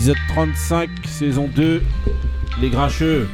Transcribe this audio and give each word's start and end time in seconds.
épisode 0.00 0.16
35, 0.28 0.88
saison 1.06 1.50
2, 1.54 1.82
les 2.62 2.70
grincheux. 2.70 3.28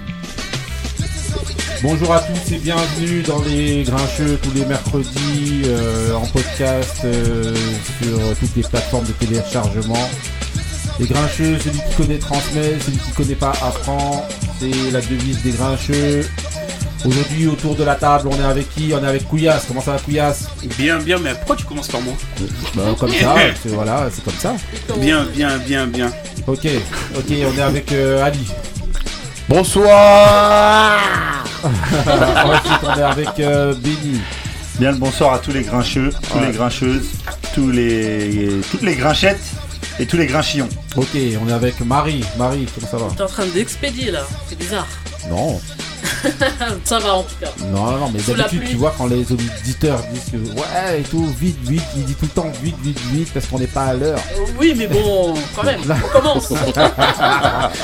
Bonjour 1.80 2.12
à 2.12 2.18
tous 2.18 2.52
et 2.52 2.58
bienvenue 2.58 3.22
dans 3.22 3.40
les 3.42 3.84
grincheux 3.84 4.36
tous 4.42 4.50
les 4.50 4.64
mercredis 4.64 5.62
euh, 5.66 6.14
en 6.14 6.26
podcast 6.26 7.02
euh, 7.04 7.54
sur 8.02 8.18
toutes 8.40 8.56
les 8.56 8.62
plateformes 8.64 9.06
de 9.06 9.12
téléchargement. 9.12 10.08
Les 10.98 11.06
grincheux, 11.06 11.56
celui 11.60 11.78
qui 11.78 11.94
connaît 11.94 12.18
transmet, 12.18 12.80
celui 12.80 12.98
qui 12.98 13.12
connaît 13.12 13.36
pas 13.36 13.52
apprend. 13.62 14.26
C'est 14.58 14.90
la 14.90 15.00
devise 15.02 15.40
des 15.44 15.52
grincheux. 15.52 16.22
Aujourd'hui, 17.06 17.46
autour 17.46 17.76
de 17.76 17.84
la 17.84 17.94
table, 17.94 18.28
on 18.32 18.40
est 18.40 18.44
avec 18.44 18.68
qui? 18.74 18.92
On 18.92 19.02
est 19.04 19.06
avec 19.06 19.28
Couillasse. 19.28 19.64
Comment 19.68 19.80
ça 19.80 19.92
va, 19.92 19.98
Couillasse? 19.98 20.48
Bien, 20.76 20.98
bien, 20.98 21.18
mais 21.18 21.34
pourquoi 21.34 21.54
tu 21.56 21.64
commences 21.64 21.86
par 21.88 22.00
moi? 22.00 22.14
Bah, 22.74 22.82
Comme 22.98 23.12
ça, 23.12 23.34
c'est, 23.62 23.68
voilà, 23.68 24.08
c'est 24.12 24.24
comme 24.24 24.34
ça. 24.34 24.56
Bien, 24.98 25.24
bien, 25.24 25.56
bien, 25.58 25.86
bien. 25.86 26.10
Ok, 26.48 26.66
ok, 27.16 27.24
on 27.30 27.58
est 27.58 27.62
avec 27.62 27.92
euh, 27.92 28.24
Ali. 28.24 28.46
Bonsoir 29.48 30.98
Ensuite, 31.64 32.80
on 32.82 32.98
est 32.98 33.02
avec 33.02 33.28
euh, 33.40 33.72
Benny. 33.74 34.20
Bien 34.80 34.90
le 34.90 34.98
bonsoir 34.98 35.34
à 35.34 35.38
tous 35.38 35.52
les 35.52 35.62
grincheux, 35.62 36.10
tous 36.30 36.38
Ouais. 36.38 36.46
les 36.48 36.52
grincheuses, 36.52 37.06
tous 37.54 37.70
les, 37.70 38.50
toutes 38.70 38.82
les 38.82 38.94
grinchettes 38.96 39.40
et 40.00 40.06
tous 40.06 40.16
les 40.16 40.26
grinchillons. 40.26 40.68
Ok, 40.96 41.06
on 41.42 41.48
est 41.48 41.52
avec 41.52 41.80
Marie. 41.80 42.24
Marie, 42.36 42.66
comment 42.74 42.86
ça 42.90 42.96
va? 42.98 43.06
T'es 43.16 43.22
en 43.22 43.26
train 43.26 43.46
d'expédier 43.46 44.10
là, 44.10 44.26
c'est 44.48 44.58
bizarre. 44.58 44.86
Non, 45.30 45.60
Ça 46.84 46.98
va 46.98 47.14
en 47.14 47.22
tout 47.22 47.34
cas. 47.40 47.48
non, 47.72 47.92
non, 47.98 48.10
mais 48.12 48.20
d'habitude, 48.34 48.68
tu 48.70 48.76
vois, 48.76 48.94
quand 48.96 49.06
les 49.06 49.30
auditeurs 49.32 50.00
disent 50.12 50.30
que 50.32 50.36
ouais 50.58 51.00
et 51.00 51.02
tout, 51.02 51.26
vite, 51.40 51.58
vite, 51.68 51.82
il 51.96 52.04
dit 52.04 52.14
tout 52.14 52.24
le 52.26 52.30
temps 52.30 52.52
vite, 52.62 52.76
vite, 52.82 53.00
vite, 53.12 53.32
parce 53.32 53.46
qu'on 53.46 53.58
n'est 53.58 53.66
pas 53.66 53.86
à 53.86 53.94
l'heure. 53.94 54.18
Euh, 54.36 54.40
Oui, 54.58 54.74
mais 54.76 54.86
bon, 54.86 55.34
quand 55.54 55.64
même, 55.64 55.80
on 55.88 56.18
commence. 56.18 56.48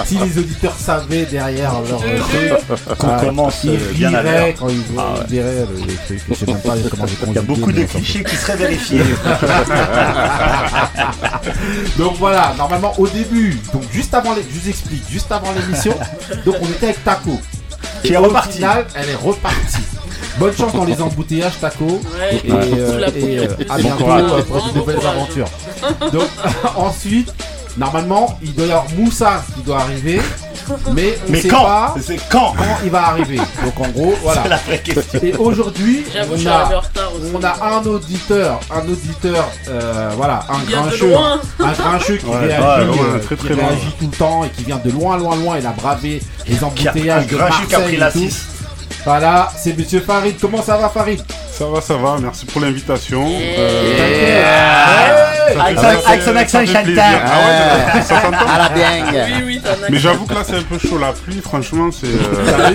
si 0.06 0.16
les 0.18 0.38
auditeurs 0.38 0.74
savaient 0.76 1.24
derrière 1.26 1.72
leur 1.82 2.00
euh, 2.02 2.18
truc, 2.18 2.98
Qu'on 2.98 3.08
ah, 3.08 3.20
commence 3.20 3.64
ils 3.64 3.70
euh, 3.70 3.92
bien 3.94 4.14
à 4.14 4.20
riraient 4.20 4.46
l'heure. 4.48 4.54
quand 4.58 4.68
ils, 4.68 4.82
Ah 4.98 5.12
ouais. 5.14 5.20
ils 5.28 5.34
verraient 5.36 5.66
le, 5.70 5.76
le 5.86 5.94
truc. 6.06 6.20
Je 6.28 6.34
sais 6.34 6.46
même 6.46 6.60
pas 6.60 6.74
comment 6.90 7.06
j'ai 7.06 7.16
Il 7.28 7.34
y 7.34 7.38
a 7.38 7.42
beaucoup 7.42 7.72
de 7.72 7.82
clichés 7.84 8.24
qui 8.24 8.36
seraient 8.36 8.56
vérifiés. 8.56 9.02
Donc 11.98 12.16
voilà, 12.18 12.54
normalement 12.56 12.92
au 12.98 13.06
début, 13.06 13.58
donc 13.72 13.82
juste 13.92 14.14
avant 14.14 14.34
les, 14.34 14.42
je 14.42 14.58
vous 14.60 14.68
explique, 14.68 15.02
juste 15.10 15.30
avant 15.30 15.52
l'émission, 15.52 15.94
donc 16.44 16.56
on 16.60 16.66
était 16.66 16.86
avec 16.86 17.04
Taco. 17.04 17.40
Qui 18.02 18.12
est 18.12 18.16
au 18.16 18.22
reparti. 18.22 18.56
final, 18.56 18.86
elle 18.94 19.08
est 19.10 19.14
repartie. 19.14 19.82
Bonne 20.38 20.54
chance 20.56 20.72
dans 20.72 20.84
les 20.84 21.00
embouteillages, 21.00 21.60
Taco. 21.60 21.84
Ouais, 21.86 22.40
Et, 22.44 22.50
euh, 22.50 23.10
et, 23.14 23.38
euh, 23.38 23.46
à 23.68 23.76
Bon 23.76 23.82
bientôt 23.82 24.04
courage. 24.04 24.22
euh, 24.32 24.42
pour 24.42 24.56
de 24.56 24.72
Bon 24.72 24.78
nouvelles 24.78 24.96
courage. 24.96 25.14
aventures. 25.16 25.48
Donc 26.12 26.28
ensuite, 26.76 27.32
normalement, 27.76 28.38
il 28.42 28.54
doit 28.54 28.66
y 28.66 28.70
avoir 28.70 28.86
Moussa 28.96 29.44
qui 29.54 29.62
doit 29.62 29.80
arriver, 29.80 30.20
mais 30.92 31.18
on 31.28 31.32
Mais 31.32 31.40
sait 31.42 31.48
quand 31.48 31.64
pas 31.64 31.94
C'est 32.04 32.16
quand 32.28 32.54
quand 32.56 32.64
il 32.84 32.90
va 32.90 33.06
arriver. 33.08 33.36
Donc 33.36 33.80
en 33.80 33.88
gros, 33.90 34.14
voilà. 34.22 34.42
C'est 34.42 34.48
la 34.48 34.56
vraie 34.56 34.78
question. 34.78 35.20
Et 35.22 35.34
aujourd'hui, 35.34 36.04
on 36.30 36.46
a, 36.48 36.82
on 37.34 37.42
a 37.44 37.74
un 37.78 37.86
auditeur, 37.86 38.60
un 38.70 38.88
auditeur, 38.88 39.48
euh, 39.68 40.10
voilà, 40.16 40.44
un 40.48 40.58
grincheux, 40.70 41.14
un 41.60 41.72
grincheux 41.72 42.16
qui 42.16 42.26
Ouais, 42.26 42.36
réagit, 42.38 42.90
ouais, 42.90 42.98
euh, 43.14 43.18
très, 43.20 43.36
qui 43.36 43.44
très 43.46 43.54
loin. 43.54 43.66
réagit 43.68 43.92
tout 43.98 44.08
le 44.10 44.16
temps 44.16 44.44
et 44.44 44.48
qui 44.50 44.64
vient 44.64 44.80
de 44.84 44.90
loin, 44.90 45.16
loin, 45.18 45.36
loin. 45.36 45.58
Il 45.58 45.66
a 45.66 45.70
bravé 45.72 46.22
les 46.46 46.64
embouteillages 46.64 47.26
de 47.26 47.36
grincheux 47.36 47.66
qui 47.66 47.74
a 47.74 47.78
Marseille 47.78 47.96
pris 47.96 48.00
la 48.00 48.08
et 48.08 48.12
tout. 48.12 48.18
6. 48.18 48.46
Voilà, 49.04 49.50
c'est 49.56 49.76
Monsieur 49.76 50.00
Farid. 50.00 50.36
Comment 50.40 50.62
ça 50.62 50.76
va, 50.76 50.88
Farid? 50.88 51.20
Ça 51.52 51.66
va, 51.66 51.80
ça 51.82 51.94
va, 51.96 52.16
merci 52.20 52.46
pour 52.46 52.60
l'invitation. 52.62 53.26
Et- 53.28 53.54
Euh. 53.58 54.42
Avec 55.60 55.78
son- 55.78 55.84
fait- 55.84 56.06
avec 56.06 56.22
son 56.22 56.34
accent 56.36 56.64
chantant. 56.64 56.80
Ah 56.96 57.38
ouais, 57.38 58.02
ça, 58.02 58.02
ça 58.02 58.20
s'entend 58.22 58.36
À 58.48 58.58
la 58.58 58.68
dingue. 58.70 59.42
Oui. 59.44 59.60
Mais 59.90 59.98
j'avoue 59.98 60.24
que 60.24 60.32
là 60.34 60.40
c'est 60.44 60.56
un 60.56 60.62
peu 60.62 60.78
chaud 60.78 60.96
la 60.98 61.12
pluie, 61.12 61.40
franchement 61.42 61.90
c'est. 61.92 62.06
euh. 62.06 62.70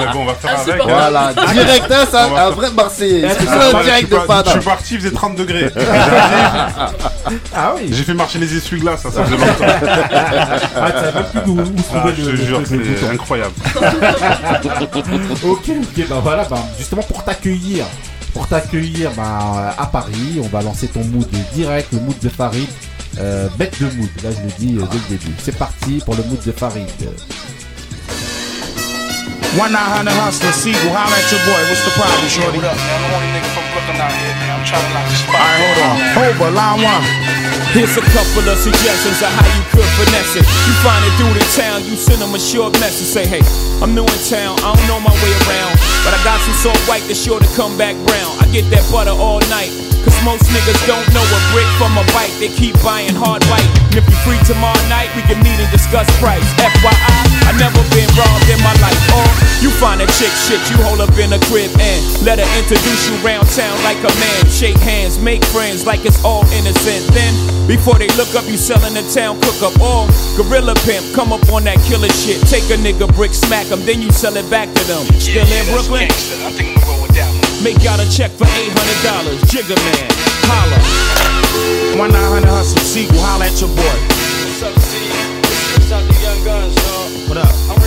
Mais 0.00 0.12
bon, 0.12 0.22
on 0.22 0.24
va 0.24 0.34
faire 0.34 0.56
Ah, 0.56 0.60
avec. 0.60 0.80
hein. 0.80 0.84
Voilà, 0.88 1.32
direct, 1.52 1.86
hein, 1.92 2.04
ça, 2.10 2.24
un 2.46 2.50
vrai 2.50 2.70
Marseillais. 2.72 3.22
Eh, 3.24 3.46
Ah, 3.48 3.82
direct 3.84 4.08
je, 4.10 4.16
de 4.16 4.20
je 4.46 4.50
suis 4.50 4.60
parti, 4.60 4.94
il 4.94 5.00
faisait 5.00 5.14
30 5.14 5.36
degrés. 5.36 5.70
Ah 7.54 7.74
oui. 7.76 7.88
J'ai 7.92 8.02
fait 8.02 8.14
marcher 8.14 8.38
les 8.40 8.56
essuie-glaces, 8.56 9.02
ça, 9.02 9.10
ça 9.12 9.24
faisait 9.24 9.36
longtemps. 9.36 9.64
Ah, 10.76 10.86
Ah, 10.86 10.90
trouver 10.90 12.14
je 12.18 12.30
te 12.30 12.36
jure, 12.36 12.60
c'est 12.66 13.08
incroyable. 13.08 13.52
Ok, 15.44 15.68
ok, 15.68 16.08
bah 16.08 16.16
voilà, 16.22 16.44
bah, 16.44 16.58
justement 16.78 17.02
pour 17.02 17.22
t'accueillir, 17.24 17.84
pour 18.32 18.46
t'accueillir 18.48 19.10
bah, 19.16 19.74
à 19.78 19.86
Paris, 19.86 20.40
on 20.42 20.48
va 20.48 20.62
lancer 20.62 20.88
ton 20.88 21.04
mood 21.04 21.28
direct, 21.54 21.92
le 21.92 22.00
mood 22.00 22.18
de 22.20 22.28
Farid. 22.28 22.68
Euh, 23.18 23.48
bête 23.58 23.80
de 23.80 23.86
mood, 23.96 24.08
là 24.22 24.30
je 24.30 24.42
le 24.42 24.52
dis 24.58 24.78
euh, 24.78 24.84
dès 24.90 24.98
le 24.98 25.18
début. 25.18 25.34
C'est 25.38 25.56
parti 25.56 26.00
pour 26.04 26.14
le 26.14 26.22
mood 26.24 26.40
de 26.44 26.52
Farid. 26.52 26.86
One 29.58 29.74
nine 29.74 29.90
hundred 29.90 30.14
hustler, 30.14 30.54
Siegel, 30.54 30.94
holla 30.94 31.10
at 31.10 31.26
your 31.26 31.42
boy. 31.42 31.58
What's 31.66 31.82
the 31.82 31.90
problem, 31.98 32.28
shorty? 32.30 32.62
What 32.62 32.70
up, 32.70 32.78
man? 32.78 33.02
I'm 33.02 33.18
only 33.18 33.30
nigga 33.34 33.50
from 33.50 33.66
Brooklyn 33.74 33.98
out 33.98 34.14
here, 34.14 34.34
man. 34.38 34.50
I'm 34.54 34.62
trying 34.62 34.86
to 34.86 34.92
lock 34.94 35.06
the 35.10 35.16
spot. 35.18 35.34
Alright, 35.42 35.58
hold 35.58 35.78
on. 35.82 35.96
Over, 36.22 36.48
line 36.54 36.78
one. 36.86 37.04
Here's 37.70 37.94
a 37.94 38.02
couple 38.10 38.42
of 38.50 38.58
suggestions 38.58 39.22
of 39.22 39.30
how 39.30 39.46
you 39.46 39.62
could 39.70 39.86
finesse 39.94 40.34
it. 40.38 40.46
You 40.46 40.74
find 40.82 41.02
it 41.06 41.14
through 41.18 41.34
the 41.38 41.46
town, 41.54 41.86
you 41.86 41.94
send 41.94 42.18
them 42.18 42.34
a 42.34 42.40
short 42.42 42.74
message. 42.82 43.06
Say, 43.06 43.26
hey, 43.26 43.42
I'm 43.78 43.94
new 43.94 44.02
in 44.02 44.20
town, 44.26 44.58
I 44.62 44.74
don't 44.74 44.86
know 44.90 44.98
my 44.98 45.14
way 45.22 45.32
around. 45.46 45.78
But 46.02 46.14
I 46.14 46.18
got 46.26 46.42
some 46.42 46.56
salt 46.58 46.80
white 46.90 47.06
that's 47.06 47.22
sure 47.22 47.38
to 47.38 47.50
come 47.54 47.78
back 47.78 47.94
brown. 48.10 48.30
I 48.42 48.50
get 48.50 48.66
that 48.74 48.82
butter 48.90 49.14
all 49.14 49.38
night. 49.46 49.70
Cause 50.02 50.16
most 50.24 50.48
niggas 50.48 50.80
don't 50.88 51.04
know 51.12 51.22
a 51.22 51.40
brick 51.52 51.68
from 51.76 51.92
a 51.94 52.04
bike. 52.16 52.32
They 52.40 52.48
keep 52.48 52.74
buying 52.80 53.12
hard 53.12 53.44
white. 53.52 53.68
And 53.92 54.00
if 54.00 54.06
you 54.08 54.16
free 54.24 54.40
tomorrow 54.48 54.80
night, 54.88 55.12
we 55.12 55.22
can 55.28 55.36
meet 55.44 55.60
and 55.60 55.70
discuss 55.70 56.08
price. 56.18 56.42
FYI, 56.56 57.22
I 57.44 57.52
never 57.60 57.84
been 57.92 58.08
robbed 58.16 58.48
in 58.48 58.58
my 58.64 58.72
life. 58.80 58.98
Or 59.16 59.26
you 59.60 59.70
find 59.76 60.00
a 60.00 60.08
chick 60.16 60.32
shit, 60.46 60.60
you 60.70 60.76
hold 60.84 61.00
up 61.00 61.12
in 61.18 61.32
a 61.32 61.40
crib 61.50 61.70
and 61.80 62.00
let 62.24 62.38
her 62.38 62.50
introduce 62.56 63.08
you 63.08 63.14
round 63.26 63.48
town 63.52 63.74
like 63.84 63.98
a 64.00 64.12
man. 64.22 64.40
Shake 64.48 64.78
hands, 64.80 65.18
make 65.18 65.44
friends 65.52 65.84
like 65.86 66.04
it's 66.04 66.22
all 66.24 66.46
innocent. 66.54 67.04
Then, 67.12 67.32
before 67.66 67.98
they 67.98 68.08
look 68.16 68.32
up, 68.34 68.46
you 68.48 68.56
selling 68.56 68.94
the 68.94 69.04
town 69.12 69.40
cook 69.40 69.60
up. 69.62 69.76
all. 69.80 70.06
gorilla 70.36 70.74
pimp, 70.86 71.04
come 71.14 71.32
up 71.32 71.44
on 71.52 71.64
that 71.64 71.78
killer 71.88 72.08
shit. 72.10 72.40
Take 72.48 72.64
a 72.70 72.78
nigga 72.80 73.06
brick, 73.14 73.34
smack 73.34 73.66
him, 73.66 73.84
then 73.84 74.00
you 74.00 74.10
sell 74.12 74.36
it 74.36 74.48
back 74.50 74.68
to 74.72 74.82
them. 74.88 75.04
Still 75.18 75.42
in 75.44 75.48
that's 75.48 75.70
Brooklyn? 75.70 76.08
gangsta. 76.08 76.34
I 76.46 76.50
think 76.56 76.68
I'm 76.72 76.80
gonna 76.80 76.90
roll 76.90 77.02
with 77.02 77.14
that 77.18 77.28
one. 77.28 77.64
Make 77.64 77.84
out 77.84 78.00
a 78.00 78.08
check 78.08 78.30
for 78.32 78.46
$800. 78.46 79.44
Jigger 79.52 79.76
man, 79.92 80.08
holla. 80.48 80.78
One 81.98 82.12
nine 82.12 82.30
hundred 82.32 82.48
hustler, 82.48 82.80
Siegel, 82.80 83.18
holla 83.20 83.46
at 83.46 83.60
your 83.60 83.68
boy. 83.68 83.82
What's 83.82 84.62
up, 84.62 84.74
C? 84.78 84.96
What's 85.76 85.92
up, 85.92 86.02
the 86.06 86.16
young 86.22 86.44
guns, 86.44 86.74
dog? 86.76 87.28
What 87.28 87.38
up? 87.38 87.79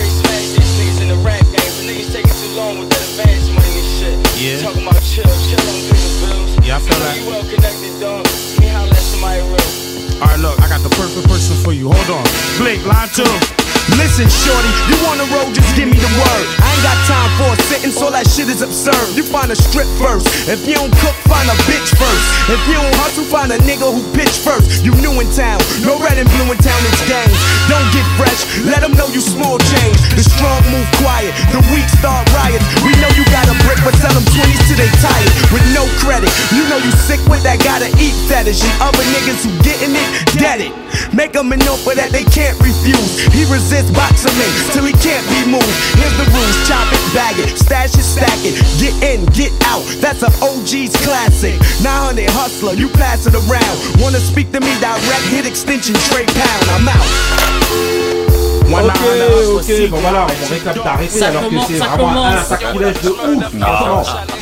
Niggas 2.54 2.60
taking 2.60 2.60
too 2.60 2.60
long 2.60 2.78
with 2.78 2.90
that 2.90 3.02
advance 3.10 3.48
money 3.50 3.78
and 3.78 3.90
shit. 3.98 4.16
Yeah. 4.40 4.62
Talking 4.62 4.86
about 4.86 5.02
chill, 5.02 5.24
chill 5.24 5.60
on 5.60 5.80
paying 5.90 6.14
bills. 6.22 6.66
Yeah, 6.66 6.76
I 6.76 6.80
feel 6.80 6.98
that. 6.98 7.18
You 7.18 7.26
well 7.26 7.44
connected, 7.44 8.00
dog. 8.00 8.24
Can 8.54 8.62
you 8.62 8.70
holler 8.70 8.90
at 8.90 8.96
somebody 8.96 9.40
real? 9.42 10.22
Alright, 10.22 10.40
look, 10.40 10.60
I 10.60 10.68
got 10.68 10.82
the 10.82 10.90
perfect 10.90 11.28
person 11.28 11.56
for 11.62 11.72
you. 11.72 11.90
Hold 11.90 12.10
on. 12.10 12.24
Blake, 12.58 12.84
line 12.86 13.08
two. 13.08 13.63
Listen, 13.98 14.26
shorty, 14.26 14.70
you 14.90 14.96
on 15.06 15.18
the 15.18 15.28
road, 15.30 15.54
just 15.54 15.70
give 15.78 15.86
me 15.86 15.98
the 15.98 16.12
word. 16.18 16.44
I 16.58 16.66
ain't 16.74 16.82
got 16.82 16.98
time 17.06 17.30
for 17.38 17.48
a 17.54 17.58
sentence, 17.70 17.98
all 18.02 18.10
that 18.10 18.26
shit 18.26 18.50
is 18.50 18.62
absurd. 18.62 19.14
You 19.14 19.22
find 19.22 19.50
a 19.50 19.58
strip 19.58 19.86
first. 19.98 20.26
If 20.50 20.66
you 20.66 20.74
don't 20.74 20.90
cook, 20.98 21.14
find 21.30 21.46
a 21.46 21.56
bitch 21.70 21.94
first. 21.94 22.24
If 22.50 22.58
you 22.66 22.74
don't 22.74 22.94
hustle, 22.98 23.26
find 23.26 23.54
a 23.54 23.58
nigga 23.62 23.86
who 23.86 24.02
pitch 24.14 24.42
first. 24.42 24.82
You 24.82 24.94
new 24.98 25.14
in 25.22 25.30
town, 25.30 25.62
no 25.86 25.98
red 26.02 26.18
and 26.18 26.26
blue 26.34 26.50
in 26.50 26.58
town, 26.58 26.80
it's 26.90 27.02
gang. 27.06 27.30
Don't 27.70 27.86
get 27.94 28.06
fresh, 28.18 28.42
let 28.66 28.82
them 28.82 28.98
know 28.98 29.06
you 29.14 29.22
small 29.22 29.58
change. 29.78 29.98
The 30.18 30.26
strong 30.26 30.62
move 30.74 30.86
quiet, 30.98 31.30
the 31.54 31.62
weak 31.70 31.86
start 31.94 32.26
riots. 32.34 32.66
We 32.82 32.92
know 32.98 33.10
you 33.14 33.24
got 33.30 33.46
a 33.46 33.56
brick, 33.64 33.78
but 33.86 33.94
sell 34.02 34.14
them 34.14 34.26
20s 34.34 34.62
till 34.66 34.78
they 34.78 34.90
tired. 34.98 35.30
With 35.54 35.66
no 35.70 35.86
credit, 36.02 36.30
you 36.50 36.66
know 36.66 36.82
you 36.82 36.90
sick 37.06 37.22
with 37.30 37.46
that 37.46 37.62
gotta 37.62 37.90
eat 38.02 38.14
fetish. 38.26 38.58
And 38.62 38.74
other 38.82 39.04
niggas 39.14 39.46
who 39.46 39.50
getting 39.62 39.94
it, 39.94 40.08
get 40.34 40.58
it. 40.58 40.83
Make 41.12 41.32
them 41.32 41.52
an 41.52 41.62
offer 41.66 41.94
that 41.94 42.10
they 42.10 42.24
can't 42.28 42.56
refuse. 42.60 43.20
He 43.32 43.44
resists 43.50 43.90
boxing 43.90 44.34
me 44.38 44.48
till 44.72 44.86
he 44.86 44.94
can't 45.00 45.24
be 45.30 45.46
moved. 45.50 45.74
Here's 45.98 46.16
the 46.18 46.26
rules, 46.30 46.56
chop 46.66 46.86
it, 46.90 47.02
bag 47.14 47.36
it, 47.38 47.56
stash 47.58 47.94
it, 47.94 48.06
stack 48.06 48.40
it. 48.42 48.58
Get 48.80 48.94
in, 49.02 49.26
get 49.32 49.52
out, 49.68 49.84
that's 50.00 50.22
an 50.22 50.32
OG's 50.42 50.94
classic. 51.04 51.54
900 51.82 52.28
hustler, 52.30 52.74
you 52.74 52.88
pass 52.88 53.26
it 53.26 53.34
around. 53.34 53.76
Wanna 54.00 54.20
speak 54.20 54.52
to 54.52 54.60
me 54.60 54.72
direct, 54.80 55.26
hit 55.30 55.46
extension, 55.46 55.94
straight 55.96 56.28
pound, 56.28 56.64
I'm 56.70 56.88
out. 56.88 58.23
One 58.72 58.86
Ok, 58.86 59.62
ok, 59.68 59.88
bon 59.90 59.98
voilà, 59.98 60.26
on 60.26 60.82
d'arrêter 60.84 61.18
Ça 61.18 61.28
alors 61.28 61.48
que 61.48 61.54
c'est 61.66 61.74
vraiment 61.74 62.26
un 62.26 62.42
sacrilège 62.42 63.00
de 63.02 63.08
ouf. 63.10 63.18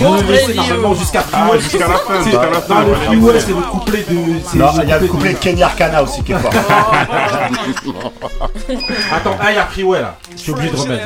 Le 0.00 0.32
laissez 0.32 0.46
radio. 0.46 0.54
normalement 0.62 0.94
jusqu'à 0.94 1.24
Ah, 1.32 1.36
Freeway. 1.46 1.60
jusqu'à 1.60 1.78
la 1.88 1.94
fin, 1.94 2.14
C'est- 2.22 2.30
jusqu'à 2.30 2.50
la 2.50 2.60
fin. 2.60 2.74
Non, 2.74 2.80
le 2.80 2.86
ouais. 2.92 2.96
Freeway, 3.06 3.40
c'est 3.40 3.48
le 3.48 3.54
couplet 3.54 4.04
de. 4.08 4.16
c'est 4.50 4.58
Non, 4.58 4.66
il 4.82 4.88
y 4.88 4.92
a 4.92 4.98
le 4.98 5.06
couplet 5.08 5.28
de- 5.30 5.34
de 5.34 5.38
Kenny 5.40 5.62
Arcana 5.62 6.02
aussi 6.02 6.22
qui 6.22 6.32
est 6.32 6.36
fort. 6.38 6.50
Attends, 9.12 9.36
ah, 9.40 9.50
il 9.50 9.54
y 9.54 9.58
a 9.58 9.66
Freeway 9.66 10.00
là. 10.00 10.16
Je 10.36 10.40
suis 10.40 10.52
obligé 10.52 10.70
de 10.70 10.76
remettre. 10.76 11.04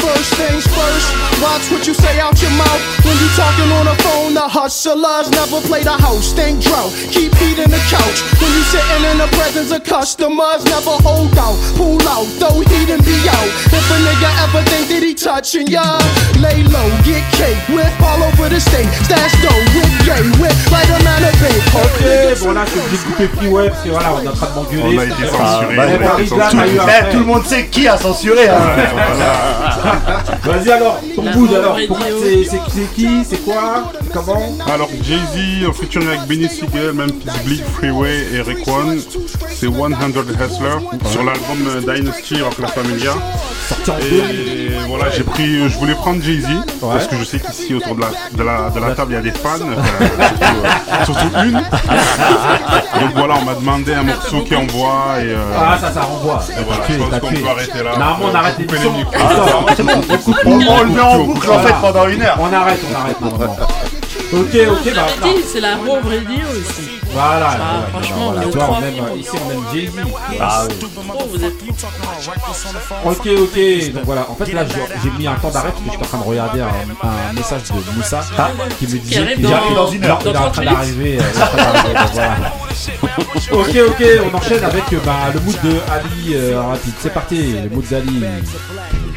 Je 0.00 0.06
remets. 0.06 0.20
Vas-y, 0.20 0.20
vas-y. 0.20 0.20
First 0.20 0.34
things 0.34 0.64
first, 0.66 1.08
watch 1.42 1.70
what 1.70 1.86
you 1.86 1.94
say 1.94 2.20
out 2.20 2.40
your 2.40 2.50
mouth. 2.52 2.80
When 3.04 3.16
you 3.18 3.28
talking 3.36 3.70
on 3.72 3.84
the 3.86 3.96
phone, 4.02 4.34
the 4.34 4.46
hustlers 4.48 5.30
never 5.30 5.60
play 5.66 5.82
the 5.82 5.92
host. 5.96 6.36
Think 6.36 6.60
dro, 6.62 6.90
keep 7.10 7.32
beating 7.38 7.70
the 7.70 7.80
couch. 7.88 8.18
When 8.40 8.50
you 8.52 8.62
sitting 8.64 9.04
in 9.10 9.18
the 9.18 9.28
presence 9.36 9.70
of 9.72 9.84
customers, 9.84 10.64
never 10.64 10.96
hold 11.04 11.36
out, 11.38 11.56
pull 11.76 12.00
out, 12.08 12.26
throw 12.40 12.60
heat 12.60 12.88
and 12.90 13.02
be 13.04 13.16
out. 13.28 13.48
If 13.72 13.84
a 13.90 13.96
nigga 14.06 14.30
ever 14.44 14.62
think 14.68 14.88
that 14.88 15.02
he 15.02 15.14
touching 15.14 15.66
ya, 15.68 15.98
lay 16.40 16.62
low, 16.64 16.88
get 17.04 17.22
cake, 17.36 17.60
whip 17.68 17.92
all 18.02 18.22
over 18.22 18.48
the 18.48 18.60
state. 18.60 18.88
Stash 19.04 19.34
dough, 19.42 19.60
whip 19.76 19.92
gay, 20.04 20.22
whip 20.40 20.54
right 20.72 20.88
amount 21.00 21.24
of 21.28 21.34
bait. 21.40 21.60
Ok, 21.76 22.40
bon 22.44 22.52
là 22.52 22.64
je 22.66 22.70
suis 22.70 22.80
obligé 22.80 22.96
de 22.96 23.04
couper 23.04 23.28
parce 23.70 23.82
que 23.84 23.88
voilà, 23.90 24.08
on 24.14 24.22
est 24.24 24.28
en 24.28 24.32
train 24.32 24.46
de 24.48 24.54
m'engueuler. 24.54 24.82
On 24.82 24.98
a 24.98 25.04
été 25.04 25.26
censuré. 25.28 25.76
bah, 25.76 25.82
on 25.86 25.90
a 25.90 25.94
été 25.94 26.04
Paris, 26.04 26.28
là, 26.36 26.50
censuré. 26.50 26.50
t'as 26.50 26.68
eu 26.68 26.78
un- 26.78 27.08
Eh, 27.08 27.12
tout 27.12 27.18
le 27.18 27.24
monde 27.24 27.46
sait 27.46 27.66
qui 27.66 27.88
a 27.88 27.96
censuré. 27.96 28.48
Hein. 28.48 28.60
Vas-y 30.44 30.70
alors, 30.70 31.00
ton 31.14 31.22
Home 31.26 31.48
alors, 31.54 31.76
c'est 31.78 32.94
qui, 32.94 33.24
c'est 33.24 33.44
quoi, 33.44 33.92
comment 34.12 34.40
Alors 34.72 34.88
Jay-Z 35.02 35.68
en 35.68 35.72
featuring 35.72 36.08
avec 36.08 36.22
Benny 36.22 36.48
Siegel, 36.48 36.92
Memphis 36.92 37.44
Bleak, 37.44 37.62
Freeway 37.74 38.26
et 38.34 38.42
Rick 38.42 38.66
One, 38.68 39.00
c'est 39.48 39.66
100 39.66 39.90
Hustler 39.90 40.78
sur 41.10 41.22
l'album 41.22 41.68
euh, 41.68 41.80
Dynasty 41.80 42.40
Rock 42.42 42.58
La 42.60 42.68
Familia. 42.68 43.12
Sorti 43.68 43.90
en. 43.90 43.94
Et 43.98 44.70
voilà, 44.88 45.10
j'ai 45.10 45.22
pris, 45.22 45.68
je 45.68 45.78
voulais 45.78 45.94
prendre 45.94 46.22
Jay-Z 46.22 46.46
parce 46.80 47.06
que 47.06 47.16
je 47.16 47.24
sais 47.24 47.38
qu'ici 47.38 47.74
autour 47.74 47.94
de 47.94 48.00
la, 48.00 48.08
de 48.32 48.42
la, 48.42 48.70
de 48.70 48.80
la 48.80 48.94
table 48.94 49.12
il 49.12 49.14
y 49.14 49.18
a 49.18 49.22
des 49.22 49.30
fans, 49.30 49.50
euh, 49.60 49.74
surtout, 50.26 50.64
euh, 50.64 51.04
surtout 51.04 51.36
une. 51.46 51.52
Donc 53.00 53.10
voilà, 53.14 53.34
on 53.40 53.44
m'a 53.44 53.54
demandé 53.54 53.94
un 53.94 54.02
morceau 54.02 54.42
qui 54.42 54.56
envoie 54.56 55.16
et 55.20 55.30
euh, 55.30 55.44
Ah 55.56 55.78
ça, 55.80 55.92
ça 55.92 56.02
renvoie. 56.02 56.40
et 56.50 56.62
voilà, 56.64 56.82
je 56.88 56.96
pense 56.96 57.20
qu'on 57.20 57.28
peut 57.28 57.48
arrêter 57.48 57.82
là. 57.84 57.96
Normalement 57.98 58.26
on 58.32 58.34
arrête 58.34 58.58
les 58.58 58.66
c'est 59.86 60.44
bon, 60.44 60.60
on 60.68 60.82
le 60.84 60.90
met 60.90 61.00
en 61.00 61.24
boucle 61.24 61.50
en 61.50 61.58
fait 61.60 61.74
pendant 61.80 62.06
une 62.08 62.22
heure. 62.22 62.38
On 62.40 62.52
arrête, 62.52 62.80
on 62.90 62.94
arrête. 62.94 63.16
Ok, 64.32 64.54
ok, 64.54 64.94
bah 64.94 65.06
c'est 65.52 65.58
la 65.60 65.72
Home 65.74 66.04
Radio 66.04 66.46
ici. 66.60 66.88
voilà. 67.12 67.48
Ah, 67.50 67.82
franchement, 67.90 68.32
voilà, 68.32 68.68
on 68.70 68.82
aime, 68.84 69.18
ici 69.18 69.30
on 69.34 69.50
aime 69.50 69.64
Jay-Z. 69.74 69.90
Ah 70.40 70.62
oui. 70.68 70.88
Oh, 71.12 71.36
êtes 71.36 71.54
Ok, 73.04 73.26
ok, 73.26 73.92
donc 73.92 74.04
voilà, 74.04 74.26
en 74.30 74.34
fait 74.36 74.52
là 74.52 74.64
j'ai 75.02 75.10
mis 75.18 75.26
un 75.26 75.34
temps 75.34 75.50
d'arrêt 75.50 75.70
parce 75.70 75.82
que 75.84 75.90
j'étais 75.90 76.04
en 76.04 76.08
train 76.08 76.18
de 76.18 76.22
regarder 76.22 76.60
un, 76.60 76.66
un 77.08 77.32
message 77.32 77.62
de 77.64 77.96
Moussa 77.96 78.20
qui 78.78 78.86
me 78.86 78.98
disait 79.00 79.34
qu'il 79.34 79.42
dans- 79.42 79.52
arrive 79.52 79.74
dans 79.74 79.88
une 79.88 80.04
heure. 80.04 80.18
il 80.22 80.26
est 80.26 80.30
en 80.30 80.32
Dans 80.32 80.40
train 80.50 80.50
30 80.62 80.64
d'arriver. 80.64 81.18
euh, 81.18 81.32
train 81.32 81.56
d'arriver, 81.56 81.98
voilà. 82.14 82.36
Ok, 83.52 83.76
ok, 83.88 84.04
on 84.32 84.36
enchaîne 84.36 84.64
avec 84.64 84.92
euh, 84.92 84.98
bah, 85.04 85.12
le 85.34 85.40
mood 85.40 85.56
de 85.64 85.70
Ali 85.92 86.34
euh, 86.36 86.60
rapide. 86.62 86.92
C'est 87.00 87.12
parti, 87.12 87.54
le 87.64 87.68
mood 87.74 87.84
d'Ali. 87.90 88.22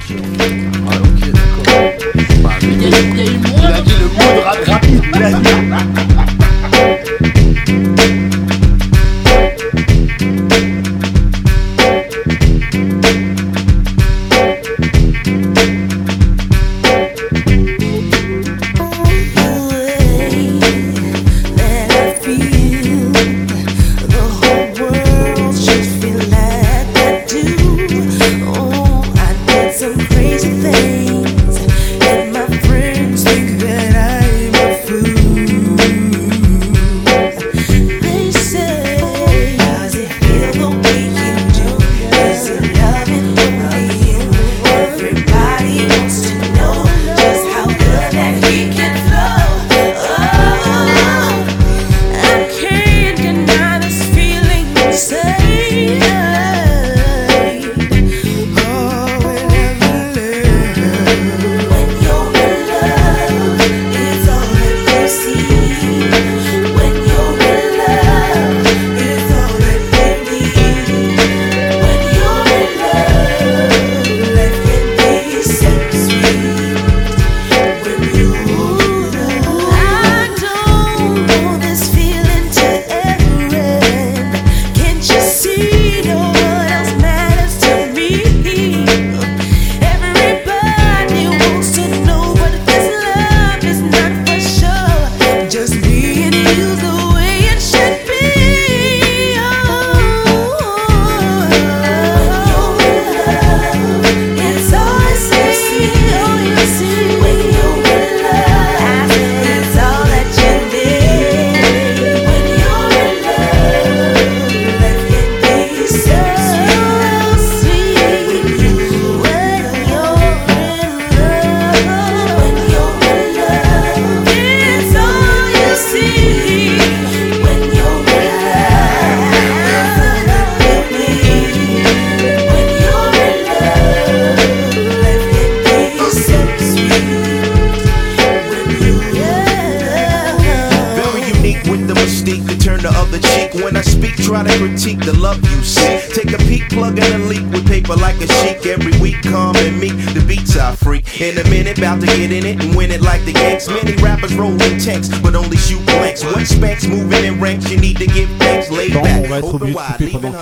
Moins 0.10 0.20
Il 2.62 2.94
a 3.66 3.82
dit 3.82 3.94
le 4.00 4.08
mot 4.10 4.30
de 4.36 4.42
rap 4.44 4.58
rapide. 4.68 5.04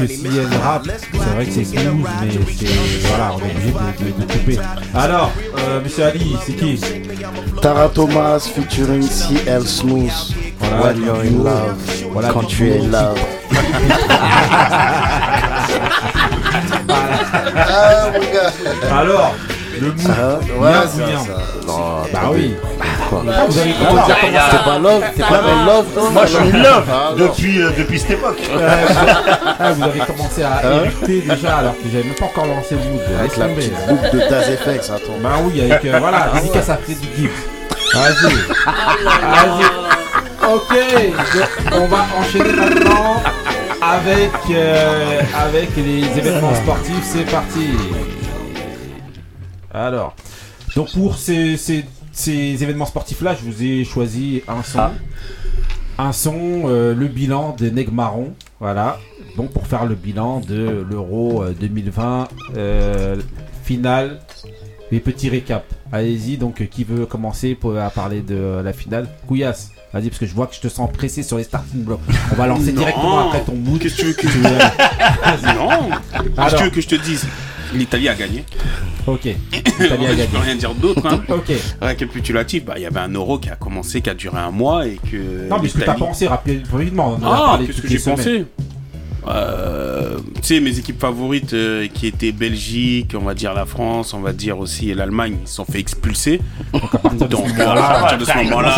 Que 0.08 0.14
honey 0.14 0.18
CN 0.22 0.30
mixed 0.44 0.62
rap. 0.64 0.86
Let's 0.86 1.02
C'est 1.12 1.30
vrai 1.36 1.46
que 1.46 1.52
c'est 1.52 1.66
smooth, 1.66 2.08
mais 2.22 2.32
c'est. 2.58 3.08
Voilà, 3.08 3.32
on 3.36 3.40
est 3.40 3.52
obligé 3.52 3.72
de, 3.72 4.06
de- 4.06 4.26
de 4.26 4.34
couper. 4.34 4.60
Alors, 4.96 5.32
euh, 5.58 5.82
monsieur 5.84 6.06
Ali, 6.06 6.36
c'est 6.46 6.54
qui 6.54 6.80
Tara 7.62 7.90
Thomas 7.90 8.40
featuring 8.40 9.08
CL 9.08 9.64
Smooth. 9.68 10.12
Voilà, 10.60 10.84
When 10.86 11.04
you're 11.06 11.22
in 11.22 11.44
love. 11.44 11.76
Voilà, 12.12 12.30
Quand 12.30 12.44
tu 12.44 12.70
es 12.70 12.80
love. 12.80 13.18
Ah. 17.74 19.00
Alors, 19.00 19.34
le 19.80 19.88
mood. 19.88 19.96
Ah, 20.10 20.40
bien 20.44 20.56
ouais, 20.56 20.72
bien. 20.98 21.20
Non, 21.68 21.78
Bah 22.12 22.20
attendez. 22.20 22.38
oui. 22.40 22.54
Ah, 23.14 23.46
vous 23.48 23.60
avez 23.60 23.74
Ah, 24.38 24.58
pas 24.64 24.80
love, 24.80 25.04
c'est 25.16 25.24
pas 25.28 25.42
love. 25.66 25.86
Moi 26.14 26.26
je 26.26 26.38
suis 26.38 26.52
love 26.52 26.84
Ah, 26.92 27.12
depuis, 27.18 27.62
euh, 27.62 27.72
depuis 27.78 28.00
cette 28.00 28.12
époque. 28.12 28.40
Ah, 29.64 29.72
vous 29.74 29.84
avez 29.84 30.00
commencé 30.00 30.44
à 30.44 30.58
Hein 30.64 30.84
éructer 30.86 31.22
déjà 31.22 31.58
alors 31.58 31.76
que 31.78 31.90
j'avais 31.92 32.04
même 32.04 32.16
pas 32.16 32.26
encore 32.26 32.46
lancé 32.46 32.76
le 32.76 32.82
mood. 32.82 33.02
Avec 33.20 33.38
la 33.38 33.48
petite 33.48 33.74
boucle 33.88 34.12
de 34.12 34.20
Taz 34.30 34.56
FX, 34.58 34.90
attends. 34.90 35.18
Bah 35.22 35.36
oui, 35.44 35.62
avec 35.62 35.86
euh, 35.86 36.00
voilà, 36.00 36.32
dédicace 36.34 36.70
à 36.70 36.78
Freddy 36.78 37.08
Gibbs. 37.16 37.30
Vas-y. 37.94 38.34
Vas-y. 39.32 39.66
Ok, 40.54 40.74
donc, 41.36 41.74
on 41.74 41.88
va 41.88 42.06
enchaîner 42.20 42.52
maintenant 42.54 43.22
avec, 43.82 44.32
euh, 44.50 45.22
avec 45.34 45.70
les 45.78 46.04
événements 46.18 46.56
sportifs. 46.56 47.04
C'est 47.04 47.30
parti. 47.30 47.70
Alors, 49.74 50.16
donc 50.76 50.92
pour 50.94 51.18
ces, 51.18 51.58
ces 51.58 51.86
ces 52.12 52.62
événements 52.62 52.86
sportifs-là, 52.86 53.36
je 53.36 53.50
vous 53.50 53.64
ai 53.64 53.84
choisi 53.84 54.44
un 54.48 54.64
son. 54.64 54.80
Ah. 54.80 54.92
Un 55.98 56.12
son, 56.12 56.64
euh, 56.66 56.94
le 56.94 57.08
bilan 57.08 57.56
de 57.58 57.70
Neg 57.70 57.92
Marron. 57.92 58.34
Voilà. 58.60 59.00
Donc 59.38 59.52
pour 59.52 59.66
faire 59.68 59.86
le 59.86 59.96
bilan 59.96 60.42
de 60.42 60.86
l'Euro 60.90 61.44
euh, 61.44 61.54
2020, 61.60 62.28
euh, 62.58 63.16
finale 63.64 64.20
et 64.92 65.00
petit 65.00 65.30
récap. 65.30 65.64
Allez-y, 65.92 66.38
donc 66.38 66.62
euh, 66.62 66.66
qui 66.66 66.84
veut 66.84 67.06
commencer 67.06 67.56
pour, 67.56 67.78
à 67.78 67.90
parler 67.90 68.22
de 68.22 68.36
euh, 68.36 68.64
la 68.64 68.74
finale? 68.74 69.08
Couillasse, 69.28 69.72
vas-y, 69.94 70.10
parce 70.10 70.20
que 70.20 70.26
je 70.26 70.34
vois 70.36 70.48
que 70.48 70.56
je 70.56 70.60
te 70.62 70.68
sens 70.68 70.90
pressé 70.92 71.24
sur 71.24 71.38
les 71.38 71.44
starting 71.44 71.84
blocks. 71.84 72.00
On 72.32 72.36
va 72.36 72.48
lancer 72.48 72.72
Non. 72.74 72.82
directement 72.82 73.28
après 73.30 73.42
ton 73.42 73.56
mood. 73.56 73.80
Qu'est-ce 73.80 73.96
que 73.96 74.02
tu 74.02 74.08
veux 74.08 74.14
que 74.14 74.22
Tu 74.22 74.28
veux- 74.28 74.50
Non 75.56 75.90
Qu'est-ce 76.36 76.54
que 76.54 76.58
tu 76.58 76.64
veux 76.66 76.70
que 76.70 76.82
je 76.82 76.88
te 76.88 76.96
dise? 76.96 77.26
L'Italie 77.74 78.10
a 78.10 78.16
gagné. 78.16 78.44
Ok. 79.08 79.24
L'Italie 79.80 80.06
a 80.08 80.12
Je 80.12 80.16
gagné. 80.18 80.28
peux 80.28 80.38
rien 80.40 80.56
dire 80.56 80.76
d'autre. 80.76 81.06
Hein. 81.08 81.22
Ok. 81.30 81.54
Récapitulatif, 81.82 82.66
bah, 82.66 82.74
il 82.76 82.82
y 82.84 82.86
avait 82.86 83.00
un 83.00 83.14
euro 83.14 83.40
qui 83.40 83.50
a 83.50 83.56
commencé, 83.56 84.02
qui 84.02 84.10
a 84.10 84.14
duré 84.14 84.38
un 84.40 84.52
mois 84.52 84.88
et 84.88 84.98
que. 85.10 85.48
Non, 85.50 85.58
mais 85.62 85.70
ce 85.70 85.78
que 85.78 85.84
t'as 85.86 85.94
pensé 85.94 86.28
rapide- 86.28 86.68
rapidement. 86.70 87.18
on 87.22 87.26
Ah, 87.26 87.60
qu'est-ce 87.66 87.82
que 87.82 87.88
j'ai 87.88 88.00
pensé? 88.00 88.46
Euh, 89.28 90.18
tu 90.36 90.42
sais, 90.56 90.60
mes 90.60 90.78
équipes 90.80 91.00
favorites 91.00 91.54
euh, 91.54 91.88
qui 91.94 92.08
étaient 92.08 92.32
Belgique, 92.32 93.14
on 93.16 93.24
va 93.24 93.34
dire 93.36 93.54
la 93.54 93.66
France, 93.66 94.14
on 94.14 94.20
va 94.22 94.34
dire 94.34 94.58
aussi 94.58 94.94
l'Allemagne, 94.94 95.38
ils 95.44 95.48
se 95.48 95.56
sont 95.56 95.66
fait 95.66 95.80
expulser. 95.80 96.42
Donc, 96.74 96.84
à 96.94 96.98
partir 96.98 97.28
de 98.18 98.26
ce 98.26 98.32
moment-là, 98.38 98.70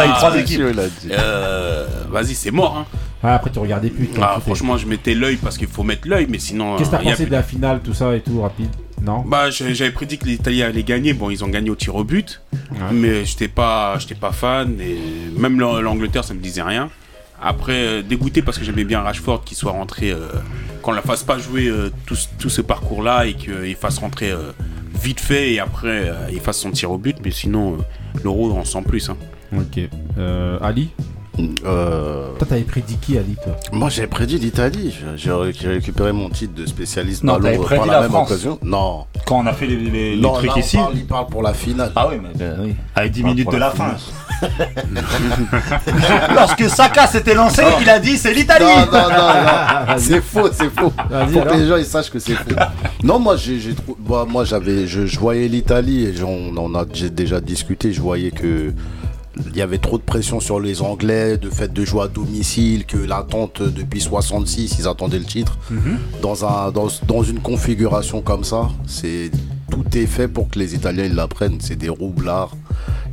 euh, 1.11 1.87
vas-y, 2.11 2.35
c'est 2.35 2.51
mort. 2.51 2.77
Hein. 2.77 2.85
Ah, 3.23 3.35
après, 3.35 3.51
tu 3.51 3.59
regardais 3.59 3.89
plus. 3.89 4.09
Ah, 4.21 4.37
franchement, 4.41 4.75
je 4.77 4.85
mettais 4.85 5.13
l'œil 5.15 5.37
parce 5.37 5.57
qu'il 5.57 5.67
faut 5.67 5.83
mettre 5.83 6.07
l'œil, 6.09 6.27
mais 6.29 6.39
sinon. 6.39 6.75
Qu'est-ce 6.75 6.89
que 6.89 6.95
euh, 6.95 6.99
t'as 6.99 7.07
a 7.07 7.11
pensé 7.11 7.25
de 7.25 7.31
la 7.31 7.43
finale, 7.43 7.79
tout 7.81 7.93
ça 7.93 8.13
et 8.15 8.19
tout, 8.19 8.41
rapide? 8.41 8.67
Non? 9.01 9.23
Bah, 9.25 9.49
j'avais 9.49 9.91
prédit 9.91 10.17
que 10.17 10.25
l'Italie 10.25 10.61
allait 10.63 10.83
gagner. 10.83 11.13
Bon, 11.13 11.29
ils 11.29 11.43
ont 11.43 11.47
gagné 11.49 11.69
au 11.69 11.75
tir 11.75 11.95
au 11.95 12.03
but, 12.03 12.41
mais 12.91 13.23
j'étais 13.25 13.47
pas, 13.49 13.97
j'étais 13.99 14.15
pas 14.15 14.31
fan 14.31 14.75
et 14.81 14.97
même 15.37 15.59
l'A- 15.59 15.81
l'Angleterre, 15.81 16.23
ça 16.23 16.33
me 16.33 16.39
disait 16.39 16.61
rien. 16.61 16.89
Après, 17.43 17.73
euh, 17.87 18.01
dégoûté 18.01 18.41
parce 18.41 18.57
que 18.57 18.63
j'aimais 18.63 18.85
bien 18.85 19.01
Rashford 19.01 19.43
qui 19.43 19.53
soit 19.55 19.73
rentré, 19.73 20.11
euh, 20.11 20.27
qu'on 20.81 20.93
la 20.93 21.01
fasse 21.01 21.23
pas 21.23 21.37
jouer 21.37 21.67
euh, 21.67 21.89
tout, 22.05 22.15
ce- 22.15 22.61
parcours-là 22.61 23.25
et 23.25 23.33
qu'il 23.33 23.75
fasse 23.75 23.97
rentrer 23.99 24.31
vite 25.01 25.19
fait 25.19 25.51
et 25.53 25.59
après 25.59 26.09
il 26.31 26.39
fasse 26.39 26.59
son 26.59 26.71
tir 26.71 26.91
au 26.91 26.97
but. 26.97 27.17
Mais 27.23 27.31
sinon, 27.31 27.77
l'Euro, 28.23 28.51
on 28.53 28.63
sent 28.63 28.83
plus. 28.87 29.09
Hein. 29.09 29.17
Ok. 29.57 29.79
Ali? 30.61 30.89
Euh, 31.65 32.27
Toi, 32.37 32.47
t'avais 32.47 32.61
prédit 32.61 32.97
qui, 32.97 33.17
Ali, 33.17 33.35
toi 33.43 33.55
Moi, 33.71 33.89
j'ai 33.89 34.05
prédit 34.05 34.37
l'Italie. 34.37 34.95
J'ai 35.15 35.67
récupéré 35.67 36.11
mon 36.11 36.29
titre 36.29 36.53
de 36.53 36.65
spécialiste 36.67 37.23
Non, 37.23 37.39
par 37.39 37.51
prédit 37.61 37.87
la, 37.87 37.93
la 37.93 38.01
même 38.01 38.11
France. 38.11 38.29
occasion. 38.31 38.59
Non. 38.61 39.05
Quand 39.25 39.39
on 39.39 39.47
a 39.47 39.53
fait 39.53 39.65
les, 39.65 39.77
les- 39.77 40.15
les 40.15 40.21
Non, 40.21 40.33
trucs 40.33 40.47
là, 40.47 40.53
on 40.55 40.59
ici. 40.59 40.77
parle- 40.77 40.93
il 40.95 41.05
parle 41.07 41.27
pour 41.27 41.41
la 41.41 41.53
finale. 41.53 41.91
Ah 41.95 42.07
oui, 42.09 42.17
mais 42.21 42.45
avec 42.95 43.11
10 43.13 43.21
Parle 43.21 43.33
minutes 43.33 43.45
pour 43.45 43.53
de 43.53 43.59
la 43.59 43.65
la 43.67 43.71
fin. 43.71 43.95
Lorsque 46.35 46.69
Saka 46.69 47.07
s'était 47.07 47.33
lancé, 47.33 47.61
Non. 47.63 47.67
il 47.81 47.89
a 47.89 47.99
dit 47.99 48.17
c'est 48.17 48.33
l'Italie. 48.33 48.65
Non, 48.65 48.85
non, 48.91 49.09
non, 49.09 49.17
non. 49.89 49.93
c'est 49.97 50.21
faux, 50.21 50.49
c'est 50.51 50.69
faux. 50.69 50.91
Faut 50.91 51.41
que 51.41 51.57
les 51.57 51.67
gens 51.67 51.77
ils 51.77 51.85
sachent 51.85 52.09
que 52.11 52.19
c'est 52.19 52.35
faux. 52.35 52.55
Non, 53.03 53.19
moi, 53.19 53.37
j'ai, 53.37 53.73
trou- 53.73 53.97
moi, 54.05 54.25
moi, 54.29 54.43
j'avais, 54.45 54.85
je, 54.87 55.05
je 55.05 55.19
voyais 55.19 55.47
l'Italie 55.47 56.05
et 56.05 56.13
j'en- 56.13 56.27
on 56.29 56.55
en 56.57 56.75
a 56.75 56.85
j'ai 56.93 57.09
déjà 57.09 57.39
discuté. 57.41 57.91
Je 57.93 58.01
voyais 58.01 58.31
que 58.31 58.73
il 59.47 59.57
y 59.57 59.61
avait 59.61 59.79
trop 59.79 59.97
de 59.97 60.03
pression 60.03 60.39
sur 60.39 60.59
les 60.59 60.81
Anglais, 60.81 61.37
de 61.37 61.49
fait 61.49 61.71
de 61.71 61.85
jouer 61.85 62.03
à 62.03 62.07
domicile, 62.07 62.85
que 62.85 62.97
l'attente 62.97 63.61
depuis 63.61 64.01
66, 64.01 64.77
ils 64.79 64.87
attendaient 64.87 65.19
le 65.19 65.25
titre. 65.25 65.57
Mhm. 65.71 65.97
Dans 66.21 66.45
un, 66.45 66.71
dans, 66.71 66.87
dans 67.07 67.23
une 67.23 67.39
configuration 67.39 68.21
comme 68.21 68.43
ça, 68.43 68.69
c'est 68.85 69.31
tout 69.71 69.85
est 69.97 70.05
fait 70.05 70.27
pour 70.27 70.49
que 70.49 70.59
les 70.59 70.75
Italiens 70.75 71.05
ils 71.05 71.15
la 71.15 71.27
prennent. 71.27 71.57
C'est 71.59 71.75
des 71.75 71.89
roublards. 71.89 72.55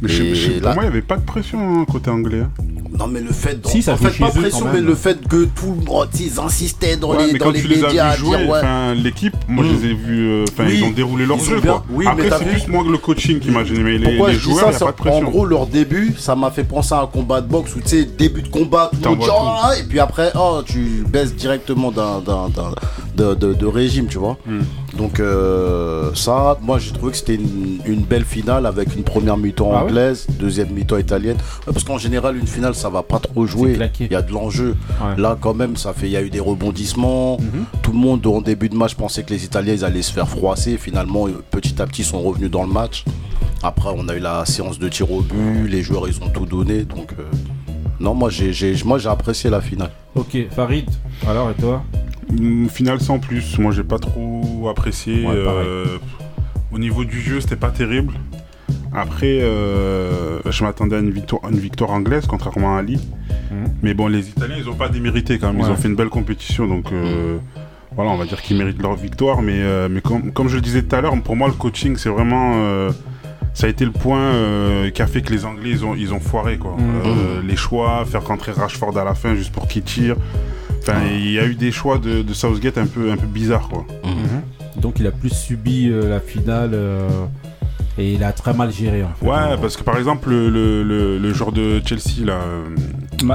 Mais 0.02 0.08
je- 0.08 0.22
Et 0.22 0.34
je- 0.34 0.52
pour 0.52 0.68
là- 0.68 0.74
moi, 0.74 0.82
il 0.84 0.86
n'y 0.86 0.92
avait 0.92 1.02
pas 1.02 1.16
de 1.16 1.24
pression 1.24 1.58
hein, 1.80 1.84
côté 1.90 2.10
anglais. 2.10 2.40
hein. 2.40 2.50
non 2.98 3.06
mais 3.06 3.20
le 3.20 3.32
fait, 3.32 3.64
Si, 3.66 3.82
ça 3.82 3.92
en 3.94 3.96
fait 3.96 4.10
pas 4.18 4.30
pression, 4.30 4.66
mais 4.72 4.80
le 4.80 4.94
fait 4.94 5.26
que 5.28 5.44
tout 5.44 5.76
le 5.78 5.84
monde, 5.86 6.08
ils 6.18 6.38
insistaient 6.40 6.96
dans 6.96 7.10
Ouais, 7.14 7.26
les, 7.26 7.32
mais 7.34 7.38
dans 7.38 7.46
quand 7.46 7.50
les 7.52 7.60
tu 7.62 7.68
les 7.68 7.84
as 7.84 7.86
médias 7.86 8.08
à 8.08 8.14
vus 8.16 8.20
jouer, 8.20 8.38
dire 8.38 8.48
ouais. 8.50 8.94
l'équipe, 8.96 9.36
moi 9.48 9.64
je 9.64 9.70
Mm. 9.70 9.74
les 9.80 9.88
ai 9.90 9.94
vus, 9.94 10.28
euh, 10.28 10.44
enfin 10.50 10.64
Oui, 10.66 10.74
ils 10.78 10.84
ont 10.84 10.90
déroulé 10.90 11.24
leur 11.24 11.38
ils 11.38 11.44
jeu 11.44 11.58
ont 11.58 11.60
bien- 11.60 11.72
quoi. 11.72 11.84
oui, 11.90 12.04
mais 12.06 12.10
Après 12.10 12.28
t'as 12.28 12.38
c'est 12.38 12.44
plus 12.46 12.66
moi 12.68 12.84
le 12.90 12.98
coaching 12.98 13.38
qui 13.38 13.50
m'a 13.52 13.64
gêné, 13.64 13.82
mais 13.82 13.98
les, 13.98 14.18
les 14.18 14.32
joueurs, 14.34 14.58
ça 14.58 14.70
il 14.72 14.74
a 14.74 14.86
pas 14.86 14.90
de 14.92 14.96
pression. 14.96 15.26
En 15.28 15.30
gros, 15.30 15.46
leur 15.46 15.66
début, 15.66 16.14
ça 16.18 16.34
m'a 16.34 16.50
fait 16.50 16.64
penser 16.64 16.94
à 16.94 17.02
un 17.02 17.06
combat 17.06 17.40
de 17.40 17.46
boxe 17.48 17.74
où 17.76 17.80
tu 17.80 17.88
sais, 17.88 18.04
début 18.04 18.42
de 18.42 18.48
combat, 18.48 18.90
tout 18.92 18.98
le 19.02 19.08
monde 19.10 19.18
T'envoies 19.20 19.26
dit, 19.28 19.32
Oh, 19.40 19.60
ah 19.62 19.78
et 19.78 19.84
puis 19.84 20.00
après, 20.00 20.32
oh, 20.34 20.60
tu 20.66 21.04
baisses 21.08 21.34
directement 21.34 21.92
d'un, 21.92 22.20
d'un- 22.20 22.48
d'un- 22.48 22.74
de, 23.16 23.66
régime, 23.66 24.06
tu 24.06 24.18
vois. 24.18 24.36
Mm. 24.46 24.60
Donc, 24.98 25.20
euh, 25.20 26.10
ça, 26.14 26.58
moi 26.62 26.78
j'ai 26.78 26.90
trouvé 26.92 27.12
que 27.12 27.18
c'était 27.18 27.34
une, 27.36 28.00
belle 28.00 28.24
finale 28.24 28.66
avec 28.66 28.94
une 28.96 29.04
première 29.04 29.36
mi-temps 29.36 29.70
Ah 29.74 29.84
anglaise, 29.90 30.26
deuxième 30.38 30.70
mi-temps 30.70 30.96
italienne. 30.98 31.36
Ouais, 31.66 31.72
parce 31.72 31.84
qu'en 31.84 31.98
général, 31.98 32.36
une 32.36 32.46
finale, 32.46 32.74
ça 32.74 32.88
va 32.88 33.02
pas 33.02 33.18
trop 33.18 33.46
jouer. 33.46 33.78
Il 34.00 34.10
y 34.12 34.14
a 34.14 34.22
de 34.22 34.32
l'enjeu. 34.32 34.76
Ouais. 35.00 35.20
Là, 35.20 35.36
quand 35.40 35.54
même, 35.54 35.76
ça 35.76 35.92
fait, 35.92 36.06
il 36.06 36.12
y 36.12 36.16
a 36.16 36.22
eu 36.22 36.30
des 36.30 36.40
rebondissements. 36.40 37.38
Tout 37.82 37.92
le 37.92 37.98
monde, 37.98 38.26
en 38.26 38.40
début 38.40 38.68
de 38.68 38.76
match, 38.76 38.94
pensait 38.94 39.22
que 39.22 39.30
les 39.30 39.44
Italiens 39.44 39.74
ils 39.74 39.84
allaient 39.84 40.02
se 40.02 40.12
faire 40.12 40.28
froisser. 40.28 40.78
Finalement, 40.78 41.26
euh, 41.28 41.42
petit 41.50 41.80
à 41.82 41.86
petit, 41.86 42.02
ils 42.02 42.04
sont 42.04 42.20
revenus 42.20 42.50
dans 42.50 42.62
le 42.62 42.72
match. 42.72 43.04
Après, 43.62 43.90
on 43.94 44.08
a 44.08 44.14
eu 44.16 44.20
la 44.20 44.44
séance 44.46 44.78
de 44.78 44.88
tir 44.88 45.10
au 45.12 45.20
but. 45.20 45.68
Les 45.68 45.82
joueurs, 45.82 46.08
ils 46.08 46.16
ont 46.22 46.28
tout 46.28 46.46
donné. 46.46 46.84
Donc, 46.84 47.12
euh, 47.18 47.24
non, 47.98 48.14
moi, 48.14 48.30
j'ai, 48.30 48.52
j'ai- 48.52 48.74
moi, 48.84 48.98
j'ai 48.98 49.08
apprécié 49.08 49.50
la 49.50 49.60
finale. 49.60 49.90
Ok, 50.14 50.36
Farid, 50.50 50.88
alors 51.28 51.50
et 51.50 51.60
toi? 51.60 51.82
Une 52.32 52.68
finale 52.68 53.00
sans 53.00 53.18
plus, 53.18 53.58
moi 53.58 53.72
j'ai 53.72 53.82
pas 53.82 53.98
trop 53.98 54.68
apprécié. 54.68 55.26
Ouais, 55.26 55.34
euh, 55.34 55.98
au 56.72 56.78
niveau 56.78 57.04
du 57.04 57.20
jeu, 57.20 57.40
c'était 57.40 57.56
pas 57.56 57.70
terrible. 57.70 58.12
Après, 58.94 59.40
euh, 59.42 60.38
je 60.48 60.64
m'attendais 60.64 60.96
à 60.96 61.00
une 61.00 61.10
victoire, 61.10 61.42
une 61.50 61.58
victoire 61.58 61.90
anglaise, 61.90 62.26
contrairement 62.26 62.76
à 62.76 62.80
Ali. 62.80 62.96
Mhm. 63.50 63.72
Mais 63.82 63.94
bon, 63.94 64.08
les 64.08 64.28
Italiens, 64.28 64.56
ils 64.58 64.68
ont 64.68 64.74
pas 64.74 64.88
démérité 64.88 65.38
quand 65.38 65.52
même. 65.52 65.62
Ils 65.64 65.70
ont 65.70 65.76
fait 65.76 65.88
une 65.88 65.96
belle 65.96 66.08
compétition, 66.08 66.66
donc 66.66 66.92
euh, 66.92 67.38
voilà, 67.94 68.10
on 68.10 68.16
va 68.16 68.24
dire 68.24 68.40
qu'ils 68.42 68.56
méritent 68.56 68.82
leur 68.82 68.94
victoire. 68.96 69.42
Mais, 69.42 69.60
euh, 69.62 69.88
mais 69.90 70.00
comme, 70.00 70.32
comme 70.32 70.48
je 70.48 70.56
le 70.56 70.60
disais 70.60 70.82
tout 70.82 70.94
à 70.96 71.00
l'heure, 71.00 71.14
pour 71.22 71.36
moi, 71.36 71.48
le 71.48 71.54
coaching, 71.54 71.96
c'est 71.96 72.08
vraiment. 72.10 72.52
euh, 72.56 72.90
ça 73.52 73.66
a 73.66 73.70
été 73.70 73.84
le 73.84 73.90
point 73.90 74.20
euh, 74.20 74.90
qui 74.90 75.02
a 75.02 75.08
fait 75.08 75.22
que 75.22 75.32
les 75.32 75.44
Anglais, 75.44 75.70
ils 75.70 75.84
ont, 75.84 75.96
ils 75.96 76.14
ont 76.14 76.20
foiré. 76.20 76.56
Quoi. 76.56 76.76
Mhm. 76.78 76.84
Euh, 77.04 77.42
les 77.46 77.56
choix, 77.56 78.04
faire 78.04 78.24
rentrer 78.24 78.52
Rashford 78.52 78.96
à 78.96 79.02
la 79.04 79.14
fin 79.14 79.34
juste 79.34 79.52
pour 79.52 79.66
qu'il 79.66 79.82
tire. 79.82 80.16
Enfin, 80.82 81.00
il 81.10 81.30
y 81.32 81.38
a 81.38 81.44
eu 81.46 81.54
des 81.56 81.72
choix 81.72 81.98
de, 81.98 82.22
de 82.22 82.32
Southgate 82.32 82.78
un 82.78 82.86
peu, 82.86 83.10
un 83.10 83.16
peu 83.16 83.26
bizarres. 83.26 83.68
Quoi. 83.68 83.84
Donc, 84.76 85.00
il 85.00 85.06
a 85.06 85.10
plus 85.10 85.30
subi 85.34 85.88
euh, 85.90 86.08
la 86.08 86.20
finale 86.20 86.70
euh, 86.74 87.08
et 88.00 88.14
il 88.14 88.24
a 88.24 88.32
très 88.32 88.52
mal 88.54 88.72
géré. 88.72 89.02
En 89.04 89.10
fait. 89.14 89.26
Ouais, 89.26 89.56
parce 89.60 89.76
que 89.76 89.82
par 89.82 89.96
exemple, 89.98 90.30
le, 90.30 90.48
le, 90.82 91.18
le, 91.18 91.32
joueur 91.34 91.52
de 91.52 91.80
Chelsea, 91.84 92.24
là. 92.24 92.34
euh, 92.34 92.64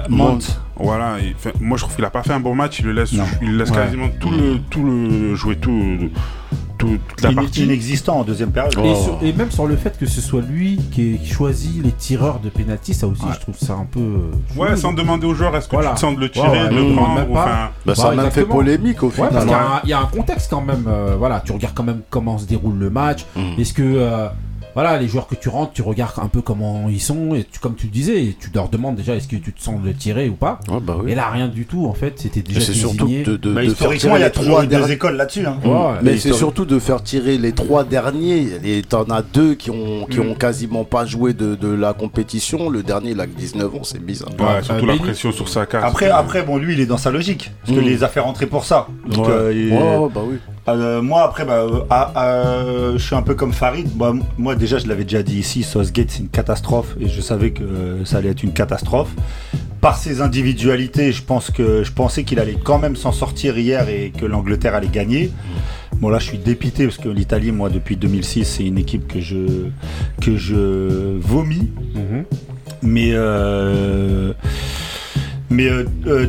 Mount. 0.09 0.39
Voilà, 0.77 1.17
il 1.21 1.35
fait- 1.35 1.53
moi 1.61 1.77
je 1.77 1.83
trouve 1.83 1.95
qu'il 1.95 2.03
a 2.05 2.09
pas 2.09 2.23
fait 2.23 2.33
un 2.33 2.39
bon 2.39 2.53
match, 2.55 2.79
il 2.79 2.85
le 2.87 2.91
laisse, 2.93 3.13
Non. 3.13 3.23
il 3.41 3.55
laisse 3.57 3.69
Ouais. 3.69 3.75
quasiment 3.77 4.07
tout 4.19 4.29
le, 4.31 4.57
tout 4.69 4.83
le, 4.83 5.33
jouer 5.35 5.55
tout, 5.55 6.09
tout- 6.77 6.97
toute 7.07 7.21
la 7.21 7.31
partie. 7.31 7.63
Inexistant 7.63 8.19
en 8.19 8.23
deuxième 8.23 8.51
période. 8.51 8.73
Et, 8.83 8.93
sur- 8.95 9.17
et 9.21 9.31
même 9.31 9.51
sur 9.51 9.67
le 9.67 9.77
fait 9.77 9.97
que 9.97 10.05
ce 10.05 10.19
soit 10.19 10.41
lui 10.41 10.77
qui, 10.91 11.17
qui 11.17 11.29
choisit 11.31 11.81
les 11.83 11.91
tireurs 11.93 12.39
de 12.39 12.49
penalty, 12.49 12.93
ça 12.93 13.07
aussi, 13.07 13.23
je 13.33 13.39
trouve 13.39 13.55
ça 13.57 13.73
un 13.73 13.85
peu. 13.85 13.99
euh, 14.01 14.31
Ouais, 14.59 14.75
sans 14.75 14.91
demander 14.91 15.25
aux 15.27 15.33
joueurs 15.33 15.55
est-ce 15.55 15.67
que 15.69 15.75
Voilà. 15.75 15.91
tu 15.91 15.95
te 15.95 15.99
sens 16.01 16.15
de 16.15 16.19
le 16.19 16.29
tirer, 16.29 16.49
Ouais, 16.49 16.63
ouais, 16.63 16.69
de 16.69 16.75
le 16.75 16.93
prendre, 16.95 17.15
même 17.15 17.31
ou 17.31 17.33
pas. 17.35 17.71
Bah, 17.85 17.95
ça 17.95 18.09
a 18.09 18.15
même 18.15 18.31
fait 18.31 18.43
polémique 18.45 19.01
au 19.03 19.07
Ouais, 19.07 19.13
final. 19.13 19.29
parce 19.31 19.43
qu'il 19.45 19.51
y, 19.53 19.55
a 19.55 19.61
hein. 19.75 19.81
y 19.85 19.93
a 19.93 19.99
un 20.01 20.05
contexte 20.07 20.49
quand 20.49 20.61
même. 20.61 20.85
euh, 20.87 21.15
voilà, 21.17 21.39
tu 21.45 21.53
regardes 21.53 21.73
quand 21.75 21.83
même 21.83 22.01
comment 22.09 22.37
se 22.37 22.45
déroule 22.45 22.75
le 22.77 22.89
match. 22.89 23.25
Mm. 23.35 23.59
Est-ce 23.61 23.73
que 23.73 23.81
euh, 23.83 24.27
voilà, 24.75 24.97
les 24.99 25.07
joueurs 25.07 25.25
que 25.27 25.35
tu 25.35 25.49
rentres, 25.49 25.71
tu 25.73 25.81
regardes 25.81 26.19
un 26.19 26.27
peu 26.27 26.41
comment 26.41 26.87
ils 26.89 26.99
sont 27.01 27.33
et 27.33 27.43
tu, 27.49 27.59
comme 27.59 27.75
tu 27.75 27.87
le 27.87 27.91
disais, 27.91 28.23
et 28.25 28.37
tu 28.39 28.49
leur 28.53 28.69
demandes 28.69 28.95
déjà 28.95 29.15
est-ce 29.15 29.27
que 29.27 29.37
tu 29.37 29.51
te 29.53 29.61
sens 29.61 29.81
de 29.81 29.87
le 29.87 29.93
tirer 29.93 30.29
ou 30.29 30.33
pas. 30.35 30.59
Ouais, 30.69 30.79
bah 30.81 30.97
oui. 31.01 31.11
Et 31.11 31.15
là, 31.15 31.29
rien 31.29 31.47
du 31.47 31.65
tout 31.65 31.85
en 31.87 31.93
fait. 31.93 32.13
C'était 32.19 32.41
déjà 32.41 32.59
c'est 32.59 32.73
surtout 32.73 33.07
de, 33.07 33.37
de, 33.37 33.53
Bah, 33.53 33.61
de 33.61 33.73
faire 33.73 33.93
historiquement, 33.93 33.97
tirer 34.15 34.19
il 34.19 34.21
y 34.21 34.25
a 34.25 34.29
trois 34.29 34.65
derniers. 34.65 34.91
écoles 34.93 35.15
là-dessus. 35.15 35.45
Hein. 35.45 35.57
Ouais, 35.63 35.71
Mais 36.03 36.11
mais 36.11 36.17
c'est 36.17 36.33
surtout 36.33 36.65
de 36.65 36.77
faire 36.79 37.01
tirer 37.01 37.37
les 37.37 37.53
trois 37.53 37.83
derniers. 37.83 38.47
Et 38.63 38.81
t'en 38.83 39.03
as 39.05 39.21
deux 39.21 39.55
qui 39.55 39.71
ont, 39.71 40.05
qui 40.09 40.19
Mm. 40.19 40.29
ont 40.31 40.35
quasiment 40.35 40.83
pas 40.83 41.05
joué 41.05 41.33
de, 41.33 41.55
de 41.55 41.67
la 41.69 41.93
compétition. 41.93 42.69
Le 42.69 42.83
dernier, 42.83 43.11
il 43.11 43.19
a 43.21 43.27
que 43.27 43.35
19 43.37 43.73
ans, 43.75 43.83
c'est 43.83 44.03
bizarre. 44.03 44.29
Ouais, 44.39 44.61
surtout 44.61 44.83
Euh, 44.85 44.87
la 44.87 44.97
pression 44.97 45.31
sur 45.31 45.47
sa 45.49 45.65
carte. 45.65 45.85
Après, 45.85 46.09
après, 46.09 46.43
bon, 46.43 46.57
lui, 46.57 46.73
il 46.73 46.79
est 46.81 46.85
dans 46.85 46.97
sa 46.97 47.11
logique. 47.11 47.51
Parce 47.61 47.71
Mm. 47.77 47.81
qu'il 47.81 47.89
les 47.89 48.03
a 48.03 48.07
fait 48.09 48.19
rentrer 48.19 48.45
pour 48.47 48.65
ça. 48.65 48.87
Donc, 49.07 49.27
Ouais. 49.27 49.31
euh, 49.33 49.53
il- 49.53 49.71
Ouais, 49.73 49.97
ouais, 49.97 50.09
bah 50.13 50.21
oui. 50.25 50.35
Euh, 50.67 51.01
moi, 51.01 51.23
après, 51.23 51.45
bah, 51.45 51.59
euh, 51.59 51.79
ah, 51.89 52.11
euh, 52.17 52.93
je 52.97 53.05
suis 53.05 53.15
un 53.15 53.21
peu 53.21 53.35
comme 53.35 53.53
Farid. 53.53 53.87
Bah, 53.95 54.13
moi, 54.37 54.55
déjà, 54.65 54.79
je 54.79 54.87
l'avais 54.87 55.03
déjà 55.03 55.21
dit 55.21 55.37
ici, 55.37 55.61
Southgate, 55.61 56.09
c'est 56.09 56.19
une 56.19 56.29
catastrophe. 56.29 56.95
Et 56.99 57.07
je 57.07 57.21
savais 57.21 57.51
que 57.51 57.63
euh, 57.63 58.05
ça 58.05 58.17
allait 58.17 58.29
être 58.29 58.43
une 58.43 58.53
catastrophe. 58.53 59.09
Par 59.79 59.97
ses 59.97 60.21
individualités, 60.21 61.11
je, 61.11 61.21
pense 61.21 61.51
que, 61.51 61.83
je 61.83 61.91
pensais 61.91 62.23
qu'il 62.23 62.39
allait 62.39 62.57
quand 62.61 62.79
même 62.79 62.95
s'en 62.95 63.11
sortir 63.11 63.57
hier 63.59 63.87
et 63.89 64.11
que 64.17 64.25
l'Angleterre 64.25 64.73
allait 64.73 64.87
gagner. 64.87 65.31
Bon, 65.99 66.09
là, 66.09 66.17
je 66.17 66.25
suis 66.25 66.39
dépité 66.39 66.85
parce 66.85 66.97
que 66.97 67.09
l'Italie, 67.09 67.51
moi, 67.51 67.69
depuis 67.69 67.95
2006, 67.95 68.43
c'est 68.43 68.65
une 68.65 68.79
équipe 68.79 69.07
que 69.07 69.21
je, 69.21 69.67
que 70.19 70.35
je 70.35 71.19
vomis. 71.19 71.69
Mhm. 71.93 72.25
Mais, 72.81 73.11
euh, 73.13 74.33
mais 75.51 75.69
euh, 75.69 75.85
euh, 76.07 76.27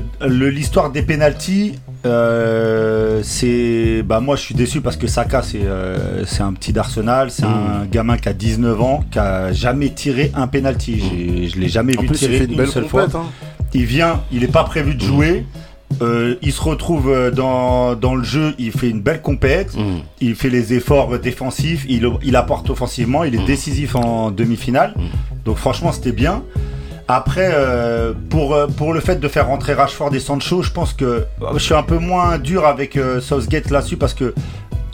l'histoire 0.50 0.90
des 0.92 1.02
pénalties, 1.02 1.76
euh, 2.06 3.20
c'est 3.22 4.02
bah 4.02 4.20
moi 4.20 4.36
je 4.36 4.42
suis 4.42 4.54
déçu 4.54 4.80
parce 4.80 4.96
que 4.96 5.06
Saka 5.06 5.42
c'est 5.42 5.60
euh, 5.64 6.25
c'est 6.25 6.42
un 6.42 6.52
petit 6.52 6.72
d'Arsenal, 6.72 7.30
c'est 7.30 7.44
un 7.44 7.84
Mm. 7.84 7.88
gamin 7.90 8.16
qui 8.16 8.28
a 8.28 8.32
19 8.32 8.80
ans, 8.80 9.04
qui 9.10 9.18
a 9.18 9.52
jamais 9.52 9.90
tiré 9.90 10.30
un 10.34 10.46
penalty. 10.46 11.00
J'ai- 11.00 11.48
Je 11.48 11.58
l'ai 11.60 11.68
jamais 11.68 11.96
En 11.98 12.02
vu 12.02 12.06
plus, 12.08 12.16
il 12.16 12.18
tirer 12.18 12.38
fait 12.38 12.44
une 12.44 12.50
une, 12.52 12.56
belle 12.56 12.68
seule 12.68 12.86
fois. 12.88 13.06
hein. 13.14 13.22
Il 13.75 13.84
vient, 13.84 14.22
il 14.32 14.42
est 14.44 14.52
pas 14.52 14.64
prévu 14.64 14.94
de 14.94 15.00
jouer. 15.02 15.44
Euh, 16.02 16.34
il 16.42 16.52
se 16.52 16.60
retrouve 16.60 17.30
dans, 17.34 17.94
dans 17.94 18.16
le 18.16 18.25
jeu, 18.25 18.54
il 18.58 18.72
fait 18.72 18.90
une 18.90 19.00
belle 19.00 19.22
compète, 19.22 19.75
Mm. 19.76 20.00
il 20.20 20.34
fait 20.34 20.50
les 20.50 20.75
efforts 20.75 21.18
défensifs, 21.18 21.86
il, 21.88 22.08
il 22.25 22.34
apporte 22.36 22.68
offensivement, 22.70 23.22
il 23.25 23.34
est 23.34 23.38
Mm. 23.42 23.46
décisif 23.46 23.94
en 23.96 24.30
demi-finale. 24.30 24.94
Donc 25.44 25.56
franchement 25.58 25.92
c'était 25.92 26.12
bien. 26.12 26.42
Après, 27.08 27.50
euh, 27.54 28.12
pour, 28.30 28.54
euh, 28.54 28.66
pour 28.66 28.92
le 28.92 28.98
fait 28.98 29.16
de 29.16 29.28
faire 29.28 29.46
rentrer 29.46 29.75
Rashford 29.75 30.12
et 30.14 30.18
Sancho, 30.18 30.62
je 30.62 30.72
pense 30.72 30.92
que 30.92 31.25
je 31.54 31.58
suis 31.58 31.75
un 31.75 31.84
peu 31.84 31.98
moins 31.98 32.38
dur 32.38 32.66
avec 32.66 32.96
euh, 32.96 33.20
Southgate 33.20 33.70
là-dessus 33.70 33.96
parce 33.96 34.12
que 34.12 34.34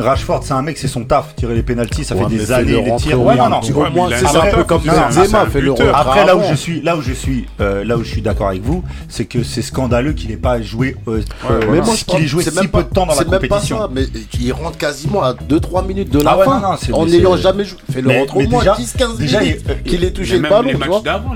Rashford, 0.03 0.41
c'est 0.45 0.53
un 0.53 0.63
mec, 0.63 0.77
c'est 0.79 0.89
son 0.89 1.05
taf. 1.05 1.35
Tirer 1.37 1.55
les 1.55 1.63
penalties, 1.63 2.05
ça 2.05 2.15
Ouais, 2.15 2.25
fait 2.25 2.29
des 2.37 2.53
années, 2.53 2.73
il 2.73 3.09
les 3.09 3.15
au 3.15 3.19
Ouais, 3.19 3.35
moins 3.35 3.49
non, 3.49 3.61
non. 3.73 4.09
mais 4.09 4.17
c'est 4.19 4.27
après- 4.37 4.51
un 4.51 4.55
peu 4.55 4.65
comme 4.65 4.83
Benzema 4.83 5.47
fait 5.47 5.61
le 5.61 5.75
Après, 5.95 6.25
là 6.27 6.37
où 6.37 6.41
je 6.49 6.55
suis, 6.55 6.81
là 6.83 6.97
où 6.97 7.03
je 7.03 7.13
suis, 7.13 7.47
euh, 7.61 7.85
là 7.85 7.97
où 7.97 8.03
je 8.05 8.09
suis 8.11 8.23
d'accord 8.23 8.49
avec 8.49 8.63
vous, 8.63 8.83
c'est 9.09 9.25
que 9.25 9.43
c'est 9.43 9.63
scandaleux 9.63 10.13
qu'il 10.13 10.31
n'ait 10.31 10.37
pas 10.37 10.61
joué, 10.61 10.97
euh, 11.09 11.21
euh, 11.51 11.61
Mais 11.71 11.81
moi, 11.81 11.95
qu'il 12.07 12.23
ait 12.23 12.27
joué 12.27 12.43
si 12.43 12.51
peu 12.69 12.83
de 12.83 12.89
temps 12.89 13.07
dans 13.07 13.13
la 13.13 13.19
c'est 13.19 13.29
même 13.29 13.41
pas 13.41 13.49
compétition. 13.49 13.79
ça, 13.79 13.89
mais 13.93 14.03
il 14.41 14.53
rentre 14.53 14.77
quasiment 14.79 15.23
à 15.23 15.35
2-3 15.35 15.83
minutes 15.87 16.11
de 16.11 16.21
la 16.21 16.33
Ah 16.41 16.45
fin 16.45 16.77
en 16.93 17.07
n'ayant 17.07 17.37
jamais 17.37 17.65
joué. 17.65 17.79
Fait 17.93 18.01
le 18.03 18.11
rentre 18.11 18.37
au 18.37 18.41
moins 18.49 18.61
déjà- 18.61 18.75
10-15 18.77 19.17
déjà, 19.19 19.41
minutes 19.41 19.65
il- 19.85 19.91
qu'il 19.91 20.05
ait 20.05 20.11
touché 20.13 20.39
le 20.39 20.49
ballon. 20.49 20.63
les 20.69 20.73
tu 20.73 20.79
matchs 20.79 20.89
vois. 20.89 21.01
d'avant, 21.01 21.35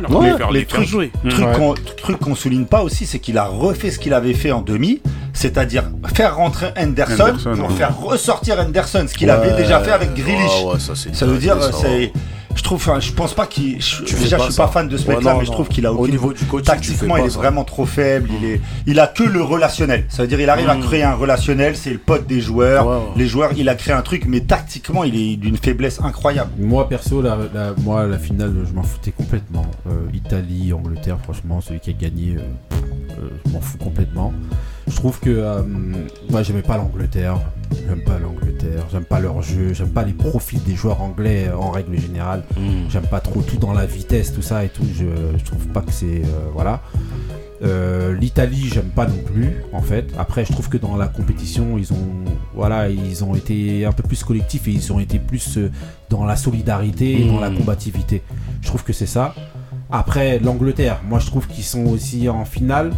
les 0.50 0.64
trucs 1.96 2.18
qu'on 2.18 2.34
souligne 2.34 2.64
pas 2.64 2.82
aussi, 2.82 3.06
c'est 3.06 3.18
qu'il 3.18 3.38
a 3.38 3.44
refait 3.46 3.90
ce 3.90 3.98
qu'il 3.98 4.14
avait 4.14 4.34
fait 4.34 4.52
en 4.52 4.60
demi, 4.62 5.00
c'est-à-dire 5.36 5.84
faire 6.14 6.36
rentrer 6.36 6.68
Henderson, 6.78 7.22
Henderson, 7.28 7.54
pour 7.56 7.68
ouais. 7.70 7.74
faire 7.76 7.96
ressortir 7.98 8.58
Henderson, 8.58 9.04
ce 9.08 9.14
qu'il 9.14 9.28
Ouais. 9.28 9.34
avait 9.34 9.54
déjà 9.56 9.80
fait 9.80 9.92
avec 9.92 10.14
Grealish. 10.14 10.64
Ouais, 10.64 10.78
ça, 11.12 11.26
veut 11.26 11.38
dire, 11.38 11.56
c'est, 11.80 12.10
je 12.54 12.62
trouve, 12.62 12.76
enfin, 12.78 13.00
je 13.00 13.12
pense 13.12 13.34
pas 13.34 13.46
qu'il, 13.46 13.80
je- 13.82 14.02
déjà, 14.16 14.38
pas 14.38 14.44
je 14.44 14.48
suis 14.48 14.54
ça. 14.56 14.64
pas 14.64 14.72
fan 14.72 14.88
de 14.88 14.96
ce 14.96 15.06
mec-là, 15.08 15.36
mais 15.38 15.44
je 15.44 15.50
trouve 15.52 15.68
qu'il 15.68 15.84
a 15.84 15.92
Au 15.92 15.98
aucune- 15.98 16.12
niveau 16.12 16.32
du 16.32 16.42
coaching, 16.46 16.64
tu 16.64 16.70
tactiquement, 16.70 17.18
il 17.18 17.26
est 17.26 17.30
ça. 17.30 17.38
vraiment 17.38 17.64
trop 17.64 17.84
faible. 17.84 18.30
Il 18.40 18.48
est, 18.48 18.60
il 18.86 18.98
a 18.98 19.06
que 19.06 19.24
le 19.24 19.42
relationnel. 19.42 20.06
Ça 20.08 20.22
veut 20.22 20.28
dire, 20.28 20.40
il 20.40 20.48
arrive 20.48 20.70
à 20.70 20.74
Mm. 20.76 20.80
créer 20.80 21.02
un 21.02 21.14
relationnel, 21.14 21.76
c'est 21.76 21.90
le 21.90 21.98
pote 21.98 22.26
des 22.26 22.40
joueurs. 22.40 23.02
Les 23.14 23.26
joueurs, 23.26 23.50
il 23.58 23.68
a 23.68 23.74
créé 23.74 23.92
un 23.94 24.00
truc, 24.02 24.24
mais 24.26 24.40
tactiquement, 24.40 25.04
il 25.04 25.14
est 25.20 25.36
d'une 25.36 25.58
faiblesse 25.58 26.00
incroyable. 26.02 26.50
Moi 26.58 26.88
perso, 26.88 27.20
la, 27.20 27.36
la- 27.52 27.74
moi 27.84 28.06
la 28.06 28.18
finale, 28.18 28.54
je 28.66 28.72
m'en 28.72 28.82
foutais 28.82 29.10
complètement. 29.12 29.66
Euh, 29.86 29.90
Italie, 30.14 30.72
Angleterre, 30.72 31.18
franchement, 31.22 31.60
celui 31.60 31.80
qui 31.80 31.90
a 31.90 31.92
gagné, 31.92 32.36
euh, 32.38 32.76
euh, 33.20 33.28
je 33.44 33.52
m'en 33.52 33.60
fous 33.60 33.76
complètement. 33.78 34.32
Je 34.86 34.94
trouve 34.94 35.18
que 35.18 35.30
euh, 35.30 35.62
moi 36.30 36.42
j'aimais 36.42 36.62
pas 36.62 36.76
l'Angleterre, 36.76 37.38
j'aime 37.88 38.04
pas 38.04 38.18
l'Angleterre, 38.18 38.86
j'aime 38.90 39.04
pas 39.04 39.20
leur 39.20 39.42
jeu, 39.42 39.72
j'aime 39.72 39.90
pas 39.90 40.04
les 40.04 40.12
profils 40.12 40.62
des 40.62 40.74
joueurs 40.74 41.02
anglais 41.02 41.48
euh, 41.48 41.56
en 41.56 41.70
règle 41.70 41.98
générale. 41.98 42.44
Mm. 42.56 42.88
J'aime 42.88 43.06
pas 43.06 43.20
trop 43.20 43.42
tout 43.42 43.56
dans 43.56 43.72
la 43.72 43.86
vitesse, 43.86 44.32
tout 44.32 44.42
ça 44.42 44.64
et 44.64 44.68
tout. 44.68 44.84
Je, 44.94 45.04
je 45.38 45.44
trouve 45.44 45.66
pas 45.68 45.80
que 45.80 45.92
c'est 45.92 46.22
euh, 46.22 46.50
voilà. 46.52 46.82
Euh, 47.62 48.14
L'Italie, 48.14 48.68
j'aime 48.72 48.90
pas 48.90 49.06
non 49.06 49.16
plus, 49.24 49.56
en 49.72 49.80
fait. 49.80 50.12
Après, 50.18 50.44
je 50.44 50.52
trouve 50.52 50.68
que 50.68 50.76
dans 50.76 50.96
la 50.96 51.08
compétition, 51.08 51.78
ils 51.78 51.92
ont, 51.92 52.24
voilà, 52.54 52.90
ils 52.90 53.24
ont 53.24 53.34
été 53.34 53.86
un 53.86 53.92
peu 53.92 54.02
plus 54.02 54.22
collectifs 54.24 54.68
et 54.68 54.72
ils 54.72 54.92
ont 54.92 55.00
été 55.00 55.18
plus 55.18 55.58
dans 56.10 56.24
la 56.24 56.36
solidarité 56.36 57.22
et 57.22 57.26
dans 57.26 57.40
la 57.40 57.50
combativité. 57.50 58.22
Je 58.60 58.68
trouve 58.68 58.84
que 58.84 58.92
c'est 58.92 59.06
ça. 59.06 59.34
Après, 59.90 60.38
l'Angleterre, 60.38 61.00
moi, 61.08 61.18
je 61.18 61.26
trouve 61.26 61.46
qu'ils 61.46 61.64
sont 61.64 61.86
aussi 61.86 62.28
en 62.28 62.44
finale 62.44 62.92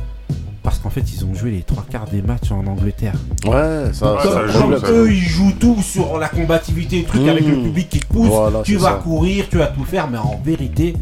parce 0.69 0.81
qu'en 0.81 0.91
fait, 0.91 1.11
ils 1.15 1.25
ont 1.25 1.35
joué 1.35 1.51
les 1.51 1.63
trois 1.63 1.83
quarts 1.91 2.05
des 2.13 2.21
matchs 2.21 2.53
en 2.53 2.67
Angleterre. 2.67 3.15
Ouais, 3.47 3.91
ça, 3.95 4.19
joue, 4.49 4.61
Comme 4.61 4.79
ça 4.79 4.91
eux, 4.91 5.11
ils 5.11 5.19
jouent 5.19 5.55
tout 5.59 5.81
sur 5.81 6.19
la 6.19 6.29
combativité, 6.29 6.99
le 6.99 7.05
truc 7.07 7.27
avec 7.27 7.47
le 7.47 7.55
public 7.55 7.89
qui 7.89 8.01
te 8.01 8.07
pousse. 8.07 8.27
Voilà, 8.27 8.61
tu 8.63 8.77
vas 8.77 8.89
ça. 8.89 9.01
courir, 9.03 9.47
tu 9.49 9.57
vas 9.57 9.69
tout 9.69 9.85
faire, 9.85 10.11
mais 10.11 10.19
en 10.19 10.39
vérité, 10.45 10.95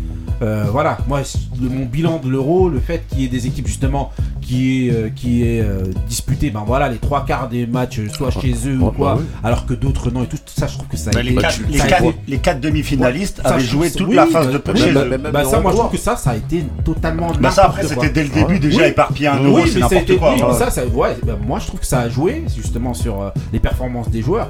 euh, 0.42 0.64
voilà, 0.70 0.98
moi, 1.08 1.20
de 1.58 1.68
mon 1.68 1.86
bilan 1.86 2.18
de 2.22 2.28
l'euro, 2.28 2.68
le 2.68 2.78
fait 2.80 3.06
qu'il 3.08 3.20
y 3.20 3.24
ait 3.24 3.28
des 3.28 3.46
équipes 3.46 3.66
justement 3.66 4.12
qui 4.42 4.86
est, 4.88 4.90
euh, 4.92 5.08
qui 5.14 5.42
est 5.42 5.60
euh, 5.60 5.82
disputé, 6.08 6.50
ben 6.50 6.62
voilà, 6.66 6.88
les 6.88 6.98
trois 6.98 7.24
quarts 7.24 7.48
des 7.48 7.66
matchs, 7.66 8.00
soit 8.12 8.30
chez 8.30 8.54
eux 8.66 8.78
ou 8.80 8.90
quoi, 8.90 9.14
bah 9.14 9.20
oui. 9.20 9.26
alors 9.42 9.66
que 9.66 9.74
d'autres 9.74 10.10
non 10.10 10.22
et 10.22 10.26
tout, 10.26 10.36
ça, 10.46 10.66
je 10.66 10.74
trouve 10.74 10.86
que 10.88 10.96
ça 10.96 11.10
a 11.10 11.14
Bah, 11.14 11.20
été. 11.20 11.30
les, 11.30 11.34
Bah, 11.36 11.42
quatre, 11.42 11.60
les, 11.68 11.78
quatre, 11.78 12.04
été- 12.04 12.18
les 12.28 12.38
quatre 12.38 12.60
demi-finalistes 12.60 13.40
avaient 13.44 13.60
joué 13.64 13.90
toute 13.90 14.08
oui, 14.08 14.14
la 14.16 14.26
phase 14.26 14.46
bah, 14.46 14.52
de 14.52 14.58
bah, 14.58 14.72
poule 14.72 15.18
bah, 15.18 15.30
bah, 15.32 15.44
ça, 15.44 15.60
moi, 15.60 15.72
je 15.72 15.76
trouve 15.78 15.90
que 15.90 15.96
ça, 15.98 16.16
ça 16.16 16.30
a 16.30 16.36
été 16.36 16.64
totalement. 16.84 17.32
Bah 17.40 17.50
ça 17.50 17.64
après 17.64 17.82
c'était 17.84 18.10
dès 18.10 18.22
le 18.24 18.28
début 18.30 18.58
déjà 18.60 18.82
Oui. 18.82 18.88
éparpillé 18.88 19.28
un 19.28 19.42
euro, 19.42 19.58
mais 19.64 19.70
c'est 19.70 19.78
n'importe 19.80 20.02
été- 20.02 20.16
quoi. 20.16 20.32
oui, 20.34 20.40
mais 20.40 20.46
Ouais. 20.52 20.58
ça, 20.58 20.70
ça- 20.70 20.86
ouais, 20.86 21.16
bah, 21.24 21.36
moi 21.44 21.58
je 21.58 21.66
trouve 21.66 21.80
que 21.80 21.86
ça 21.86 22.00
a 22.00 22.08
joué 22.08 22.44
justement 22.54 22.94
sur 22.94 23.22
euh, 23.22 23.30
les 23.52 23.58
performances 23.60 24.10
des 24.10 24.22
joueurs. 24.22 24.48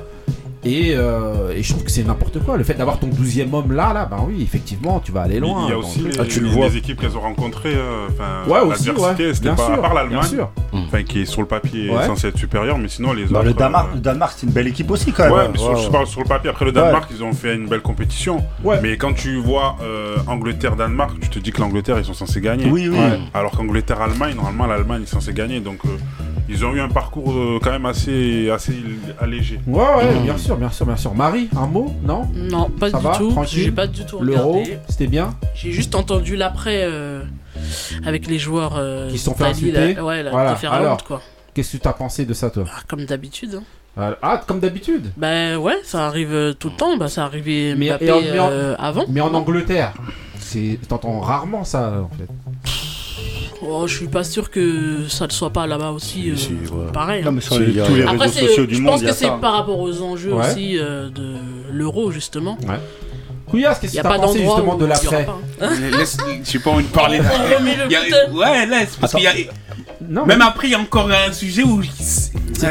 Et, 0.68 0.94
euh, 0.96 1.52
et 1.54 1.62
je 1.62 1.70
trouve 1.72 1.84
que 1.84 1.90
c'est 1.92 2.02
n'importe 2.02 2.40
quoi. 2.40 2.56
Le 2.56 2.64
fait 2.64 2.74
d'avoir 2.74 2.98
ton 2.98 3.06
12 3.06 3.40
homme 3.52 3.72
là, 3.72 3.92
là, 3.92 4.04
ben 4.10 4.18
oui, 4.26 4.42
effectivement, 4.42 4.98
tu 4.98 5.12
vas 5.12 5.22
aller 5.22 5.38
loin. 5.38 5.66
Il 5.66 5.70
y 5.70 5.72
a 5.72 5.78
aussi 5.78 6.00
euh, 6.04 6.08
les, 6.10 6.18
Ah, 6.18 6.24
tu 6.28 6.40
le 6.40 6.48
les- 6.48 6.52
vois. 6.52 6.66
les 6.66 6.76
équipes 6.78 7.00
qu'elles 7.00 7.16
ont 7.16 7.20
rencontrées. 7.20 7.74
euh, 7.76 8.08
Ouais, 8.48 8.58
aussi, 8.60 8.86
l'adversité, 8.88 9.26
ouais. 9.28 9.34
c'était 9.34 9.46
Bien 9.48 9.54
pas 9.54 9.62
à 9.62 9.66
sûr, 9.66 9.80
part 9.80 9.90
bien 9.92 10.02
l'Allemagne, 10.02 10.28
sûr. 10.28 10.50
enfin 10.72 11.02
qui 11.04 11.20
est 11.20 11.24
sur 11.24 11.40
le 11.40 11.46
papier 11.46 11.90
Ouais. 11.90 12.06
censé 12.06 12.26
être 12.28 12.36
supérieur, 12.38 12.78
mais 12.78 12.88
sinon 12.88 13.12
les 13.12 13.26
Bah, 13.26 13.38
autres. 13.38 13.48
le 13.48 13.54
Danemark, 13.54 13.88
euh, 13.92 13.94
le 13.94 14.00
Danemark 14.00 14.32
c'est 14.36 14.46
une 14.46 14.52
belle 14.52 14.66
équipe 14.66 14.90
aussi 14.90 15.12
quand 15.12 15.22
même. 15.24 15.32
Ouais, 15.32 15.48
mais 15.52 15.58
sur, 15.58 15.76
je 15.76 15.88
parle 15.88 16.06
sur 16.08 16.20
le 16.20 16.26
papier. 16.28 16.50
Après 16.50 16.64
le 16.64 16.72
Danemark, 16.72 17.08
ils 17.14 17.22
ont 17.22 17.32
fait 17.32 17.54
une 17.54 17.68
belle 17.68 17.82
compétition. 17.82 18.44
Ouais. 18.64 18.80
Mais 18.82 18.96
quand 18.96 19.12
tu 19.14 19.36
vois 19.36 19.76
euh, 19.82 20.16
Angleterre-Danemark, 20.26 21.12
tu 21.20 21.28
te 21.28 21.38
dis 21.38 21.52
que 21.52 21.60
l'Angleterre, 21.60 21.98
ils 21.98 22.04
sont 22.04 22.14
censés 22.14 22.40
gagner. 22.40 22.66
Oui, 22.68 22.88
oui. 22.88 22.98
Ouais. 22.98 23.20
Alors 23.34 23.52
qu'Angleterre-Allemagne, 23.52 24.34
normalement, 24.34 24.66
l'Allemagne 24.66 25.02
est 25.02 25.06
censée 25.06 25.32
gagner. 25.32 25.60
Donc, 25.60 25.78
euh, 25.84 25.88
ils 26.48 26.64
ont 26.64 26.72
eu 26.74 26.80
un 26.80 26.88
parcours 26.88 27.32
euh, 27.32 27.58
quand 27.62 27.70
même 27.70 27.86
assez, 27.86 28.50
assez 28.50 28.74
allégé. 29.20 29.58
Ouais, 29.66 29.82
ouais, 29.96 30.20
bien 30.22 30.36
sûr, 30.38 30.56
bien 30.56 30.70
sûr, 30.70 30.86
bien 30.86 30.96
sûr. 30.96 31.14
Marie, 31.14 31.48
un 31.56 31.66
mot 31.66 31.94
Non? 32.02 32.28
Non, 32.34 32.70
pas 32.70 32.90
Ça 32.90 32.98
du 32.98 33.04
va, 33.04 33.16
tout. 33.16 33.30
tranquille? 33.30 33.64
J'ai 33.64 33.72
pas 33.72 33.86
du 33.86 34.04
tout 34.06 34.20
L'euro, 34.20 34.52
regardé. 34.52 34.78
c'était 34.88 35.06
bien? 35.06 35.34
J'ai 35.54 35.72
juste 35.72 35.94
entendu 35.94 36.36
l'après 36.36 36.80
euh, 36.84 37.22
avec 38.04 38.26
les 38.26 38.38
joueurs 38.38 38.74
euh, 38.76 39.10
Qui 39.10 39.18
se 39.18 39.24
sont 39.26 39.34
fait 39.34 39.52
d'Italie, 39.52 39.70
insulter? 39.72 39.94
Là. 39.94 40.04
Ouais, 40.04 40.22
Voilà. 40.30 40.56
la 40.62 40.70
Alors. 40.72 40.92
honte, 40.94 41.02
quoi. 41.02 41.20
Qu'est-ce 41.54 41.76
que 41.78 41.82
tu 41.82 41.88
as 41.88 41.92
pensé 41.92 42.24
de 42.26 42.34
ça, 42.34 42.50
toi? 42.50 42.64
Ah, 42.68 42.80
Comme 42.86 43.04
d'habitude. 43.06 43.54
hein. 43.98 44.14
Ah, 44.20 44.42
comme 44.46 44.60
d'habitude? 44.60 45.10
Bah 45.16 45.56
ouais, 45.58 45.78
ça 45.82 46.06
arrive 46.06 46.34
euh, 46.34 46.52
tout 46.52 46.68
le 46.68 46.76
temps. 46.76 46.98
Bah 46.98 47.08
ça 47.08 47.24
arrivait 47.24 47.74
Mais- 47.74 47.88
Mbappé 47.88 48.04
et 48.04 48.10
en- 48.12 48.20
mais 48.20 48.38
en- 48.38 48.50
euh, 48.50 48.74
avant. 48.78 49.04
Mais 49.08 49.22
en 49.22 49.32
Angleterre, 49.32 49.94
c'est 50.38 50.78
t'entends 50.86 51.18
rarement 51.20 51.64
ça, 51.64 52.02
en 52.04 52.10
fait. 52.14 52.26
Oh, 53.62 53.86
je 53.86 53.96
suis 53.96 54.06
pas 54.08 54.22
sûr 54.24 54.50
que 54.50 55.08
ça 55.08 55.26
ne 55.26 55.32
soit 55.32 55.50
pas 55.50 55.66
là-bas 55.66 55.90
aussi. 55.90 56.30
euh, 56.30 56.36
Si, 56.36 56.48
ouais. 56.52 56.92
Pareil. 56.92 57.22
Non 57.22 57.30
hein. 57.30 57.32
mais 57.32 57.40
sur 57.40 57.54
Si, 57.54 57.60
les- 57.60 57.72
y 57.72 57.82
tous 57.82 57.94
les 57.94 58.02
Après, 58.02 58.16
réseaux 58.26 58.32
c'est- 58.34 58.46
sociaux 58.48 58.66
du 58.66 58.74
je 58.76 58.80
monde, 58.82 58.92
pense 58.94 59.02
y 59.02 59.06
a 59.06 59.10
que 59.10 59.16
c'est 59.16 59.30
par 59.40 59.52
rapport 59.54 59.78
aux 59.80 60.02
enjeux 60.02 60.34
Ouais. 60.34 60.46
aussi 60.50 60.78
euh, 60.78 61.08
de 61.08 61.36
l'euro 61.72 62.10
justement. 62.10 62.58
Couillasse, 63.46 63.78
qu'est-ce 63.78 63.92
Il 63.94 63.98
y 63.98 64.02
que 64.02 64.06
a 64.06 64.10
t'as 64.10 64.16
pas 64.18 64.26
pensé 64.26 64.40
justement 64.40 64.74
de 64.74 64.86
y 64.86 64.88
l'après 64.88 65.24
pas, 65.24 65.38
hein. 65.62 65.70
Laisse, 65.96 66.16
j'ai 66.44 66.58
pas 66.58 66.70
envie 66.70 66.82
de 66.84 66.88
parler. 66.88 67.20
Il 67.86 67.92
y 67.92 67.96
a- 67.96 68.30
ouais, 68.32 68.66
laisse, 68.66 68.96
parce 69.00 69.12
qu'il 69.14 69.22
y 69.22 69.26
a. 69.28 69.32
Non, 70.08 70.26
Même 70.26 70.42
après, 70.42 70.68
il 70.68 70.70
y 70.72 70.74
a 70.74 70.78
encore 70.80 71.08
un 71.10 71.32
sujet 71.32 71.62
où. 71.62 71.80
Euh, 71.80 71.82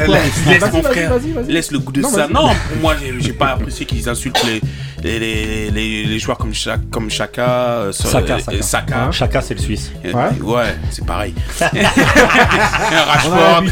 quoi 0.06 0.14
laisse, 0.16 0.38
Vas-y, 0.38 0.52
laisse 0.52 0.60
vas-y, 0.62 0.72
mon 0.72 0.80
vas-y, 0.82 0.92
frère. 0.92 1.10
vas-y, 1.10 1.32
vas-y. 1.32 1.52
Laisse 1.52 1.70
le 1.72 1.78
goût 1.78 1.92
de 1.92 2.00
Non, 2.02 2.08
ça. 2.08 2.28
Non, 2.28 2.48
pour 2.68 2.80
moi, 2.80 2.94
j'ai 3.00 3.14
j'ai 3.20 3.32
pas 3.32 3.48
apprécié 3.52 3.84
qu'ils 3.86 4.08
insultent 4.08 4.42
les, 4.46 4.60
les, 5.06 5.18
les, 5.18 5.70
les, 5.70 6.04
les 6.04 6.18
joueurs 6.18 6.36
comme, 6.38 6.52
Cha- 6.54 6.78
comme 6.90 7.10
Chaka. 7.10 7.42
euh, 7.42 7.92
Saka, 7.92 8.38
Saka. 8.40 8.62
Saka. 8.62 9.10
Chaka 9.12 9.40
c'est 9.40 9.54
le 9.54 9.60
Suisse. 9.60 9.92
Euh, 10.04 10.12
Ouais. 10.12 10.40
Ouais, 10.42 10.76
c'est 10.90 11.04
pareil. 11.06 11.34
On 11.62 12.92
a 12.92 13.02
Rashford. 13.02 13.62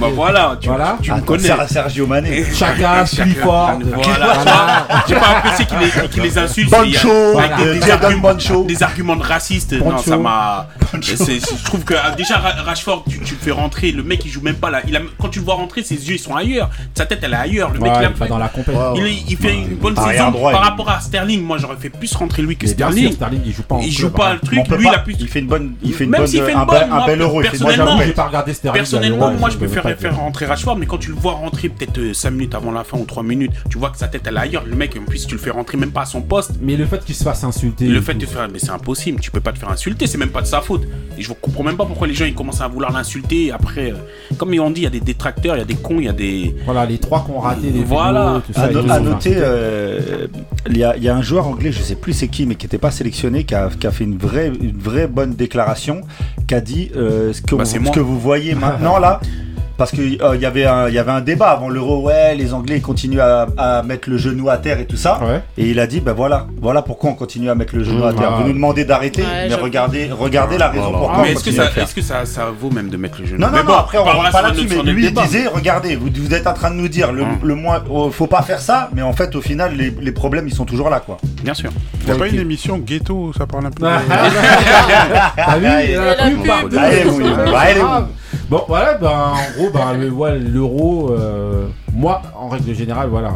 Bah 0.00 0.06
voilà, 0.14 0.56
tu, 0.60 0.68
Voilà. 0.68 0.98
tu 1.02 1.12
me 1.12 1.20
connais. 1.20 1.48
Ser- 1.48 1.68
Sergio 1.68 2.06
Mané. 2.06 2.44
Chaka. 2.54 3.04
Clifford. 3.04 3.78
Voilà, 3.94 4.86
tu. 5.06 5.12
J'ai 5.14 5.20
pas 5.20 5.28
apprécié 5.38 5.66
qu'il 5.66 5.78
les, 5.78 6.08
qu'il 6.08 6.22
les 6.22 6.38
insulte. 6.38 6.70
Boncho, 6.70 7.32
Voilà. 7.32 7.56
des, 7.56 7.78
des 7.78 7.90
arguments, 7.90 8.34
des 8.66 8.82
arguments 8.82 9.16
de 9.16 9.22
racistes. 9.22 9.72
Non, 9.72 9.98
ça 9.98 10.16
m'a. 10.16 10.68
Je 11.00 11.64
trouve 11.64 11.84
que 11.84 11.94
euh, 11.94 12.14
déjà 12.16 12.36
Ra- 12.38 12.62
Rashford, 12.64 13.04
tu, 13.08 13.18
tu 13.20 13.34
le 13.34 13.40
fais 13.40 13.50
rentrer. 13.50 13.92
Le 13.92 14.02
mec, 14.02 14.24
il 14.24 14.30
joue 14.30 14.40
même 14.42 14.56
pas 14.56 14.70
là. 14.70 14.80
Il 14.86 14.96
a, 14.96 15.00
quand 15.20 15.28
tu 15.28 15.38
le 15.40 15.44
vois 15.44 15.54
rentrer, 15.54 15.82
ses 15.82 15.94
yeux 16.08 16.14
ils 16.16 16.18
sont 16.18 16.34
ailleurs. 16.36 16.70
Sa 16.94 17.06
tête, 17.06 17.20
elle 17.22 17.32
est 17.32 17.36
ailleurs. 17.36 17.70
Le 17.70 17.78
mec, 17.80 17.92
Ouais, 17.92 17.98
il 18.00 18.06
a 18.06 18.10
il 18.10 18.16
va 18.16 18.26
dans 18.26 18.38
la 18.38 18.50
il, 18.96 19.24
il 19.30 19.36
fait 19.36 19.54
une 19.54 19.76
bonne 19.76 19.96
saison 19.96 20.32
par 20.32 20.62
rapport 20.70 20.88
à 20.90 21.00
Sterling. 21.00 21.42
Moi, 21.42 21.58
j'aurais 21.58 21.76
fait 21.76 21.90
plus 21.90 22.14
rentrer 22.14 22.42
lui 22.42 22.56
que 22.56 22.66
Mais 22.66 22.74
bien 22.74 22.86
sûr, 22.86 22.94
Sterling. 23.12 23.12
Sterling, 23.14 23.40
il 23.46 23.52
joue 23.52 23.62
pas 23.62 23.74
en 23.76 23.80
Il 23.80 23.94
club, 23.94 23.98
joue 24.00 24.10
pas 24.10 24.30
hein. 24.30 24.34
le 24.34 24.40
truc. 24.40 24.58
Lui, 24.58 24.62
pas- 24.64 24.76
il 24.80 24.88
a 24.94 24.98
plus. 24.98 25.16
il 25.18 25.28
fait 25.28 25.40
une 25.40 25.46
bonne, 25.46 25.72
il 25.82 25.92
fait 25.94 26.04
une 26.04 26.10
Même 26.10 26.20
bonne, 26.20 26.28
s'il 26.28 26.42
fait 26.42 26.52
une 26.52 26.58
un, 26.58 26.64
bonne, 26.64 26.78
bel, 26.80 26.90
un 26.90 26.94
moi, 26.94 27.06
bel 27.06 27.20
euro, 27.20 27.40
personnellement, 27.40 27.96
Moi, 27.96 28.04
j'ai 28.06 28.12
pas 28.12 28.26
regardé 28.26 28.52
Sterling. 28.54 28.78
Personnellement, 28.80 29.30
moi 29.32 29.50
je 29.50 29.56
peux 29.56 29.66
préfère 29.66 29.98
faire 29.98 30.16
rentrer 30.16 30.46
Rashford, 30.46 30.76
mais 30.76 30.86
quand 30.86 30.98
tu 30.98 31.10
le 31.10 31.16
vois 31.16 31.32
rentrer 31.32 31.68
peut-être 31.68 32.12
5 32.14 32.30
minutes 32.30 32.54
avant 32.54 32.72
la 32.72 32.84
fin 32.84 32.98
ou 32.98 33.04
3 33.04 33.22
minutes, 33.22 33.52
tu 33.70 33.78
vois 33.78 33.90
que 33.90 33.98
sa 33.98 34.08
tête 34.08 34.22
elle 34.26 34.36
est 34.36 34.40
ailleurs. 34.40 34.64
Le 34.66 34.76
mec, 34.76 34.96
en 35.00 35.04
plus, 35.04 35.26
tu 35.26 35.34
le 35.34 35.40
fais 35.40 35.50
rentrer 35.50 35.76
même 35.76 35.90
pas 35.90 36.02
à 36.02 36.06
son 36.06 36.20
poste. 36.22 36.52
Mais 36.60 36.76
le 36.76 36.86
fait 36.86 37.04
qu'il 37.04 37.14
se 37.14 37.24
fasse 37.24 37.44
insulter. 37.44 37.86
Le 37.86 38.00
fait 38.00 38.14
de 38.14 38.26
faire, 38.26 38.48
mais 38.52 38.58
c'est 38.58 38.70
impossible, 38.70 39.20
tu 39.20 39.30
peux 39.30 39.40
pas 39.40 39.52
te 39.52 39.58
faire 39.58 39.70
insulter, 39.70 40.06
c'est 40.06 40.18
même 40.18 40.30
pas 40.30 40.42
de 40.42 40.46
sa 40.46 40.60
faute. 40.60 40.82
Et 41.16 41.22
je 41.22 41.32
comprends 41.32 41.64
même 41.64 41.76
pas 41.76 41.84
pourquoi 41.84 42.06
les 42.06 42.14
gens 42.14 42.24
ils 42.24 42.34
commencent 42.34 42.60
à 42.60 42.68
vouloir 42.68 42.92
l'insulter. 42.92 43.52
Après, 43.52 43.92
euh, 43.92 43.96
comme 44.36 44.52
ils 44.54 44.60
ont 44.60 44.70
dit, 44.70 44.80
il 44.82 44.84
y 44.84 44.86
a 44.86 44.90
des 44.90 45.00
détracteurs, 45.00 45.56
il 45.56 45.58
y 45.58 45.62
a 45.62 45.66
des 45.66 45.74
cons, 45.74 45.98
il 45.98 46.04
y 46.04 46.08
a 46.08 46.12
des. 46.12 46.54
Voilà, 46.64 46.86
les 46.86 46.98
trois 46.98 47.24
qui 47.24 47.30
ont 47.30 47.40
raté 47.40 47.70
les 47.70 47.82
Voilà. 47.82 48.42
À, 48.56 49.00
noter, 49.00 49.34
euh, 49.36 50.26
il 50.68 50.76
y, 50.76 50.84
a, 50.84 50.96
il 50.96 51.02
y 51.02 51.08
a 51.08 51.16
un 51.16 51.22
joueur 51.22 51.46
anglais, 51.46 51.72
je 51.72 51.80
sais 51.82 51.94
plus 51.94 52.12
c'est 52.12 52.28
qui, 52.28 52.46
mais 52.46 52.54
qui 52.54 52.66
n'était 52.66 52.78
pas 52.78 52.90
sélectionné, 52.90 53.44
qui 53.44 53.54
a, 53.54 53.68
qui 53.68 53.86
a 53.86 53.90
fait 53.90 54.04
une 54.04 54.18
vraie, 54.18 54.48
une 54.48 54.76
vraie 54.76 55.06
bonne 55.06 55.34
déclaration, 55.34 56.02
qui 56.46 56.54
a 56.54 56.60
dit 56.60 56.90
euh, 56.96 57.32
ce, 57.32 57.42
que 57.42 57.54
Bah, 57.54 57.64
vous, 57.64 57.86
ce 57.86 57.90
que 57.90 58.00
vous 58.00 58.18
voyez 58.18 58.54
maintenant 58.56 58.98
là, 58.98 59.20
parce 59.78 59.92
qu'il 59.92 60.14
y, 60.16 60.44
avait 60.46 60.66
un- 60.66 60.88
il 60.88 60.94
y 60.94 60.98
avait 60.98 61.10
un 61.12 61.20
débat 61.22 61.50
avant 61.50 61.68
l'euro, 61.70 62.02
ouais, 62.02 62.34
les 62.34 62.52
Anglais 62.52 62.76
ils 62.76 62.82
continuent 62.82 63.20
à, 63.20 63.46
à 63.56 63.82
mettre 63.82 64.10
le 64.10 64.18
genou 64.18 64.50
à 64.50 64.58
terre 64.58 64.78
et 64.80 64.84
tout 64.86 64.96
ça. 64.98 65.18
Et 65.56 65.70
il 65.70 65.80
a 65.80 65.86
dit, 65.86 66.00
ben 66.00 66.12
voilà, 66.12 66.46
voilà 66.60 66.82
pourquoi 66.82 67.10
on 67.10 67.14
continue 67.14 67.48
à 67.48 67.54
mettre 67.54 67.74
le 67.76 67.84
genou 67.84 68.04
Mmh, 68.04 68.08
à 68.08 68.12
terre. 68.12 68.30
ah. 68.34 68.40
Vous 68.40 68.48
nous 68.48 68.52
demandez 68.52 68.84
d'arrêter, 68.84 69.22
Ouais, 69.22 69.48
mais 69.48 69.54
regardez, 69.54 70.10
regardez 70.12 70.58
la 70.58 70.68
raison 70.68 70.90
pourquoi 70.92 71.22
mais 71.22 71.30
on 71.30 71.32
est-ce 71.32 71.44
que, 71.44 71.44
continue 71.50 71.60
à 71.60 71.62
ça, 71.62 71.68
le 71.68 71.74
faire. 71.74 71.84
est-ce 71.84 71.94
que 71.94 72.02
ça, 72.02 72.24
ça 72.26 72.46
vaut 72.60 72.70
même 72.70 72.90
de 72.90 72.96
mettre 72.98 73.20
le 73.20 73.26
genou? 73.26 73.38
Non, 73.40 73.46
non, 73.46 73.52
Mais 73.54 73.62
non, 73.62 73.74
après 73.74 73.98
on 73.98 74.04
va 74.04 74.30
pas 74.30 74.42
là-dessus, 74.42 74.66
mais 74.84 74.92
lui 74.92 75.06
il 75.06 75.14
disait, 75.14 75.46
regardez, 75.46 75.96
vous, 75.96 76.08
vous 76.14 76.34
êtes 76.34 76.46
en 76.48 76.54
train 76.54 76.70
de 76.70 76.76
nous 76.76 76.88
dire 76.88 77.12
le, 77.12 77.22
Hum. 77.22 77.38
le 77.42 77.54
moins, 77.54 77.82
oh, 77.88 78.10
faut 78.10 78.26
pas 78.26 78.42
faire 78.42 78.60
ça, 78.60 78.90
mais 78.94 79.02
en 79.02 79.12
fait 79.12 79.34
au 79.36 79.40
final 79.40 79.74
les, 79.76 79.94
les 80.00 80.12
problèmes 80.12 80.48
ils 80.48 80.54
sont 80.54 80.64
toujours 80.64 80.90
là 80.90 80.98
quoi. 81.00 81.18
Bien 81.44 81.54
sûr. 81.54 81.70
Y'a 82.06 82.14
pas 82.16 82.26
une 82.28 82.40
émission 82.40 82.78
ghetto 82.78 83.14
où 83.14 83.32
ça 83.32 83.46
parle 83.46 83.66
un 83.66 83.70
peu 83.70 83.82
T'as. 83.86 84.00
Allez, 85.36 85.96
Bon, 88.48 88.62
voilà, 88.66 88.94
ben, 88.94 89.08
en 89.10 89.58
gros, 89.58 89.70
ben, 89.70 89.92
le- 89.92 90.38
l'euro, 90.38 91.10
euh, 91.10 91.68
moi, 91.92 92.22
en 92.34 92.48
règle 92.48 92.74
générale, 92.74 93.08
voilà. 93.10 93.34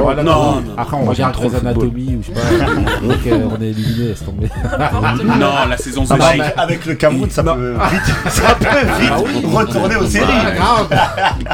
Non, 0.00 0.22
non, 0.22 0.24
non, 0.24 0.62
Après, 0.76 0.96
on 0.96 1.04
regarde 1.04 1.16
j'aime 1.16 1.32
trop 1.32 1.48
Grey's 1.48 1.62
le 1.62 1.68
football. 1.72 1.84
Anatomy 1.84 2.16
ou 2.16 2.22
je 2.22 2.26
sais 2.26 2.32
pas. 2.58 2.66
Donc, 3.06 3.26
euh, 3.26 3.48
on 3.58 3.62
est 3.62 3.66
éliminé, 3.68 4.08
laisse 4.08 4.24
tomber. 4.24 4.48
Non, 5.38 5.50
la 5.68 5.76
saison 5.76 6.04
Ah, 6.10 6.14
2. 6.14 6.18
bah, 6.18 6.26
avec, 6.28 6.54
avec 6.56 6.86
le 6.86 6.94
Cameroun, 6.94 7.30
ça 7.30 7.42
peut 7.42 7.74
vite, 7.90 8.14
ça 8.28 8.54
peut 8.54 8.64
vite 9.00 9.10
Ah 9.12 9.18
oui. 9.24 9.42
retourner 9.54 9.96
aux 9.96 10.06
séries. 10.06 10.26
Ah, 10.30 10.50
grave. 10.88 10.88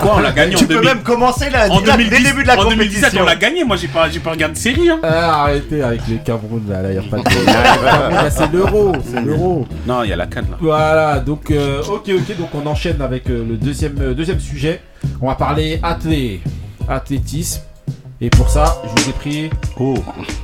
Quoi, 0.03 0.15
on 0.17 0.21
l'a 0.21 0.33
gagné 0.33 0.55
Tu 0.55 0.65
en 0.65 0.67
peux 0.69 0.75
2000. 0.75 0.89
même 0.89 1.03
commencer 1.03 1.51
là, 1.51 1.67
En 1.71 1.81
dès 1.81 1.93
2010, 1.93 2.19
le 2.19 2.25
début 2.25 2.43
de 2.43 2.49
la 2.49 2.55
en 2.55 2.63
compétition. 2.65 3.01
2017, 3.01 3.21
on 3.21 3.25
l'a 3.25 3.37
gagné. 3.37 3.65
Moi, 3.65 3.77
j'ai 3.77 3.89
pas, 3.89 4.09
j'ai 4.11 4.21
pas 4.21 4.31
regardé 4.31 4.55
de 4.55 4.59
série. 4.59 4.89
Hein. 4.89 4.99
Ah, 5.03 5.43
arrêtez 5.45 5.83
avec 5.83 6.01
le 6.09 6.17
Cameroun, 6.19 6.63
là, 6.69 6.83
là, 6.83 6.93
y 6.93 6.99
a 6.99 7.03
pas 7.03 7.19
de. 7.19 7.25
Là, 8.17 8.31
c'est 8.31 8.53
l'euro, 8.53 8.93
c'est 9.13 9.21
l'euro. 9.21 9.67
Non, 9.87 10.03
il 10.05 10.11
y 10.11 10.13
a 10.13 10.17
la 10.17 10.27
canne 10.27 10.47
là. 10.51 10.57
Voilà, 10.61 11.19
donc 11.21 11.51
euh, 11.51 11.83
ok 11.83 12.11
ok, 12.11 12.39
donc 12.39 12.49
on 12.55 12.67
enchaîne 12.67 13.01
avec 13.01 13.29
euh, 13.29 13.45
le 13.49 13.57
deuxième, 13.57 13.97
euh, 14.01 14.15
deuxième 14.15 14.41
sujet. 14.41 14.81
On 15.21 15.29
va 15.29 15.35
parler 15.35 15.79
athlé, 15.83 16.41
athlétisme. 16.89 17.63
Et 18.21 18.31
pour 18.31 18.49
ça, 18.49 18.83
je 18.85 19.03
vous 19.03 19.11
ai 19.11 19.13
pris. 19.13 19.51
Oh 19.79 19.95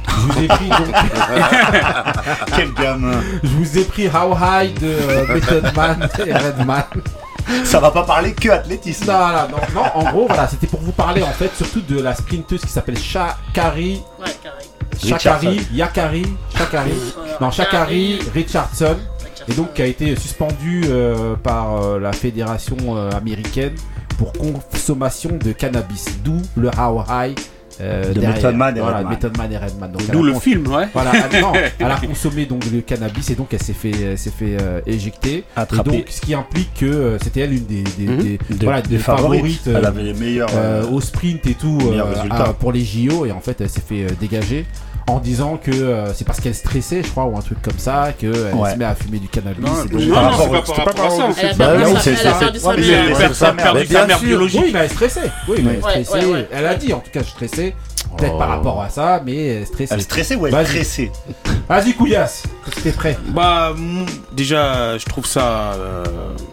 Je 0.06 0.14
vous 0.14 0.42
ai 0.42 0.48
pris 0.48 0.68
donc. 0.68 0.94
Quel 2.56 2.72
gamin 2.74 3.20
Je 3.42 3.48
vous 3.48 3.78
ai 3.78 3.84
pris 3.84 4.08
How 4.08 4.36
High 4.36 4.78
de 4.78 4.86
euh, 4.86 5.34
Method 5.34 5.74
Man 5.74 6.08
et 6.26 6.32
Redman. 6.34 6.84
Ça 7.64 7.80
va 7.80 7.90
pas 7.90 8.04
parler 8.04 8.34
que 8.34 8.50
athlétisme. 8.50 9.06
Non, 9.06 9.14
non, 9.14 9.48
non, 9.50 9.58
non, 9.74 9.84
en 9.94 10.10
gros, 10.10 10.26
voilà, 10.26 10.46
c'était 10.48 10.66
pour 10.66 10.80
vous 10.80 10.92
parler 10.92 11.22
en 11.22 11.32
fait 11.32 11.50
surtout 11.56 11.80
de 11.80 12.00
la 12.00 12.14
sprinteuse 12.14 12.60
qui 12.60 12.68
s'appelle 12.68 12.98
Shakari. 12.98 14.02
Ouais. 14.20 14.26
Shakari, 14.98 15.48
Richardson. 15.48 15.74
Yakari, 15.74 16.26
Shakari, 16.56 16.92
non 17.40 17.50
Shakari 17.50 18.18
Richardson, 18.34 18.96
et 19.48 19.54
donc 19.54 19.74
qui 19.74 19.82
a 19.82 19.86
été 19.86 20.14
suspendu 20.16 20.82
euh, 20.86 21.34
par 21.36 21.82
euh, 21.82 21.98
la 21.98 22.12
fédération 22.12 22.76
euh, 22.90 23.10
américaine 23.10 23.74
pour 24.18 24.32
consommation 24.32 25.30
de 25.36 25.52
cannabis, 25.52 26.06
d'où 26.22 26.40
le 26.56 26.68
How 26.68 27.02
High. 27.08 27.38
Euh, 27.80 28.08
De 28.08 28.20
derrière. 28.20 28.34
Method 28.36 28.54
Man 28.56 28.76
et 28.76 28.80
voilà, 28.80 28.96
Redman. 28.98 29.12
Method 29.12 29.36
Man 29.38 29.52
et 29.52 29.56
Redman. 29.58 29.90
Donc, 29.92 30.10
D'où 30.10 30.22
a 30.22 30.26
le 30.26 30.34
film, 30.34 30.66
ouais. 30.68 30.88
Voilà, 30.92 31.12
elle, 31.32 31.40
non, 31.40 31.52
elle 31.78 31.90
a 31.90 31.96
consommé 31.96 32.46
donc 32.46 32.64
le 32.72 32.80
cannabis 32.80 33.30
et 33.30 33.34
donc 33.34 33.48
elle 33.52 33.62
s'est 33.62 33.72
fait, 33.72 33.90
elle 34.12 34.18
s'est 34.18 34.30
fait 34.30 34.56
euh, 34.60 34.80
éjecter. 34.86 35.44
Attraper. 35.56 35.90
Et 35.90 35.96
donc 35.98 36.06
ce 36.10 36.20
qui 36.20 36.34
implique 36.34 36.74
que 36.74 36.86
euh, 36.86 37.18
c'était 37.18 37.40
elle 37.40 37.52
une 37.54 37.66
des, 37.66 37.82
des, 37.82 38.06
des- 38.06 38.38
Des- 38.50 38.64
voilà, 38.64 38.82
des 38.82 38.88
des 38.90 38.98
favorites. 38.98 39.62
favorites. 39.62 39.62
Elle 39.66 39.86
avait 39.86 40.02
les 40.02 40.14
meilleurs. 40.14 40.50
au 40.92 41.00
sprint 41.00 41.46
et 41.46 41.54
tout 41.54 41.78
euh, 41.92 42.02
à- 42.30 42.52
pour 42.52 42.72
les 42.72 42.84
JO 42.84 43.26
et 43.26 43.32
en 43.32 43.40
fait 43.40 43.60
elle 43.60 43.68
s'est 43.70 43.80
fait 43.86 44.04
euh, 44.04 44.08
dégager 44.20 44.66
en 45.08 45.18
disant 45.18 45.56
que 45.56 45.72
euh, 45.72 46.12
c'est 46.14 46.24
parce 46.24 46.40
qu'elle 46.40 46.54
stressait 46.54 47.02
je 47.02 47.08
crois 47.08 47.24
ou 47.26 47.36
un 47.36 47.40
truc 47.40 47.60
comme 47.60 47.76
ça 47.78 48.12
que 48.18 48.26
elle 48.26 48.54
Ouais. 48.54 48.72
se 48.72 48.76
met 48.76 48.84
à 48.84 48.94
fumer 48.94 49.18
du 49.18 49.26
cannabis 49.28 49.64
Non, 49.64 49.72
non, 49.72 49.98
Non, 49.98 50.14
non, 50.14 50.22
non, 50.22 50.62
c'est 50.64 50.66
c'est 50.66 50.74
pas 50.76 50.84
pas 50.84 50.92
par 50.92 51.10
rapport 51.10 51.28
à 51.28 51.32
ça. 51.32 51.40
Elle 51.42 51.48
a 51.62 53.52
perdu 53.52 53.86
sa- 53.86 54.06
mère. 54.06 54.20
biologique. 54.20 54.60
oui 54.64 54.70
mais 54.72 54.78
elle 54.80 54.90
stressait 54.90 55.30
oui 55.48 55.56
mais 55.64 55.72
elle 55.94 56.04
stressait 56.06 56.46
elle 56.52 56.66
a 56.66 56.74
dit 56.76 56.92
en 56.92 57.00
tout 57.00 57.10
cas 57.12 57.20
je 57.22 57.30
stressais 57.30 57.61
peut-être 57.70 58.32
Oh. 58.34 58.38
par 58.38 58.48
rapport 58.48 58.82
à 58.82 58.90
ça 58.90 59.22
mais 59.24 59.46
elle 59.46 59.66
stressait 59.66 59.94
Elle 59.94 60.02
stressait 60.02 60.34
ou 60.36 60.46
elle 60.46 60.52
Vas-y. 60.52 60.66
stressait 60.66 61.12
vas-y 61.68 61.94
Couillasse 61.94 62.42
est-ce 62.66 62.76
que 62.76 62.80
t'es 62.82 62.92
prêt 62.92 63.18
Bah, 63.28 63.72
déjà, 64.32 64.96
je 64.96 65.04
trouve 65.06 65.26
ça 65.26 65.72
euh, 65.74 66.04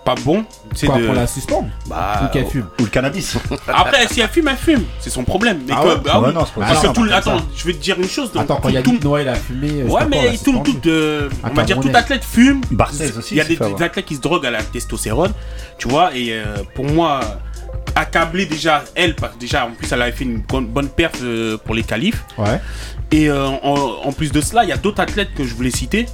pas 0.03 0.15
bon. 0.25 0.43
C'est 0.73 0.87
quoi 0.87 0.97
de. 0.97 1.05
pour 1.05 1.13
la 1.13 1.27
suspendre 1.27 1.67
Bah, 1.87 2.21
ou 2.23 2.27
qu'elle 2.33 2.47
fume 2.47 2.65
Ou 2.79 2.83
le 2.85 2.89
cannabis 2.89 3.37
Après, 3.67 4.07
si 4.07 4.19
elle 4.21 4.27
fume, 4.29 4.47
elle 4.47 4.57
fume. 4.57 4.83
C'est 4.99 5.11
son 5.11 5.23
problème. 5.23 5.59
Mais 5.67 5.73
Ah 5.77 5.81
que- 5.83 5.87
ouais 5.89 5.95
bah 6.03 6.11
Ah 6.15 6.21
oui. 6.21 6.33
non, 6.33 6.45
c'est 6.45 6.59
pas 6.59 6.65
Parce 6.67 6.81
ça, 6.81 6.87
que 6.87 6.93
tout 6.93 7.03
le- 7.03 7.13
Attends, 7.13 7.37
je 7.55 7.63
vais 7.67 7.73
te 7.73 7.77
dire 7.81 7.95
une 7.99 8.07
chose. 8.09 8.31
donc, 8.31 8.41
attends 8.43 8.55
quand 8.59 8.69
il 8.69 8.75
y 8.75 8.77
a 8.77 8.81
tout- 8.81 8.97
Noël 9.03 9.31
fumé 9.35 9.67
je 9.83 9.87
sais 9.87 9.93
Ouais, 9.93 10.01
mais 10.09 10.23
tout, 10.31 10.31
suspendu. 10.45 10.75
tout, 10.79 10.89
euh, 10.89 11.29
on 11.43 11.53
va 11.53 11.63
dire 11.63 11.79
tout 11.79 11.91
athlète 11.93 12.23
fume. 12.23 12.61
Barthez 12.71 13.11
aussi, 13.15 13.35
Il 13.35 13.37
y 13.37 13.41
a 13.41 13.43
des, 13.43 13.59
athlètes 13.83 14.05
qui 14.05 14.15
se 14.15 14.21
droguent 14.21 14.47
à 14.47 14.51
la 14.51 14.63
testostérone, 14.63 15.31
tu 15.77 15.87
vois. 15.89 16.15
Et 16.15 16.31
euh, 16.31 16.57
pour 16.73 16.85
moi, 16.85 17.19
accabler 17.95 18.45
déjà 18.45 18.83
elle, 18.95 19.15
parce 19.15 19.33
que 19.35 19.39
déjà 19.39 19.65
en 19.65 19.71
plus 19.71 19.91
elle 19.91 20.01
avait 20.01 20.11
fait 20.11 20.23
une 20.23 20.39
bonne, 20.39 20.89
perf 20.89 21.19
euh, 21.21 21.57
pour 21.57 21.75
les 21.75 21.83
qualifs. 21.83 22.23
ouais 22.37 22.59
Et 23.11 23.29
euh, 23.29 23.47
en, 23.47 24.07
en 24.07 24.11
plus 24.11 24.31
de 24.31 24.41
cela, 24.41 24.63
il 24.63 24.69
y 24.69 24.73
a 24.73 24.77
d'autres 24.77 25.01
athlètes 25.01 25.33
que 25.35 25.43
je 25.43 25.53
voulais 25.53 25.71
citer 25.71 26.05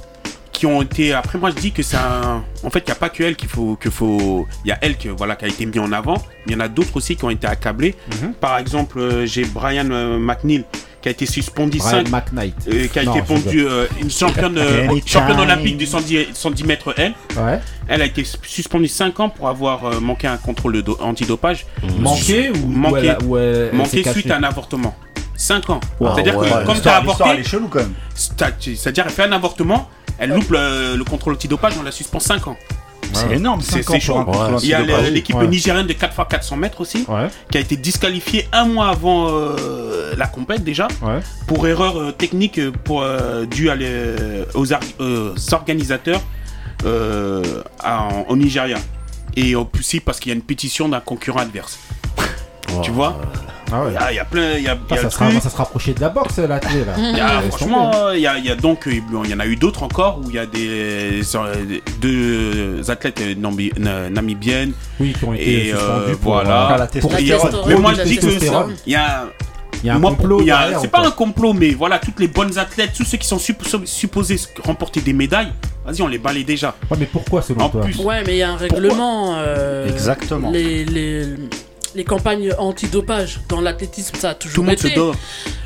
qui 0.56 0.66
ont 0.66 0.80
été. 0.82 1.12
Après, 1.12 1.38
moi, 1.38 1.50
je 1.50 1.56
dis 1.56 1.70
que 1.72 1.82
un. 1.96 2.42
En 2.64 2.70
fait, 2.70 2.80
il 2.80 2.86
n'y 2.86 2.92
a 2.92 2.96
pas 2.96 3.08
que 3.10 3.22
elle 3.22 3.36
qu'il 3.36 3.48
faut. 3.48 3.76
Que 3.78 3.90
faut... 3.90 4.46
Il 4.64 4.68
y 4.68 4.72
a 4.72 4.78
elle 4.80 4.96
que, 4.96 5.08
voilà, 5.10 5.36
qui 5.36 5.44
a 5.44 5.48
été 5.48 5.66
mis 5.66 5.78
en 5.78 5.92
avant. 5.92 6.16
Il 6.46 6.52
y 6.52 6.56
en 6.56 6.60
a 6.60 6.68
d'autres 6.68 6.96
aussi 6.96 7.14
qui 7.16 7.24
ont 7.24 7.30
été 7.30 7.46
accablés. 7.46 7.94
Mhm. 8.22 8.32
Par 8.34 8.58
exemple, 8.58 8.98
euh, 8.98 9.26
j'ai 9.26 9.44
Brian 9.44 9.88
euh, 9.90 10.18
McNeil 10.18 10.64
qui 11.02 11.08
a 11.08 11.12
été 11.12 11.26
suspendu 11.26 11.78
Brian 11.78 12.04
5 12.04 12.10
McKnight 12.10 12.54
euh, 12.68 12.86
qui 12.88 12.98
a 12.98 13.04
Non, 13.04 13.12
été 13.14 13.20
je 13.20 13.32
pondu 13.32 13.66
euh, 13.66 13.86
une 14.00 14.10
championne, 14.10 14.58
championne 15.04 15.38
olympique 15.38 15.76
du 15.76 15.86
110, 15.86 16.28
110 16.32 16.64
mètres 16.64 16.94
L. 16.96 17.12
ouais 17.36 17.60
Elle 17.86 18.02
a 18.02 18.06
été 18.06 18.24
suspendue 18.42 18.88
5 18.88 19.20
ans 19.20 19.28
pour 19.28 19.48
avoir 19.48 20.00
manqué 20.00 20.26
un 20.26 20.36
contrôle 20.38 20.82
antidopage. 21.00 21.64
manqué 22.00 22.50
ou 22.50 22.66
Manqué. 22.66 23.12
ou 23.24 23.36
elle, 23.36 23.44
elle- 23.44 23.68
elle 23.72 23.76
Manqué 23.76 24.02
suite 24.10 24.30
à 24.30 24.36
un 24.38 24.42
avortement. 24.42 24.96
5 25.36 25.68
ans. 25.70 25.80
Wow, 26.00 26.14
C'est-à-dire 26.14 26.36
ouais. 26.38 26.48
que 26.48 26.66
comme 26.66 26.80
tu 26.80 26.88
as 26.88 26.92
elle 26.92 26.96
avorté, 27.02 27.28
est 27.40 27.44
chelou 27.44 27.68
quand 27.68 27.80
même. 27.80 27.92
c'est- 28.14 28.34
c'est-à-dire 28.74 29.04
elle 29.06 29.12
fait 29.12 29.24
un 29.24 29.32
avortement, 29.32 29.88
elle 30.18 30.30
loupe 30.30 30.50
le, 30.50 30.96
le 30.96 31.04
contrôle 31.04 31.34
antidopage, 31.34 31.74
on 31.78 31.82
la 31.82 31.92
suspend 31.92 32.20
5 32.20 32.48
ans. 32.48 32.56
C'est 33.12 33.32
énorme, 33.32 33.60
C'est 33.62 33.82
5 33.82 33.90
ans 33.90 33.98
c'est 34.00 34.06
pour 34.24 34.34
chaud. 34.50 34.58
Il 34.62 34.68
y 34.68 34.74
a 34.74 34.82
l'équipe 35.10 35.36
Ouais. 35.36 35.46
nigérienne 35.46 35.86
de 35.86 35.92
4x400 35.92 36.56
mètres 36.56 36.80
aussi, 36.80 37.04
ouais 37.08 37.28
qui 37.50 37.56
a 37.58 37.60
été 37.60 37.76
disqualifiée 37.76 38.48
un 38.52 38.66
mois 38.66 38.88
avant 38.88 39.28
euh, 39.30 40.14
la 40.16 40.26
compète 40.26 40.64
déjà, 40.64 40.88
ouais 41.02 41.20
pour 41.46 41.66
erreur 41.68 41.98
euh, 41.98 42.12
technique 42.12 42.60
pour, 42.84 43.02
euh, 43.02 43.44
due 43.46 43.70
à 43.70 43.76
les- 43.76 44.44
aux, 44.54 44.66
organisateurs 45.52 46.20
euh, 46.84 47.62
à- 47.80 48.02
en- 48.02 48.24
au 48.28 48.36
Nigeria. 48.36 48.78
Et 49.36 49.54
aussi 49.54 50.00
parce 50.00 50.18
qu'il 50.18 50.30
y 50.30 50.32
a 50.32 50.36
une 50.36 50.42
pétition 50.42 50.88
d'un 50.88 51.00
concurrent 51.00 51.40
adverse. 51.40 51.78
Tu 52.82 52.90
vois? 52.90 53.18
Ah 53.72 53.82
ouais 53.84 53.90
Il 53.90 53.94
y 53.94 53.96
a- 53.96 54.12
il 54.12 54.16
y, 54.16 54.18
a 54.18 54.24
plein. 54.24 54.52
Il 54.56 54.62
y 54.62 54.68
a, 54.68 54.74
il 54.74 54.76
y 54.76 54.78
Ah, 54.90 54.94
a 54.94 54.96
ça, 54.96 55.02
le 55.04 55.10
sera, 55.10 55.28
truc. 55.28 55.42
ça 55.42 55.50
se 55.50 55.56
rapprochait 55.56 55.92
de 55.94 56.00
la 56.00 56.08
boxe, 56.08 56.38
la 56.38 56.58
télé, 56.60 56.84
là. 56.84 56.92
Il 56.98 57.16
y 57.16 57.20
a- 57.20 57.40
Laisse 57.40 57.48
franchement, 57.54 57.90
euh, 57.94 58.12
il 58.16 58.20
y 58.22 58.26
a, 58.26 58.38
il 58.38 58.44
y 58.46 58.50
a 58.50 58.54
donc, 58.54 58.86
euh, 58.86 58.92
il 59.24 59.30
y 59.30 59.34
en 59.34 59.40
a 59.40 59.46
eu 59.46 59.56
d'autres 59.56 59.82
encore 59.82 60.20
où 60.24 60.30
il 60.30 60.36
y 60.36 60.38
a 60.38 60.46
des 60.46 61.20
euh, 61.34 61.78
deux 62.00 62.90
athlètes 62.90 63.20
euh, 63.20 63.34
nambi- 63.34 63.72
na- 63.78 64.08
namibiennes 64.10 64.72
Oui, 65.00 65.12
qui 65.18 65.24
ont 65.24 65.34
été 65.34 65.68
et 65.68 65.72
euh, 65.74 65.76
suspendus 65.78 66.16
pour, 66.22 66.32
voilà. 66.34 66.50
euh, 66.50 66.66
Ah, 66.74 66.78
la 66.78 67.00
pour- 67.00 67.12
Mais 67.66 67.74
moi 67.74 67.92
je 67.94 68.02
dis 68.02 68.16
que 68.16 68.20
testostérone. 68.26 68.74
il 68.86 68.92
y 68.92 68.96
a 68.96 69.24
Il 69.82 69.86
y 69.86 69.90
a 69.90 69.94
un 69.94 69.98
moi, 69.98 70.10
complot 70.10 70.40
c'est 70.80 70.90
pas 70.90 71.06
un 71.06 71.10
complot, 71.10 71.52
mais 71.52 71.70
voilà, 71.70 71.98
toutes 71.98 72.18
les 72.18 72.28
bonnes 72.28 72.56
athlètes, 72.58 72.92
tous 72.96 73.04
ceux 73.04 73.18
qui 73.18 73.26
sont 73.28 73.36
suppo- 73.36 73.84
supposés 73.84 74.36
remporter 74.64 75.00
des 75.00 75.12
médailles, 75.12 75.52
vas-y, 75.84 76.00
on 76.02 76.08
les 76.08 76.18
balaye 76.18 76.44
déjà. 76.44 76.74
Ouais, 76.90 76.96
mais 76.98 77.06
pourquoi 77.06 77.42
selon 77.42 77.60
En 77.64 77.68
toi 77.68 77.82
plus, 77.82 77.98
Ouais, 77.98 78.22
mais 78.26 78.34
il 78.36 78.38
y 78.38 78.42
a 78.42 78.50
un 78.50 78.56
règlement. 78.56 79.34
euh, 79.36 79.86
Exactement. 79.88 80.50
Les, 80.50 80.84
les, 80.86 81.24
les 81.96 82.04
campagnes 82.04 82.52
antidopage 82.58 83.40
dans 83.48 83.60
l'athlétisme, 83.60 84.14
ça 84.16 84.30
a 84.30 84.34
tout 84.34 84.48
toujours 84.48 84.64
le 84.64 84.70
monde 84.70 84.78
été. 84.78 84.90
se 84.90 84.94
dope. 84.94 85.16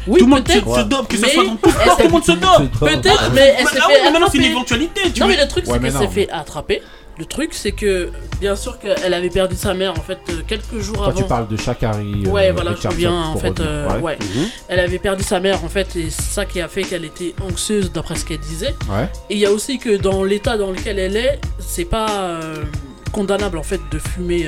Oui, 0.06 0.18
tout 0.20 0.24
le 0.26 0.30
monde 0.30 0.48
se, 0.48 0.80
dope, 0.84 1.08
que 1.08 1.16
ce 1.16 1.22
Mais 1.22 1.28
soit 1.30 1.44
dans 1.44 1.56
tout 1.56 1.70
sport, 1.70 1.96
tout 1.96 2.02
le 2.04 2.08
monde 2.08 2.24
se 2.24 2.32
tout 2.32 2.38
dope. 2.38 2.78
Peut-être, 2.80 3.30
mais 3.34 3.54
elle 3.58 3.66
s'est 3.66 3.78
ah 3.82 3.86
fait 3.88 3.92
oui, 3.94 3.94
mais 4.04 4.10
maintenant 4.12 4.28
c'est 4.30 4.38
une 4.38 4.44
attraper. 4.44 4.50
éventualité. 4.52 5.00
Tu 5.12 5.20
Non, 5.20 5.26
mais 5.26 5.36
le 5.36 5.46
truc, 5.48 5.64
c'est 5.66 5.78
qu'elle 5.78 5.92
s'est 5.92 6.08
fait 6.08 6.30
attraper. 6.30 6.82
Le 7.18 7.26
truc, 7.26 7.50
c'est 7.52 7.72
que, 7.72 8.10
bien 8.40 8.56
sûr, 8.56 8.78
qu'elle 8.78 9.12
avait 9.12 9.28
perdu 9.28 9.54
sa 9.54 9.74
mère, 9.74 9.92
en 9.92 10.00
fait, 10.00 10.18
euh, 10.30 10.40
quelques 10.46 10.78
jours 10.78 10.96
Toi, 10.96 11.08
avant. 11.08 11.20
tu 11.20 11.24
parles 11.24 11.48
de 11.48 11.56
Shakari. 11.58 12.22
euh, 12.24 12.30
Ouais, 12.30 12.50
voilà, 12.50 12.74
je 12.80 12.88
reviens 12.88 13.12
en 13.12 13.36
fait. 13.36 13.60
euh, 13.60 13.86
Ouais. 13.96 14.00
ouais. 14.00 14.18
Mhm. 14.20 14.46
Elle 14.68 14.80
avait 14.80 14.98
perdu 14.98 15.22
sa 15.22 15.38
mère 15.38 15.62
en 15.62 15.68
fait, 15.68 15.94
et 15.96 16.08
c'est 16.08 16.22
ça 16.22 16.46
qui 16.46 16.62
a 16.62 16.68
fait 16.68 16.82
qu'elle 16.82 17.04
était 17.04 17.34
anxieuse 17.46 17.92
d'après 17.92 18.14
ce 18.14 18.24
qu'elle 18.24 18.38
disait. 18.38 18.74
Ouais. 18.88 19.06
Et 19.28 19.34
il 19.34 19.38
y 19.38 19.44
a 19.44 19.50
aussi 19.52 19.78
que 19.78 19.96
dans 19.98 20.24
l'état 20.24 20.56
dans 20.56 20.70
lequel 20.70 20.98
elle 20.98 21.16
est, 21.16 21.38
c'est 21.58 21.84
pas 21.84 22.08
euh, 22.10 22.64
condamnable 23.12 23.58
en 23.58 23.64
fait 23.64 23.80
de 23.90 23.98
fumer 23.98 24.46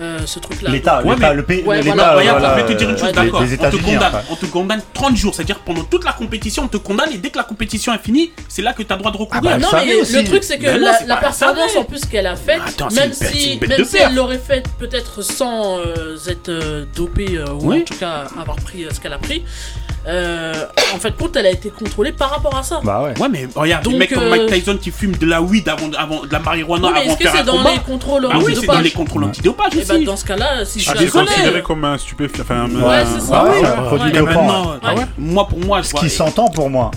euh, 0.00 0.18
euh, 0.20 0.26
ce 0.26 0.38
truc-là. 0.38 0.70
L'État, 0.70 1.02
Ouais, 1.02 1.14
l'État, 1.14 1.28
mais- 1.30 1.34
le 1.34 1.42
pays, 1.44 1.62
Ouais, 1.64 1.82
l'État, 1.82 1.94
voilà. 1.94 2.14
Regarde, 2.16 2.38
voilà, 2.40 2.56
je 2.58 2.62
vais 2.62 2.72
te 2.74 2.78
dire 2.78 2.88
une 2.90 2.94
euh, 2.96 2.98
chose, 2.98 3.12
d'accord. 3.12 3.40
On 3.42 3.46
te 3.46 3.52
États-Unis, 3.52 3.82
condamne, 3.94 4.12
on 4.30 4.36
te 4.36 4.46
condamne 4.46 4.82
30 4.94 5.16
jours, 5.16 5.34
c'est-à-dire 5.34 5.58
pendant 5.60 5.84
toute 5.84 6.04
la 6.04 6.12
compétition, 6.12 6.64
on 6.64 6.68
te 6.68 6.76
condamne 6.76 7.10
et 7.12 7.18
dès 7.18 7.30
que 7.30 7.38
la 7.38 7.44
compétition 7.44 7.92
est 7.94 7.98
finie, 8.02 8.32
c'est 8.48 8.62
là 8.62 8.72
que 8.72 8.82
tu 8.82 8.92
as 8.92 8.96
droit 8.96 9.10
de 9.12 9.16
recourir. 9.16 9.42
bah, 9.42 9.58
non, 9.58 9.68
mais 9.72 9.94
aussi. 9.96 10.14
le 10.16 10.24
truc, 10.24 10.42
c'est 10.44 10.58
que 10.58 10.66
la, 10.66 10.98
la 11.06 11.16
performance 11.16 11.76
en 11.76 11.84
plus 11.84 12.04
qu'elle 12.06 12.26
a 12.26 12.36
faite, 12.36 12.60
même 12.94 13.12
si, 13.12 13.58
même 13.68 13.84
si 13.84 13.96
elle 13.98 14.14
l'aurait 14.14 14.38
faite 14.44 14.66
peut-être 14.78 15.22
sans 15.22 15.78
euh, 15.78 16.16
être 16.28 16.48
euh, 16.48 16.84
dopée, 16.96 17.36
euh, 17.36 17.52
ou 17.54 17.70
Oui. 17.70 17.80
en 17.80 17.84
tout 17.84 17.98
cas 17.98 18.24
avoir 18.40 18.56
pris 18.56 18.84
euh, 18.84 18.88
ce 18.92 19.00
qu'elle 19.00 19.12
a 19.12 19.18
pris, 19.18 19.44
euh, 20.06 20.54
en 20.94 20.98
fait, 20.98 21.14
compte, 21.16 21.36
elle 21.36 21.46
a 21.46 21.50
été 21.50 21.70
contrôlée 21.70 22.12
par 22.12 22.30
rapport 22.30 22.56
à 22.56 22.62
ça. 22.62 22.80
Bah 22.82 23.02
ouais. 23.02 23.18
Ouais, 23.20 23.28
mais 23.30 23.46
regarde, 23.54 23.84
Donc, 23.84 23.92
des 23.94 23.98
mecs 23.98 24.12
comme 24.14 24.22
euh, 24.24 24.30
Mike 24.30 24.46
Tyson 24.46 24.78
qui 24.80 24.90
fument 24.90 25.16
de 25.16 25.26
la 25.26 25.42
weed 25.42 25.68
avant, 25.68 25.90
avant 25.98 26.22
de 26.24 26.32
la 26.32 26.38
marijuana 26.38 26.86
Oui, 26.88 26.92
mais 26.94 27.00
avant 27.00 27.10
est-ce 27.10 27.18
de 27.18 27.22
que 27.24 27.28
faire 27.28 27.32
c'est 27.36 27.40
un 27.42 27.44
dans 27.44 27.58
combat. 27.58 27.72
les 27.72 27.78
contrôles 27.80 28.26
Ah 28.30 28.38
oui, 28.42 28.56
c'est 28.58 28.66
dans 28.66 28.80
les 28.80 28.90
contrôles 28.90 29.24
antidopage 29.24 29.74
Et 29.76 29.84
bah, 29.84 29.94
aussi. 29.94 30.04
dans 30.04 30.16
ce 30.16 30.24
cas-là, 30.24 30.64
si 30.64 30.80
je 30.80 30.88
Ah, 30.90 30.90
suis 30.92 30.98
c'est 31.00 31.04
désolé. 31.04 31.26
considéré 31.26 31.62
comme 31.62 31.84
un 31.84 31.98
stupéfiant. 31.98 32.42
Enfin, 32.44 32.60
un- 32.64 32.70
Ouais, 32.82 33.04
c'est 33.14 33.20
ça. 33.20 33.44
Ah 33.44 33.44
oui, 33.50 33.60
ouais, 33.62 33.66
un 33.68 33.82
produit 33.82 34.12
ouais. 34.12 34.22
Maintenant, 34.22 34.72
Ah 34.82 34.94
ouais 34.94 35.02
moi 35.18 35.46
pour 35.46 35.58
moi, 35.60 35.82
je 35.82 35.88
Ce 35.88 35.94
qui 35.94 36.08
s'entend 36.10 36.48
pour 36.48 36.70
moi. 36.70 36.90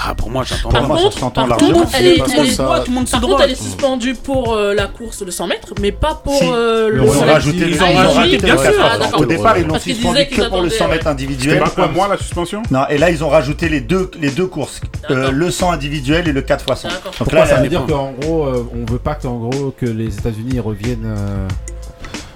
Ah, 0.00 0.14
pour 0.14 0.30
moi, 0.30 0.44
j'entends 0.44 0.68
Par 0.68 0.86
moi, 0.86 0.96
ça 0.96 1.02
contre, 1.04 1.18
s'entend 1.18 1.40
par 1.42 1.48
largement. 1.48 1.80
contre, 1.80 1.90
elle 1.98 2.06
est, 2.06 2.18
parce 2.18 2.32
elle 2.32 2.38
que 2.38 2.46
est- 2.46 2.50
ça- 2.52 2.70
Ouais, 2.70 2.78
tout 2.84 2.90
le 2.90 2.94
monde 2.94 3.08
se 3.08 3.16
par 3.16 3.42
elle 3.42 3.50
est 3.50 3.54
suspendue 3.62 4.14
pour 4.14 4.54
euh, 4.54 4.72
la 4.72 4.86
course 4.86 5.24
de 5.24 5.30
100 5.30 5.46
mètres, 5.48 5.74
mais 5.80 5.90
pas 5.90 6.14
pour 6.22 6.34
Si. 6.38 6.44
euh, 6.48 6.88
le 6.88 7.02
Ils 7.02 7.08
ont 7.08 7.12
100 7.14 7.26
rajouté, 7.26 7.58
ils 7.58 7.68
ils 7.70 7.82
ont 7.82 7.86
rajouté, 7.86 8.14
rajouté 8.18 8.36
bien 8.38 8.56
sûr. 8.58 8.62
4 8.62 8.74
Ah, 8.80 8.98
d'accord. 8.98 9.20
Au 9.20 9.24
départ, 9.26 9.58
ils 9.58 9.64
l'ont 9.64 9.72
Parce 9.72 9.82
qu'ils 9.84 9.94
suspendu 9.96 10.14
disaient 10.18 10.28
que 10.28 10.34
qu'ils 10.36 10.48
pour 10.48 10.62
le 10.62 10.70
100 10.70 10.74
attendaient, 10.76 10.90
mètres 10.92 10.98
C'était 11.00 11.10
individuel. 11.10 11.62
pas 11.74 11.82
un 11.82 11.88
mois 11.88 12.08
la 12.08 12.16
suspension 12.16 12.62
Non, 12.70 12.86
et 12.88 12.98
là, 12.98 13.10
ils 13.10 13.24
ont 13.24 13.28
rajouté 13.28 13.68
les 13.68 13.80
deux, 13.80 14.10
les 14.20 14.30
deux 14.30 14.46
courses, 14.46 14.80
euh, 15.10 15.14
D'accord. 15.16 15.32
le 15.32 15.50
100 15.50 15.72
individuel 15.72 16.28
et 16.28 16.32
le 16.32 16.42
4 16.42 16.64
x 16.68 16.80
100. 16.82 16.88
D'accord. 16.88 17.04
Donc 17.06 17.14
Pourquoi 17.18 17.38
là, 17.40 17.46
ça 17.46 17.56
veut 17.56 17.68
dire 17.68 17.84
pas- 17.84 17.92
qu'en 17.92 18.12
gros, 18.12 18.44
euh, 18.46 18.68
on 18.74 18.90
veut 18.90 18.98
pas 19.00 19.16
gros 19.38 19.74
que 19.76 19.86
les 19.86 20.14
États-Unis 20.16 20.60
reviennent. 20.60 21.04
euh, 21.06 21.48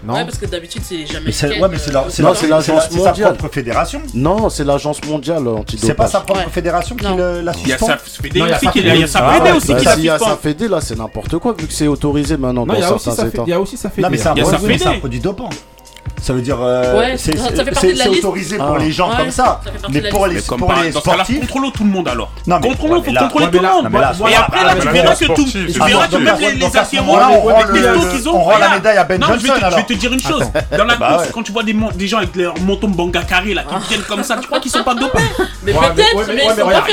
Non. 0.05 0.15
Ouais, 0.15 0.25
parce 0.25 0.39
que 0.39 0.47
d'habitude, 0.47 0.83
c'est 0.85 1.07
jamais. 1.07 1.27
Mais 1.27 1.33
c'est 1.33 1.61
ouais, 1.61 1.69
mais 1.71 1.79
c'est 1.79 1.93
leur- 1.93 2.07
c'est 2.11 2.23
Non, 2.23 2.31
leur- 2.31 2.37
c'est 2.37 2.49
l'agence 2.49 2.65
c'est 2.67 2.73
la- 2.75 2.81
c'est 2.91 2.99
sa 2.99 3.09
mondiale. 3.11 3.35
propre 3.37 3.55
fédération. 3.55 4.03
Non, 4.15 4.51
c'est 4.51 4.65
l'agence 4.65 5.05
mondiale 5.05 5.47
antidopage. 5.47 5.79
C'est 5.89 5.95
pas 5.95 6.07
sa 6.09 6.21
propre 6.21 6.41
Ouais. 6.41 6.47
fédération 6.51 6.97
qui 6.97 7.05
le- 7.05 7.41
la 7.41 7.53
Il 7.63 7.69
y 7.69 7.73
a 7.73 7.79
suspend. 7.79 7.87
sa 7.87 7.97
fédé 7.99 8.41
Non, 8.41 8.47
il 8.47 8.49
y 8.49 8.53
a 8.53 8.57
aussi 8.57 8.65
sa 8.67 8.73
qui 8.73 8.79
fédé 8.81 8.95
il 8.95 9.01
y 9.01 9.05
a 9.05 9.07
sa 9.07 9.21
aussi. 9.29 9.35
fédé 9.39 9.51
Ah, 9.53 9.57
aussi 9.57 9.73
Bah, 9.73 9.79
qui 9.79 9.85
la 9.85 9.95
s'il 9.95 10.05
y 10.05 10.09
a 10.11 10.19
suspend. 10.19 10.31
sa 10.31 10.37
fédé, 10.37 10.69
là, 10.69 10.81
c'est 10.81 10.99
n'importe 10.99 11.39
quoi, 11.39 11.55
vu 11.59 11.67
que 11.67 11.73
c'est 11.73 11.87
autorisé 11.87 12.37
maintenant 12.37 12.67
Non, 12.67 12.75
il 12.75 12.81
dans 12.81 12.87
a 12.89 12.93
aussi 12.95 13.05
certains 13.05 13.23
ça 13.23 13.29
États. 13.29 13.43
Il 13.47 13.51
y 13.51 13.53
a 13.53 13.61
aussi 13.61 13.77
ça 13.77 13.91
fait. 13.91 14.03
Non, 14.03 14.09
mais 14.11 14.17
c'est 14.17 14.29
un 14.29 14.35
Il 14.35 14.39
y 14.39 14.43
a 14.43 14.45
sa 14.45 14.51
produit- 14.57 14.67
fédé. 14.79 14.85
c'est 14.85 14.91
un 14.97 14.99
produit 14.99 15.21
dopant. 15.21 15.51
Ça 16.21 16.33
veut 16.33 16.41
dire, 16.41 16.59
euh, 16.61 16.99
Ouais, 17.01 17.15
c'est 17.19 17.37
ça- 17.37 17.47
ça 17.47 17.51
fait 17.51 17.57
c'est- 17.57 17.71
partie 17.73 17.93
de 17.95 17.99
la 17.99 18.05
c'est 18.05 18.11
liste. 18.11 18.25
autorisé 18.25 18.57
pour 18.57 18.77
Ah. 18.77 18.79
les 18.79 18.93
gens 18.93 19.11
Ouais, 19.11 19.17
comme 19.17 19.31
ça. 19.33 19.61
Mais 19.91 20.03
pour 20.09 20.29
les, 20.29 20.35
Mais 20.37 20.43
comme 20.43 20.61
pour 20.61 20.73
les 20.73 20.93
sportifs, 20.93 21.41
contrôlons 21.41 21.71
tout 21.73 21.83
le 21.83 21.91
monde 21.91 22.07
alors. 22.07 22.31
Non, 22.47 22.61
mais- 22.63 22.69
Contrôlons, 22.69 22.93
ouais, 22.95 23.01
faut 23.01 23.07
mais 23.09 23.13
là- 23.13 23.21
contrôler 23.23 23.45
ouais, 23.47 23.51
tout 23.51 23.59
le 23.59 23.69
monde. 23.69 23.89
Et 24.31 24.35
après, 24.37 24.65
là, 24.65 24.75
tu 24.81 24.89
verras 24.89 25.09
la 25.11 25.17
que 25.17 25.25
tout. 25.35 25.45
Tu 25.51 25.59
verras 25.67 26.07
que 26.07 26.17
même 26.17 26.37
les- 26.39 26.77
athléros, 26.77 27.17
on 27.17 27.41
rend 27.41 27.65
les 27.73 27.83
testos 27.83 28.07
qu'ils 28.13 28.29
ont. 28.29 28.37
on 28.37 28.43
rend 28.43 28.59
la 28.59 28.69
médaille 28.71 28.97
à 28.99 29.05
Ben 29.05 29.21
Non, 29.21 29.27
je 29.31 29.33
vais 29.33 29.49
Johnson, 29.49 29.61
te- 29.67 29.71
Je 29.73 29.77
vais 29.77 29.83
te 29.83 29.93
dire 29.95 30.13
une 30.13 30.21
chose. 30.31 30.45
Dans 30.79 30.85
la 30.85 30.97
Bah 30.97 31.09
course, 31.15 31.29
quand 31.35 31.43
tu 31.43 31.51
vois 31.53 31.65
des 31.65 32.07
gens 32.07 32.19
avec 32.19 32.37
leur 32.37 32.57
menton 32.61 32.89
banga 32.89 33.23
carré 33.23 33.55
là, 33.55 33.65
qui 33.65 33.89
viennent 33.89 34.03
comme 34.07 34.23
ça, 34.23 34.37
tu 34.41 34.47
crois 34.47 34.61
qu'ils 34.61 34.71
sont 34.71 34.85
pas 34.85 34.95
dopés? 34.95 35.19
Mais 35.65 35.73
peut-être, 35.73 35.97
mais, 35.97 36.35
ils 36.37 36.41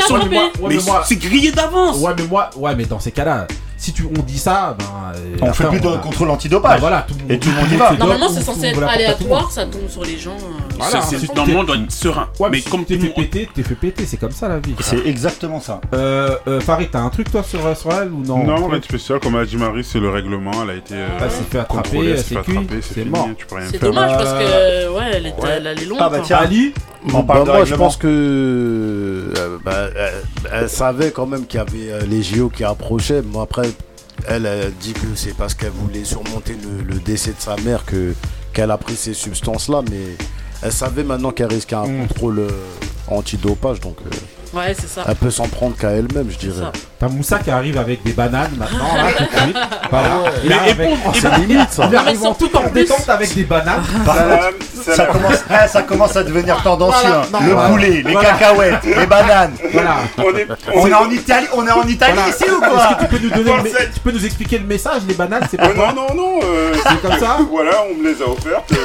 sont 0.07 0.13
pas 0.17 0.21
Mais 0.67 0.75
mais 0.75 0.81
moi- 0.83 1.03
c'est 1.05 1.15
grillé 1.17 1.51
d'avance. 1.51 1.97
Ouais, 1.97 2.13
mais 2.17 2.23
moi, 2.27 2.49
ouais, 2.55 2.75
mais 2.75 2.85
dans 2.85 2.99
ces 2.99 3.11
cas-là, 3.11 3.45
si 3.79 3.93
tu, 3.93 4.05
on 4.05 4.21
dit 4.21 4.37
ça, 4.37 4.75
ben. 4.77 4.85
euh, 5.15 5.37
on 5.41 5.53
fait 5.53 5.63
plus 5.65 5.79
de 5.79 5.87
a- 5.87 5.97
contrôle 5.97 6.27
Bah, 6.27 6.33
antidopage. 6.33 6.79
voilà, 6.79 7.05
tout 7.07 7.13
le 7.15 7.21
monde. 7.21 7.31
Et 7.31 7.39
tout 7.39 7.49
le 7.49 7.55
monde 7.55 7.71
y 7.71 7.75
va. 7.77 7.91
Normalement, 7.93 8.25
on- 8.29 8.33
c'est 8.33 8.41
on 8.49 8.53
censé 8.53 8.65
être 8.67 8.83
aléatoire, 8.83 9.49
ça 9.51 9.65
tombe 9.65 9.89
sur 9.89 10.03
les 10.03 10.17
gens. 10.17 10.31
euh. 10.31 10.75
Voilà, 10.77 11.01
Normalement, 11.35 11.59
on 11.59 11.63
doit 11.63 11.75
être 11.77 11.91
serein. 11.91 12.27
Ouais, 12.39 12.49
Mais 12.51 12.61
comme 12.61 12.85
t'es 12.85 12.97
fait 12.99 13.09
péter, 13.09 13.49
t'es 13.53 13.63
fait 13.63 13.75
péter, 13.75 14.05
c'est 14.05 14.17
comme 14.17 14.31
ça 14.31 14.47
la 14.47 14.59
vie. 14.59 14.75
C'est 14.81 15.05
exactement 15.07 15.59
ça. 15.59 15.81
Euh, 15.93 16.35
euh, 16.47 16.59
Farid, 16.61 16.89
t'as 16.91 16.99
un 16.99 17.09
truc 17.09 17.31
toi 17.31 17.43
sur, 17.43 17.59
sur 17.77 17.91
elle 17.93 18.11
ou 18.11 18.23
non? 18.23 18.43
Non, 18.45 18.67
rien 18.67 18.79
de 18.79 18.83
spécial. 18.83 19.19
Comme 19.19 19.35
a 19.35 19.45
dit 19.45 19.57
Marie, 19.57 19.83
c'est 19.83 19.99
le 19.99 20.09
règlement. 20.09 20.51
Elle 20.63 20.69
a 20.69 20.75
été. 20.75 20.93
euh, 20.95 21.07
Elle 21.21 21.31
s'est 21.31 21.43
fait 21.49 21.59
attraper, 21.59 21.89
contrôlée, 21.89 22.09
elle 22.11 22.17
s'est 22.17 22.23
c'est 22.23 22.35
fait 22.35 22.41
cuit, 22.43 22.57
attraper, 22.57 22.81
c'est 22.81 22.93
fini, 22.93 23.09
mort. 23.09 23.29
Tu 23.37 23.45
peux 23.45 23.55
rien 23.55 23.65
C'est 23.71 23.81
dommage 23.81 24.11
parce 24.11 24.33
que 24.33 24.89
ouais, 24.97 25.03
elle, 25.13 25.25
était, 25.27 25.47
elle 25.57 25.67
allait 25.67 25.85
loin. 25.85 25.97
Ah 26.01 26.09
bah 26.09 26.19
tiens. 26.23 26.37
Ali? 26.37 26.73
On 27.13 27.23
parle 27.23 27.39
Bah, 27.39 27.45
de 27.45 27.57
moi, 27.57 27.65
je 27.65 27.75
pense 27.75 27.97
que 27.97 28.07
euh, 29.37 29.57
bah, 29.63 29.87
elle, 29.95 30.13
elle 30.51 30.69
savait 30.69 31.11
quand 31.11 31.25
même 31.25 31.45
qu'il 31.45 31.59
y 31.59 31.61
avait 31.61 31.91
euh, 31.91 32.01
les 32.07 32.21
JO 32.23 32.49
qui 32.49 32.63
approchaient. 32.63 33.21
Moi, 33.21 33.43
après, 33.43 33.69
elle, 34.27 34.45
elle 34.45 34.73
dit 34.81 34.93
que 34.93 35.07
c'est 35.15 35.35
parce 35.35 35.53
qu'elle 35.53 35.71
voulait 35.71 36.03
surmonter 36.03 36.55
le, 36.61 36.83
le 36.83 36.99
décès 36.99 37.31
de 37.31 37.39
sa 37.41 37.55
mère 37.57 37.85
que 37.85 38.13
qu'elle 38.53 38.71
a 38.71 38.77
pris 38.77 38.95
ces 38.95 39.13
substances-là, 39.13 39.81
mais 39.89 40.17
elle 40.61 40.71
savait 40.73 41.03
maintenant 41.03 41.31
qu'elle 41.31 41.47
risquait 41.53 41.75
un 41.75 41.87
Mm. 41.87 42.07
contrôle 42.07 42.39
euh, 42.39 42.49
antidopage, 43.07 43.79
donc 43.79 43.97
euh, 44.05 44.57
Ouais, 44.57 44.73
c'est 44.77 44.87
ça. 44.87 45.05
elle 45.07 45.15
peut 45.15 45.29
s'en 45.31 45.47
prendre 45.47 45.77
qu'à 45.77 45.91
elle-même, 45.91 46.29
je 46.29 46.37
dirais. 46.37 46.59
ça. 46.59 46.71
T'as 46.99 47.07
Moussa 47.07 47.39
qui 47.39 47.49
arrive 47.49 47.77
avec 47.77 48.03
des 48.03 48.11
bananes 48.11 48.51
maintenant, 48.57 48.93
là, 48.93 49.03
tout 49.17 49.23
de 49.23 49.41
suite. 49.41 49.57
Voilà. 49.89 50.07
Il 50.43 50.51
arrive 50.51 50.81
avec- 50.81 50.89
C'est 51.13 51.37
limite 51.37 51.71
ça. 51.71 51.87
il 51.89 51.95
arrive 51.95 52.25
en 52.25 52.33
tout 52.33 52.49
en 52.57 52.69
détente 52.69 53.07
avec 53.07 53.33
des 53.33 53.43
bananes. 53.45 53.81
Par 54.05 54.15
contre, 54.17 54.93
ça 54.95 55.05
commence, 55.05 55.43
eh, 55.49 55.67
ça 55.69 55.81
commence 55.83 56.15
à 56.17 56.23
devenir 56.23 56.61
tendancieux. 56.61 57.07
Voilà, 57.07 57.21
hein. 57.21 57.27
non, 57.31 57.39
le 57.47 57.53
voilà. 57.53 57.69
poulet, 57.69 58.03
les 58.05 58.11
Voilà. 58.11 58.29
cacahuètes, 58.31 58.83
les 58.83 59.05
bananes. 59.05 59.53
Voilà. 59.71 59.95
On 60.17 60.35
est, 60.37 60.47
On 60.75 60.87
est 60.87 60.93
en 60.93 61.09
Italie, 61.09 61.47
on 61.53 61.65
est 61.65 61.71
en 61.71 61.83
Italie 61.87 62.13
Voilà. 62.15 62.29
ici 62.29 62.43
ou 62.43 62.61
Est-ce 62.63 62.69
quoi 62.69 62.93
que 62.95 63.03
tu 63.03 63.07
peux 63.07 63.19
nous 63.23 63.29
donner 63.29 63.43
le, 63.63 63.69
Forcette. 63.69 63.89
mé- 63.89 63.93
tu 63.93 63.99
peux 64.01 64.11
nous 64.11 64.25
expliquer 64.25 64.57
le 64.57 64.65
message 64.65 65.01
Les 65.07 65.13
bananes, 65.13 65.43
c'est 65.49 65.55
pas 65.57 65.69
Oh, 65.69 65.77
non, 65.77 65.93
non, 65.95 66.13
non. 66.15 66.39
euh, 66.43 66.73
C'est 66.85 67.01
comme 67.01 67.17
ça 67.17 67.37
Voilà, 67.49 67.71
on 67.89 67.97
me 68.03 68.09
les 68.09 68.21
a 68.21 68.25
offertes. 68.27 68.71
euh, 68.73 68.75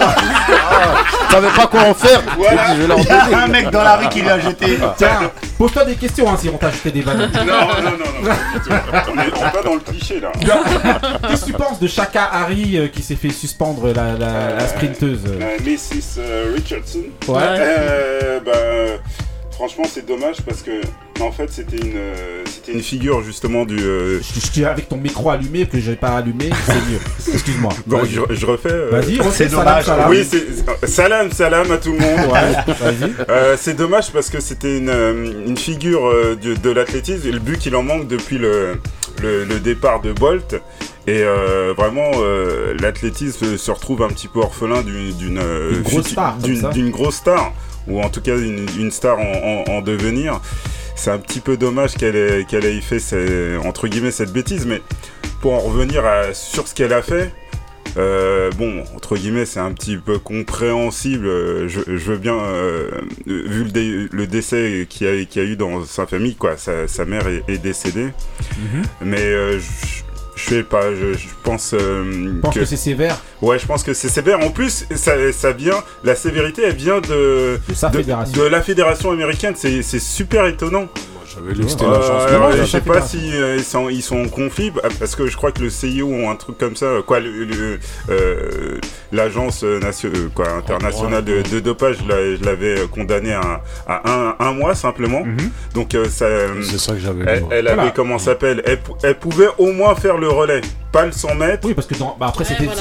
Tu 1.28 1.34
savais 1.34 1.48
pas 1.48 1.66
quoi 1.66 1.80
en 1.80 1.94
faire 1.94 2.20
Voilà. 2.38 2.74
Je 2.76 2.80
vais 2.82 2.86
leur 2.86 2.98
Il 3.00 3.04
y 3.06 3.10
a 3.10 3.24
donner. 3.24 3.34
un 3.42 3.46
mec 3.48 3.70
dans 3.70 3.82
la 3.82 3.96
rue 3.96 4.08
qui 4.08 4.22
l'a 4.22 4.38
jeté. 4.38 4.78
Tiens, 4.96 5.30
pose-toi 5.58 5.84
des 5.84 5.94
questions 5.94 6.30
hein, 6.30 6.36
si 6.40 6.48
on 6.48 6.56
t'a 6.58 6.68
acheté 6.68 6.92
des 6.92 7.02
bananes. 7.02 7.30
non, 7.34 7.42
non, 7.44 7.90
non, 7.90 8.03
non. 8.04 8.30
du 8.54 8.60
tout. 8.60 8.70
On 8.70 9.18
est 9.18 9.32
on 9.42 9.48
est 9.48 9.52
pas 9.52 9.62
dans 9.62 9.74
le 9.74 9.80
cliché 9.80 10.20
là. 10.20 10.32
Qu'est-ce 11.28 11.42
que 11.42 11.46
tu 11.46 11.52
penses 11.52 11.80
de 11.80 11.86
Shaka 11.86 12.24
Harry 12.32 12.76
euh, 12.78 12.88
qui 12.88 13.02
s'est 13.02 13.16
fait 13.16 13.30
suspendre 13.30 13.92
la, 13.92 14.12
la, 14.18 14.54
la 14.56 14.66
sprinteuse 14.68 15.20
euh 15.26 15.38
Euh, 15.40 15.58
Mrs. 15.64 16.18
euh, 16.18 16.52
Richardson. 16.54 17.02
Ouais. 17.28 17.40
Euh, 17.42 18.40
bah, 18.44 19.02
franchement, 19.54 19.84
c'est 19.90 20.04
dommage 20.06 20.36
parce 20.46 20.62
que, 20.62 20.70
en 21.20 21.30
fait, 21.32 21.50
c'était 21.50 21.76
une, 21.78 21.96
euh, 21.96 22.42
c'était 22.46 22.72
une 22.72 22.82
figure 22.82 23.22
justement 23.22 23.64
du. 23.64 23.78
euh, 23.78 24.20
Je, 24.20 24.40
je 24.60 24.64
avec 24.64 24.88
ton 24.88 24.96
micro 24.96 25.30
allumé 25.30 25.66
que 25.66 25.78
j'ai 25.80 25.96
pas 25.96 26.08
allumé, 26.16 26.50
c'est 26.66 26.74
mieux. 26.74 27.00
Excuse-moi. 27.34 27.72
Bon, 27.86 27.98
Vas-y. 27.98 28.10
je, 28.10 28.20
je 28.34 28.46
refais. 28.46 28.68
euh, 28.72 28.88
Vas-y, 28.90 29.18
c'est 29.32 29.48
salam, 29.48 29.64
dommage. 29.64 29.84
salam. 29.84 30.10
Oui, 30.10 30.26
c'est 30.28 30.86
salam, 30.88 31.30
salam 31.32 31.70
à 31.72 31.76
tout 31.78 31.92
le 31.92 31.98
monde. 31.98 32.32
Ouais, 32.32 32.74
vas-y. 32.80 33.12
Euh, 33.30 33.56
c'est 33.58 33.74
dommage 33.74 34.10
parce 34.12 34.28
que 34.30 34.40
c'était 34.40 34.78
une, 34.78 35.44
une 35.46 35.56
figure 35.56 36.06
euh, 36.06 36.36
de, 36.36 36.54
de 36.54 36.70
l'athlétisme 36.70 37.26
et 37.28 37.32
le 37.32 37.38
but 37.40 37.58
qu'il 37.58 37.76
en 37.76 37.82
manque 37.82 38.08
depuis 38.08 38.38
le, 38.38 38.80
le, 39.22 39.44
le 39.44 39.60
départ 39.60 40.00
de 40.00 40.12
Bolt. 40.12 40.54
Et 41.06 41.22
euh, 41.22 41.74
vraiment, 41.76 42.10
euh, 42.16 42.74
l'athlétisme 42.80 43.58
se 43.58 43.70
retrouve 43.70 44.02
un 44.02 44.08
petit 44.08 44.26
peu 44.28 44.40
orphelin 44.40 44.82
d'une 44.82 45.38
euh, 45.38 45.80
grosse 45.82 46.14
d'une 46.72 46.90
grosse 46.90 47.16
star, 47.16 47.52
ou 47.88 48.00
en 48.00 48.08
tout 48.10 48.20
cas 48.20 48.36
une, 48.36 48.66
une 48.78 48.90
star 48.90 49.18
en, 49.18 49.64
en- 49.68 49.72
en 49.72 49.80
devenir. 49.82 50.40
C'est 50.96 51.10
un 51.10 51.18
petit 51.18 51.40
peu 51.40 51.56
dommage 51.56 51.94
qu'elle 51.94 52.16
ait, 52.16 52.44
qu'elle 52.48 52.64
ait 52.64 52.80
fait 52.80 53.00
ces- 53.00 53.56
entre 53.64 53.88
guillemets 53.88 54.12
cette 54.12 54.32
bêtise, 54.32 54.64
mais 54.66 54.80
pour 55.40 55.54
en 55.54 55.58
revenir 55.58 56.04
à, 56.06 56.32
sur 56.32 56.68
ce 56.68 56.74
qu'elle 56.74 56.92
a 56.92 57.02
fait, 57.02 57.32
euh, 57.96 58.50
bon, 58.56 58.82
entre 58.96 59.16
guillemets, 59.16 59.44
c'est 59.44 59.60
un 59.60 59.72
petit 59.72 59.96
peu 59.96 60.18
compréhensible. 60.18 61.26
euh, 61.26 61.68
Je, 61.68 61.80
je 61.86 62.10
veux 62.10 62.16
bien, 62.16 62.34
euh, 62.38 62.90
vu 63.26 63.64
le, 63.64 63.70
dé- 63.70 64.08
le 64.10 64.26
décès 64.26 64.86
qu'il 64.88 65.06
y, 65.06 65.10
a- 65.10 65.24
qu'il 65.24 65.42
y 65.42 65.46
a 65.46 65.48
eu 65.48 65.56
dans 65.56 65.84
sa 65.84 66.06
famille, 66.06 66.34
quoi. 66.36 66.56
Sa, 66.56 66.88
sa 66.88 67.04
mère 67.04 67.26
est, 67.28 67.42
est 67.48 67.58
décédée. 67.58 68.08
Mhm. 68.58 68.82
Mais 69.02 69.20
euh, 69.22 69.58
je, 69.60 70.02
je 70.36 70.48
sais 70.50 70.62
pas, 70.62 70.94
je, 70.94 71.14
je 71.14 71.28
pense 71.42 71.74
euh, 71.74 72.32
Je 72.34 72.40
pense 72.40 72.54
que, 72.54 72.64
c'est 72.64 72.76
sévère 72.76 73.20
Ouais, 73.40 73.58
je 73.58 73.66
pense 73.66 73.82
que 73.82 73.94
c'est 73.94 74.08
sévère. 74.08 74.40
En 74.40 74.50
plus, 74.50 74.86
ça, 74.94 75.12
ça 75.32 75.52
vient, 75.52 75.82
la 76.02 76.14
sévérité, 76.14 76.62
elle 76.66 76.74
vient 76.76 77.00
de, 77.00 77.58
de 77.68 77.74
de, 78.34 78.42
de 78.42 78.42
la 78.42 78.62
fédération 78.62 79.10
américaine. 79.10 79.54
C'est 79.56 79.82
super 80.00 80.46
étonnant. 80.46 80.86
J'avais 81.34 81.54
lu 81.54 81.64
que 81.64 81.70
c'était 81.70 81.84
Euh, 81.84 81.90
l'agence 82.38 82.56
je 82.56 82.64
sais 82.64 82.80
pas 82.80 83.00
si 83.00 83.18
euh, 83.34 83.56
ils, 83.56 83.64
sont, 83.64 83.88
ils 83.88 84.02
sont 84.02 84.22
en 84.24 84.28
conflit 84.28 84.70
bah, 84.70 84.82
parce 84.98 85.14
que 85.16 85.26
je 85.26 85.36
crois 85.36 85.52
que 85.52 85.62
le 85.62 85.70
CIO 85.70 86.06
ou 86.06 86.28
un 86.28 86.36
truc 86.36 86.58
comme 86.58 86.76
ça, 86.76 86.86
quoi, 87.06 87.20
le- 87.20 87.44
le- 87.44 87.78
euh, 88.10 88.78
l'agence 89.12 89.62
nation- 89.62 90.10
euh, 90.14 90.28
quoi 90.34 90.48
internationale 90.58 91.24
de, 91.24 91.42
de 91.42 91.60
dopage, 91.60 91.96
je 92.02 92.08
l'a- 92.08 92.36
je 92.36 92.44
l'avais 92.44 92.86
condamné 92.92 93.32
à, 93.32 93.60
à 93.86 94.10
un, 94.10 94.36
un 94.38 94.52
mois 94.52 94.74
simplement. 94.74 95.24
Mhm. 95.24 95.50
Donc 95.74 95.94
euh, 95.94 96.08
ça, 96.08 96.26
C'est 96.62 96.78
ça 96.78 96.92
que 96.92 96.98
j'avais 97.00 97.24
elle, 97.26 97.44
elle 97.50 97.64
Voilà. 97.66 97.82
avait 97.82 97.92
comment 97.92 98.18
ça 98.18 98.26
s'appelle? 98.32 98.62
Elle, 98.66 98.80
pou- 98.80 98.96
elle 99.02 99.18
pouvait 99.18 99.48
au 99.58 99.72
moins 99.72 99.94
faire 99.94 100.18
le 100.18 100.28
relais, 100.28 100.60
pas 100.92 101.06
le 101.06 101.12
100 101.12 101.34
mètres. 101.34 101.66
Oui, 101.66 101.74
parce 101.74 101.86
que 101.86 101.94
dans, 101.94 102.16
bah 102.18 102.26
après, 102.28 102.44
c'était 102.44 102.64
voilà, 102.64 102.80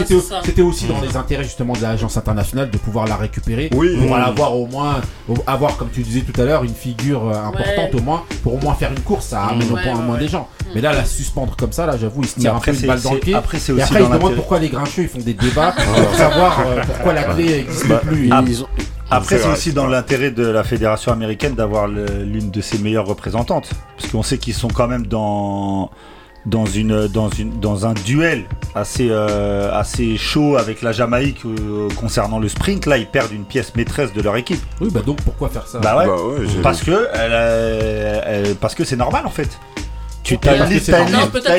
aussi 0.69 0.85
dans 0.87 1.01
les 1.01 1.15
intérêts 1.17 1.43
justement 1.43 1.73
de 1.73 1.81
l'agence 1.81 2.17
internationale 2.17 2.69
de 2.69 2.77
pouvoir 2.77 3.07
la 3.07 3.15
récupérer. 3.15 3.69
Oui. 3.73 3.95
Pour 3.97 4.09
Mm. 4.17 4.21
avoir 4.21 4.55
au 4.55 4.67
moins, 4.67 5.01
avoir, 5.47 5.77
comme 5.77 5.89
tu 5.89 6.01
disais 6.01 6.21
tout 6.21 6.39
à 6.39 6.45
l'heure, 6.45 6.63
une 6.63 6.73
figure 6.73 7.27
importante 7.29 7.93
Ouais. 7.93 7.99
au 7.99 8.01
moins, 8.03 8.23
pour 8.43 8.55
au 8.55 8.57
moins 8.59 8.73
faire 8.75 8.91
une 8.91 8.99
course, 8.99 9.27
ça 9.27 9.45
amène 9.45 9.71
au 9.71 9.75
point 9.77 9.95
moins 9.95 10.15
ouais. 10.15 10.19
des 10.19 10.27
gens. 10.27 10.47
Mais 10.75 10.81
là, 10.81 10.91
la 10.93 11.05
suspendre 11.05 11.55
comme 11.55 11.71
ça, 11.71 11.85
là, 11.85 11.95
j'avoue, 11.97 12.21
il 12.23 12.27
se 12.27 12.39
tire 12.39 12.53
un 12.53 12.57
après, 12.57 12.71
peu 12.71 12.75
une 12.75 12.81
c'est- 12.81 12.87
balle 12.87 13.01
dans 13.01 13.11
le 13.11 13.15
c'est- 13.15 13.21
pied. 13.21 13.33
après, 13.35 13.57
c'est 13.59 13.71
Et 13.71 13.75
aussi 13.75 13.83
après, 13.83 13.99
dans 14.01 14.05
ils 14.05 14.11
se 14.11 14.17
demandent 14.17 14.35
pourquoi 14.35 14.59
les 14.59 14.69
grincheux 14.69 15.03
ils 15.03 15.07
font 15.07 15.19
des 15.19 15.33
débats 15.33 15.71
pour 15.71 16.15
savoir 16.15 16.59
euh, 16.67 16.81
pourquoi 16.85 17.13
la 17.13 17.23
clé 17.23 17.45
n'existe 17.45 17.87
Bah, 17.87 18.01
plus. 18.05 18.29
Ah, 18.31 18.43
ils 18.45 18.63
ont- 18.63 18.67
Après, 19.11 19.37
C'est 19.37 19.47
aussi 19.51 19.73
dans 19.73 19.85
l'intérêt 19.85 20.31
de 20.31 20.45
la 20.47 20.63
fédération 20.63 21.11
américaine 21.11 21.53
d'avoir 21.53 21.87
l'une 21.87 22.49
de 22.49 22.61
ses 22.61 22.79
meilleures 22.79 23.05
représentantes. 23.05 23.69
Parce 23.97 24.11
qu'on 24.11 24.23
sait 24.23 24.39
qu'ils 24.39 24.55
sont 24.55 24.69
quand 24.69 24.87
même 24.87 25.05
dans, 25.05 25.91
dans 26.45 26.65
une 26.65 27.07
dans 27.07 27.29
une 27.29 27.59
dans 27.59 27.85
un 27.85 27.93
duel 27.93 28.45
assez 28.75 29.07
euh, 29.09 29.71
assez 29.73 30.17
chaud 30.17 30.57
avec 30.57 30.81
la 30.81 30.91
Jamaïque 30.91 31.45
euh, 31.45 31.87
concernant 31.99 32.39
le 32.39 32.49
sprint, 32.49 32.85
là 32.85 32.97
ils 32.97 33.07
perdent 33.07 33.31
une 33.31 33.45
pièce 33.45 33.73
maîtresse 33.75 34.11
de 34.13 34.21
leur 34.21 34.35
équipe. 34.35 34.59
Oui, 34.81 34.89
bah 34.91 35.01
donc 35.05 35.21
pourquoi 35.21 35.49
faire 35.49 35.67
ça? 35.67 35.79
Bah 35.79 35.97
ouais, 35.97 36.05
Bah 36.05 36.15
ouais, 36.15 36.45
parce 36.61 36.81
que 36.81 37.07
elle, 37.13 37.31
euh, 37.33 38.21
elle- 38.25 38.55
parce 38.55 38.75
que 38.75 38.83
c'est 38.83 38.95
normal 38.97 39.25
en 39.25 39.29
fait. 39.29 39.49
Tu 40.23 40.37
as 40.49 40.55
une 40.55 40.69
liste, 40.75 40.89
une 41.01 41.15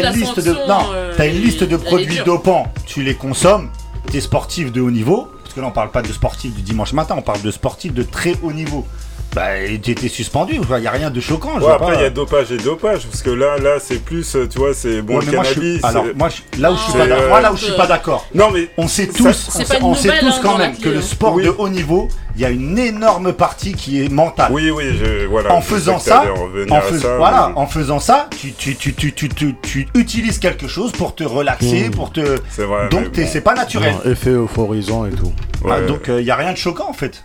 une 0.09 0.13
de 0.43 0.53
non, 0.69 0.79
euh, 0.95 1.13
t'as 1.17 1.27
une 1.29 1.41
liste 1.41 1.65
de 1.65 1.77
produits 1.77 2.07
dopants, 2.25 2.73
tu 2.87 3.03
les 3.03 3.15
consommes, 3.15 3.69
t'es 4.11 4.21
sportif 4.21 4.73
de 4.73 4.81
haut 4.81 4.91
niveau, 4.91 5.29
parce 5.43 5.55
que 5.55 5.61
là 5.61 5.67
on 5.67 5.71
parle 5.71 5.91
pas 5.91 6.01
de 6.03 6.13
sportif 6.13 6.55
du 6.55 6.63
dimanche 6.63 6.93
matin, 6.95 7.15
on 7.19 7.23
parle 7.23 7.43
de 7.43 7.51
sportif 7.51 7.93
de 7.93 8.03
très 8.03 8.35
haut 8.43 8.53
niveau. 8.53 8.87
Bah 9.35 9.47
tu 9.83 9.91
étais 9.91 10.09
suspendu, 10.09 10.61
il 10.79 10.83
y 10.83 10.87
a 10.87 10.91
rien 10.93 11.11
de 11.11 11.21
choquant. 11.21 11.55
je 11.55 11.55
Ouais, 11.57 11.61
vois 11.63 11.75
après, 11.75 11.93
pas. 11.95 12.01
il 12.01 12.03
y 12.03 12.07
a 12.07 12.11
dopage 12.11 12.53
et 12.53 12.57
dopage, 12.57 13.07
parce 13.07 13.21
que 13.23 13.31
là, 13.31 13.59
là, 13.59 13.79
c'est 13.81 13.99
plus, 13.99 14.37
euh, 14.37 14.47
tu 14.47 14.59
vois, 14.59 14.73
c'est 14.75 15.03
bon, 15.03 15.15
Ouais, 15.19 15.25
le 15.25 15.31
mais 15.33 15.37
moi, 15.37 15.45
je 15.45 15.55
cannabis. 15.55 15.77
suis, 15.79 15.85
alors 15.85 16.05
moi 16.15 16.29
je- 16.29 16.61
là 16.63 16.71
où 16.73 16.77
je 16.77 16.81
suis 16.83 16.93
pas 16.93 17.07
d'accord, 17.07 17.23
euh, 17.25 17.29
moi, 17.29 17.41
là 17.41 17.53
où 17.53 17.57
je 17.57 17.65
suis 17.65 17.77
pas 17.77 17.87
d'accord. 17.87 18.27
Non, 18.35 18.51
mais 18.53 18.69
On 18.79 18.87
sait 18.87 19.09
tous, 19.09 19.27
on 19.27 19.33
sait, 19.65 19.83
on 19.83 19.93
tous 19.95 20.09
hein, 20.09 20.41
quand 20.43 20.57
même 20.59 20.77
que 20.79 20.89
le 20.89 21.03
sport 21.03 21.35
Oui. 21.35 21.43
de 21.45 21.55
haut 21.59 21.69
niveau, 21.69 22.07
il 22.37 22.43
y 22.43 22.45
a 22.45 22.51
une 22.51 22.79
énorme 22.79 23.33
partie 23.33 23.73
qui 23.75 24.05
est 24.05 24.09
mentale. 24.09 24.53
Oui, 24.53 24.71
oui, 24.71 24.85
je, 24.99 25.27
voilà. 25.27 25.53
en 25.53 25.61
je 25.61 25.67
faisant 25.67 25.99
ça, 25.99 26.25
en, 26.71 26.77
à 26.77 26.81
fais- 26.83 26.99
ça, 26.99 27.17
voilà, 27.17 27.49
mais- 27.55 27.61
en 27.61 27.67
faisant 27.67 27.99
ça, 27.99 28.29
tu, 28.39 28.53
tu, 28.53 28.77
tu, 28.77 28.95
tu, 28.95 29.13
tu, 29.13 29.29
tu, 29.29 29.57
tu 29.63 29.89
utilises 29.95 30.39
quelque 30.39 30.69
chose 30.69 30.93
pour 30.93 31.15
te 31.17 31.25
relaxer, 31.25 31.91
pour 31.91 32.13
te. 32.13 32.37
C'est 32.51 32.65
vrai. 32.65 32.89
Donc 32.89 33.11
bon. 33.13 33.27
c'est 33.27 33.41
pas 33.41 33.55
naturel. 33.55 33.95
Non, 34.05 34.11
effet 34.13 34.31
euphorisant 34.31 35.07
et 35.07 35.11
tout. 35.11 35.33
Ah, 35.69 35.81
donc 35.81 36.03
il 36.09 36.25
y 36.25 36.31
a 36.31 36.37
rien 36.37 36.53
de 36.53 36.57
choquant 36.59 36.89
en 36.89 36.93
fait. 36.93 37.25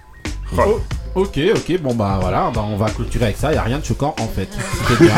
Ok, 1.19 1.39
ok, 1.55 1.82
bon 1.82 1.93
bah 1.95 2.17
voilà, 2.21 2.51
bah, 2.53 2.63
on 2.67 2.77
va 2.77 2.89
clôturer 2.89 3.25
avec 3.25 3.38
ça, 3.38 3.53
y 3.53 3.58
a 3.58 3.62
rien 3.63 3.79
de 3.79 3.86
choquant 3.86 4.15
en 4.19 4.27
fait. 4.27 4.47
C'était 4.88 5.03
bien. 5.05 5.13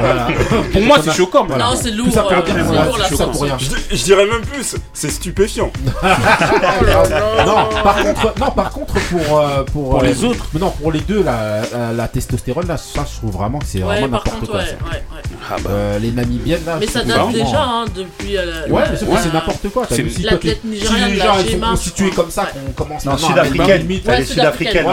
Voilà. 0.00 0.28
Pour 0.72 0.82
moi, 0.82 0.98
c'est 1.04 1.12
choquant. 1.12 1.46
mais- 1.48 1.56
Non, 1.56 1.74
c'est 1.80 1.90
lourd. 1.92 2.06
Tout 2.06 2.12
ça 2.12 2.22
pour 2.22 2.32
euh, 2.32 2.42
dire, 2.42 2.54
c'est 2.56 2.62
voilà, 2.62 2.84
lourd 2.86 2.98
la 2.98 3.04
c'est 3.04 3.10
choquant 3.16 3.30
pour 3.30 3.46
sanction. 3.46 3.56
rien. 3.68 3.78
Je, 3.90 3.96
je 3.96 4.02
dirais 4.04 4.26
même 4.26 4.40
plus, 4.42 4.76
c'est 4.92 5.10
stupéfiant. 5.10 5.70
Non, 7.46 7.68
par 7.82 7.96
contre, 7.96 8.34
non, 8.40 8.50
par 8.50 8.70
contre 8.70 8.94
pour 8.94 9.38
euh, 9.40 9.62
pour, 9.64 9.90
Pour 9.90 10.02
euh, 10.02 10.06
les 10.06 10.24
autres. 10.24 10.46
non, 10.58 10.70
pour 10.70 10.92
les 10.92 11.00
deux 11.00 11.22
la, 11.22 11.60
la, 11.72 11.92
la 11.92 12.08
testostérone 12.08 12.66
là, 12.66 12.76
ça 12.76 13.04
je 13.10 13.18
trouve 13.18 13.32
vraiment 13.32 13.58
que 13.58 13.66
c'est 13.66 13.78
Ouais, 13.82 14.00
vraiment 14.00 14.18
par 14.18 14.24
n'importe 14.24 14.40
contre, 14.40 14.50
quoi. 14.52 14.60
ouais, 14.60 14.66
ça. 14.66 14.72
ouais, 14.72 14.90
ouais. 15.16 15.22
Ah 15.50 15.56
bah. 15.62 15.70
Euh, 15.70 15.98
les 15.98 16.10
namibiennes 16.10 16.62
là. 16.66 16.76
Mais 16.80 16.86
ça 16.86 17.00
date 17.04 17.08
vraiment- 17.16 17.30
déjà, 17.30 17.62
hein, 17.62 17.84
depuis. 17.94 18.36
euh, 18.36 18.66
Ouais, 18.68 18.82
la- 18.82 18.88
mais 18.90 19.14
la- 19.14 19.20
c'est 19.22 19.32
n'importe 19.32 19.68
quoi. 19.70 19.86
C'est 19.88 20.08
si 20.08 20.22
l'athlète 20.22 20.60
les 20.64 20.80
la 21.16 21.24
gens 21.26 21.34
sont 21.38 21.60
constitués 21.70 22.10
comme 22.10 22.30
ça 22.30 22.46
qu'on 22.46 22.72
commence 22.72 23.04
Non, 23.04 23.12
à 23.12 23.14
mettre 23.14 23.26
sud-africaine. 23.26 23.86
Elle 24.08 24.20
est 24.20 24.24
sud-africaine. 24.24 24.86